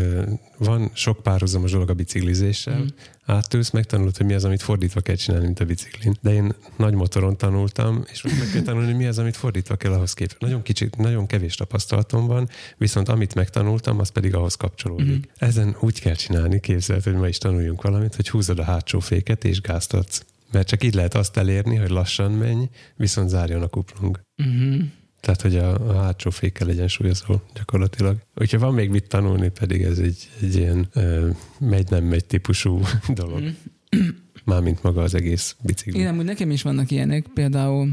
van 0.58 0.90
sok 0.92 1.22
párhuzamos 1.22 1.70
dolog 1.70 1.90
a 1.90 1.94
biciklizéssel, 1.94 2.78
mm. 2.78 2.86
átülsz, 3.24 3.70
megtanulod, 3.70 4.16
hogy 4.16 4.26
mi 4.26 4.34
az, 4.34 4.44
amit 4.44 4.62
fordítva 4.62 5.00
kell 5.00 5.14
csinálni, 5.14 5.46
mint 5.46 5.60
a 5.60 5.64
biciklin. 5.64 6.14
De 6.20 6.32
én 6.32 6.54
nagy 6.76 6.94
motoron 6.94 7.36
tanultam, 7.36 8.04
és 8.12 8.22
most 8.22 8.38
meg 8.38 8.48
kell 8.52 8.62
tanulni, 8.62 8.86
hogy 8.86 8.96
mi 8.96 9.06
az, 9.06 9.18
amit 9.18 9.36
fordítva 9.36 9.76
kell 9.76 9.92
ahhoz 9.92 10.12
képest. 10.12 10.40
Nagyon 10.40 10.62
kicsit, 10.62 10.96
nagyon 10.96 11.26
kevés 11.26 11.54
tapasztalatom 11.54 12.26
van, 12.26 12.48
viszont 12.76 13.08
amit 13.08 13.34
megtanultam, 13.34 13.98
az 13.98 14.08
pedig 14.08 14.34
ahhoz 14.34 14.54
kapcsolódik. 14.54 15.16
Mm. 15.16 15.30
Ezen 15.38 15.76
úgy 15.80 16.00
kell 16.00 16.14
csinálni, 16.14 16.60
képzeld, 16.60 17.02
hogy 17.02 17.14
ma 17.14 17.28
is 17.28 17.38
tanuljunk 17.38 17.82
valamit, 17.82 18.14
hogy 18.14 18.28
húzod 18.28 18.58
a 18.58 18.64
hátsó 18.64 18.98
féket 18.98 19.44
és 19.44 19.60
gázt 19.60 19.94
adsz. 19.94 20.24
Mert 20.52 20.68
csak 20.68 20.84
így 20.84 20.94
lehet 20.94 21.14
azt 21.14 21.36
elérni, 21.36 21.76
hogy 21.76 21.90
lassan 21.90 22.32
menj, 22.32 22.68
viszont 22.96 23.28
zárjon 23.28 23.62
a 23.62 23.68
kuplung. 23.68 24.20
Uh-huh. 24.36 24.82
Tehát, 25.20 25.42
hogy 25.42 25.56
a, 25.56 25.88
a 25.88 26.02
hátsó 26.02 26.30
fékkel 26.30 26.68
egyensúlyozol 26.68 27.42
gyakorlatilag. 27.54 28.16
Hogyha 28.34 28.58
van 28.58 28.74
még 28.74 28.90
mit 28.90 29.08
tanulni, 29.08 29.48
pedig 29.48 29.82
ez 29.82 29.98
egy, 29.98 30.30
egy 30.40 30.54
ilyen 30.56 30.88
ö, 30.92 31.28
megy-nem 31.58 32.04
megy 32.04 32.24
típusú 32.24 32.80
dolog. 33.14 33.42
Mármint 34.44 34.82
maga 34.82 35.02
az 35.02 35.14
egész 35.14 35.56
bicikli. 35.62 35.98
Igen, 36.00 36.12
amúgy 36.12 36.24
nekem 36.24 36.50
is 36.50 36.62
vannak 36.62 36.90
ilyenek, 36.90 37.26
például 37.34 37.88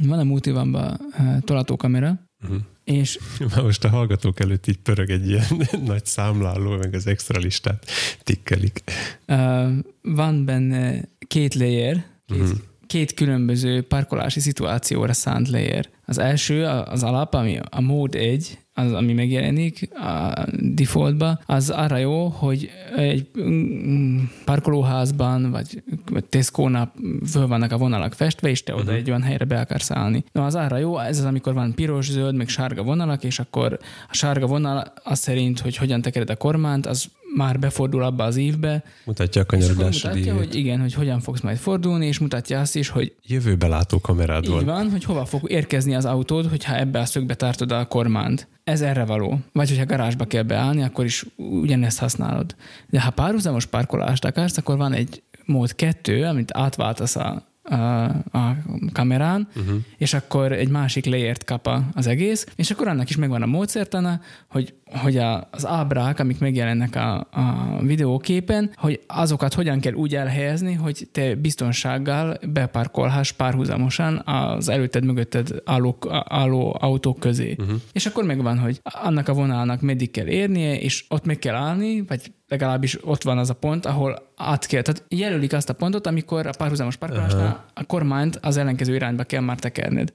van 0.00 0.18
a 0.18 0.24
multivanban 0.24 1.00
uh, 1.18 1.40
tolatókamera, 1.40 2.26
Uh-huh. 2.42 2.58
és 2.84 3.18
Már 3.54 3.62
most 3.62 3.84
a 3.84 3.88
hallgatók 3.88 4.40
előtt 4.40 4.66
így 4.66 4.78
pörög 4.78 5.10
egy 5.10 5.28
ilyen 5.28 5.44
nagy 5.84 6.04
számláló, 6.06 6.76
meg 6.76 6.94
az 6.94 7.06
extra 7.06 7.38
listát 7.38 7.86
tikkelik. 8.22 8.82
uh, 9.28 9.68
van 10.02 10.44
benne 10.44 11.08
két 11.26 11.54
layer, 11.54 12.04
két, 12.26 12.38
Mhm. 12.38 12.50
Két 12.88 13.14
különböző 13.14 13.82
parkolási 13.82 14.40
szituációra 14.40 15.12
szánt 15.12 15.48
layer. 15.48 15.88
Az 16.06 16.18
első, 16.18 16.64
az 16.64 17.02
alap, 17.02 17.34
ami 17.34 17.58
a 17.70 17.80
mód 17.80 18.14
1, 18.14 18.58
az, 18.74 18.92
ami 18.92 19.12
megjelenik 19.12 19.88
a 19.94 20.44
defaultba, 20.60 21.38
az 21.46 21.70
arra 21.70 21.96
jó, 21.96 22.26
hogy 22.26 22.70
egy 22.96 23.30
mm, 23.40 24.18
parkolóházban, 24.44 25.50
vagy, 25.50 25.82
Tesco-nál 26.28 26.92
föl 27.30 27.46
vannak 27.46 27.72
a 27.72 27.76
vonalak 27.76 28.12
festve, 28.12 28.48
és 28.48 28.62
te 28.62 28.74
oda 28.74 28.82
Mhm. 28.90 28.94
egy 29.00 29.08
olyan 29.08 29.22
helyre 29.22 29.44
be 29.44 29.60
akarsz 29.60 29.90
állni. 29.90 30.24
No, 30.32 30.42
az 30.44 30.54
arra 30.54 30.76
jó, 30.76 30.98
ez 30.98 31.18
az, 31.18 31.24
amikor 31.24 31.54
van 31.54 31.74
piros, 31.74 32.10
zöld, 32.10 32.34
meg 32.34 32.48
sárga 32.48 32.82
vonalak, 32.82 33.24
és 33.24 33.38
akkor 33.38 33.78
a 34.08 34.14
sárga 34.14 34.46
vonal 34.46 34.92
az 35.04 35.18
szerint, 35.18 35.60
hogy 35.60 35.76
hogyan 35.76 36.02
tekered 36.02 36.30
a 36.30 36.36
kormányt, 36.36 36.86
az 36.86 37.06
már 37.36 37.58
befordul 37.58 38.02
abba 38.02 38.24
az 38.24 38.36
évbe, 38.36 38.84
Mutatja 39.04 39.42
a 39.42 39.44
kanyarodási 39.44 40.06
mutatja, 40.06 40.34
hogy 40.34 40.54
igen, 40.54 40.80
hogy 40.80 40.94
hogyan 40.94 41.20
fogsz 41.20 41.40
majd 41.40 41.56
fordulni, 41.56 42.06
és 42.06 42.18
mutatja 42.18 42.60
azt 42.60 42.76
is, 42.76 42.88
hogy 42.88 43.14
Jövőbe 43.26 43.66
látó 43.66 44.00
kamerád 44.00 44.44
így 44.44 44.50
van. 44.50 44.64
van, 44.64 44.90
hogy 44.90 45.04
hova 45.04 45.24
fog 45.24 45.50
érkezni 45.50 45.94
az 45.94 46.04
autód, 46.04 46.46
hogyha 46.46 46.76
ebbe 46.76 46.98
a 46.98 47.04
szögbe 47.04 47.34
tartod 47.34 47.72
a 47.72 47.86
kormányt. 47.86 48.48
Ez 48.64 48.80
erre 48.80 49.04
való. 49.04 49.38
Vagy 49.52 49.68
hogyha 49.68 49.86
garázsba 49.86 50.24
kell 50.24 50.42
beállni, 50.42 50.82
akkor 50.82 51.04
is 51.04 51.26
ugyanezt 51.36 51.98
használod. 51.98 52.54
De 52.90 53.00
ha 53.00 53.10
párhuzamos 53.10 53.66
parkolást 53.66 54.24
akarsz, 54.24 54.56
akkor 54.56 54.76
van 54.76 54.92
egy 54.92 55.22
mód 55.44 55.74
kettő, 55.74 56.24
amit 56.24 56.50
átváltasz 56.54 57.16
a, 57.16 57.47
a, 57.68 58.56
kamerán, 58.92 59.48
Uh-huh. 59.58 59.80
és 59.96 60.14
akkor 60.14 60.52
egy 60.52 60.68
másik 60.68 61.04
layert 61.04 61.44
kap 61.44 61.70
az 61.94 62.06
egész, 62.06 62.46
és 62.56 62.70
akkor 62.70 62.88
annak 62.88 63.10
is 63.10 63.16
megvan 63.16 63.42
a 63.42 63.46
módszertana, 63.46 64.20
hogy, 64.50 64.74
hogy 64.84 65.16
a, 65.16 65.48
az 65.50 65.66
ábrák, 65.66 66.18
amik 66.18 66.38
megjelennek 66.38 66.96
a, 66.96 67.16
a 67.18 67.78
videóképen, 67.82 68.70
hogy 68.76 69.00
azokat 69.06 69.54
hogyan 69.54 69.80
kell 69.80 69.92
úgy 69.92 70.14
elhelyezni, 70.14 70.72
hogy 70.72 71.08
te 71.12 71.34
biztonsággal 71.34 72.38
beparkolhass 72.52 73.32
párhuzamosan 73.32 74.22
az 74.24 74.68
előtted, 74.68 75.04
mögötted 75.04 75.62
álló, 75.64 75.98
álló 76.28 76.76
autók 76.80 77.18
közé. 77.18 77.56
Uh-huh. 77.58 77.80
És 77.92 78.06
akkor 78.06 78.24
megvan, 78.24 78.58
hogy 78.58 78.80
annak 78.82 79.28
a 79.28 79.32
vonalnak 79.32 79.80
meddig 79.80 80.10
kell 80.10 80.26
érnie, 80.26 80.78
és 80.80 81.04
ott 81.08 81.24
meg 81.24 81.38
kell 81.38 81.54
állni, 81.54 82.02
vagy 82.02 82.32
legalábbis 82.48 83.06
ott 83.06 83.22
van 83.22 83.38
az 83.38 83.50
a 83.50 83.54
pont, 83.54 83.86
ahol 83.86 84.27
át 84.38 84.66
kell. 84.66 84.82
Tehát 84.82 85.04
jelölik 85.08 85.52
azt 85.52 85.68
a 85.68 85.72
pontot, 85.72 86.06
amikor 86.06 86.46
a 86.46 86.50
párhuzamos 86.58 86.96
parkolásnál 86.96 87.64
a 87.74 87.84
kormányt 87.84 88.38
az 88.42 88.56
ellenkező 88.56 88.94
irányba 88.94 89.22
kell 89.22 89.40
már 89.40 89.58
tekerned. 89.58 90.12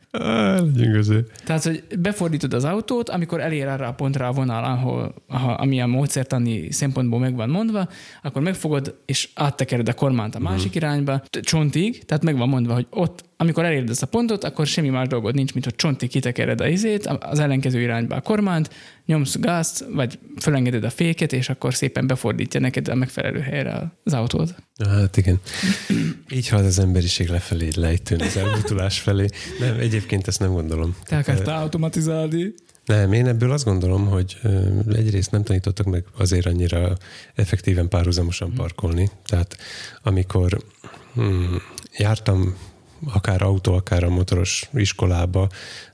Gyöngöző. 0.75 1.27
Tehát, 1.45 1.63
hogy 1.63 1.83
befordítod 1.99 2.53
az 2.53 2.63
autót, 2.63 3.09
amikor 3.09 3.39
elér 3.39 3.67
arra 3.67 3.87
a 3.87 3.93
pontra 3.93 4.27
a 4.27 4.31
vonal, 4.31 4.63
ahol, 4.63 5.13
aha, 5.27 5.51
ami 5.51 5.81
a 5.81 5.87
módszertani 5.87 6.71
szempontból 6.71 7.19
meg 7.19 7.35
van 7.35 7.49
mondva, 7.49 7.87
akkor 8.21 8.41
megfogod, 8.41 8.95
és 9.05 9.29
áttekered 9.33 9.87
a 9.87 9.93
kormányt 9.93 10.35
a 10.35 10.39
másik 10.39 10.75
irányba, 10.75 11.21
t- 11.29 11.39
csontig, 11.39 12.05
tehát 12.05 12.23
meg 12.23 12.37
van 12.37 12.49
mondva, 12.49 12.73
hogy 12.73 12.87
ott, 12.89 13.23
amikor 13.37 13.65
eléred 13.65 13.89
ezt 13.89 14.03
a 14.03 14.07
pontot, 14.07 14.43
akkor 14.43 14.67
semmi 14.67 14.89
más 14.89 15.07
dolgod 15.07 15.35
nincs, 15.35 15.53
mint 15.53 15.65
hogy 15.65 15.75
csontig 15.75 16.09
kitekered 16.09 16.61
a 16.61 16.67
izét, 16.67 17.05
az 17.05 17.39
ellenkező 17.39 17.81
irányba 17.81 18.15
a 18.15 18.21
kormányt, 18.21 18.69
nyomsz 19.05 19.39
gázt, 19.39 19.85
vagy 19.93 20.19
fölengeded 20.39 20.83
a 20.83 20.89
féket, 20.89 21.33
és 21.33 21.49
akkor 21.49 21.73
szépen 21.73 22.07
befordítja 22.07 22.59
neked 22.59 22.87
a 22.87 22.95
megfelelő 22.95 23.39
helyre 23.39 23.91
az 24.03 24.12
autót. 24.13 24.55
Hát 24.89 25.17
igen. 25.17 25.39
Így 26.29 26.47
halad 26.47 26.65
az 26.65 26.79
emberiség 26.79 27.27
lefelé, 27.27 27.69
lejtőn, 27.75 28.21
az 28.21 28.37
elbutulás 28.37 28.99
felé. 28.99 29.27
Nem, 29.59 29.79
egyébként 29.79 30.27
ezt 30.27 30.39
nem 30.39 30.51
gondolom. 30.51 30.95
Te 31.05 31.17
akartál 31.17 31.61
automatizálni? 31.61 32.53
Nem, 32.85 33.13
én 33.13 33.27
ebből 33.27 33.51
azt 33.51 33.65
gondolom, 33.65 34.07
hogy 34.07 34.37
ö, 34.43 34.79
egyrészt 34.93 35.31
nem 35.31 35.43
tanítottak 35.43 35.85
meg 35.85 36.03
azért 36.17 36.45
annyira 36.45 36.97
effektíven 37.35 37.89
párhuzamosan 37.89 38.53
parkolni. 38.53 39.09
Tehát 39.25 39.57
amikor 40.01 40.57
hmm, 41.13 41.61
jártam 41.97 42.55
akár 43.13 43.41
autó, 43.41 43.73
akár 43.73 44.03
a 44.03 44.09
motoros 44.09 44.69
iskolába 44.73 45.49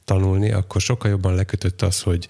tanulni, 0.05 0.51
akkor 0.51 0.81
sokkal 0.81 1.09
jobban 1.09 1.35
lekötött 1.35 1.81
az, 1.81 2.01
hogy, 2.01 2.27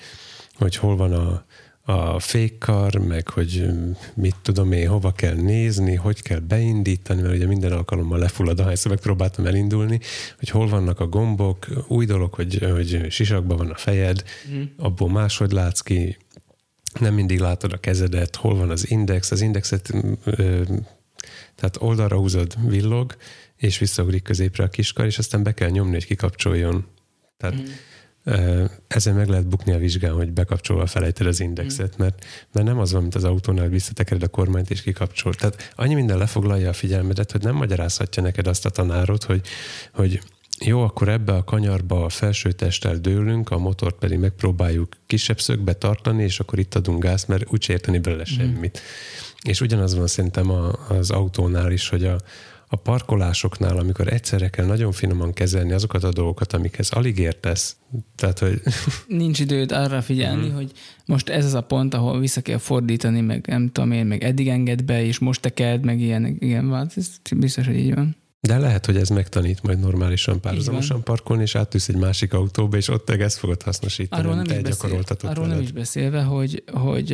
hogy 0.56 0.76
hol 0.76 0.96
van 0.96 1.14
a, 1.14 1.46
a 1.90 2.20
fékkar, 2.20 2.96
meg 2.96 3.30
hogy 3.30 3.66
mit 4.14 4.36
tudom 4.42 4.72
én, 4.72 4.88
hova 4.88 5.12
kell 5.12 5.36
nézni, 5.36 5.96
hogy 5.96 6.22
kell 6.22 6.40
beindítani, 6.40 7.22
mert 7.22 7.34
ugye 7.34 7.46
minden 7.46 7.72
alkalommal 7.72 8.20
lefullad, 8.20 8.60
ahányszor 8.60 8.92
megpróbáltam 8.92 9.46
elindulni, 9.46 10.00
hogy 10.40 10.50
hol 10.50 10.68
vannak 10.68 11.00
a 11.00 11.08
gombok, 11.08 11.68
új 11.88 12.06
dolog, 12.06 12.34
hogy, 12.34 12.68
hogy 12.72 13.06
sisakban 13.10 13.58
van 13.58 13.70
a 13.70 13.76
fejed, 13.76 14.24
Mm. 14.52 14.64
abból 14.78 15.10
máshogy 15.10 15.52
látsz 15.52 15.80
ki, 15.80 16.18
nem 17.00 17.14
mindig 17.14 17.40
látod 17.40 17.74
a 17.74 17.78
kezedet, 17.78 18.36
hol 18.36 18.56
van 18.56 18.70
az 18.70 18.90
index, 18.92 19.32
az 19.32 19.42
indexet 19.42 19.94
ö, 20.24 20.64
tehát 21.56 21.78
oldalra 21.80 22.18
húzod, 22.18 22.56
villog, 22.70 23.16
és 23.56 23.78
visszaugrik 23.78 24.24
középre 24.24 24.64
a 24.64 24.70
kiskar, 24.70 25.06
és 25.06 25.18
aztán 25.18 25.44
be 25.44 25.54
kell 25.54 25.70
nyomni, 25.70 25.94
hogy 25.94 26.06
kikapcsoljon. 26.06 26.86
Tehát 27.38 27.56
Mm. 27.56 27.66
Ezen 28.88 29.16
meg 29.16 29.28
lehet 29.28 29.48
bukni 29.48 29.72
a 29.72 29.78
vizsgán, 29.78 30.14
hogy 30.14 30.32
bekapcsolva 30.32 30.86
felejted 30.86 31.28
az 31.28 31.40
indexet, 31.40 31.98
mert, 31.98 32.26
mert 32.52 32.66
nem 32.66 32.80
az 32.80 32.92
van, 32.92 33.02
mint 33.02 33.16
az 33.16 33.24
autónál, 33.24 33.64
hogy 33.64 33.72
visszatekered 33.72 34.24
a 34.24 34.28
kormányt 34.28 34.70
és 34.70 34.82
kikapcsol. 34.82 35.34
Tehát 35.34 35.74
annyi 35.76 35.94
minden 35.94 36.18
lefoglalja 36.18 36.70
a 36.70 36.74
figyelmedet, 36.74 37.32
hogy 37.32 37.44
nem 37.44 37.56
magyarázhatja 37.56 38.24
neked 38.24 38.48
azt 38.48 38.66
a 38.66 38.70
tanárod, 38.70 39.24
hogy, 39.24 39.42
hogy 39.94 40.22
jó, 40.66 40.82
akkor 40.82 41.10
ebbe 41.10 41.34
a 41.34 41.44
kanyarba 41.44 42.06
a 42.06 42.10
felső 42.10 42.52
testtel 42.52 42.96
dőlünk, 42.96 43.50
a 43.50 43.58
motort 43.58 43.96
pedig 43.96 44.18
megpróbáljuk 44.18 44.96
kisebb 45.06 45.40
szögbe 45.40 45.74
tartani, 45.74 46.24
és 46.24 46.40
akkor 46.40 46.60
itt 46.60 46.76
adunk 46.76 47.04
gázt, 47.04 47.28
mert 47.28 47.52
úgy 47.52 47.70
érteni 47.70 48.00
belőle 48.00 48.26
semmit. 48.26 48.82
És 49.42 49.62
ugyanaz 49.62 49.96
van 49.96 50.08
szerintem 50.08 50.52
a, 50.52 50.72
az 50.88 51.12
autónál 51.12 51.72
is, 51.72 51.90
hogy 51.90 52.06
a, 52.06 52.18
a 52.72 52.76
parkolásoknál, 52.76 53.78
amikor 53.78 54.14
egyszerre 54.14 54.50
kell 54.50 54.66
nagyon 54.66 54.92
finoman 54.92 55.34
kezelni 55.34 55.72
azokat 55.72 56.04
a 56.04 56.12
dolgokat, 56.12 56.54
amikhez 56.54 56.90
alig 56.92 57.18
értesz, 57.18 57.76
tehát, 58.16 58.40
hogy 58.40 58.62
nincs 59.08 59.40
időd 59.40 59.72
arra 59.72 60.02
figyelni, 60.02 60.48
Mhm. 60.48 60.56
hogy 60.56 60.72
most 61.06 61.30
ez 61.30 61.46
az 61.46 61.54
a 61.54 61.62
pont, 61.62 61.94
ahol 61.94 62.20
vissza 62.20 62.42
kell 62.42 62.58
fordítani, 62.58 63.22
meg 63.22 63.46
nem 63.48 63.72
tudom 63.72 63.92
én, 63.92 64.06
meg 64.06 64.24
eddig 64.24 64.48
enged 64.50 64.84
be, 64.84 65.04
és 65.04 65.20
most 65.20 65.42
tekerd, 65.42 65.84
meg 65.86 66.00
ilyen, 66.00 66.26
igen, 66.40 66.74
hát 66.74 66.94
ez 66.96 67.10
biztos, 67.38 67.66
hogy 67.66 67.78
így 67.78 67.96
van. 67.96 68.16
De 68.42 68.58
lehet, 68.58 68.86
hogy 68.86 68.98
ez 68.98 69.10
megtanít 69.10 69.64
majd 69.64 69.80
normálisan 69.80 70.42
párhuzamosan 70.42 71.04
parkolni, 71.04 71.42
és 71.42 71.56
átűsz 71.56 71.88
egy 71.88 71.98
másik 71.98 72.34
autóba, 72.34 72.78
és 72.78 72.88
ott 72.88 73.10
ezt 73.10 73.38
fogod 73.38 73.62
hasznosítani, 73.62 74.22
Arról 74.22 74.36
nem, 74.36 74.46
is 74.46 74.62
beszél, 74.62 75.04
arról 75.22 75.48
nem 75.48 75.62
is 75.62 75.72
beszélve, 75.72 76.22
hogy, 76.22 76.64
hogy 76.74 77.12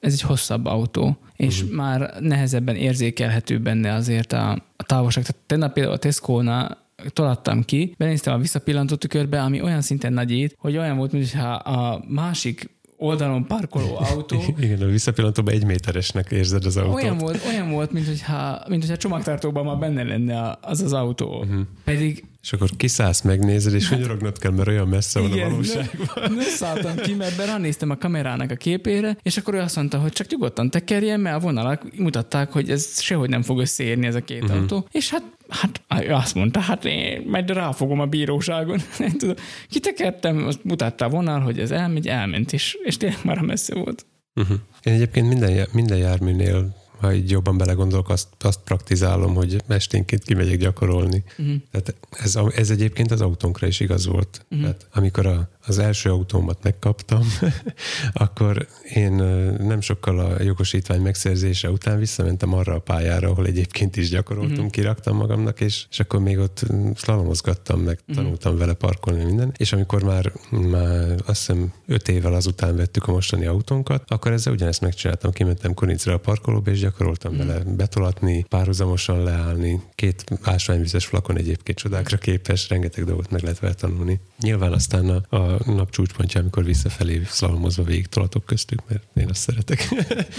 ez 0.00 0.12
egy 0.12 0.20
hosszabb 0.20 0.64
autó, 0.64 1.18
és 1.36 1.62
uh-huh. 1.62 1.76
már 1.76 2.14
nehezebben 2.20 2.76
érzékelhető 2.76 3.58
benne 3.58 3.94
azért 3.94 4.32
a, 4.32 4.50
a 4.76 4.82
távolság. 4.82 5.24
Tehát 5.24 5.42
tegnap 5.46 5.72
például 5.72 5.94
a 5.94 5.98
Tesco-nál 5.98 6.84
tolattam 7.12 7.62
ki, 7.62 7.94
benéztem 7.98 8.34
a 8.34 8.38
visszapillantó 8.38 8.94
tükörbe, 8.94 9.42
ami 9.42 9.62
olyan 9.62 9.80
szinten 9.80 10.12
nagyít, 10.12 10.56
hogy 10.58 10.76
olyan 10.76 10.96
volt, 10.96 11.12
mintha 11.12 11.54
a 11.54 12.04
másik 12.08 12.75
oldalon 12.96 13.46
parkoló 13.46 13.96
autó. 13.98 14.42
Igen, 14.58 14.82
a 14.82 14.86
visszapillantóban 14.86 15.54
egy 15.54 15.64
méteresnek 15.64 16.30
érzed 16.30 16.64
az 16.64 16.76
autót. 16.76 16.94
Olyan 16.94 17.18
volt, 17.18 17.44
olyan 17.46 17.70
volt 17.70 17.92
mint, 17.92 18.06
hogyha, 18.06 18.62
mint 18.68 18.82
hogyha 18.82 18.96
csomagtartóban 18.96 19.64
már 19.64 19.78
benne 19.78 20.02
lenne 20.02 20.58
az 20.60 20.80
az 20.80 20.92
autó. 20.92 21.38
Uh-huh. 21.38 21.60
Pedig 21.84 22.24
és 22.46 22.52
akkor 22.52 22.70
kiszállsz, 22.76 23.20
megnézed, 23.20 23.74
és 23.74 23.88
hunyorognak 23.88 24.36
kell, 24.36 24.50
mert 24.50 24.68
olyan 24.68 24.88
messze 24.88 25.20
van 25.20 25.32
Igen, 25.32 25.46
a 25.46 25.50
valóságban. 25.50 26.08
Nem, 26.14 26.40
szálltam 26.40 26.96
ki, 26.96 27.14
mert 27.14 27.46
ránéztem 27.46 27.90
a 27.90 27.96
kamerának 27.96 28.50
a 28.50 28.54
képére, 28.54 29.16
és 29.22 29.36
akkor 29.36 29.54
ő 29.54 29.58
azt 29.58 29.76
mondta, 29.76 29.98
hogy 29.98 30.12
csak 30.12 30.26
nyugodtan 30.28 30.70
tekerjen, 30.70 31.20
mert 31.20 31.36
a 31.36 31.38
vonalak 31.38 31.96
mutatták, 31.96 32.52
hogy 32.52 32.70
ez 32.70 33.00
sehogy 33.00 33.28
nem 33.28 33.42
fog 33.42 33.60
összeérni 33.60 34.06
ez 34.06 34.14
a 34.14 34.20
két 34.20 34.42
uh-huh. 34.42 34.58
autó. 34.58 34.88
És 34.90 35.10
hát, 35.10 35.22
hát 35.48 35.82
azt 36.08 36.34
mondta, 36.34 36.60
hát 36.60 36.84
én 36.84 37.22
majd 37.26 37.50
ráfogom 37.50 38.00
a 38.00 38.06
bíróságon. 38.06 38.80
Kitekertem, 39.70 40.46
azt 40.46 40.64
mutatta 40.64 41.04
a 41.04 41.08
vonal, 41.08 41.40
hogy 41.40 41.58
ez 41.58 41.70
elmegy, 41.70 42.08
elment, 42.08 42.52
és, 42.52 42.76
és 42.82 42.96
tényleg 42.96 43.20
már 43.24 43.40
messze 43.40 43.74
volt. 43.74 44.06
Uh-huh. 44.34 44.56
Én 44.82 44.92
egyébként 44.92 45.28
minden, 45.28 45.66
minden 45.72 45.98
járműnél 45.98 46.76
ha 47.00 47.12
így 47.12 47.30
jobban 47.30 47.56
belegondolok, 47.56 48.08
azt, 48.08 48.28
azt 48.38 48.60
praktizálom, 48.64 49.34
hogy 49.34 49.62
esténként 49.66 50.22
kimegyek 50.22 50.58
gyakorolni. 50.58 51.24
Uh-huh. 51.38 51.54
Tehát 51.70 51.94
ez, 52.10 52.38
ez 52.54 52.70
egyébként 52.70 53.10
az 53.10 53.20
autónkra 53.20 53.66
is 53.66 53.80
igaz 53.80 54.06
volt. 54.06 54.46
Uh-huh. 54.50 54.60
Tehát 54.60 54.86
amikor 54.92 55.26
a, 55.26 55.48
az 55.66 55.78
első 55.78 56.10
autómat 56.10 56.58
megkaptam, 56.62 57.22
akkor 58.12 58.66
én 58.94 59.12
nem 59.58 59.80
sokkal 59.80 60.18
a 60.18 60.42
jogosítvány 60.42 61.00
megszerzése 61.00 61.70
után 61.70 61.98
visszamentem 61.98 62.52
arra 62.52 62.74
a 62.74 62.78
pályára, 62.78 63.28
ahol 63.28 63.46
egyébként 63.46 63.96
is 63.96 64.08
gyakoroltam, 64.08 64.52
uh-huh. 64.52 64.70
kiraktam 64.70 65.16
magamnak, 65.16 65.60
és, 65.60 65.86
és 65.90 66.00
akkor 66.00 66.20
még 66.20 66.38
ott 66.38 66.64
slalomozgattam, 66.94 67.80
meg 67.80 68.00
tanultam 68.14 68.52
uh-huh. 68.52 68.58
vele 68.58 68.72
parkolni 68.72 69.24
minden. 69.24 69.54
És 69.56 69.72
amikor 69.72 70.02
már, 70.02 70.32
már 70.50 71.14
azt 71.26 71.46
hiszem 71.46 71.72
öt 71.86 72.08
évvel 72.08 72.34
azután 72.34 72.76
vettük 72.76 73.08
a 73.08 73.12
mostani 73.12 73.46
autónkat, 73.46 74.02
akkor 74.06 74.32
ezzel 74.32 74.52
ugyanezt 74.52 74.80
megcsináltam, 74.80 75.30
kimentem 75.30 75.74
Kurincra 75.74 76.12
a 76.14 76.18
parkolóba, 76.18 76.70
és 76.70 76.80
gyakoroltam 76.80 77.34
mm. 77.34 77.36
vele 77.36 77.62
betolatni, 77.76 78.44
párhuzamosan 78.48 79.22
leállni. 79.22 79.80
Két 79.94 80.24
ásványvizes 80.42 81.06
flakon 81.06 81.36
egyébként 81.36 81.78
csodákra 81.78 82.16
képes, 82.16 82.68
rengeteg 82.68 83.04
dolgot 83.04 83.30
meg 83.30 83.42
lehet 83.42 83.58
vele 83.58 83.74
tanulni. 83.74 84.20
Nyilván 84.40 84.72
aztán 84.72 85.08
a, 85.08 85.36
a 85.36 85.55
nap 85.64 85.90
csúcspontja, 85.90 86.40
amikor 86.40 86.64
visszafelé 86.64 87.22
szlalomozva 87.24 87.82
végig 87.82 88.06
tolatok 88.06 88.44
köztük, 88.44 88.82
mert 88.88 89.02
én 89.14 89.28
azt 89.28 89.40
szeretek. 89.40 89.88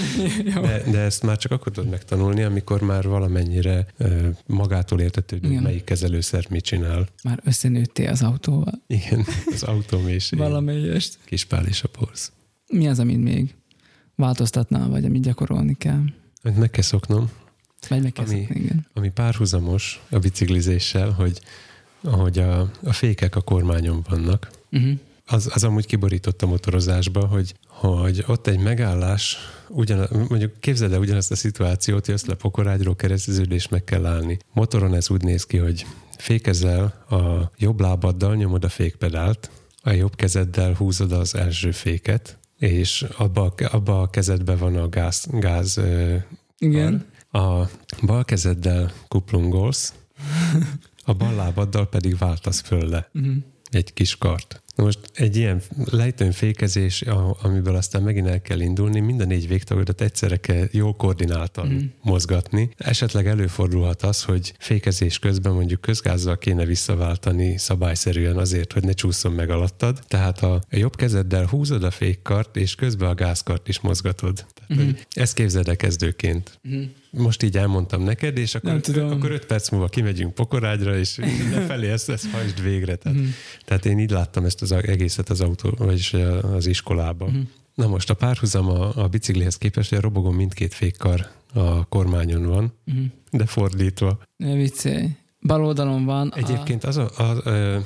de, 0.61 0.84
de 0.91 0.99
ezt 0.99 1.23
már 1.23 1.38
csak 1.38 1.52
akkor 1.52 1.72
tudod 1.72 1.89
megtanulni, 1.89 2.44
amikor 2.44 2.81
már 2.81 3.07
valamennyire 3.07 3.88
magától 4.45 4.99
értetődő, 4.99 5.49
Igen. 5.49 5.64
melyik 5.64 5.84
kezelőszer 5.84 6.45
mit 6.49 6.64
csinál. 6.64 7.07
Már 7.23 7.39
összenőttél 7.44 8.10
az 8.10 8.22
autóval. 8.22 8.81
Igen, 8.88 9.26
az 9.53 9.64
autó 9.64 9.99
mélység. 9.99 10.39
Valamelyest. 10.39 11.18
Kispál 11.26 11.65
és 11.65 11.84
a 11.84 11.88
porsz. 11.88 12.31
Mi 12.68 12.88
az, 12.88 12.99
amit 12.99 13.23
még 13.23 13.56
változtatnál, 14.15 14.89
vagy 14.89 15.06
amit 15.06 15.22
gyakorolni 15.22 15.73
kell? 15.73 16.03
Amit 16.44 16.57
meg 16.57 16.69
kell 16.69 16.84
szoknom. 16.84 17.30
Vagy 17.89 18.02
meg 18.02 18.11
kell 18.14 18.26
ami, 18.26 18.39
szokni, 18.39 18.60
igen. 18.60 18.88
Ami 18.94 19.10
párhuzamos 19.10 20.02
a 20.10 20.19
biciklizéssel, 20.19 21.10
hogy 21.11 21.41
ahogy 22.02 22.39
a, 22.39 22.60
a 22.84 22.94
fékek 22.94 23.35
a 23.35 23.41
kormányon 23.41 24.06
vannak, 24.10 24.52
uh-huh. 24.72 24.99
Az, 25.28 25.49
az 25.54 25.64
amúgy 25.64 25.86
kiborított 25.86 26.41
a 26.41 26.48
motorozásba, 26.48 27.26
hogy, 27.26 27.54
hogy 27.68 28.24
ott 28.28 28.48
egy 28.48 28.60
megállás, 28.60 29.38
ugyan, 29.68 30.08
mondjuk 30.30 30.60
képzeld 30.60 30.94
el 30.94 30.99
ugyanazt 30.99 31.32
a 31.32 31.36
szituációt, 31.36 32.08
jössz 32.08 32.26
le 32.26 32.34
pokorágyról 32.34 32.95
kereszteződés 32.95 33.68
meg 33.68 33.84
kell 33.84 34.06
állni. 34.06 34.38
Motoron 34.54 34.94
ez 34.94 35.10
úgy 35.10 35.22
néz 35.22 35.45
ki, 35.45 35.58
hogy 35.58 35.86
fékezel 36.18 36.84
a 37.10 37.52
jobb 37.58 37.80
lábaddal, 37.80 38.36
nyomod 38.36 38.64
a 38.64 38.70
fékpedált, 38.70 39.49
a 39.82 39.91
jobb 39.91 40.16
kezeddel 40.16 40.74
húzod 40.74 41.12
az 41.12 41.36
első 41.36 41.72
féket, 41.72 42.38
és 42.58 43.06
abba, 43.18 43.54
abba 43.72 44.02
a 44.02 44.10
kezedben 44.10 44.58
van 44.58 44.76
a 44.76 44.90
gáz, 44.90 45.28
gáz 45.32 45.82
Igen. 46.58 47.06
A 47.32 47.64
bal 48.06 48.26
kezeddel 48.26 48.91
kuplungolsz, 49.08 49.94
a 51.06 51.14
bal 51.14 51.36
lábaddal 51.36 51.90
pedig 51.90 52.18
váltasz 52.18 52.62
föl 52.62 52.90
le. 52.90 53.10
Uh-huh. 53.14 53.36
Egy 53.72 53.94
kis 53.94 54.16
kart. 54.16 54.62
Most 54.78 54.99
egy 55.14 55.36
ilyen 55.36 55.62
lejtőnfékezés, 55.91 57.04
amiből 57.41 57.76
aztán 57.76 58.02
megint 58.02 58.28
el 58.28 58.41
kell 58.41 58.60
indulni, 58.60 58.99
mind 58.99 59.22
a 59.22 59.26
négy 59.26 59.48
végtagodat 59.48 60.02
egyszerre 60.02 60.38
kell 60.38 60.68
jól 60.72 60.95
koordináltan 60.95 61.68
mm. 61.68 61.86
mozgatni. 62.02 62.70
Esetleg 62.78 63.28
előfordulhat 63.28 64.02
az, 64.02 64.24
hogy 64.24 64.54
fékezés 64.60 65.20
közben 65.20 65.54
mondjuk 65.54 65.82
közgázzal 65.82 66.38
kéne 66.38 66.66
visszaváltani 66.66 67.58
szabályszerűen 67.58 68.38
azért, 68.38 68.74
hogy 68.74 68.84
ne 68.84 68.91
csúszson 68.91 69.32
meg 69.32 69.49
alattad. 69.49 69.99
Tehát 70.08 70.44
a 70.44 70.62
jobb 70.70 70.95
kezeddel 70.95 71.45
húzod 71.45 71.84
a 71.84 71.91
fékkart, 71.91 72.56
és 72.56 72.76
közben 72.76 73.10
a 73.10 73.14
gázkart 73.14 73.68
is 73.68 73.80
mozgatod. 73.80 74.45
Tehát, 74.54 74.84
mm. 74.84 74.90
ezt 75.10 75.34
képzeld 75.34 75.68
el 75.68 75.76
kezdőként. 75.76 76.60
Mm 76.68 76.84
most 77.18 77.44
így 77.44 77.58
elmondtam 77.58 78.04
neked, 78.04 78.38
és 78.38 78.56
akkor, 78.56 78.80
tudom. 78.80 79.12
akkor 79.12 79.32
öt 79.32 79.45
perc 79.45 79.70
múlva 79.70 79.88
kimegyünk 79.88 80.34
pokorágyra, 80.34 80.98
és 80.98 81.18
lefelé 81.54 81.90
ezt, 81.90 82.10
ezt 82.10 82.30
hagyd 82.32 82.62
végre. 82.64 82.95
Tehát, 82.95 83.18
mm. 83.18 83.28
tehát 83.66 83.86
én 83.86 83.99
így 83.99 84.12
láttam 84.12 84.45
ezt 84.45 84.62
az 84.62 84.66
egészet 84.72 85.30
az 85.30 85.41
autó, 85.41 85.73
vagyis 85.77 86.14
az 86.53 86.65
iskolába. 86.65 87.30
Mm. 87.30 87.41
Na 87.73 87.88
most 87.88 88.10
a 88.10 88.14
párhuzam 88.14 88.69
a, 88.69 89.03
a 89.03 89.07
biciklihez 89.07 89.57
képest, 89.57 89.89
hogy 89.89 89.98
a 89.98 90.02
robogón 90.02 90.34
mindkét 90.34 90.73
fékkar 90.73 91.31
a 91.53 91.85
kormányon 91.85 92.45
van, 92.45 92.73
mm. 92.91 93.06
de 93.31 93.45
fordítva. 93.45 94.19
Ne 94.38 94.53
viccelj. 94.53 95.10
Bal 95.41 95.65
oldalon 95.65 96.06
van. 96.06 96.34
Egyébként 96.35 96.84
a... 96.84 96.88
az 96.88 96.98
a, 96.98 97.10
a, 97.18 97.49
a 97.49 97.85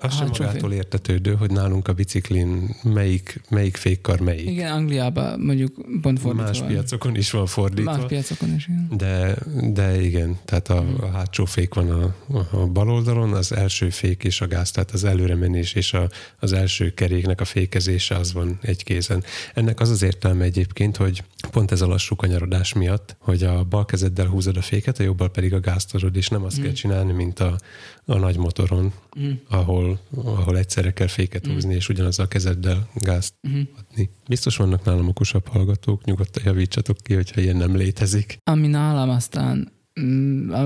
az 0.00 0.14
sem 0.14 0.26
magától 0.26 0.68
fék. 0.68 0.78
értetődő, 0.78 1.34
hogy 1.34 1.50
nálunk 1.50 1.88
a 1.88 1.92
biciklin 1.92 2.76
melyik, 2.82 3.40
melyik 3.48 3.76
fékkar 3.76 4.20
melyik. 4.20 4.48
Igen, 4.48 4.72
Angliában 4.72 5.40
mondjuk 5.40 5.74
pont 6.00 6.20
fordítva. 6.20 6.46
Más 6.46 6.62
piacokon 6.62 7.16
is 7.16 7.30
van 7.30 7.46
fordítva. 7.46 7.96
Más 7.96 8.06
piacokon 8.06 8.54
is, 8.54 8.68
igen. 8.68 8.88
De, 8.96 9.36
de 9.72 10.02
igen, 10.02 10.38
tehát 10.44 10.68
a, 10.68 10.84
a 11.00 11.06
hátsó 11.06 11.44
fék 11.44 11.74
van 11.74 11.90
a, 11.90 12.14
a 12.50 12.66
bal 12.66 12.90
oldalon, 12.90 13.32
az 13.32 13.52
első 13.52 13.90
fék 13.90 14.24
és 14.24 14.40
a 14.40 14.46
gáz, 14.46 14.70
tehát 14.70 14.90
az 14.90 15.04
előremenés 15.04 15.72
és 15.74 15.92
a, 15.92 16.08
az 16.38 16.52
első 16.52 16.94
keréknek 16.94 17.40
a 17.40 17.44
fékezése 17.44 18.14
az 18.14 18.32
van 18.32 18.58
egy 18.62 18.84
kézen. 18.84 19.24
Ennek 19.54 19.80
az 19.80 19.90
az 19.90 20.02
értelme 20.02 20.44
egyébként, 20.44 20.96
hogy 20.96 21.24
pont 21.50 21.72
ez 21.72 21.80
a 21.80 21.86
lassú 21.86 22.16
kanyarodás 22.16 22.72
miatt, 22.72 23.16
hogy 23.18 23.42
a 23.42 23.64
bal 23.64 23.84
kezeddel 23.84 24.26
húzod 24.26 24.56
a 24.56 24.62
féket, 24.62 24.98
a 24.98 25.02
jobbal 25.02 25.30
pedig 25.30 25.54
a 25.54 25.60
gázt 25.60 25.94
adod, 25.94 26.16
és 26.16 26.28
nem 26.28 26.44
azt 26.44 26.60
mm. 26.60 26.62
kell 26.62 26.72
csinálni, 26.72 27.12
mint 27.12 27.40
a, 27.40 27.58
a 28.06 28.18
nagy 28.18 28.36
motoron, 28.36 28.92
mm. 29.18 29.32
ahol, 29.48 30.00
ahol 30.14 30.58
egyszerre 30.58 30.92
kell 30.92 31.06
féket 31.06 31.48
mm. 31.48 31.52
húzni, 31.52 31.74
és 31.74 31.88
ugyanazzal 31.88 32.24
a 32.24 32.28
kezeddel 32.28 32.88
gázt 32.94 33.34
mm. 33.48 33.60
adni. 33.78 34.10
Biztos 34.28 34.56
vannak 34.56 34.84
nálam 34.84 35.08
okosabb 35.08 35.46
hallgatók, 35.46 36.04
nyugodtan 36.04 36.42
javítsatok 36.46 36.96
ki, 37.02 37.14
hogyha 37.14 37.40
ilyen 37.40 37.56
nem 37.56 37.76
létezik. 37.76 38.36
Ami 38.44 38.66
nálam 38.66 39.10
aztán, 39.10 39.72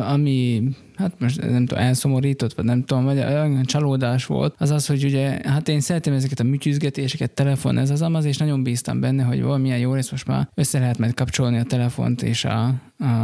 ami 0.08 0.62
hát 0.94 1.20
most 1.20 1.40
nem 1.40 1.66
tudom, 1.66 1.84
elszomorított, 1.84 2.54
vagy 2.54 2.64
nem 2.64 2.84
tudom, 2.84 3.04
vagy 3.04 3.18
olyan 3.18 3.62
csalódás 3.62 4.26
volt, 4.26 4.54
az 4.58 4.70
az, 4.70 4.86
hogy 4.86 5.04
ugye, 5.04 5.40
hát 5.44 5.68
én 5.68 5.80
szeretem 5.80 6.12
ezeket 6.12 6.40
a 6.40 6.44
műtyüzgetéseket, 6.44 7.30
telefon, 7.30 7.78
ez 7.78 7.90
az 7.90 8.02
amaz, 8.02 8.24
és 8.24 8.36
nagyon 8.36 8.62
bíztam 8.62 9.00
benne, 9.00 9.22
hogy 9.22 9.42
valamilyen 9.42 9.78
jó 9.78 9.94
rész 9.94 10.10
most 10.10 10.26
már 10.26 10.48
össze 10.54 10.78
lehet 10.78 10.98
majd 10.98 11.14
kapcsolni 11.14 11.58
a 11.58 11.62
telefont 11.62 12.22
és 12.22 12.44
a, 12.44 12.74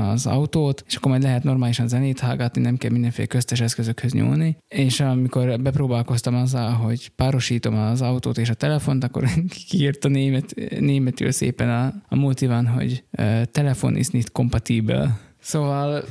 az 0.08 0.26
autót, 0.26 0.84
és 0.86 0.94
akkor 0.94 1.10
majd 1.10 1.22
lehet 1.22 1.44
normálisan 1.44 1.88
zenét 1.88 2.20
hallgatni, 2.20 2.60
nem 2.60 2.76
kell 2.76 2.90
mindenféle 2.90 3.26
köztes 3.26 3.60
eszközökhöz 3.60 4.12
nyúlni. 4.12 4.56
És 4.68 5.00
amikor 5.00 5.60
bepróbálkoztam 5.60 6.34
azzal, 6.34 6.70
hogy 6.70 7.08
párosítom 7.08 7.74
az 7.74 8.02
autót 8.02 8.38
és 8.38 8.50
a 8.50 8.54
telefont, 8.54 9.04
akkor 9.04 9.28
kiírta 9.68 10.08
német, 10.08 10.54
németül 10.78 11.30
szépen 11.30 11.68
a, 11.68 11.94
a 12.08 12.16
multivan, 12.16 12.66
hogy 12.66 13.04
telefon 13.50 13.96
is 13.96 14.08
not 14.08 14.32
compatible. 14.32 15.30
Szóval 15.42 16.04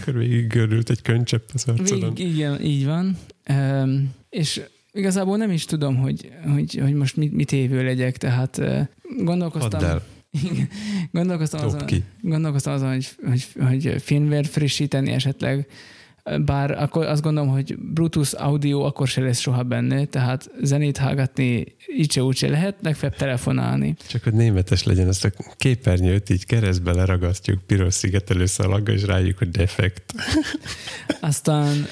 akkor 0.00 0.14
végig 0.14 0.46
görült 0.46 0.90
egy 0.90 1.02
könycsepp 1.02 1.48
az 1.52 1.64
arcodon. 1.68 2.12
Igen, 2.16 2.62
így 2.62 2.84
van. 2.84 3.18
Um, 3.48 4.14
és 4.30 4.60
igazából 4.92 5.36
nem 5.36 5.50
is 5.50 5.64
tudom, 5.64 5.96
hogy, 5.96 6.32
hogy, 6.52 6.78
hogy 6.82 6.94
most 6.94 7.16
mit, 7.16 7.32
mit 7.32 7.52
évő 7.52 7.84
legyek, 7.84 8.16
tehát 8.16 8.58
uh, 8.58 8.80
gondolkoztam... 9.24 9.80
Add 9.80 9.86
el. 9.86 10.02
gondolkoztam, 11.12 11.64
azon, 11.64 11.86
ki. 11.86 12.04
gondolkoztam 12.20 12.72
azon, 12.72 12.88
hogy, 12.88 13.08
hogy, 13.26 13.46
hogy 13.60 14.02
firmware 14.02 14.48
frissíteni 14.48 15.10
esetleg 15.10 15.66
bár 16.44 16.70
akkor 16.70 17.06
azt 17.06 17.22
gondolom, 17.22 17.50
hogy 17.50 17.76
Bluetooth 17.78 18.44
audio 18.44 18.80
akkor 18.80 19.08
se 19.08 19.20
lesz 19.20 19.38
soha 19.38 19.62
benne, 19.62 20.04
tehát 20.04 20.50
zenét 20.62 20.98
hallgatni 20.98 21.64
így 21.96 22.12
se 22.12 22.22
úgy 22.22 22.36
se 22.36 22.48
lehet, 22.48 22.74
legfeljebb 22.82 23.18
telefonálni. 23.18 23.94
Csak 24.08 24.22
hogy 24.22 24.32
németes 24.32 24.84
legyen, 24.84 25.08
ezt 25.08 25.24
a 25.24 25.30
képernyőt 25.56 26.30
így 26.30 26.46
keresztbe 26.46 26.92
leragasztjuk 26.92 27.62
piros 27.66 27.94
szigetelő 27.94 28.46
szalaggal, 28.46 28.94
és 28.94 29.02
rájuk, 29.02 29.38
hogy 29.38 29.50
defekt. 29.50 30.14
Aztán 31.20 31.86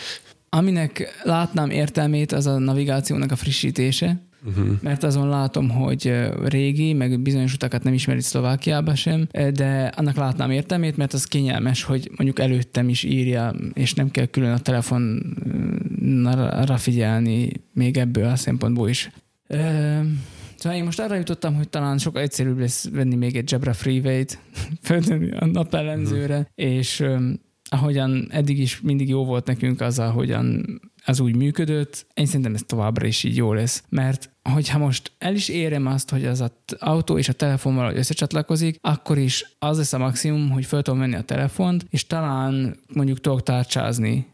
aminek 0.48 1.20
látnám 1.24 1.70
értelmét, 1.70 2.32
az 2.32 2.46
a 2.46 2.58
navigációnak 2.58 3.32
a 3.32 3.36
frissítése, 3.36 4.27
Uh-huh. 4.46 4.68
Mert 4.80 5.02
azon 5.02 5.28
látom, 5.28 5.68
hogy 5.70 6.12
régi, 6.44 6.92
meg 6.92 7.20
bizonyos 7.20 7.54
utakat 7.54 7.82
nem 7.82 7.92
ismeri 7.92 8.20
Szlovákiában 8.20 8.94
sem, 8.94 9.28
de 9.52 9.92
annak 9.96 10.16
látnám 10.16 10.50
értelmét, 10.50 10.96
mert 10.96 11.12
az 11.12 11.24
kényelmes, 11.24 11.82
hogy 11.82 12.10
mondjuk 12.16 12.38
előttem 12.38 12.88
is 12.88 13.02
írja, 13.02 13.54
és 13.72 13.94
nem 13.94 14.10
kell 14.10 14.26
külön 14.26 14.52
a 14.52 14.58
telefonra 14.58 15.06
figyelni 16.76 17.50
még 17.72 17.96
ebből 17.96 18.24
a 18.24 18.36
szempontból 18.36 18.88
is. 18.88 19.10
Szóval 20.56 20.78
én 20.78 20.84
most 20.84 21.00
arra 21.00 21.14
jutottam, 21.14 21.54
hogy 21.54 21.68
talán 21.68 21.98
sokkal 21.98 22.22
egyszerűbb 22.22 22.58
lesz 22.58 22.88
venni 22.90 23.14
még 23.14 23.36
egy 23.36 23.50
Jabra 23.50 23.72
Freeway-t, 23.72 24.38
föltenni 24.82 25.30
a 25.30 25.46
napellenzőre, 25.46 26.38
uh-huh. 26.38 26.74
és 26.74 27.04
ahogyan 27.70 28.26
eddig 28.30 28.58
is 28.58 28.80
mindig 28.80 29.08
jó 29.08 29.24
volt 29.24 29.46
nekünk 29.46 29.80
az, 29.80 29.98
ahogyan 29.98 30.80
az 31.08 31.20
úgy 31.20 31.36
működött, 31.36 32.06
én 32.14 32.26
szerintem 32.26 32.54
ez 32.54 32.62
továbbra 32.66 33.06
is 33.06 33.24
így 33.24 33.36
jó 33.36 33.52
lesz, 33.52 33.82
mert 33.88 34.30
hogyha 34.42 34.78
most 34.78 35.12
el 35.18 35.34
is 35.34 35.48
érem 35.48 35.86
azt, 35.86 36.10
hogy 36.10 36.26
az 36.26 36.44
autó 36.78 37.18
és 37.18 37.28
a 37.28 37.32
telefon 37.32 37.74
valahogy 37.74 37.96
összecsatlakozik, 37.96 38.78
akkor 38.80 39.18
is 39.18 39.56
az 39.58 39.76
lesz 39.76 39.92
a 39.92 39.98
maximum, 39.98 40.50
hogy 40.50 40.64
fel 40.64 40.82
tudom 40.82 41.00
venni 41.00 41.14
a 41.14 41.22
telefont, 41.22 41.86
és 41.90 42.06
talán 42.06 42.76
mondjuk 42.94 43.20
tudok 43.20 43.42
tárcsázni 43.42 44.26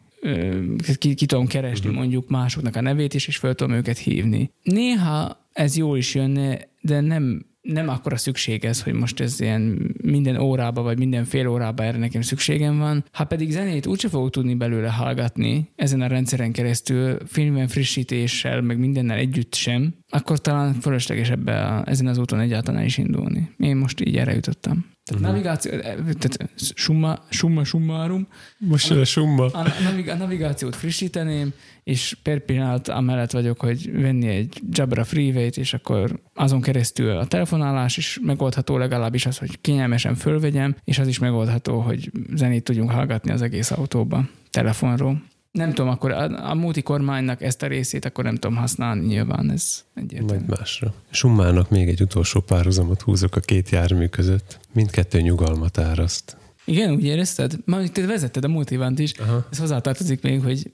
ki, 0.99 1.15
ki 1.15 1.27
tudom 1.27 1.47
keresni 1.47 1.87
uh-huh. 1.87 2.01
mondjuk 2.01 2.29
másoknak 2.29 2.77
a 2.77 2.81
nevét 2.81 3.15
is, 3.15 3.27
és 3.27 3.37
fel 3.37 3.55
tudom 3.55 3.77
őket 3.77 3.99
hívni. 3.99 4.51
Néha 4.63 5.49
ez 5.53 5.77
jól 5.77 5.99
is 5.99 6.15
jönne, 6.15 6.59
de 6.81 7.01
nem 7.01 7.47
nem 7.65 7.89
akkora 7.89 8.17
szükség 8.17 8.65
ez, 8.65 8.83
hogy 8.83 8.93
most 8.93 9.21
ez 9.21 9.41
ilyen 9.41 9.95
minden 10.03 10.37
órába 10.37 10.83
vagy 10.83 10.99
minden 10.99 11.25
fél 11.25 11.47
órába 11.47 11.83
erre 11.83 11.99
nekem 11.99 12.21
szükségem 12.21 12.79
van. 12.79 13.05
Ha 13.13 13.25
pedig 13.25 13.51
zenét 13.51 13.87
úgyse 13.87 14.09
fogok 14.09 14.31
tudni 14.31 14.55
belőle 14.55 14.89
hallgatni 14.89 15.69
ezen 15.77 16.01
a 16.01 16.07
rendszeren 16.07 16.53
keresztül, 16.53 17.19
filmben 17.27 17.69
frissítéssel, 17.69 18.61
meg 18.61 18.79
mindennel 18.79 19.19
együtt 19.19 19.55
sem, 19.55 19.95
akkor 20.09 20.41
talán 20.41 20.75
fölösleges 20.75 21.31
ebbe 21.31 21.65
a, 21.65 21.83
ezen 21.87 22.07
az 22.07 22.19
úton 22.19 22.41
egyáltalán 22.41 22.85
is 22.85 22.99
indulni. 22.99 23.51
Én 23.59 23.77
most 23.77 24.01
így 24.01 24.17
erre 24.17 24.35
jutottam. 24.35 24.93
Tehát 25.05 25.23
uh-huh. 25.23 25.35
navigáció, 25.35 25.73
eh, 25.73 25.81
tehát 25.95 26.51
summa, 26.57 27.19
summa, 27.29 27.65
summarum. 27.65 28.27
Most 28.59 28.91
a, 28.91 29.05
summa. 29.05 29.45
A, 29.45 29.59
a, 29.59 30.11
a 30.11 30.15
navigációt 30.15 30.77
frissíteném, 30.77 31.53
és 31.83 32.17
per 32.23 32.39
pillanat 32.39 32.89
amellett 32.89 33.31
vagyok, 33.31 33.61
hogy 33.61 34.01
venni 34.01 34.29
egy 34.29 34.63
Jabra 34.71 35.05
Freeway-t, 35.05 35.57
és 35.57 35.75
akkor 35.75 36.21
azon 36.35 36.61
keresztül 36.61 37.17
a 37.17 37.27
telefonálás 37.27 37.97
is 37.97 38.19
megoldható, 38.23 38.79
legalábbis 38.79 39.27
az, 39.27 39.39
hogy 39.39 39.61
kényelmesen 39.61 40.15
fölvegyem, 40.15 40.77
és 40.85 40.99
az 40.99 41.09
is 41.09 41.19
megoldható, 41.19 41.81
hogy 41.81 42.11
zenét 42.35 42.65
tudjunk 42.65 42.91
hallgatni 42.91 43.31
az 43.31 43.43
egész 43.43 43.71
autóba 43.71 44.25
telefonról 44.51 45.23
nem 45.55 45.73
tudom, 45.73 45.91
akkor 45.91 46.11
a, 46.11 46.51
a 46.51 46.55
multi 46.55 46.83
kormánynak 46.83 47.43
ezt 47.43 47.63
a 47.63 47.67
részét 47.67 48.05
akkor 48.05 48.25
nem 48.25 48.35
tudom 48.35 48.57
használni, 48.57 49.07
nyilván 49.07 49.51
ez 49.51 49.85
egyértelmű. 49.95 50.45
Majd 50.45 50.59
másra. 50.59 50.95
Summának 51.11 51.71
még 51.71 51.89
egy 51.89 52.01
utolsó 52.01 52.41
párhuzamot 52.41 53.03
húzok 53.03 53.37
a 53.37 53.41
két 53.41 53.69
jármű 53.69 54.07
között. 54.07 54.61
Mindkettő 54.73 55.21
nyugalmat 55.21 55.79
áraszt. 55.79 56.37
Igen, 56.65 56.95
úgy 56.95 57.05
érezted? 57.05 57.57
Már 57.65 57.89
te 57.89 58.07
vezetted 58.07 58.45
a 58.45 58.49
multivánt 58.49 58.99
is. 58.99 59.13
Aha. 59.13 59.47
Ez 59.51 59.59
hozzátartozik 59.59 60.23
még, 60.23 60.43
hogy 60.43 60.73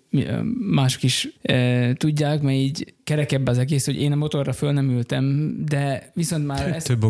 mások 0.70 1.02
is 1.02 1.28
e, 1.43 1.94
tudják, 1.94 2.43
mert 2.43 2.57
így 2.57 2.94
kerekebb 3.05 3.47
az 3.47 3.59
egész, 3.59 3.85
hogy 3.85 4.01
én 4.01 4.12
a 4.12 4.16
motorra 4.16 4.52
föl 4.52 4.73
nem 4.73 4.90
ültem, 4.90 5.55
de 5.65 6.11
viszont 6.15 6.47
már... 6.47 6.65
Több, 6.65 6.74
esz... 6.74 6.85
több 6.90 7.05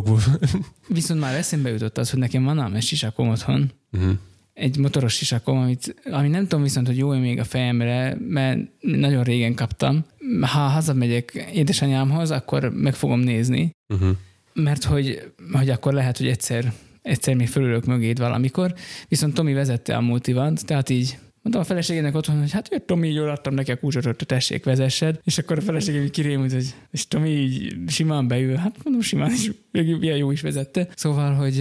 viszont 0.88 1.20
már 1.20 1.34
eszembe 1.34 1.70
jutott 1.70 1.98
az, 1.98 2.10
hogy 2.10 2.18
nekem 2.18 2.44
van 2.44 2.58
ám 2.58 2.80
sisakom 2.80 3.28
otthon. 3.28 3.72
Uh-huh 3.92 4.12
egy 4.54 4.78
motoros 4.78 5.14
sisakom, 5.14 5.58
amit, 5.58 5.94
ami 6.10 6.28
nem 6.28 6.42
tudom 6.42 6.62
viszont, 6.62 6.86
hogy 6.86 6.96
jó 6.96 7.08
még 7.08 7.38
a 7.38 7.44
fejemre, 7.44 8.16
mert 8.28 8.58
nagyon 8.80 9.22
régen 9.22 9.54
kaptam. 9.54 10.04
Ha 10.40 10.58
hazamegyek 10.58 11.48
édesanyámhoz, 11.52 12.30
akkor 12.30 12.72
meg 12.74 12.94
fogom 12.94 13.20
nézni, 13.20 13.70
uh-huh. 13.88 14.16
mert 14.52 14.84
hogy, 14.84 15.32
hogy 15.52 15.70
akkor 15.70 15.92
lehet, 15.92 16.18
hogy 16.18 16.26
egyszer, 16.26 16.72
egyszer 17.02 17.34
még 17.34 17.48
fölülök 17.48 17.84
mögéd 17.84 18.18
valamikor. 18.18 18.74
Viszont 19.08 19.34
Tomi 19.34 19.52
vezette 19.52 19.96
a 19.96 20.00
multivant, 20.00 20.66
tehát 20.66 20.90
így 20.90 21.18
Mondtam 21.42 21.62
a 21.62 21.64
feleségének 21.64 22.14
otthon, 22.14 22.38
hogy 22.38 22.50
hát 22.50 22.68
jött 22.70 22.86
Tomi, 22.86 23.08
így 23.08 23.14
jól 23.14 23.28
adtam 23.28 23.54
neki 23.54 23.70
a 23.70 23.78
kulcsot, 23.78 24.04
hogy 24.04 24.16
tessék, 24.16 24.64
vezessed. 24.64 25.20
És 25.24 25.38
akkor 25.38 25.58
a 25.58 25.60
feleségem 25.60 26.02
így 26.02 26.10
kirémült, 26.10 26.52
hogy 26.52 26.74
és 26.90 27.08
Tomi 27.08 27.30
így 27.30 27.76
simán 27.86 28.28
beül. 28.28 28.56
Hát 28.56 28.76
mondom, 28.84 29.02
simán 29.02 29.30
is, 29.30 29.50
milyen 29.72 30.16
jó 30.16 30.30
is 30.30 30.40
vezette. 30.40 30.88
Szóval, 30.94 31.34
hogy 31.34 31.56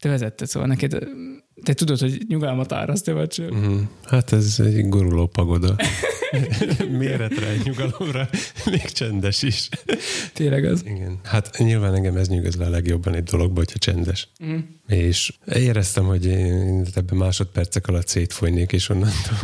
te 0.00 0.08
vezetted, 0.08 0.48
szóval 0.48 0.68
neked 0.68 1.08
te 1.64 1.72
tudod, 1.72 1.98
hogy 1.98 2.24
nyugalmat 2.28 2.72
áraszt, 2.72 3.06
vagy 3.10 3.32
sem? 3.32 3.54
Mm, 3.54 3.80
hát 4.04 4.32
ez 4.32 4.60
egy 4.64 4.88
guruló 4.88 5.26
pagoda. 5.26 5.76
Méretre, 6.98 7.48
egy 7.48 7.64
nyugalomra, 7.64 8.28
még 8.64 8.82
csendes 8.82 9.42
is. 9.42 9.68
Tényleg 10.32 10.64
az? 10.64 10.82
Igen. 10.86 11.18
Hát 11.22 11.58
nyilván 11.58 11.94
engem 11.94 12.16
ez 12.16 12.28
nyugodt 12.28 12.54
le 12.54 12.66
a 12.66 12.68
legjobban 12.68 13.14
egy 13.14 13.22
dologban, 13.22 13.56
hogyha 13.56 13.78
csendes. 13.78 14.28
Mm. 14.44 14.58
És 14.86 15.32
éreztem, 15.54 16.04
hogy 16.04 16.26
én 16.26 16.86
ebben 16.94 17.18
másodpercek 17.18 17.88
alatt 17.88 18.08
szétfolynék, 18.08 18.72
és 18.72 18.88
onnantól, 18.88 19.38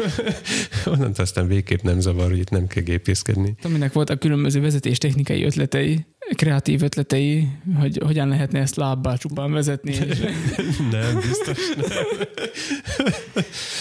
onnantól 0.92 1.24
aztán 1.24 1.46
végképp 1.46 1.82
nem 1.82 2.00
zavar, 2.00 2.30
hogy 2.30 2.38
itt 2.38 2.50
nem 2.50 2.66
kell 2.66 2.82
gépészkedni. 2.82 3.54
Tominek 3.60 3.92
voltak 3.92 4.18
különböző 4.18 4.60
vezetés 4.60 4.98
technikai 4.98 5.44
ötletei, 5.44 6.04
kreatív 6.34 6.82
ötletei, 6.82 7.48
hogy 7.78 8.00
hogyan 8.04 8.28
lehetne 8.28 8.60
ezt 8.60 8.76
lábbal 8.76 9.18
csupán 9.18 9.52
vezetni. 9.52 9.92
És... 9.92 10.18
nem, 10.92 11.14
biztos 11.14 11.72
nem. 11.76 12.04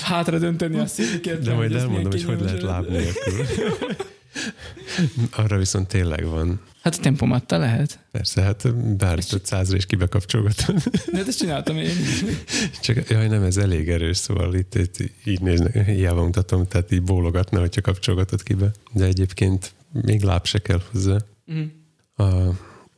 Hátra 0.03 0.39
dönteni 0.39 0.79
a 0.79 0.85
széket. 0.85 1.41
De 1.41 1.53
majd 1.53 1.75
elmondom, 1.75 2.11
hogy 2.11 2.23
hogy 2.23 2.41
lehet 2.41 2.61
láb 2.61 2.89
nélkül. 2.89 3.45
Arra 5.31 5.57
viszont 5.57 5.87
tényleg 5.87 6.25
van. 6.25 6.61
Hát 6.81 6.95
a 6.95 6.99
tempomatta 6.99 7.57
lehet. 7.57 7.99
Persze, 8.11 8.41
hát 8.41 8.75
beállított 8.97 9.45
százra 9.45 9.75
és 9.75 9.85
kibekapcsolgatom. 9.85 10.75
De 11.11 11.23
ezt 11.27 11.37
csináltam 11.37 11.77
én. 11.77 11.89
Csak, 12.81 13.09
jaj, 13.09 13.27
nem, 13.27 13.43
ez 13.43 13.57
elég 13.57 13.89
erős, 13.89 14.17
szóval 14.17 14.55
itt, 14.55 14.75
itt 14.75 14.95
így 15.25 15.41
néznek, 15.41 15.85
hiába 15.85 16.23
mutatom, 16.23 16.67
tehát 16.67 16.91
így 16.91 17.03
bólogatna, 17.03 17.59
hogyha 17.59 17.81
kapcsolgatod 17.81 18.43
kibe. 18.43 18.71
De 18.93 19.05
egyébként 19.05 19.73
még 19.91 20.21
láb 20.21 20.45
se 20.45 20.59
kell 20.59 20.81
hozzá. 20.91 21.17
Mm. 21.51 21.63
A, 22.19 22.49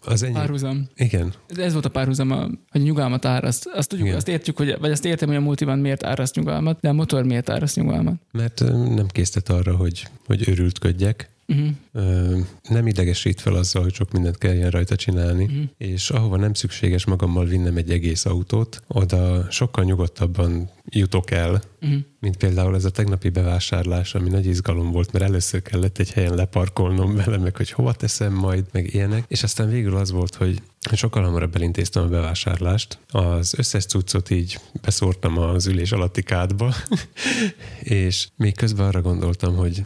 az 0.05 0.23
ennyi. 0.23 0.33
Párhuzam. 0.33 0.87
Igen. 0.95 1.33
Ez 1.55 1.73
volt 1.73 1.85
a 1.85 1.89
párhuzam, 1.89 2.31
a, 2.31 2.47
hogy 2.69 2.81
nyugalmat 2.81 3.25
áraszt. 3.25 3.69
Azt 3.73 3.89
tudjuk, 3.89 4.07
Igen. 4.07 4.17
azt 4.17 4.27
értjük, 4.27 4.57
hogy, 4.57 4.77
vagy 4.79 4.91
azt 4.91 5.05
értem, 5.05 5.27
hogy 5.27 5.37
a 5.37 5.41
multivan 5.41 5.79
miért 5.79 6.03
áraszt 6.03 6.35
nyugalmat, 6.35 6.79
de 6.79 6.89
a 6.89 6.93
motor 6.93 7.23
miért 7.23 7.49
áraszt 7.49 7.75
nyugalmat. 7.75 8.15
Mert 8.31 8.59
nem 8.95 9.07
késztet 9.07 9.49
arra, 9.49 9.75
hogy, 9.75 10.07
hogy 10.25 10.49
örültködjek, 10.49 11.30
Uh-huh. 11.51 12.45
Nem 12.69 12.87
idegesít 12.87 13.41
fel 13.41 13.55
azzal, 13.55 13.81
hogy 13.83 13.93
sok 13.93 14.11
mindent 14.11 14.37
kelljen 14.37 14.69
rajta 14.69 14.95
csinálni, 14.95 15.43
uh-huh. 15.43 15.63
és 15.77 16.09
ahova 16.09 16.37
nem 16.37 16.53
szükséges 16.53 17.05
magammal 17.05 17.45
vinnem 17.45 17.77
egy 17.77 17.91
egész 17.91 18.25
autót, 18.25 18.83
oda 18.87 19.47
sokkal 19.49 19.83
nyugodtabban 19.83 20.69
jutok 20.89 21.31
el, 21.31 21.61
uh-huh. 21.81 21.99
mint 22.19 22.37
például 22.37 22.75
ez 22.75 22.85
a 22.85 22.89
tegnapi 22.89 23.29
bevásárlás, 23.29 24.15
ami 24.15 24.29
nagy 24.29 24.45
izgalom 24.45 24.91
volt, 24.91 25.11
mert 25.11 25.25
először 25.25 25.61
kellett 25.61 25.97
egy 25.97 26.11
helyen 26.11 26.35
leparkolnom 26.35 27.15
vele, 27.15 27.37
meg 27.37 27.55
hogy 27.55 27.71
hova 27.71 27.93
teszem 27.93 28.33
majd, 28.33 28.65
meg 28.71 28.93
ilyenek, 28.93 29.23
és 29.27 29.43
aztán 29.43 29.69
végül 29.69 29.95
az 29.95 30.11
volt, 30.11 30.35
hogy 30.35 30.61
sokkal 30.93 31.23
hamarabb 31.23 31.55
elintéztem 31.55 32.03
a 32.03 32.07
bevásárlást. 32.07 32.97
Az 33.11 33.53
összes 33.57 33.85
cuccot 33.85 34.29
így 34.29 34.59
beszórtam 34.81 35.37
az 35.37 35.67
ülés 35.67 35.91
alatti 35.91 36.23
kádba, 36.23 36.73
és 37.79 38.27
még 38.35 38.55
közben 38.55 38.87
arra 38.87 39.01
gondoltam, 39.01 39.55
hogy 39.55 39.85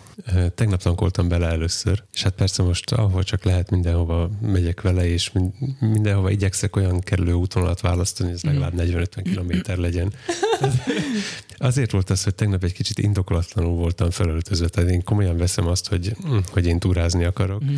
tegnap 0.56 0.82
tankoltam 0.82 1.28
bele 1.28 1.48
először, 1.48 2.04
és 2.14 2.24
hát 2.24 2.34
persze 2.34 2.64
most 2.64 2.92
ahol 2.92 3.24
csak 3.24 3.44
lehet 3.44 3.70
mindenhova 3.70 4.30
megyek 4.42 4.82
vele, 4.82 5.08
és 5.08 5.32
mindenhova 5.80 6.30
igyekszek 6.30 6.76
olyan 6.76 7.00
kerülő 7.00 7.34
útvonalat 7.34 7.82
választani, 7.82 8.30
hogy 8.30 8.38
ez 8.38 8.44
legalább 8.44 8.74
40-50 8.78 9.22
kilométer 9.24 9.78
legyen. 9.78 10.14
Azért 11.58 11.92
volt 11.92 12.10
az, 12.10 12.24
hogy 12.24 12.36
tegnap 12.36 12.64
egy 12.64 12.74
kicsit 12.74 13.00
indokolatlanul 13.00 13.76
voltam 13.76 14.10
felöltözve, 14.10 14.68
tehát 14.68 14.90
én 14.90 15.04
komolyan 15.04 15.38
veszem 15.38 15.68
azt, 15.68 15.88
hogy, 15.88 16.16
hm, 16.24 16.38
hogy 16.52 16.66
én 16.66 16.80
túrázni 16.80 17.24
akarok. 17.24 17.64
Mm. 17.64 17.76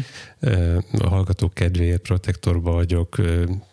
A 1.00 1.08
hallgatók 1.08 1.54
kedvéért 1.54 2.02
protektorba 2.02 2.72
vagyok, 2.72 3.07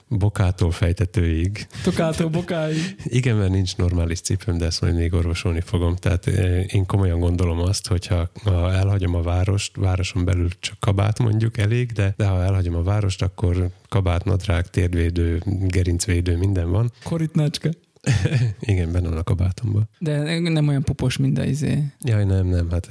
bokától 0.08 0.70
fejtetőig. 0.70 1.66
Tokától 1.82 2.28
bokáig. 2.28 2.96
Igen, 3.04 3.36
mert 3.36 3.50
nincs 3.50 3.76
normális 3.76 4.20
cipőm, 4.20 4.58
de 4.58 4.64
ezt 4.64 4.80
majd 4.80 4.94
még 4.94 5.12
orvosolni 5.12 5.60
fogom. 5.60 5.96
Tehát 5.96 6.26
én 6.66 6.86
komolyan 6.86 7.20
gondolom 7.20 7.60
azt, 7.60 7.86
hogyha 7.86 8.30
ha 8.44 8.72
elhagyom 8.72 9.14
a 9.14 9.22
várost, 9.22 9.76
városon 9.76 10.24
belül 10.24 10.48
csak 10.60 10.76
kabát 10.80 11.18
mondjuk 11.18 11.58
elég, 11.58 11.92
de, 11.92 12.14
de 12.16 12.26
ha 12.26 12.42
elhagyom 12.42 12.74
a 12.74 12.82
várost, 12.82 13.22
akkor 13.22 13.70
kabát, 13.88 14.24
nadrág, 14.24 14.70
térdvédő, 14.70 15.42
gerincvédő, 15.60 16.36
minden 16.36 16.70
van. 16.70 16.92
Koritnácska. 17.02 17.68
Igen, 18.60 18.92
benne 18.92 19.08
van 19.08 19.18
a 19.18 19.22
kabátomban. 19.22 19.88
De 19.98 20.38
nem 20.38 20.68
olyan 20.68 20.82
popos, 20.82 21.16
mint 21.16 21.38
a 21.38 21.44
izé. 21.44 21.84
Jaj, 22.00 22.24
nem, 22.24 22.46
nem, 22.46 22.70
hát 22.70 22.88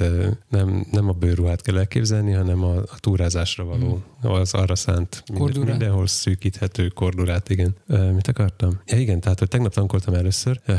nem, 0.50 0.86
nem 0.92 1.10
a 1.10 1.12
bőrruhát 1.12 1.62
kell 1.62 1.78
elképzelni, 1.78 2.32
hanem 2.32 2.64
a, 2.64 2.76
a 2.78 3.00
túrázásra 3.00 3.64
való, 3.64 4.04
az 4.22 4.54
arra 4.54 4.76
szánt 4.76 5.24
minden, 5.34 5.66
mindenhol 5.66 6.08
szűkíthető 6.08 6.88
kordurát, 6.88 7.50
igen. 7.50 7.76
Mit 8.14 8.28
akartam? 8.28 8.80
Ja, 8.86 8.98
igen, 8.98 9.20
tehát 9.20 9.40
hogy 9.40 9.48
tegnap 9.48 9.74
tankoltam 9.74 10.14
először, 10.14 10.60
ö, 10.66 10.74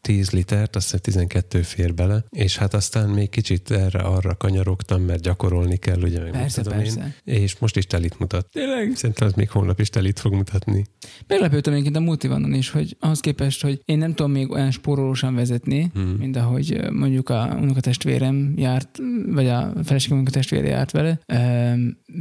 10 0.00 0.30
litert, 0.30 0.76
azt 0.76 0.84
hiszem 0.84 1.00
12 1.00 1.62
fér 1.62 1.94
bele, 1.94 2.24
és 2.30 2.56
hát 2.56 2.74
aztán 2.74 3.08
még 3.08 3.30
kicsit 3.30 3.70
erre-arra 3.70 4.36
kanyarogtam, 4.36 5.02
mert 5.02 5.22
gyakorolni 5.22 5.76
kell, 5.76 6.02
ugye, 6.02 6.20
meg 6.20 6.30
Persze, 6.30 6.62
persze. 6.62 7.14
Én, 7.24 7.34
és 7.34 7.58
most 7.58 7.76
is 7.76 7.86
telit 7.86 8.18
mutat. 8.18 8.48
Tényleg? 8.52 8.92
Szerintem 8.94 9.26
az 9.26 9.32
még 9.32 9.50
holnap 9.50 9.80
is 9.80 9.88
telit 9.88 10.18
fog 10.18 10.32
mutatni. 10.32 10.84
Meglepődtem 11.26 11.72
egyébként 11.72 11.96
a 11.96 12.00
multivanon 12.00 12.54
is, 12.54 12.70
hogy 12.70 12.96
ahhoz 13.00 13.20
képest, 13.20 13.62
hogy 13.68 13.80
én 13.84 13.98
nem 13.98 14.14
tudom 14.14 14.32
még 14.32 14.50
olyan 14.50 14.70
spórolósan 14.70 15.34
vezetni, 15.34 15.90
Hmm. 15.94 16.14
mint 16.18 16.36
ahogy 16.36 16.80
mondjuk 16.92 17.28
a 17.28 17.56
unokatestvérem 17.60 18.52
járt, 18.56 18.98
vagy 19.26 19.46
a 19.46 19.72
feleségem 19.84 20.16
unokatestvére 20.16 20.68
járt 20.68 20.90
vele. 20.90 21.18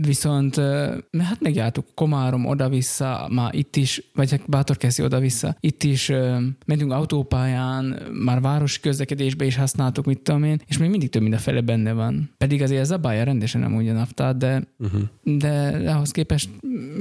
Viszont 0.01 0.55
hát 1.19 1.39
megjártuk 1.39 1.85
Komárom 1.95 2.45
oda-vissza, 2.45 3.27
már 3.31 3.55
itt 3.55 3.75
is, 3.75 4.03
vagy 4.13 4.31
hát 4.31 4.49
Bátorkeszi 4.49 5.03
oda-vissza, 5.03 5.55
itt 5.59 5.83
is 5.83 6.11
mentünk 6.65 6.91
autópályán, 6.91 7.99
már 8.23 8.41
városi 8.41 8.79
közlekedésbe 8.79 9.45
is 9.45 9.55
használtuk, 9.55 10.05
mit 10.05 10.19
tudom 10.19 10.43
én, 10.43 10.61
és 10.65 10.77
még 10.77 10.89
mindig 10.89 11.09
több 11.09 11.21
mint 11.21 11.33
a 11.33 11.37
fele 11.37 11.61
benne 11.61 11.93
van. 11.93 12.29
Pedig 12.37 12.61
azért 12.61 12.85
zabálja 12.85 13.23
rendesen 13.23 13.63
amúgy 13.63 13.87
a 13.87 13.93
naftát, 13.93 14.37
de 14.37 14.63
Uh-huh. 14.79 15.37
de 15.37 15.81
ahhoz 15.91 16.11
képest 16.11 16.49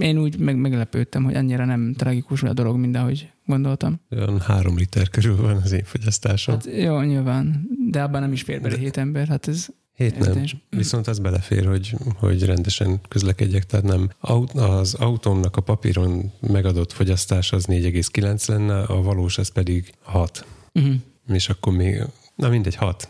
én 0.00 0.18
úgy 0.18 0.38
meg, 0.38 0.56
meglepődtem, 0.56 1.24
hogy 1.24 1.34
annyira 1.34 1.64
nem 1.64 1.94
tragikus 1.96 2.42
a 2.42 2.52
dolog, 2.52 2.76
mint 2.76 2.96
ahogy 2.96 3.30
gondoltam. 3.46 4.00
Olyan 4.10 4.40
három 4.40 4.76
liter 4.76 5.08
körül 5.08 5.36
van 5.36 5.56
az 5.56 5.72
én 5.72 5.84
fogyasztásom. 5.84 6.54
Hát 6.54 6.66
jó, 6.76 7.00
nyilván, 7.00 7.68
de 7.90 8.02
abban 8.02 8.20
nem 8.20 8.32
is 8.32 8.42
fér 8.42 8.60
bele 8.60 8.76
hét 8.76 8.96
ember, 8.96 9.28
hát 9.28 9.48
ez 9.48 9.68
Hét 9.96 10.18
nem. 10.18 10.44
Viszont 10.70 11.06
az 11.06 11.18
belefér, 11.18 11.66
hogy, 11.66 11.94
hogy 12.16 12.44
rendesen 12.44 13.00
közlekedjek, 13.08 13.66
tehát 13.66 13.84
nem. 13.84 14.10
Az 14.54 14.94
autómnak 14.94 15.56
a 15.56 15.60
papíron 15.60 16.32
megadott 16.40 16.92
fogyasztás 16.92 17.52
az 17.52 17.64
4,9 17.66 18.48
lenne, 18.48 18.82
a 18.82 19.02
valós 19.02 19.38
az 19.38 19.48
pedig 19.48 19.92
6. 20.02 20.46
Uh-huh. 20.74 20.94
És 21.28 21.48
akkor 21.48 21.72
még, 21.72 22.02
na 22.36 22.48
mindegy, 22.48 22.74
6. 22.74 23.08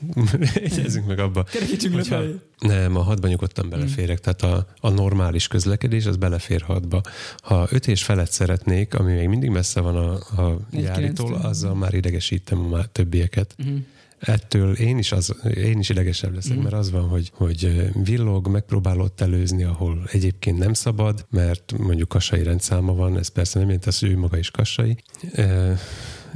Egyezünk 0.54 1.06
meg 1.12 1.18
abba. 1.18 1.42
Kerekítsünk 1.42 1.94
Hogyha- 1.94 2.22
Nem, 2.58 2.96
a 2.96 3.02
hatba 3.02 3.28
nyugodtan 3.28 3.68
beleférek, 3.68 4.18
tehát 4.20 4.42
a, 4.42 4.66
a 4.80 4.88
normális 4.90 5.48
közlekedés 5.48 6.06
az 6.06 6.16
belefér 6.16 6.62
hatba. 6.62 7.00
Ha 7.42 7.66
öt 7.70 7.86
és 7.88 8.02
felett 8.04 8.30
szeretnék, 8.30 8.94
ami 8.94 9.12
még 9.12 9.28
mindig 9.28 9.50
messze 9.50 9.80
van 9.80 9.96
a, 9.96 10.12
a 10.42 10.58
gyáritól, 10.70 11.34
azzal 11.34 11.74
már 11.74 11.94
idegesítem 11.94 12.72
a 12.72 12.84
többieket. 12.84 13.54
Uh-huh. 13.58 13.78
Ettől 14.18 14.72
én 14.74 14.98
is, 14.98 15.12
az, 15.12 15.34
én 15.54 15.78
is 15.78 15.88
idegesebb 15.88 16.34
leszek, 16.34 16.54
Mhm. 16.54 16.62
mert 16.62 16.74
az 16.74 16.90
van, 16.90 17.08
hogy, 17.08 17.30
hogy 17.34 17.90
villog, 18.04 18.48
megpróbál 18.48 19.00
ott 19.00 19.20
előzni, 19.20 19.62
ahol 19.64 20.02
egyébként 20.12 20.58
nem 20.58 20.72
szabad, 20.72 21.26
mert 21.30 21.74
mondjuk 21.78 22.08
kassai 22.08 22.42
rendszáma 22.42 22.94
van, 22.94 23.18
ez 23.18 23.28
persze 23.28 23.58
nem 23.58 23.66
jelenti 23.66 23.88
azt, 23.88 24.00
hogy 24.00 24.10
ő 24.10 24.18
maga 24.18 24.38
is 24.38 24.50
kassai. 24.50 24.96
E, 25.32 25.78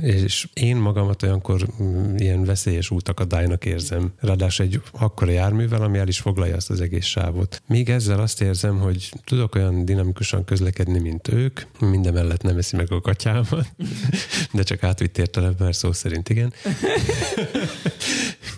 és 0.00 0.48
én 0.52 0.76
magamat 0.76 1.22
olyankor 1.22 1.66
mm, 1.82 2.16
ilyen 2.16 2.44
veszélyes 2.44 2.90
útakadálynak 2.90 3.64
érzem. 3.64 4.12
Ráadásul 4.20 4.66
egy 4.66 4.82
akkora 4.92 5.30
járművel, 5.30 5.82
ami 5.82 5.98
el 5.98 6.08
is 6.08 6.18
foglalja 6.18 6.56
azt 6.56 6.70
az 6.70 6.80
egész 6.80 7.04
sávot. 7.04 7.62
Még 7.66 7.90
ezzel 7.90 8.20
azt 8.20 8.42
érzem, 8.42 8.78
hogy 8.78 9.12
tudok 9.24 9.54
olyan 9.54 9.84
dinamikusan 9.84 10.44
közlekedni, 10.44 10.98
mint 10.98 11.28
ők, 11.28 11.60
minden 11.80 12.12
mellett 12.12 12.42
nem 12.42 12.56
eszi 12.56 12.76
meg 12.76 12.92
a 12.92 13.00
katyámat, 13.00 13.72
de 14.52 14.62
csak 14.62 14.82
átvitt 14.82 15.18
értelemben, 15.18 15.64
mert 15.64 15.76
szó 15.76 15.92
szerint 15.92 16.28
igen. 16.28 16.52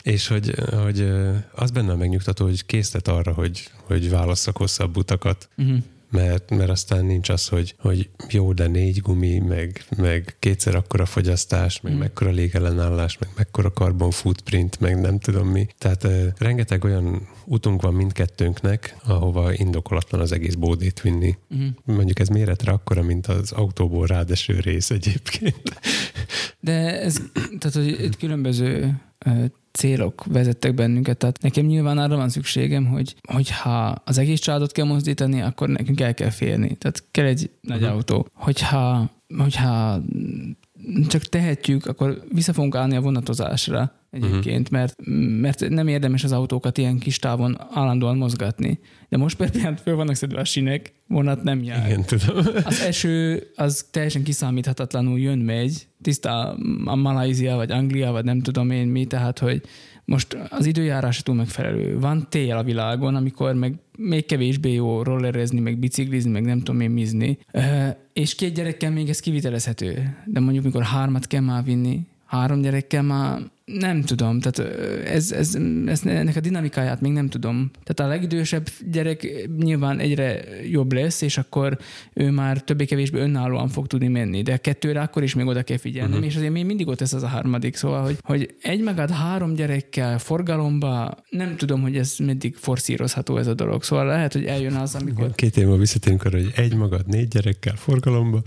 És 0.03 0.27
hogy, 0.27 0.55
hogy 0.83 1.13
az 1.55 1.71
benne 1.71 1.93
a 1.93 1.97
megnyugtató, 1.97 2.45
hogy 2.45 2.67
késztet 2.67 3.09
arra, 3.09 3.33
hogy, 3.33 3.71
hogy 3.85 4.11
válasszak 4.11 4.57
hosszabb 4.57 4.97
utakat, 4.97 5.49
Uh-huh. 5.57 5.79
Mert, 6.13 6.51
mert 6.51 6.71
aztán 6.71 7.05
nincs 7.05 7.29
az, 7.29 7.49
hogy, 7.49 7.75
hogy 7.79 8.09
jó, 8.31 8.53
de 8.53 8.67
négy 8.67 9.01
gumi, 9.01 9.39
meg, 9.39 9.85
meg 9.97 10.37
kétszer 10.39 10.75
akkora 10.75 11.07
fogyasztás, 11.07 11.81
meg 11.81 11.93
Mm. 11.93 11.99
mekkora 11.99 12.31
légellenállás, 12.31 13.19
meg 13.19 13.29
mekkora 13.37 13.71
carbon 13.73 14.11
footprint, 14.11 14.81
meg 14.81 15.01
nem 15.01 15.19
tudom 15.19 15.49
mi. 15.49 15.67
Tehát 15.79 16.05
ö, 16.05 16.27
rengeteg 16.39 16.85
olyan 16.85 17.29
utunk 17.45 17.83
van 17.83 17.95
mindkettőnknek, 17.95 18.97
ahova 19.05 19.53
indokolatlan 19.53 20.21
az 20.21 20.33
egész 20.33 20.55
bódét 20.55 21.01
vinni. 21.01 21.37
Uh-huh. 21.51 21.69
Mondjuk 21.85 22.19
ez 22.19 22.29
méretre 22.29 22.73
akkora, 22.73 23.03
mint 23.03 23.27
az 23.27 23.53
autóból 23.53 24.07
rádeső 24.07 24.61
rész 24.61 24.91
egyébként. 24.91 25.81
De 26.61 27.01
ez, 27.01 27.17
tehát, 27.59 27.77
hogy 27.77 28.05
itt 28.05 28.17
különböző 28.17 29.01
célok 29.73 30.25
vezettek 30.25 30.75
bennünket, 30.75 31.17
tehát 31.17 31.43
nekem 31.43 31.65
nyilván 31.65 31.99
arra 31.99 32.17
van 32.17 32.29
szükségem, 32.29 32.87
hogy 32.87 33.15
hogyha 33.33 33.95
az 34.05 34.19
egész 34.19 34.41
családot 34.41 34.73
kell 34.73 34.85
mozdítani, 34.87 35.41
akkor 35.43 35.69
nekünk 35.69 36.01
el 36.01 36.15
kell 36.15 36.31
férni. 36.31 36.77
Tehát 36.77 37.05
kell 37.11 37.25
egy 37.27 37.51
nagy 37.61 37.81
Mhm. 37.81 37.91
autó. 37.91 38.27
Hogyha, 38.35 39.11
hogyha 39.39 40.03
csak 41.09 41.23
tehetjük, 41.23 41.87
akkor 41.87 42.23
vissza 42.33 42.53
fogunk 42.53 42.75
állni 42.75 42.97
a 42.97 43.01
vonatozásra 43.01 43.93
egyébként, 44.13 44.71
Mhm. 44.71 44.79
mert, 44.81 44.95
mert 45.41 45.69
nem 45.69 45.89
érdemes 45.89 46.25
az 46.25 46.33
autókat 46.33 46.79
ilyen 46.79 46.99
kis 46.99 47.19
távon 47.19 47.59
állandóan 47.71 48.17
mozgatni. 48.17 48.79
De 49.09 49.17
most 49.17 49.37
például 49.37 49.77
föl 49.77 49.97
vannak 49.97 50.15
szedve 50.15 50.41
a 50.41 50.45
sinek, 50.45 50.93
vonat 51.09 51.43
nem 51.43 51.63
jár. 51.63 51.87
Igen, 51.87 52.03
tudom. 52.05 52.45
Az 52.65 52.81
eső 52.81 53.47
az 53.57 53.87
teljesen 53.91 54.23
kiszámíthatatlanul 54.23 55.19
jön, 55.19 55.39
megy, 55.39 55.87
tiszta 56.03 56.57
a 56.85 56.97
Malajzia, 56.97 57.57
vagy 57.57 57.71
Anglia, 57.71 58.11
vagy 58.13 58.25
nem 58.25 58.41
tudom 58.41 58.71
én 58.71 58.87
mi, 58.87 59.05
tehát, 59.05 59.39
hogy 59.39 59.63
most 60.05 60.37
az 60.51 60.67
időjárás 60.67 61.23
túl 61.23 61.35
megfelelő. 61.35 61.99
Van 61.99 62.27
tél 62.29 62.57
a 62.57 62.63
világon, 62.63 63.15
amikor 63.15 63.55
meg 63.55 63.75
még 63.99 64.27
kevésbé 64.27 64.73
jó 64.73 65.03
rollerezni, 65.03 65.61
meg 65.61 65.79
biciklizni, 65.79 66.31
meg 66.31 66.45
nem 66.45 66.59
tudom 66.59 66.81
én 66.81 66.91
mizni. 66.91 67.39
És 68.13 68.35
két 68.35 68.55
gyerekkel 68.55 68.91
még 68.91 69.09
ez 69.09 69.21
kivitelezhető. 69.21 70.17
De 70.27 70.41
mondjuk, 70.41 70.65
mikor 70.65 70.83
hármat 70.83 71.27
kell 71.27 71.41
már 71.41 71.65
vinni, 71.65 72.01
három 72.27 72.61
gyerekkel 72.61 73.03
már 73.03 73.41
nem 73.79 74.03
tudom, 74.03 74.41
tehát 74.41 74.73
ez, 75.07 75.33
ez, 75.33 75.55
ez, 75.87 76.07
ennek 76.07 76.37
a 76.37 76.41
dinamikáját 76.41 77.01
még 77.01 77.13
nem 77.13 77.29
tudom. 77.29 77.71
Tehát 77.85 78.13
a 78.13 78.15
legidősebb 78.15 78.69
gyerek 78.91 79.47
nyilván 79.57 79.99
egyre 79.99 80.45
jobb 80.71 80.93
lesz, 80.93 81.21
és 81.21 81.39
akkor 81.39 81.79
ő 82.13 82.31
már 82.31 82.61
többé-kevésbé 82.61 83.19
önállóan 83.19 83.69
fog 83.69 83.87
tudni 83.87 84.09
menni, 84.09 84.43
de 84.43 84.57
kettőre 84.57 85.01
akkor 85.01 85.23
is 85.23 85.35
még 85.35 85.47
oda 85.47 85.63
kell 85.63 85.77
figyelnem, 85.77 86.13
uh-huh. 86.13 86.27
és 86.27 86.37
azért 86.37 86.53
még 86.53 86.65
mindig 86.65 86.89
ott 86.89 87.01
lesz 87.01 87.13
az 87.13 87.23
a 87.23 87.29
harmadik, 87.29 87.77
szóval, 87.77 88.03
hogy, 88.03 88.19
hogy 88.23 88.55
egy 88.63 88.83
magad 88.83 89.11
három 89.11 89.55
gyerekkel 89.55 90.19
forgalomba, 90.19 91.17
nem 91.31 91.57
tudom, 91.57 91.83
hogy 91.83 91.97
ez 91.97 92.17
meddig 92.19 92.55
forszírozható 92.57 93.37
ez 93.37 93.47
a 93.47 93.55
dolog, 93.55 93.83
szóval 93.83 94.07
lehet, 94.07 94.33
hogy 94.33 94.45
eljön 94.45 94.75
az, 94.75 94.95
amikor... 94.95 95.33
Két 95.35 95.57
év 95.57 95.65
múlva 95.65 95.79
visszatérünk 95.79 96.25
arra, 96.25 96.39
hogy 96.39 96.53
egy 96.57 96.75
magad, 96.75 97.07
négy 97.07 97.29
gyerekkel 97.29 97.77
forgalomba. 97.77 98.43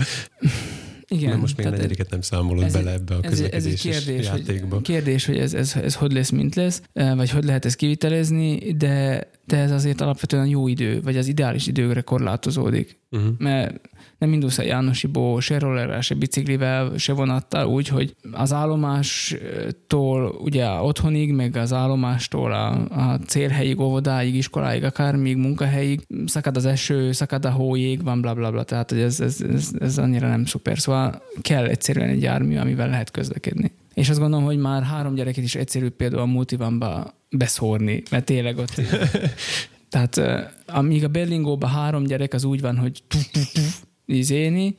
Igen, 1.08 1.30
Mert 1.30 1.42
most 1.42 1.56
még 1.58 1.66
tehát 1.66 1.80
negyediket 1.82 2.10
nem 2.10 2.22
számolod 2.22 2.64
ez 2.64 2.74
bele 2.74 2.92
ebbe 2.92 3.16
a 3.16 3.20
ez, 3.22 3.40
egy- 3.40 3.50
ez 3.54 3.64
közlekedéses 3.64 4.04
kérdés, 4.06 4.26
játékba. 4.26 4.76
hogy, 4.76 4.84
kérdés, 4.84 5.26
hogy 5.26 5.38
ez, 5.38 5.54
ez, 5.54 5.76
ez 5.76 5.96
hogy 5.96 6.12
lesz, 6.14 6.30
mint 6.30 6.56
lesz, 6.56 6.82
eh, 6.94 7.16
vagy 7.16 7.30
hogy 7.30 7.44
lehet 7.44 7.66
ezt 7.66 7.76
kivitelezni, 7.76 8.72
de, 8.78 9.28
de 9.46 9.58
ez 9.58 9.72
azért 9.72 10.02
alapvetően 10.02 10.48
jó 10.48 10.68
idő, 10.68 11.02
vagy 11.02 11.18
az 11.18 11.28
ideális 11.28 11.68
időkre 11.68 12.02
korlátozódik. 12.02 12.98
Uh-huh. 13.12 13.30
Mert 13.38 13.80
nem 14.18 14.34
indulsz 14.34 14.58
a 14.58 14.64
Jánosiból 14.64 15.42
se 15.42 15.60
rollerrel, 15.60 16.02
se 16.02 16.16
biciklivel, 16.16 16.98
se 16.98 17.14
vonattal, 17.14 17.68
úgy, 17.68 17.88
hogy 17.88 18.16
az 18.32 18.54
állomástól 18.54 20.36
ugye 20.40 20.70
otthonig, 20.70 21.32
meg 21.32 21.56
az 21.56 21.74
állomástól 21.74 22.52
a, 22.52 22.72
a 22.90 23.20
célhelyig, 23.28 23.80
óvodáig, 23.80 24.36
iskoláig, 24.36 24.84
akármíg 24.84 25.38
munkahelyig, 25.38 26.02
szakad 26.26 26.56
az 26.56 26.66
eső, 26.66 27.12
szakad 27.12 27.46
a 27.46 27.52
hójég, 27.52 28.04
van 28.04 28.22
bla 28.22 28.34
bla 28.34 28.52
bla, 28.52 28.64
tehát 28.64 28.90
hogy 28.90 29.00
ez, 29.00 29.20
ez, 29.20 29.42
ez, 29.54 29.70
ez 29.80 29.98
annyira 29.98 30.28
nem 30.28 30.46
szuper, 30.46 30.80
szóval 30.80 31.22
kell 31.42 31.66
egyszerűen 31.66 32.10
egy 32.10 32.22
jármű, 32.22 32.58
amivel 32.58 32.90
lehet 32.90 33.12
közlekedni. 33.12 33.72
És 33.94 34.10
azt 34.10 34.20
gondolom, 34.20 34.46
hogy 34.46 34.58
már 34.58 34.84
három 34.84 35.16
gyereket 35.16 35.44
is 35.44 35.56
egyszerű 35.56 35.90
például 35.90 36.22
a 36.22 36.26
multivanba 36.26 37.14
beszórni, 37.30 38.04
mert 38.12 38.26
tényleg 38.26 38.58
ott 38.58 38.82
tehát 39.90 40.18
uh, 40.18 40.76
amíg 40.78 41.04
a 41.04 41.08
Berlingóban 41.08 41.70
három 41.70 42.04
gyerek 42.04 42.34
az 42.34 42.44
úgy 42.44 42.62
van, 42.62 42.78
hogy 42.78 43.04
tuf, 43.08 43.32
tuf, 43.32 43.52
tuf, 43.52 43.85
izéni. 44.06 44.76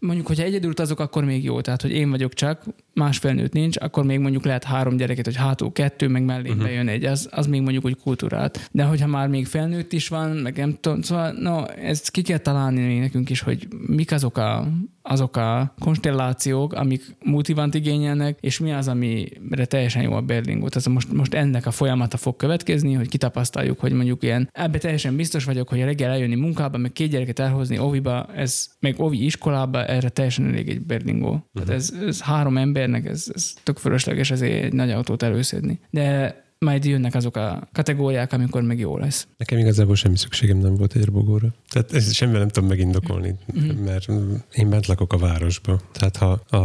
Mondjuk, 0.00 0.26
hogyha 0.26 0.44
egyedül 0.44 0.70
utazok, 0.70 1.00
akkor 1.00 1.24
még 1.24 1.44
jó, 1.44 1.60
tehát, 1.60 1.82
hogy 1.82 1.92
én 1.92 2.10
vagyok 2.10 2.34
csak, 2.34 2.64
másfél 2.96 3.32
nőtt 3.32 3.52
nincs, 3.52 3.76
akkor 3.80 4.04
még 4.04 4.18
mondjuk 4.18 4.44
lehet 4.44 4.64
három 4.64 4.96
gyereket, 4.96 5.24
hogy 5.24 5.36
hátul 5.36 5.72
kettő, 5.72 6.08
meg 6.08 6.24
mellé 6.24 6.48
uh-huh. 6.48 6.64
bejön 6.64 6.88
egy, 6.88 7.04
az, 7.04 7.28
az 7.30 7.46
még 7.46 7.60
mondjuk 7.60 7.84
úgy 7.84 7.96
kultúrát. 8.02 8.68
De 8.72 8.84
hogyha 8.84 9.06
már 9.06 9.28
még 9.28 9.46
felnőtt 9.46 9.92
is 9.92 10.08
van, 10.08 10.30
meg 10.30 10.56
nem 10.56 10.76
tudom, 10.80 11.02
szóval 11.02 11.32
no, 11.32 11.64
ezt 11.64 12.10
ki 12.10 12.22
kell 12.22 12.38
találni 12.38 12.98
nekünk 12.98 13.30
is, 13.30 13.40
hogy 13.40 13.68
mik 13.86 14.12
azok 14.12 14.36
a, 14.36 14.68
azok 15.02 15.36
a 15.36 15.74
konstellációk, 15.78 16.72
amik 16.72 17.16
motivant 17.24 17.74
igényelnek, 17.74 18.38
és 18.40 18.58
mi 18.58 18.72
az, 18.72 18.88
amire 18.88 19.64
teljesen 19.64 20.02
jó 20.02 20.12
a 20.12 20.20
Berlingot. 20.20 20.76
Ez 20.76 20.86
most, 20.86 21.12
most 21.12 21.34
ennek 21.34 21.66
a 21.66 21.70
folyamata 21.70 22.16
fog 22.16 22.36
következni, 22.36 22.92
hogy 22.92 23.08
kitapasztaljuk, 23.08 23.80
hogy 23.80 23.92
mondjuk 23.92 24.22
ilyen, 24.22 24.48
ebbe 24.52 24.78
teljesen 24.78 25.16
biztos 25.16 25.44
vagyok, 25.44 25.68
hogy 25.68 25.80
reggel 25.80 26.10
eljönni 26.10 26.34
munkába, 26.34 26.78
meg 26.78 26.92
két 26.92 27.10
gyereket 27.10 27.38
elhozni 27.38 27.78
oviba, 27.78 28.26
ez 28.34 28.68
meg 28.80 28.94
ovi 28.98 29.24
iskolába, 29.24 29.84
erre 29.84 30.08
teljesen 30.08 30.46
elég 30.46 30.68
egy 30.68 30.80
Berlingo. 30.80 31.28
Uh-huh. 31.28 31.48
Tehát 31.52 31.70
ez, 31.70 31.94
ez 32.06 32.20
három 32.20 32.56
embernek, 32.86 33.12
ez, 33.12 33.26
ez 33.34 33.52
tök 33.62 33.78
fölösleges 33.78 34.30
ezért 34.30 34.64
egy 34.64 34.72
nagy 34.72 34.90
autót 34.90 35.22
előszedni. 35.22 35.80
De 35.90 36.44
majd 36.58 36.84
jönnek 36.84 37.14
azok 37.14 37.36
a 37.36 37.68
kategóriák, 37.72 38.32
amikor 38.32 38.62
meg 38.62 38.78
jó 38.78 38.98
lesz. 38.98 39.26
Nekem 39.36 39.58
igazából 39.58 39.94
semmi 39.94 40.16
szükségem 40.16 40.58
nem 40.58 40.74
volt 40.74 40.94
egy 40.94 41.04
robogóra. 41.04 41.54
Tehát 41.68 41.92
ezt 41.92 42.12
semmivel 42.12 42.40
nem 42.40 42.48
tudom 42.48 42.68
megindokolni, 42.68 43.34
mm-hmm. 43.58 43.84
mert 43.84 44.08
én 44.52 44.70
bent 44.70 44.86
lakok 44.86 45.12
a 45.12 45.18
városba. 45.18 45.80
Tehát 45.92 46.16
ha 46.16 46.30
a, 46.30 46.56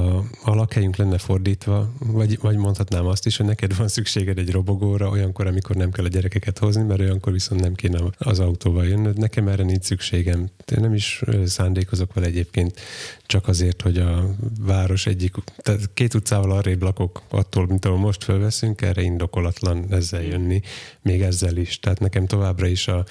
a 0.43 0.55
lakhelyünk 0.55 0.95
lenne 0.95 1.17
fordítva, 1.17 1.91
vagy, 1.99 2.39
vagy 2.41 2.57
mondhatnám 2.57 3.05
azt 3.05 3.25
is, 3.25 3.37
hogy 3.37 3.45
neked 3.45 3.75
van 3.75 3.87
szükséged 3.87 4.37
egy 4.37 4.51
robogóra 4.51 5.09
olyankor, 5.09 5.47
amikor 5.47 5.75
nem 5.75 5.91
kell 5.91 6.05
a 6.05 6.07
gyerekeket 6.07 6.57
hozni, 6.57 6.83
mert 6.83 6.99
olyankor 6.99 7.33
viszont 7.33 7.61
nem 7.61 7.73
kéne 7.73 7.99
az 8.17 8.39
autóval 8.39 8.85
jönnöd. 8.85 9.17
Nekem 9.17 9.47
erre 9.47 9.63
nincs 9.63 9.83
szükségem. 9.83 10.49
Én 10.75 10.79
nem 10.79 10.93
is 10.93 11.23
szándékozok 11.45 12.13
vele 12.13 12.27
egyébként, 12.27 12.79
csak 13.25 13.47
azért, 13.47 13.81
hogy 13.81 13.97
a 13.97 14.35
város 14.59 15.05
egyik, 15.05 15.35
tehát 15.57 15.89
két 15.93 16.13
utcával 16.13 16.51
arrébb 16.51 16.81
lakok 16.81 17.21
attól, 17.29 17.67
mint 17.67 17.85
ahol 17.85 17.97
most 17.97 18.23
felveszünk, 18.23 18.81
erre 18.81 19.01
indokolatlan 19.01 19.80
ezzel 19.89 20.21
jönni, 20.21 20.61
még 21.01 21.21
ezzel 21.21 21.57
is. 21.57 21.79
Tehát 21.79 21.99
nekem 21.99 22.25
továbbra 22.25 22.67
is 22.67 22.87
a, 22.87 23.05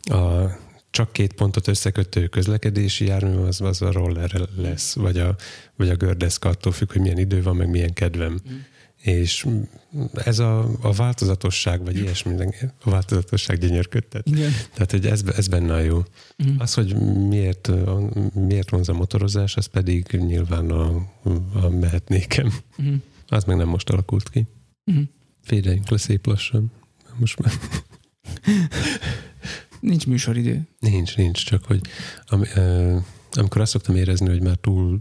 a 0.00 0.50
csak 0.96 1.12
két 1.12 1.32
pontot 1.32 1.68
összekötő 1.68 2.26
közlekedési 2.26 3.06
jármű 3.06 3.36
az, 3.36 3.60
az 3.60 3.82
a 3.82 3.92
roller 3.92 4.30
lesz, 4.56 4.94
vagy 4.94 5.18
a, 5.18 5.36
vagy 5.76 5.88
a 5.88 5.94
gördeszka, 5.94 6.48
attól 6.48 6.72
függ, 6.72 6.92
hogy 6.92 7.00
milyen 7.00 7.18
idő 7.18 7.42
van, 7.42 7.56
meg 7.56 7.68
milyen 7.68 7.92
kedvem. 7.92 8.40
Mm. 8.50 8.56
És 9.02 9.46
ez 10.14 10.38
a, 10.38 10.70
a 10.80 10.92
változatosság, 10.92 11.84
vagy 11.84 11.96
ilyesmi, 11.96 12.34
a 12.82 12.90
változatosság 12.90 13.58
gyönyörködtet. 13.58 14.26
Igen. 14.28 14.52
Tehát, 14.72 14.90
hogy 14.90 15.06
ez, 15.06 15.22
ez 15.36 15.48
benne 15.48 15.74
a 15.74 15.78
jó. 15.78 15.96
Mm. 15.96 16.54
Az, 16.58 16.74
hogy 16.74 16.96
miért, 17.28 17.70
miért 18.32 18.70
vonz 18.70 18.88
a 18.88 18.92
motorozás, 18.92 19.56
az 19.56 19.66
pedig 19.66 20.06
nyilván 20.06 20.70
a, 20.70 21.08
a 21.62 21.68
mehetnékem. 21.68 22.52
Mm. 22.82 22.94
Az 23.28 23.44
meg 23.44 23.56
nem 23.56 23.68
most 23.68 23.90
alakult 23.90 24.28
ki. 24.28 24.46
Mm. 24.92 25.02
Félreljünk 25.46 25.88
le 25.88 25.96
szép 25.96 26.26
lassan. 26.26 26.72
Most 27.16 27.38
már. 27.38 27.52
nincs 29.80 30.06
műsoridő. 30.06 30.68
Nincs, 30.78 31.16
nincs, 31.16 31.44
csak 31.44 31.64
hogy 31.64 31.80
am, 32.26 32.40
uh, 32.40 32.96
amikor 33.32 33.60
azt 33.60 33.70
szoktam 33.70 33.96
érezni, 33.96 34.28
hogy 34.28 34.42
már 34.42 34.56
túl, 34.56 35.00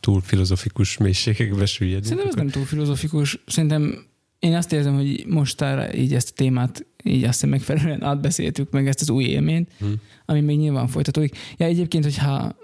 túl 0.00 0.20
filozofikus 0.20 0.96
mélységekbe 0.96 1.66
süllyedünk. 1.66 2.04
Szerintem 2.04 2.28
ez 2.28 2.34
nem 2.34 2.48
túl 2.48 2.64
filozofikus. 2.64 3.42
Szerintem 3.46 4.06
én 4.38 4.54
azt 4.54 4.72
érzem, 4.72 4.94
hogy 4.94 5.24
mostanra 5.28 5.94
így 5.94 6.14
ezt 6.14 6.30
a 6.30 6.34
témát 6.34 6.86
így 7.04 7.24
azt 7.24 7.46
megfelelően 7.46 8.02
átbeszéltük 8.02 8.70
meg 8.70 8.88
ezt 8.88 9.00
az 9.00 9.10
új 9.10 9.24
élményt, 9.24 9.70
hmm. 9.78 9.94
ami 10.24 10.40
még 10.40 10.58
nyilván 10.58 10.86
folytatódik. 10.86 11.36
Ja, 11.56 11.66
egyébként, 11.66 12.04
hogyha 12.04 12.56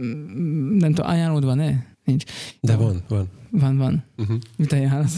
mm, 0.00 0.76
nem 0.76 0.94
tudom, 0.94 1.10
ajánlód 1.10 1.44
van-e? 1.44 1.91
Nincs. 2.04 2.24
De 2.60 2.76
van, 2.76 3.02
van. 3.08 3.30
Van, 3.50 3.76
van. 3.76 4.04
Uh-huh. 4.16 4.38
Mit 4.56 4.72
ajánlasz? 4.72 5.16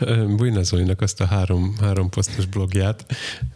Bujna 0.36 0.62
Zolinak 0.62 1.00
azt 1.00 1.20
a 1.20 1.24
három, 1.24 1.74
három 1.80 2.10
posztos 2.10 2.46
blogját, 2.46 3.06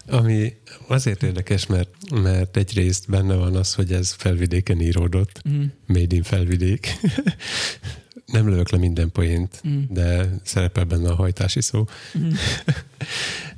ami 0.07 0.53
azért 0.89 1.23
érdekes, 1.23 1.67
mert, 1.67 2.11
mert 2.11 2.57
egyrészt 2.57 3.11
benne 3.11 3.35
van 3.35 3.57
az, 3.57 3.75
hogy 3.75 3.93
ez 3.93 4.13
felvidéken 4.13 4.81
íródott, 4.81 5.41
uh-huh. 5.45 5.65
made 5.87 6.15
in 6.15 6.23
felvidék. 6.23 6.89
Nem 8.27 8.49
lövök 8.49 8.71
le 8.71 8.79
minden 8.79 9.13
poént, 9.13 9.61
uh-huh. 9.65 9.83
de 9.89 10.39
szerepel 10.43 10.85
benne 10.85 11.11
a 11.11 11.15
hajtási 11.15 11.61
szó. 11.61 11.85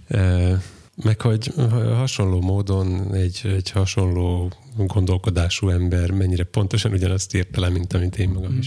Uh-huh. 0.08 0.58
Meg 1.02 1.20
hogy 1.20 1.52
hasonló 1.94 2.40
módon 2.40 3.14
egy, 3.14 3.40
egy 3.44 3.70
hasonló 3.70 4.52
gondolkodású 4.76 5.68
ember 5.68 6.10
mennyire 6.10 6.44
pontosan 6.44 6.92
ugyanazt 6.92 7.34
írta 7.34 7.60
le, 7.60 7.68
mint 7.68 7.92
amit 7.92 8.18
én 8.18 8.28
magam 8.28 8.58
is. 8.58 8.66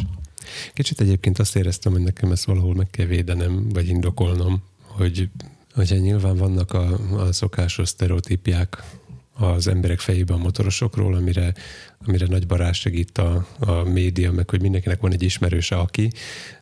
Kicsit 0.74 1.02
egyébként 1.02 1.40
azt 1.40 1.56
éreztem, 1.56 1.92
hogy 1.92 2.02
nekem 2.02 2.32
ezt 2.32 2.46
valahol 2.46 2.76
meg 2.76 2.90
kell 2.90 3.06
védenem, 3.06 3.70
vagy 3.70 3.88
indokolnom, 3.88 4.64
hogy 4.82 5.30
hogyha 5.74 5.96
nyilván 5.96 6.38
vannak 6.38 6.74
a, 6.74 7.00
a 7.18 7.32
szokásos 7.32 7.88
sztereotípiák 7.88 8.84
az 9.34 9.68
emberek 9.68 10.00
fejében 10.00 10.38
a 10.38 10.42
motorosokról, 10.42 11.16
amire, 11.16 11.54
amire 12.06 12.26
nagy 12.26 12.48
barát 12.48 12.74
segít 12.74 13.18
a, 13.18 13.48
a 13.60 13.72
média, 13.72 14.32
meg 14.32 14.50
hogy 14.50 14.62
mindenkinek 14.62 15.00
van 15.00 15.12
egy 15.12 15.24
ismerőse, 15.24 15.76
aki, 15.76 16.12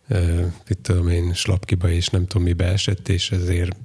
uh, 0.10 0.46
itt 0.68 0.84
tudom 0.84 1.08
én, 1.08 1.34
slapkiba 1.34 1.90
és 1.90 2.08
nem 2.08 2.28
tudom 2.28 2.48
mibe 2.48 2.66
esett, 2.66 3.10
és 3.10 3.32
ezért 3.32 3.76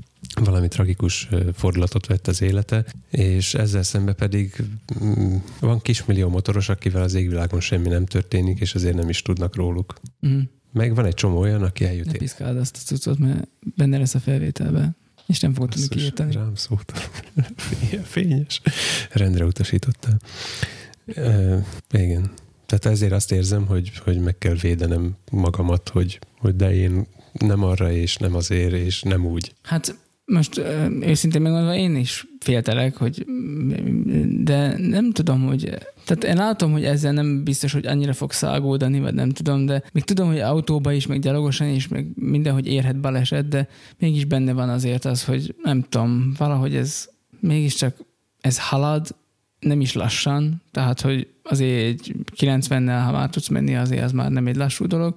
valami 0.40 0.68
tragikus 0.68 1.28
fordulatot 1.54 2.06
vett 2.06 2.26
az 2.26 2.42
élete, 2.42 2.84
és 3.10 3.54
ezzel 3.54 3.82
szemben 3.82 4.14
pedig 4.14 4.62
mm, 5.04 5.36
van 5.60 5.80
kismillió 5.80 6.28
motoros, 6.28 6.68
akivel 6.68 7.02
az 7.02 7.14
égvilágon 7.14 7.60
semmi 7.60 7.88
nem 7.88 8.06
történik, 8.06 8.60
és 8.60 8.74
azért 8.74 8.94
nem 8.94 9.08
is 9.08 9.22
tudnak 9.22 9.56
róluk. 9.56 10.00
Mm. 10.26 10.40
Meg 10.72 10.94
van 10.94 11.04
egy 11.04 11.14
csomó 11.14 11.38
olyan, 11.38 11.62
aki 11.62 11.84
eljut. 11.84 12.06
Ne 12.06 12.12
piszkáld 12.12 12.56
azt 12.56 12.76
a 12.76 12.84
cuccot, 12.84 13.18
mert 13.18 13.48
benne 13.76 13.98
lesz 13.98 14.14
a 14.14 14.20
felvételben, 14.20 14.96
és 15.26 15.40
nem 15.40 15.54
fogod 15.54 15.70
tudni 15.70 15.88
kiírtani. 15.88 16.32
Rám 16.32 16.54
szóltam. 16.54 17.02
Fényes. 18.02 18.60
Rendre 19.10 19.44
utasítottál. 19.44 20.20
E, 21.14 21.64
igen. 21.90 22.30
Tehát 22.66 22.86
ezért 22.96 23.12
azt 23.12 23.32
érzem, 23.32 23.66
hogy, 23.66 23.92
hogy 24.04 24.18
meg 24.18 24.38
kell 24.38 24.54
védenem 24.54 25.16
magamat, 25.30 25.88
hogy, 25.88 26.18
hogy 26.38 26.56
de 26.56 26.74
én 26.74 27.06
nem 27.32 27.62
arra 27.62 27.92
és 27.92 28.16
nem 28.16 28.34
azért, 28.34 28.72
és 28.72 29.02
nem 29.02 29.26
úgy. 29.26 29.54
Hát 29.62 29.96
most 30.24 30.58
őszintén 31.00 31.42
megmondva 31.42 31.74
én 31.74 31.96
is 31.96 32.26
féltelek, 32.40 32.96
hogy 32.96 33.24
de 34.42 34.76
nem 34.78 35.12
tudom, 35.12 35.46
hogy 35.46 35.78
tehát 36.04 36.24
én 36.24 36.36
látom, 36.36 36.72
hogy 36.72 36.84
ezzel 36.84 37.12
nem 37.12 37.44
biztos, 37.44 37.72
hogy 37.72 37.86
annyira 37.86 38.12
fog 38.12 38.32
szágódani, 38.32 39.00
vagy 39.00 39.14
nem 39.14 39.30
tudom, 39.30 39.66
de 39.66 39.82
még 39.92 40.04
tudom, 40.04 40.28
hogy 40.28 40.38
autóba 40.38 40.92
is, 40.92 41.06
meg 41.06 41.18
gyalogosan 41.18 41.68
is, 41.68 41.88
meg 41.88 42.06
mindenhogy 42.14 42.66
érhet 42.66 43.00
baleset, 43.00 43.48
de 43.48 43.68
mégis 43.98 44.24
benne 44.24 44.52
van 44.52 44.68
azért 44.68 45.04
az, 45.04 45.24
hogy 45.24 45.54
nem 45.62 45.84
tudom, 45.88 46.34
valahogy 46.38 46.74
ez 46.74 47.08
mégiscsak 47.40 47.96
ez 48.40 48.60
halad, 48.60 49.16
nem 49.62 49.80
is 49.80 49.92
lassan, 49.92 50.62
tehát 50.70 51.00
hogy 51.00 51.28
azért 51.42 51.86
egy 51.86 52.14
90-nel, 52.36 53.02
ha 53.04 53.12
már 53.12 53.30
tudsz 53.30 53.48
menni, 53.48 53.76
azért 53.76 54.02
az 54.02 54.12
már 54.12 54.30
nem 54.30 54.46
egy 54.46 54.56
lassú 54.56 54.86
dolog, 54.86 55.14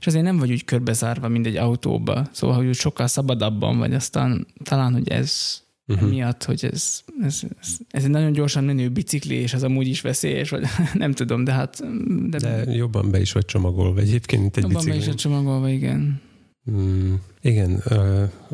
és 0.00 0.06
azért 0.06 0.24
nem 0.24 0.38
vagy 0.38 0.50
úgy 0.50 0.64
körbezárva, 0.64 1.28
mint 1.28 1.46
egy 1.46 1.56
autóba, 1.56 2.28
szóval, 2.32 2.56
hogy 2.56 2.66
úgy 2.66 2.74
sokkal 2.74 3.06
szabadabban 3.06 3.78
vagy, 3.78 3.94
aztán 3.94 4.46
talán, 4.62 4.92
hogy 4.92 5.08
ez 5.08 5.62
uh-huh. 5.86 6.08
miatt, 6.08 6.44
hogy 6.44 6.68
ez, 6.72 7.00
ez, 7.22 7.40
ez, 7.60 7.76
ez 7.90 8.04
egy 8.04 8.10
nagyon 8.10 8.32
gyorsan 8.32 8.64
menő 8.64 8.88
bicikli, 8.88 9.34
és 9.34 9.54
az 9.54 9.62
amúgy 9.62 9.86
is 9.86 10.00
veszélyes, 10.00 10.50
vagy 10.50 10.64
nem 10.94 11.12
tudom, 11.12 11.44
de 11.44 11.52
hát... 11.52 11.82
De, 12.28 12.38
de 12.38 12.72
jobban 12.72 13.10
be 13.10 13.20
is 13.20 13.32
vagy 13.32 13.44
csomagolva 13.44 14.00
egyébként, 14.00 14.42
mint 14.42 14.56
egy 14.56 14.62
jobban 14.62 14.78
bicikli. 14.78 14.98
be 14.98 15.04
is 15.04 15.10
vagy 15.10 15.20
csomagolva, 15.20 15.68
igen. 15.68 16.20
Mm, 16.70 17.14
igen, 17.40 17.82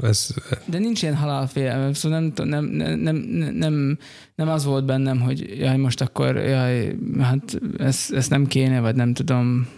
ez... 0.03 0.35
De 0.65 0.79
nincs 0.79 1.03
ilyen 1.03 1.17
halálfél, 1.17 1.95
szóval 1.95 2.33
nem, 2.35 2.49
nem, 2.49 2.65
nem, 2.97 3.17
nem, 3.55 3.99
nem 4.35 4.49
az 4.49 4.65
volt 4.65 4.85
bennem, 4.85 5.21
hogy 5.21 5.59
jaj, 5.59 5.77
most 5.77 6.01
akkor, 6.01 6.37
jaj, 6.37 6.97
hát 7.21 7.61
ezt, 7.79 8.13
ezt 8.13 8.31
nem 8.31 8.47
kéne, 8.47 8.81
vagy 8.81 8.95
nem 8.95 9.13
tudom, 9.13 9.69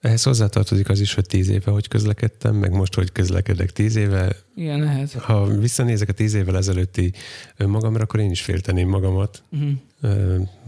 ehhez 0.00 0.22
hozzátartozik 0.22 0.88
az 0.88 1.00
is, 1.00 1.14
hogy 1.14 1.26
tíz 1.26 1.48
éve 1.48 1.70
hogy 1.70 1.88
közlekedtem, 1.88 2.54
meg 2.54 2.72
most, 2.72 2.94
hogy 2.94 3.12
közlekedek 3.12 3.72
tíz 3.72 3.96
éve. 3.96 4.36
Igen, 4.56 4.80
lehet. 4.80 5.12
Ha 5.12 5.46
visszanézek 5.46 6.08
a 6.08 6.12
tíz 6.12 6.34
évvel 6.34 6.56
ezelőtti 6.56 7.12
magamra, 7.58 8.02
akkor 8.02 8.20
én 8.20 8.30
is 8.30 8.40
félteném 8.42 8.88
magamat. 8.88 9.42
Uh-huh. 9.50 9.72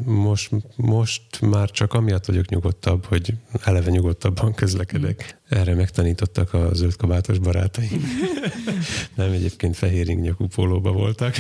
Most, 0.05 0.51
most 0.77 1.41
már 1.41 1.71
csak 1.71 1.93
amiatt 1.93 2.25
vagyok 2.25 2.49
nyugodtabb, 2.49 3.05
hogy 3.05 3.35
eleve 3.65 3.91
nyugodtabban 3.91 4.55
közlekedek. 4.55 5.39
Uh-huh. 5.45 5.61
Erre 5.61 5.75
megtanítottak 5.75 6.55
a 6.55 6.75
zöldkabátos 6.75 7.39
barátaim. 7.39 8.03
Nem, 9.15 9.33
egyébként 9.33 9.77
fehér 9.77 10.07
nyakú 10.07 10.47
pólóba 10.47 10.93
voltak. 10.93 11.35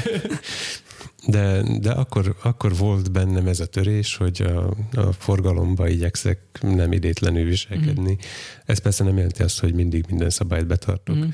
De, 1.27 1.63
de 1.81 1.91
akkor, 1.91 2.37
akkor 2.43 2.77
volt 2.77 3.13
bennem 3.13 3.47
ez 3.47 3.61
a 3.61 3.67
törés, 3.67 4.17
hogy 4.17 4.43
a, 4.43 4.77
a 5.01 5.13
forgalomba 5.13 5.89
igyekszek 5.89 6.39
nem 6.61 6.93
idétlenül 6.93 7.45
viselkedni. 7.45 8.13
Mm. 8.13 8.25
Ez 8.65 8.79
persze 8.79 9.05
nem 9.05 9.17
jelenti 9.17 9.43
azt, 9.43 9.61
hogy 9.61 9.75
mindig 9.75 10.05
minden 10.09 10.31
szabályt 10.31 10.67
betartok. 10.67 11.17
Mm. 11.17 11.29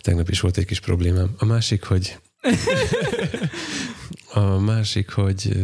Tegnap 0.00 0.28
is 0.28 0.40
volt 0.40 0.56
egy 0.56 0.66
kis 0.66 0.80
problémám. 0.80 1.34
A 1.38 1.44
másik, 1.44 1.84
hogy 1.84 2.18
a 4.34 4.58
másik, 4.58 5.10
hogy 5.10 5.56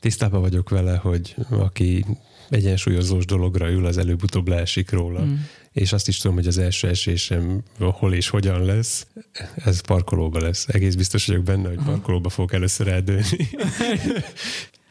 tisztában 0.00 0.40
vagyok 0.40 0.68
vele, 0.68 0.96
hogy 0.96 1.34
aki 1.50 2.04
egyensúlyozós 2.50 3.24
dologra 3.24 3.70
ül, 3.70 3.86
az 3.86 3.98
előbb-utóbb 3.98 4.48
leesik 4.48 4.90
róla. 4.90 5.24
Mm. 5.24 5.34
És 5.72 5.92
azt 5.92 6.08
is 6.08 6.18
tudom, 6.18 6.36
hogy 6.36 6.46
az 6.46 6.58
első 6.58 6.88
esésem 6.88 7.62
hol 7.78 8.14
és 8.14 8.28
hogyan 8.28 8.64
lesz. 8.64 9.06
Ez 9.64 9.80
parkolóba 9.80 10.40
lesz. 10.40 10.68
Egész 10.68 10.94
biztos 10.94 11.26
vagyok 11.26 11.42
benne, 11.42 11.68
hogy 11.68 11.78
parkolóba 11.84 12.28
fogok 12.28 12.52
először 12.52 12.88
eldőlni. 12.88 13.48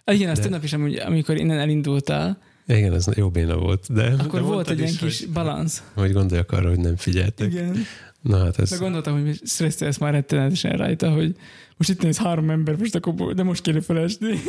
Igen, 0.06 0.30
azt 0.30 0.42
tegnap 0.42 0.64
is, 0.64 0.74
amikor 1.06 1.38
innen 1.38 1.60
elindultál, 1.60 2.38
igen, 2.68 2.94
ez 2.94 3.06
jó 3.16 3.30
béna 3.30 3.58
volt. 3.58 3.94
De, 3.94 4.16
Akkor 4.20 4.40
de 4.40 4.46
volt 4.46 4.70
egy 4.70 4.80
ilyen 4.80 4.96
kis 4.96 5.20
hogy, 5.20 5.30
balansz. 5.30 5.84
Hogy 5.94 6.12
gondoljak 6.12 6.52
arra, 6.52 6.70
hogy 6.70 6.80
nem 6.80 6.96
figyeltek. 6.96 7.52
Igen. 7.52 7.78
Na 8.22 8.38
hát 8.38 8.60
ez... 8.60 8.70
De 8.70 8.76
gondoltam, 8.76 9.24
hogy 9.24 9.40
stresszelsz 9.46 9.98
már 9.98 10.14
rettenetesen 10.14 10.78
rajta, 10.78 11.12
hogy 11.12 11.36
most 11.78 11.90
itt 11.90 12.02
néz 12.02 12.18
három 12.18 12.50
ember, 12.50 12.76
most 12.76 12.96
akkor, 12.96 13.34
de 13.34 13.44
most 13.44 13.62
kéne 13.62 13.82
felesni. 13.82 14.40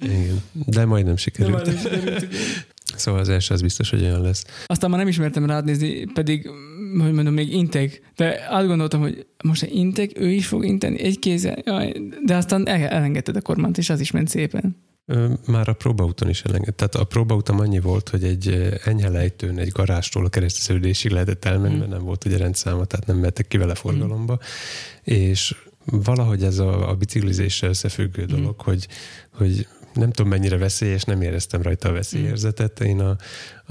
Igen, 0.00 0.42
de 0.52 0.84
majdnem 0.84 1.16
sikerült. 1.16 1.64
De 1.64 1.72
majdnem 1.72 1.92
sikerült. 1.92 2.26
Szóval 2.96 3.20
az 3.20 3.28
első 3.28 3.54
az 3.54 3.62
biztos, 3.62 3.90
hogy 3.90 4.02
olyan 4.02 4.22
lesz. 4.22 4.44
Aztán 4.66 4.90
már 4.90 4.98
nem 4.98 5.08
ismertem 5.08 5.46
rád 5.46 5.64
nézni, 5.64 6.04
pedig, 6.04 6.50
hogy 6.98 7.12
mondom, 7.12 7.34
még 7.34 7.52
intek. 7.52 8.02
De 8.16 8.46
átgondoltam, 8.48 9.00
hogy 9.00 9.26
most 9.44 9.62
egy 9.62 9.74
intek, 9.74 10.10
ő 10.18 10.30
is 10.30 10.46
fog 10.46 10.64
inteni 10.64 11.00
egy 11.00 11.18
kézzel, 11.18 11.58
jaj, 11.64 11.92
de 12.24 12.36
aztán 12.36 12.68
el, 12.68 12.86
elengedted 12.86 13.36
a 13.36 13.40
kormányt, 13.40 13.78
és 13.78 13.90
az 13.90 14.00
is 14.00 14.10
ment 14.10 14.28
szépen. 14.28 14.76
Már 15.46 15.68
a 15.68 15.72
próbaúton 15.72 16.28
is 16.28 16.42
elengedett. 16.42 16.76
Tehát 16.76 16.94
a 16.94 17.04
próbaúton 17.04 17.60
annyi 17.60 17.80
volt, 17.80 18.08
hogy 18.08 18.24
egy 18.24 18.78
enyhe 18.84 19.08
lejtőn 19.08 19.58
egy 19.58 19.68
garástól 19.68 20.24
a 20.24 20.28
kereszteződésig 20.28 21.10
lehetett 21.10 21.44
elmenni, 21.44 21.68
hmm. 21.68 21.78
mert 21.78 21.90
nem 21.90 22.02
volt 22.04 22.24
ugye 22.24 22.36
rendszáma, 22.36 22.84
tehát 22.84 23.06
nem 23.06 23.16
mehettek 23.16 23.48
ki 23.48 23.56
vele 23.56 23.74
forgalomba. 23.74 24.38
Hmm. 25.04 25.16
És 25.16 25.54
valahogy 25.84 26.42
ez 26.42 26.58
a, 26.58 26.90
a 26.90 26.94
biciklizéssel 26.94 27.68
összefüggő 27.68 28.24
hmm. 28.24 28.36
dolog, 28.36 28.60
hogy, 28.60 28.86
hogy 29.30 29.66
nem 29.94 30.10
tudom 30.10 30.30
mennyire 30.30 30.56
veszélyes, 30.56 31.02
nem 31.02 31.22
éreztem 31.22 31.62
rajta 31.62 31.88
a 31.88 31.92
veszélyérzetet. 31.92 32.80
Én 32.80 33.00
a, 33.00 33.16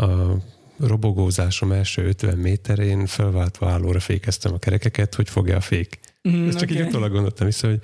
a 0.03 0.37
robogózásom 0.79 1.71
első 1.71 2.07
50 2.07 2.37
méterén 2.37 3.05
felváltva 3.05 3.69
állóra 3.69 3.99
fékeztem 3.99 4.53
a 4.53 4.57
kerekeket, 4.57 5.15
hogy 5.15 5.29
fogja 5.29 5.55
a 5.55 5.61
fék. 5.61 5.99
Mm, 6.29 6.47
Ezt 6.47 6.57
csak 6.57 6.69
okay. 6.69 6.81
így 6.81 6.87
utólag 6.87 7.11
gondoltam 7.11 7.45
vissza, 7.45 7.67
hogy 7.67 7.79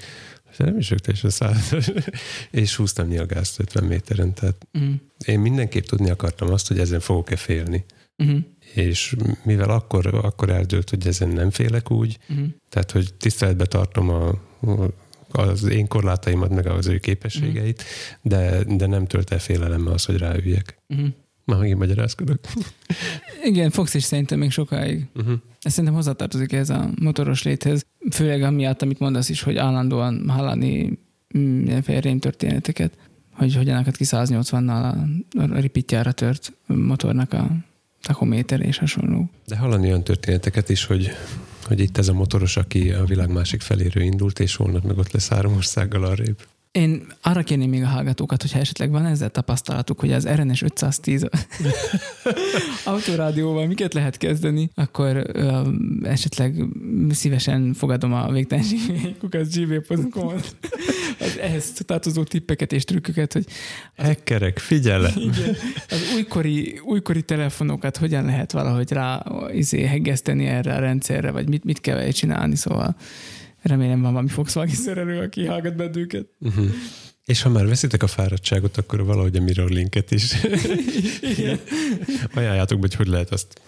nem 0.58 0.78
is 0.78 0.94
teljesen 0.98 1.30
szállt. 1.30 1.92
és 2.52 2.76
húztam 2.76 3.08
nyilgázt 3.08 3.60
50 3.60 3.84
méteren. 3.84 4.34
Tehát 4.34 4.68
uh-huh. 4.74 4.94
én 5.26 5.40
mindenképp 5.40 5.86
tudni 5.86 6.10
akartam 6.10 6.52
azt, 6.52 6.68
hogy 6.68 6.80
ezen 6.80 7.00
fogok-e 7.00 7.36
félni. 7.36 7.86
Uh-huh. 8.18 8.40
És 8.74 9.16
mivel 9.44 9.70
akkor, 9.70 10.06
akkor 10.06 10.50
eldőlt, 10.50 10.90
hogy 10.90 11.08
ezen 11.08 11.30
nem 11.30 11.50
félek 11.50 11.92
úgy, 11.92 12.18
uh-huh. 12.30 12.48
tehát 12.70 12.92
hogy 12.92 13.14
tiszteletbe 13.14 13.66
tartom 13.66 14.10
a, 14.10 14.40
az 15.38 15.64
én 15.64 15.88
korlátaimat, 15.88 16.50
meg 16.50 16.68
az 16.68 16.88
ő 16.88 16.98
képességeit, 16.98 17.84
uh-huh. 17.84 18.42
de, 18.42 18.64
de 18.76 18.86
nem 18.86 19.06
tölt 19.06 19.32
el 19.32 19.40
félelemmel 19.40 19.94
az, 19.94 20.06
hogy 20.06 20.18
ráüljek. 20.18 20.78
Uh-huh. 20.90 21.08
Már 21.46 21.60
megint 21.60 21.80
magyarázkodok. 21.80 22.40
Igen, 23.44 23.70
fogsz 23.70 23.94
is 23.94 24.04
szerintem 24.04 24.40
még 24.40 24.52
sokáig. 24.52 25.08
Uh-huh. 25.16 25.34
Ez 25.62 25.72
szerintem 25.72 25.94
hozzátartozik 25.94 26.52
ez 26.52 26.70
a 26.70 26.90
motoros 27.02 27.44
léthez. 27.44 27.86
Főleg 28.12 28.42
amiatt, 28.42 28.82
amit 28.82 29.00
mondasz 29.00 29.30
is, 29.30 29.42
hogy 29.42 29.58
állandóan 29.58 30.30
hallani 30.30 31.00
mindenféle 31.28 32.00
rém 32.00 32.20
történeteket, 32.20 32.98
hogy 33.32 33.56
hogyan 33.56 33.78
akad 33.78 33.96
ki 33.96 34.04
180-nal 34.08 34.94
a, 35.38 35.42
a 35.42 35.60
ripitjára 35.60 36.12
tört 36.12 36.54
motornak 36.68 37.34
a 37.34 37.52
tachométer 38.02 38.62
és 38.62 38.78
hasonló. 38.78 39.30
De 39.48 39.58
hallani 39.58 39.88
olyan 39.88 40.04
történeteket 40.04 40.70
is, 40.70 40.86
hogy, 40.86 41.10
hogy 41.68 41.80
itt 41.80 41.98
ez 41.98 42.08
a 42.08 42.14
motoros, 42.14 42.58
aki 42.58 42.92
a 42.92 43.06
világ 43.06 43.30
másik 43.32 43.62
feléről 43.62 44.04
indult, 44.04 44.40
és 44.40 44.56
holnap 44.56 44.84
meg 44.84 44.98
ott 44.98 45.12
lesz 45.12 45.30
három 45.30 45.56
országgal 45.56 46.04
arrébb. 46.04 46.38
Én 46.76 47.06
arra 47.22 47.44
kérném 47.44 47.70
még 47.70 47.84
a 47.84 47.88
hallgatókat, 47.88 48.42
hogyha 48.42 48.60
esetleg 48.60 48.92
van 48.92 49.06
ezzel 49.06 49.30
tapasztalatuk, 49.30 50.00
hogy 50.00 50.12
az 50.12 50.28
RNS 50.28 50.62
510 50.62 51.26
autorádióval 52.84 53.66
miket 53.66 53.94
lehet 53.94 54.18
kezdeni, 54.18 54.70
akkor 54.74 55.30
ö, 55.34 55.62
esetleg 56.04 56.64
szívesen 57.10 57.74
fogadom 57.74 58.14
a 58.14 58.32
végtelenség.gmail.com-ot 58.32 60.56
az 61.20 61.38
ehhez 61.42 61.72
tartozó 61.86 62.24
tippeket 62.24 62.72
és 62.72 62.84
trükköket, 62.84 63.34
hogy 63.34 63.46
az, 63.96 64.06
Hackerek, 64.06 64.58
figyelem! 64.58 65.14
Igen, 65.16 65.56
az 65.90 66.12
újkori, 66.16 66.80
újkori 66.84 67.22
telefonokat 67.22 67.98
hogyan 67.98 68.26
lehet 68.26 68.52
valahogy 68.52 68.92
rá 68.92 69.26
izé, 69.52 69.86
heggeszteni 69.86 70.46
erre 70.46 70.74
a 70.74 70.80
rendszerre, 70.80 71.32
vagy 71.32 71.50
mit, 71.50 71.64
mit 71.64 71.82
kell 71.82 72.12
csinálni, 72.12 72.56
szóval 72.56 72.96
Remélem 73.68 74.02
van 74.02 74.12
valami 74.12 74.30
Volkswagen 74.36 74.76
szerelő, 74.76 75.20
aki 75.20 75.46
hallgat 75.46 75.76
bennünket. 75.76 76.28
Uh-huh. 76.40 76.66
És 77.26 77.42
ha 77.42 77.50
már 77.50 77.68
veszitek 77.68 78.04
a 78.04 78.08
fáradtságot, 78.08 78.78
akkor 78.78 79.06
valahogy 79.06 79.36
a 79.36 79.42
mirror 79.42 79.70
linket 79.70 80.12
is 80.12 80.34
ajánljátok 82.36 82.80
be, 82.80 82.88
hogy 82.88 82.96
hogy 82.96 83.08
lehet 83.08 83.32
azt 83.32 83.62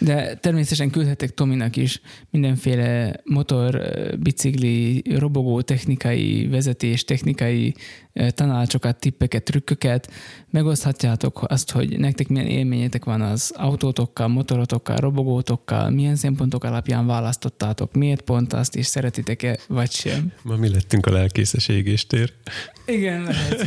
de 0.00 0.34
természetesen 0.34 0.90
küldhetek 0.90 1.34
Tominak 1.34 1.76
is 1.76 2.00
mindenféle 2.30 3.20
motor, 3.24 3.82
bicikli, 4.18 5.02
robogó 5.18 5.60
technikai, 5.60 6.46
vezetés 6.46 7.04
technikai 7.04 7.74
tanácsokat, 8.28 8.98
tippeket, 8.98 9.42
trükköket. 9.42 10.10
Megoszthatjátok 10.50 11.42
azt, 11.46 11.70
hogy 11.70 11.98
nektek 11.98 12.28
milyen 12.28 12.46
élményetek 12.46 13.04
van 13.04 13.20
az 13.20 13.52
autótokkal, 13.56 14.28
motorotokkal, 14.28 14.96
robogótokkal, 14.96 15.90
milyen 15.90 16.16
szempontok 16.16 16.64
alapján 16.64 17.06
választottátok, 17.06 17.94
miért 17.94 18.20
pont 18.20 18.52
azt, 18.52 18.76
és 18.76 18.86
szeretitek-e, 18.86 19.58
vagy 19.68 19.90
sem. 19.90 20.32
Ma 20.42 20.56
mi 20.56 20.68
lettünk 20.68 21.06
a 21.06 21.12
lelkészes 21.12 21.68
égéstér. 21.68 22.32
Igen, 22.90 23.22
lehet. 23.22 23.66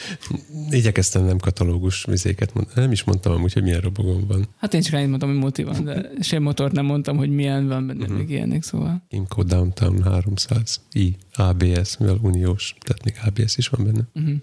Igyekeztem 0.70 1.24
nem 1.24 1.38
katalógus 1.38 2.04
vizéket 2.04 2.54
mondani. 2.54 2.80
Nem 2.80 2.92
is 2.92 3.04
mondtam 3.04 3.32
amúgy, 3.32 3.52
hogy 3.52 3.62
milyen 3.62 3.80
robogom 3.80 4.26
van. 4.26 4.48
Hát 4.56 4.74
én 4.74 4.80
csak 4.80 4.94
annyit 4.94 5.08
mondtam, 5.08 5.28
hogy 5.28 5.38
multi 5.38 5.62
van, 5.62 5.84
de 5.84 6.10
sem 6.20 6.42
motor 6.42 6.72
nem 6.72 6.84
mondtam, 6.84 7.16
hogy 7.16 7.30
milyen 7.30 7.68
van 7.68 7.86
benne, 7.86 8.02
uh-huh. 8.02 8.18
még 8.18 8.30
ilyenek, 8.30 8.62
szóval. 8.62 9.02
Imco 9.08 9.42
Downtown 9.42 10.02
300 10.02 10.80
i 10.92 11.16
ABS, 11.32 11.96
mivel 11.98 12.18
uniós, 12.22 12.74
tehát 12.80 13.04
még 13.04 13.14
ABS 13.24 13.56
is 13.56 13.68
van 13.68 13.84
benne. 13.84 14.08
Uh-huh. 14.14 14.36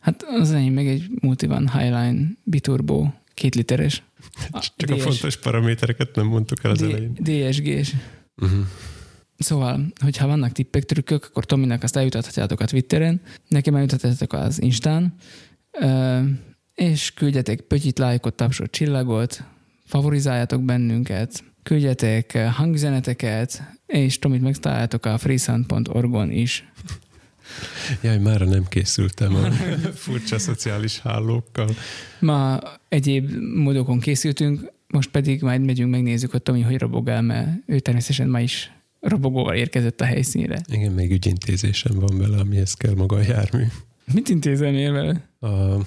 Hát 0.00 0.24
az 0.40 0.52
enyém 0.52 0.72
meg 0.72 0.86
egy 0.86 1.06
multi 1.20 1.46
van 1.46 1.70
Highline 1.70 2.26
biturbo, 2.42 3.06
két 3.34 3.54
literes. 3.54 4.02
A 4.50 4.58
Csak 4.76 4.90
DS, 4.90 4.92
a 4.92 4.96
fontos 4.96 5.36
paramétereket 5.36 6.14
nem 6.14 6.26
mondtuk 6.26 6.64
el 6.64 6.70
az 6.70 6.78
D- 6.78 6.82
elején. 6.82 7.14
DSG-s. 7.14 7.92
Uh-huh. 8.36 8.66
Szóval, 9.42 9.92
hogyha 10.00 10.26
vannak 10.26 10.52
tippek, 10.52 10.84
trükkök, 10.84 11.24
akkor 11.24 11.44
Tominak 11.44 11.82
azt 11.82 11.96
eljutathatjátok 11.96 12.60
a 12.60 12.64
Twitteren, 12.64 13.20
nekem 13.48 13.74
eljutathatjátok 13.74 14.32
az 14.32 14.62
Instán, 14.62 15.14
és 16.74 17.14
küldjetek 17.14 17.60
pötyit, 17.60 17.98
lájkot, 17.98 18.34
tapsot, 18.34 18.70
csillagot, 18.70 19.44
favorizáljátok 19.84 20.62
bennünket, 20.62 21.44
küldjetek 21.62 22.38
hangüzeneteket, 22.38 23.62
és 23.86 24.18
Tomit 24.18 24.40
megtaláljátok 24.40 25.06
a 25.06 25.18
freesound.org-on 25.18 26.30
is. 26.30 26.72
Jaj, 28.02 28.18
már 28.18 28.40
nem 28.40 28.64
készültem 28.68 29.34
a 29.34 29.50
furcsa 30.04 30.38
szociális 30.38 31.00
hálókkal. 31.00 31.68
Ma 32.20 32.60
egyéb 32.88 33.30
módokon 33.54 34.00
készültünk, 34.00 34.72
most 34.88 35.10
pedig 35.10 35.42
majd 35.42 35.64
megyünk, 35.64 35.90
megnézzük, 35.90 36.30
hogy 36.30 36.42
Tomi 36.42 36.60
hogy 36.60 36.78
robogál, 36.78 37.22
mert 37.22 37.48
ő 37.66 37.78
természetesen 37.78 38.28
ma 38.28 38.40
is 38.40 38.72
robogóval 39.02 39.54
érkezett 39.54 40.00
a 40.00 40.04
helyszínre. 40.04 40.60
Igen, 40.72 40.92
még 40.92 41.10
ügyintézésem 41.10 41.98
van 41.98 42.18
vele, 42.18 42.38
amihez 42.38 42.74
kell 42.74 42.94
maga 42.94 43.16
a 43.16 43.20
jármű. 43.20 43.64
Mit 44.12 44.28
intézelnél 44.28 44.92
vele? 44.92 45.28
A 45.40 45.84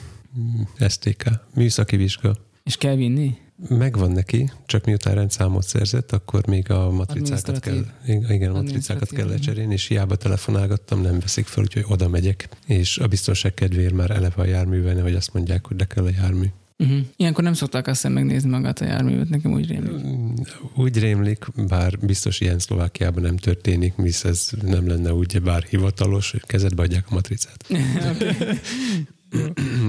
STK, 0.89 1.29
műszaki 1.53 1.95
vizsga. 1.95 2.37
És 2.63 2.77
kell 2.77 2.95
vinni? 2.95 3.37
Megvan 3.69 4.11
neki, 4.11 4.51
csak 4.65 4.85
miután 4.85 5.15
rendszámot 5.15 5.63
szerzett, 5.63 6.11
akkor 6.11 6.47
még 6.47 6.71
a 6.71 6.91
matricákat 6.91 7.59
kell, 7.59 7.85
igen, 8.05 8.49
a 8.49 8.61
matricákat 8.61 9.09
kell 9.09 9.27
lecserélni, 9.27 9.73
és 9.73 9.87
hiába 9.87 10.15
telefonálgattam, 10.15 11.01
nem 11.01 11.19
veszik 11.19 11.45
fel, 11.45 11.63
úgyhogy 11.63 11.85
oda 11.87 12.07
megyek. 12.07 12.49
És 12.65 12.97
a 12.97 13.07
biztonság 13.07 13.53
kedvéért 13.53 13.93
már 13.93 14.11
eleve 14.11 14.41
a 14.41 14.45
járműven, 14.45 15.01
hogy 15.01 15.15
azt 15.15 15.33
mondják, 15.33 15.67
hogy 15.67 15.75
de 15.75 15.85
kell 15.85 16.05
a 16.05 16.09
jármű. 16.09 16.45
Uh-huh. 16.77 16.99
Ilyenkor 17.15 17.43
nem 17.43 17.53
szokták 17.53 17.87
azt 17.87 18.09
megnézni 18.09 18.49
magát 18.49 18.79
a 18.81 18.85
járművet, 18.85 19.29
nekem 19.29 19.51
úgy 19.51 19.67
rémlik. 19.67 20.05
Mm, 20.05 20.33
úgy 20.75 20.99
rémlik, 20.99 21.45
bár 21.67 21.99
biztos 21.99 22.39
ilyen 22.39 22.59
Szlovákiában 22.59 23.21
nem 23.21 23.37
történik, 23.37 23.93
hisz 23.95 24.23
ez 24.23 24.49
nem 24.61 24.87
lenne 24.87 25.13
úgy 25.13 25.41
bár 25.41 25.63
hivatalos, 25.63 26.31
hogy 26.31 26.45
kezedbe 26.45 26.83
adják 26.83 27.05
a 27.09 27.13
matricát. 27.13 27.65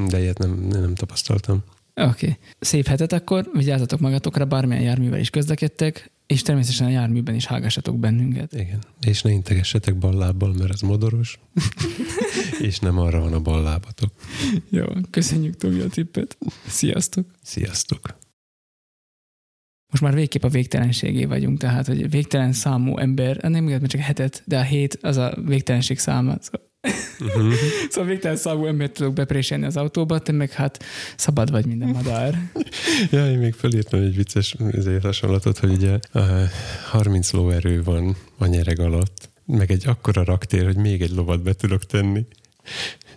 De 0.08 0.20
ilyet 0.20 0.38
nem, 0.38 0.66
nem 0.70 0.94
tapasztaltam. 0.94 1.62
Oké. 1.94 2.06
Okay. 2.08 2.36
Szép 2.58 2.86
hetet 2.86 3.12
akkor, 3.12 3.50
vigyázzatok 3.52 4.00
magatokra, 4.00 4.44
bármilyen 4.44 4.82
járművel 4.82 5.20
is 5.20 5.30
közlekedtek, 5.30 6.10
és 6.26 6.42
természetesen 6.42 6.86
a 6.86 6.90
járműben 6.90 7.34
is 7.34 7.46
hallgassatok 7.46 7.98
bennünket. 7.98 8.52
Igen. 8.52 8.78
És 9.00 9.22
ne 9.22 9.30
integessetek 9.30 9.96
ballábbal, 9.98 10.52
mert 10.52 10.72
ez 10.72 10.80
modoros. 10.80 11.38
és 12.60 12.78
nem 12.78 12.98
arra 12.98 13.20
van 13.20 13.32
a 13.32 13.40
ballábatok. 13.40 14.12
Jó, 14.70 14.84
köszönjük 15.10 15.56
Tomi 15.56 15.80
a 15.80 15.88
tippet. 15.88 16.36
Sziasztok. 16.66 17.26
Sziasztok. 17.42 18.18
Most 19.92 20.02
már 20.02 20.14
végképp 20.14 20.42
a 20.42 20.48
végtelenségé 20.48 21.24
vagyunk, 21.24 21.58
tehát 21.58 21.86
hogy 21.86 22.10
végtelen 22.10 22.52
számú 22.52 22.96
ember, 22.98 23.36
nem 23.36 23.68
igaz, 23.68 23.88
csak 23.88 24.00
hetet, 24.00 24.42
de 24.46 24.58
a 24.58 24.62
hét 24.62 24.98
az 25.02 25.16
a 25.16 25.36
végtelenség 25.44 25.98
száma. 25.98 26.36
Szóval 26.40 26.65
Uh-huh. 27.20 27.52
szóval 27.90 28.08
végtelen 28.08 28.36
szagú 28.36 28.66
embert 28.66 28.92
tudok 28.92 29.12
bepréselni 29.12 29.64
az 29.64 29.76
autóba, 29.76 30.18
te 30.18 30.32
meg 30.32 30.50
hát 30.50 30.84
szabad 31.16 31.50
vagy 31.50 31.66
minden 31.66 31.88
madár. 31.88 32.50
ja, 33.10 33.30
én 33.30 33.38
még 33.38 33.54
felírtam 33.54 34.00
egy 34.00 34.16
vicces 34.16 34.56
hasonlatot, 35.02 35.58
hogy 35.58 35.70
ugye 35.70 35.98
30 36.90 37.32
lóerő 37.32 37.82
van 37.82 38.16
a 38.38 38.46
nyereg 38.46 38.80
alatt, 38.80 39.28
meg 39.44 39.70
egy 39.70 39.86
akkora 39.86 40.24
raktér, 40.24 40.64
hogy 40.64 40.76
még 40.76 41.02
egy 41.02 41.10
lovat 41.10 41.42
be 41.42 41.52
tudok 41.52 41.84
tenni, 41.84 42.26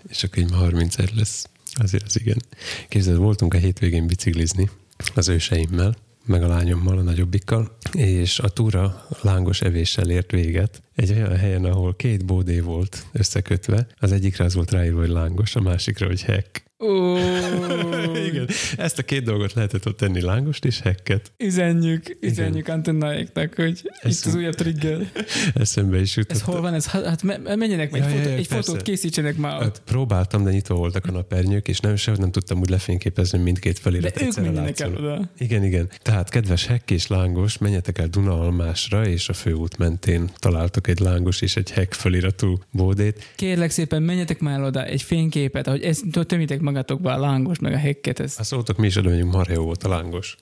és 0.10 0.24
akkor 0.24 0.38
így 0.38 0.52
31 0.52 1.12
lesz. 1.16 1.50
Azért 1.74 2.04
az 2.06 2.20
igen. 2.20 2.42
Képzeld, 2.88 3.18
voltunk 3.18 3.54
a 3.54 3.58
hétvégén 3.58 4.08
biciklizni 4.08 4.70
az 5.16 5.28
őseimmel, 5.28 5.96
meg 6.30 6.44
a 6.44 6.48
lányommal, 6.48 6.98
a 6.98 7.02
nagyobbikkal, 7.02 7.78
és 7.92 8.40
a 8.40 8.50
túra 8.50 9.06
lángos 9.22 9.62
evéssel 9.62 10.10
ért 10.10 10.32
véget. 10.32 10.82
Egy 10.96 11.12
olyan 11.12 11.38
helyen, 11.38 11.66
ahol 11.66 11.96
két 11.96 12.26
bódé 12.26 12.60
volt 12.60 13.06
összekötve, 13.12 13.88
az 14.00 14.12
egyikre 14.12 14.44
az 14.44 14.56
volt 14.56 14.72
ráírva, 14.72 15.00
hogy 15.00 15.10
lángos, 15.10 15.56
a 15.56 15.62
másikra, 15.62 16.08
hogy 16.08 16.22
heck. 16.22 16.69
Oh. 16.82 18.26
Igen, 18.28 18.48
ezt 18.78 19.00
a 19.00 19.04
két 19.04 19.24
dolgot 19.24 19.54
lehetett 19.54 19.88
ott 19.88 19.98
tenni, 19.98 20.22
lángost 20.22 20.66
és 20.66 20.80
hekket. 20.80 21.32
Üzenjük, 21.38 22.18
üzenjük 22.22 22.68
antennáiknak, 22.68 23.54
hogy 23.56 23.82
Eszem... 23.84 24.12
itt 24.12 24.26
az 24.26 24.36
újabb 24.36 24.54
trigger. 24.54 25.12
Eszembe 25.54 26.00
is 26.00 26.16
jutott. 26.16 26.36
Ez 26.38 26.42
hol 26.42 26.62
van? 26.62 26.74
Ez, 26.74 26.88
hát 26.88 27.24
menjenek 27.56 27.92
meg, 27.92 28.02
ja, 28.02 28.08
fotó, 28.08 28.30
ja, 28.30 28.36
egy 28.36 28.48
persze. 28.48 28.64
fotót 28.64 28.82
készítsenek 28.82 29.38
már 29.38 29.56
ott. 29.56 29.62
Hát, 29.62 29.82
próbáltam, 29.86 30.44
de 30.44 30.52
nyitva 30.52 30.76
voltak 30.76 31.06
a 31.06 31.12
napernyők, 31.12 31.68
és 31.68 31.80
nem 31.80 31.96
sem 31.96 32.16
nem 32.18 32.32
tudtam 32.32 32.60
úgy 32.60 32.70
lefényképezni 32.70 33.38
mindkét 33.38 33.80
felirat. 33.80 34.14
De 34.14 34.26
ők 34.26 34.36
menjenek 34.36 34.80
el 34.80 34.96
oda. 34.96 35.32
Igen, 35.38 35.64
igen. 35.64 35.90
Tehát 36.02 36.30
kedves 36.30 36.66
hekk 36.66 36.90
és 36.90 37.08
lángos, 37.08 37.58
menjetek 37.58 37.98
el 37.98 38.10
Almásra, 38.28 39.08
és 39.08 39.30
a 39.30 39.34
főút 39.34 39.78
mentén 39.78 40.30
találtok 40.36 40.88
egy 40.88 41.00
lángos 41.00 41.42
és 41.42 41.56
egy 41.56 41.72
hekk 41.72 41.94
feliratú 41.94 42.60
bódét. 42.72 43.32
Kérlek 43.36 43.70
szépen, 43.70 44.02
menjetek 44.02 44.40
már 44.40 44.62
oda 44.62 44.86
egy 44.86 45.02
fényképet, 45.02 45.68
ahogy 45.68 45.84
ezt 45.84 46.04
tömítek 46.28 46.62
magatokba 46.70 47.14
a 47.14 47.20
lángos, 47.20 47.60
meg 47.60 47.74
a 47.74 47.78
hekket. 47.78 48.20
Ez... 48.20 48.36
Ha 48.36 48.44
szóltok, 48.44 48.78
mi 48.78 48.88
is 48.88 48.96
megyünk, 48.96 49.32
marha 49.34 49.54
jó 49.54 49.64
volt 49.64 49.84
a 49.84 49.90
lángos. 49.90 50.36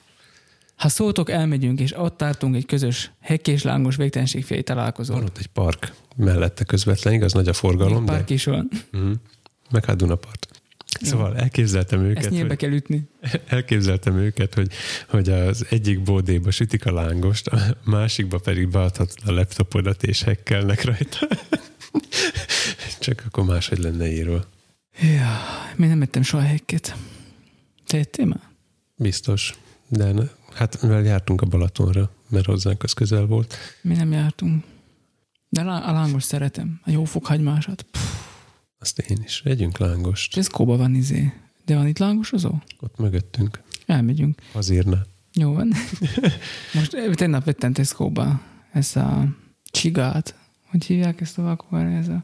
Ha 0.76 0.90
szótok, 0.90 1.30
elmegyünk, 1.30 1.80
és 1.80 1.98
ott 1.98 2.18
tartunk 2.18 2.56
egy 2.56 2.66
közös 2.66 3.12
hekk 3.22 3.48
és 3.48 3.64
lángos 3.64 3.95
végtelenségfély 3.95 4.62
találkozót. 4.62 5.16
Van 5.16 5.26
ott 5.26 5.38
egy 5.38 5.48
park 5.48 5.94
mellette 6.16 6.64
közvetlen, 6.64 7.14
igaz, 7.14 7.34
nagy 7.34 7.48
a 7.48 7.54
forgalom. 7.54 8.02
Egy 8.02 8.10
park 8.10 8.28
de... 8.28 8.34
is 8.34 8.45
van. 8.45 8.70
Uh-huh. 8.94 9.12
Meg 9.70 9.86
hát 9.86 9.95
Dunapart. 9.95 10.48
Szóval 11.02 11.38
elképzeltem 11.38 12.04
őket. 12.04 12.18
Ezt 12.18 12.30
nyilvbe 12.30 12.56
kell 12.56 12.72
ütni. 12.72 13.10
Elképzeltem 13.48 14.18
őket, 14.18 14.54
hogy, 14.54 14.68
hogy 15.10 15.30
az 15.30 15.66
egyik 15.70 16.02
bódéba 16.02 16.52
sütik 16.52 16.86
a 16.86 16.91
lángost, 16.91 17.48
a 17.48 17.60
másikba 17.84 18.38
pedig 18.38 18.70
beadhatod 18.70 19.18
a 19.26 19.32
laptopodat 19.32 20.04
és 20.04 20.24
hekkelnek 20.24 20.84
rajta. 20.84 21.28
Csak 22.99 23.24
akkor 23.26 23.45
máshogy 23.45 23.78
lenne 23.78 24.12
írva. 24.12 24.45
Ja, 25.02 25.38
még 25.76 25.90
nem 25.90 26.02
ettem 26.02 26.22
soha 26.22 26.44
hekket. 26.44 26.95
Te 27.86 27.98
ettél 27.98 28.26
már? 28.26 28.41
Biztos. 28.95 29.60
De 29.88 30.11
ne, 30.11 30.24
hát 30.53 30.82
mivel 30.82 31.03
jártunk 31.03 31.41
a 31.41 31.45
Balatonra, 31.45 32.11
mert 32.30 32.45
hozzánk 32.45 32.84
az 32.84 32.94
közel 32.94 33.26
volt. 33.26 33.56
Mi 33.82 33.95
nem 33.95 34.11
jártunk. 34.11 34.64
De 35.49 35.61
a 35.61 35.91
lángos 35.91 36.24
szeretem. 36.24 36.80
A 36.84 36.91
jó 36.91 37.03
fokhagymásat. 37.03 37.82
Puh. 37.82 38.02
Azt 38.80 38.99
én 38.99 39.18
is. 39.24 39.41
Együnk 39.44 39.78
lángost. 39.78 40.38
Ez 40.38 40.48
kóba 40.48 40.78
van 40.78 40.95
izé. 40.95 41.34
De 41.65 41.76
van 41.76 41.88
itt 41.88 41.98
lángosozó? 41.98 42.52
Ott 42.80 42.98
mögöttünk. 42.98 43.61
Elmegyünk. 43.86 44.41
Az 44.53 44.69
írna. 44.69 45.06
Jó 45.34 45.53
van. 45.53 45.72
Most 46.74 46.94
eh, 46.94 47.14
tegnap 47.14 47.44
vettem 47.44 47.74
Tesco-ba 47.74 48.41
ezt 48.72 48.95
a 48.95 49.28
csigát. 49.72 50.36
Hogy 50.65 50.86
hívják 50.86 51.22
ezt 51.22 51.38
a 51.38 51.41
vakor? 51.41 51.80
Ez 51.80 52.07
a 52.07 52.24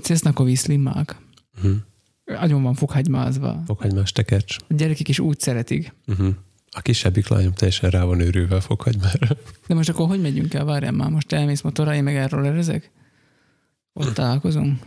Cesnakovi 0.00 0.54
slimmák. 0.54 1.16
Uh-huh. 1.56 1.76
Agyon 2.24 2.62
van 2.62 2.74
fokhagymázva. 2.74 3.62
Fokhagymás 3.66 4.12
tekercs. 4.12 4.56
A 4.68 4.74
gyerekek 4.74 5.08
is 5.08 5.18
úgy 5.18 5.40
szeretik. 5.40 5.94
Uh-huh. 6.06 6.34
A 6.70 6.80
kisebbik 6.80 7.28
lányom 7.28 7.52
teljesen 7.52 7.90
rá 7.90 8.04
van 8.04 8.20
őrülve 8.20 8.56
a 8.56 8.60
fokhagymára. 8.60 9.26
De 9.66 9.74
most 9.74 9.88
akkor 9.88 10.08
hogy 10.08 10.20
megyünk 10.20 10.54
el? 10.54 10.64
Várjál 10.64 10.92
már, 10.92 11.10
most 11.10 11.32
elmész 11.32 11.60
motorra, 11.60 11.94
én 11.94 12.02
meg 12.02 12.16
erről 12.16 12.46
erezek? 12.46 12.90
Ott 13.92 14.14
találkozunk. 14.14 14.78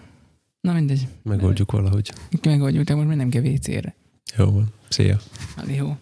Na 0.61 0.73
mindegy. 0.73 1.07
Megoldjuk 1.23 1.71
valahogy. 1.71 2.11
Megoldjuk, 2.43 2.83
de 2.83 2.95
most 2.95 3.07
még 3.07 3.17
nem 3.17 3.29
kell 3.29 3.41
WC-re. 3.41 3.95
Jó 4.37 4.51
van. 4.51 4.73
Szia. 4.89 5.19
jó. 5.67 5.97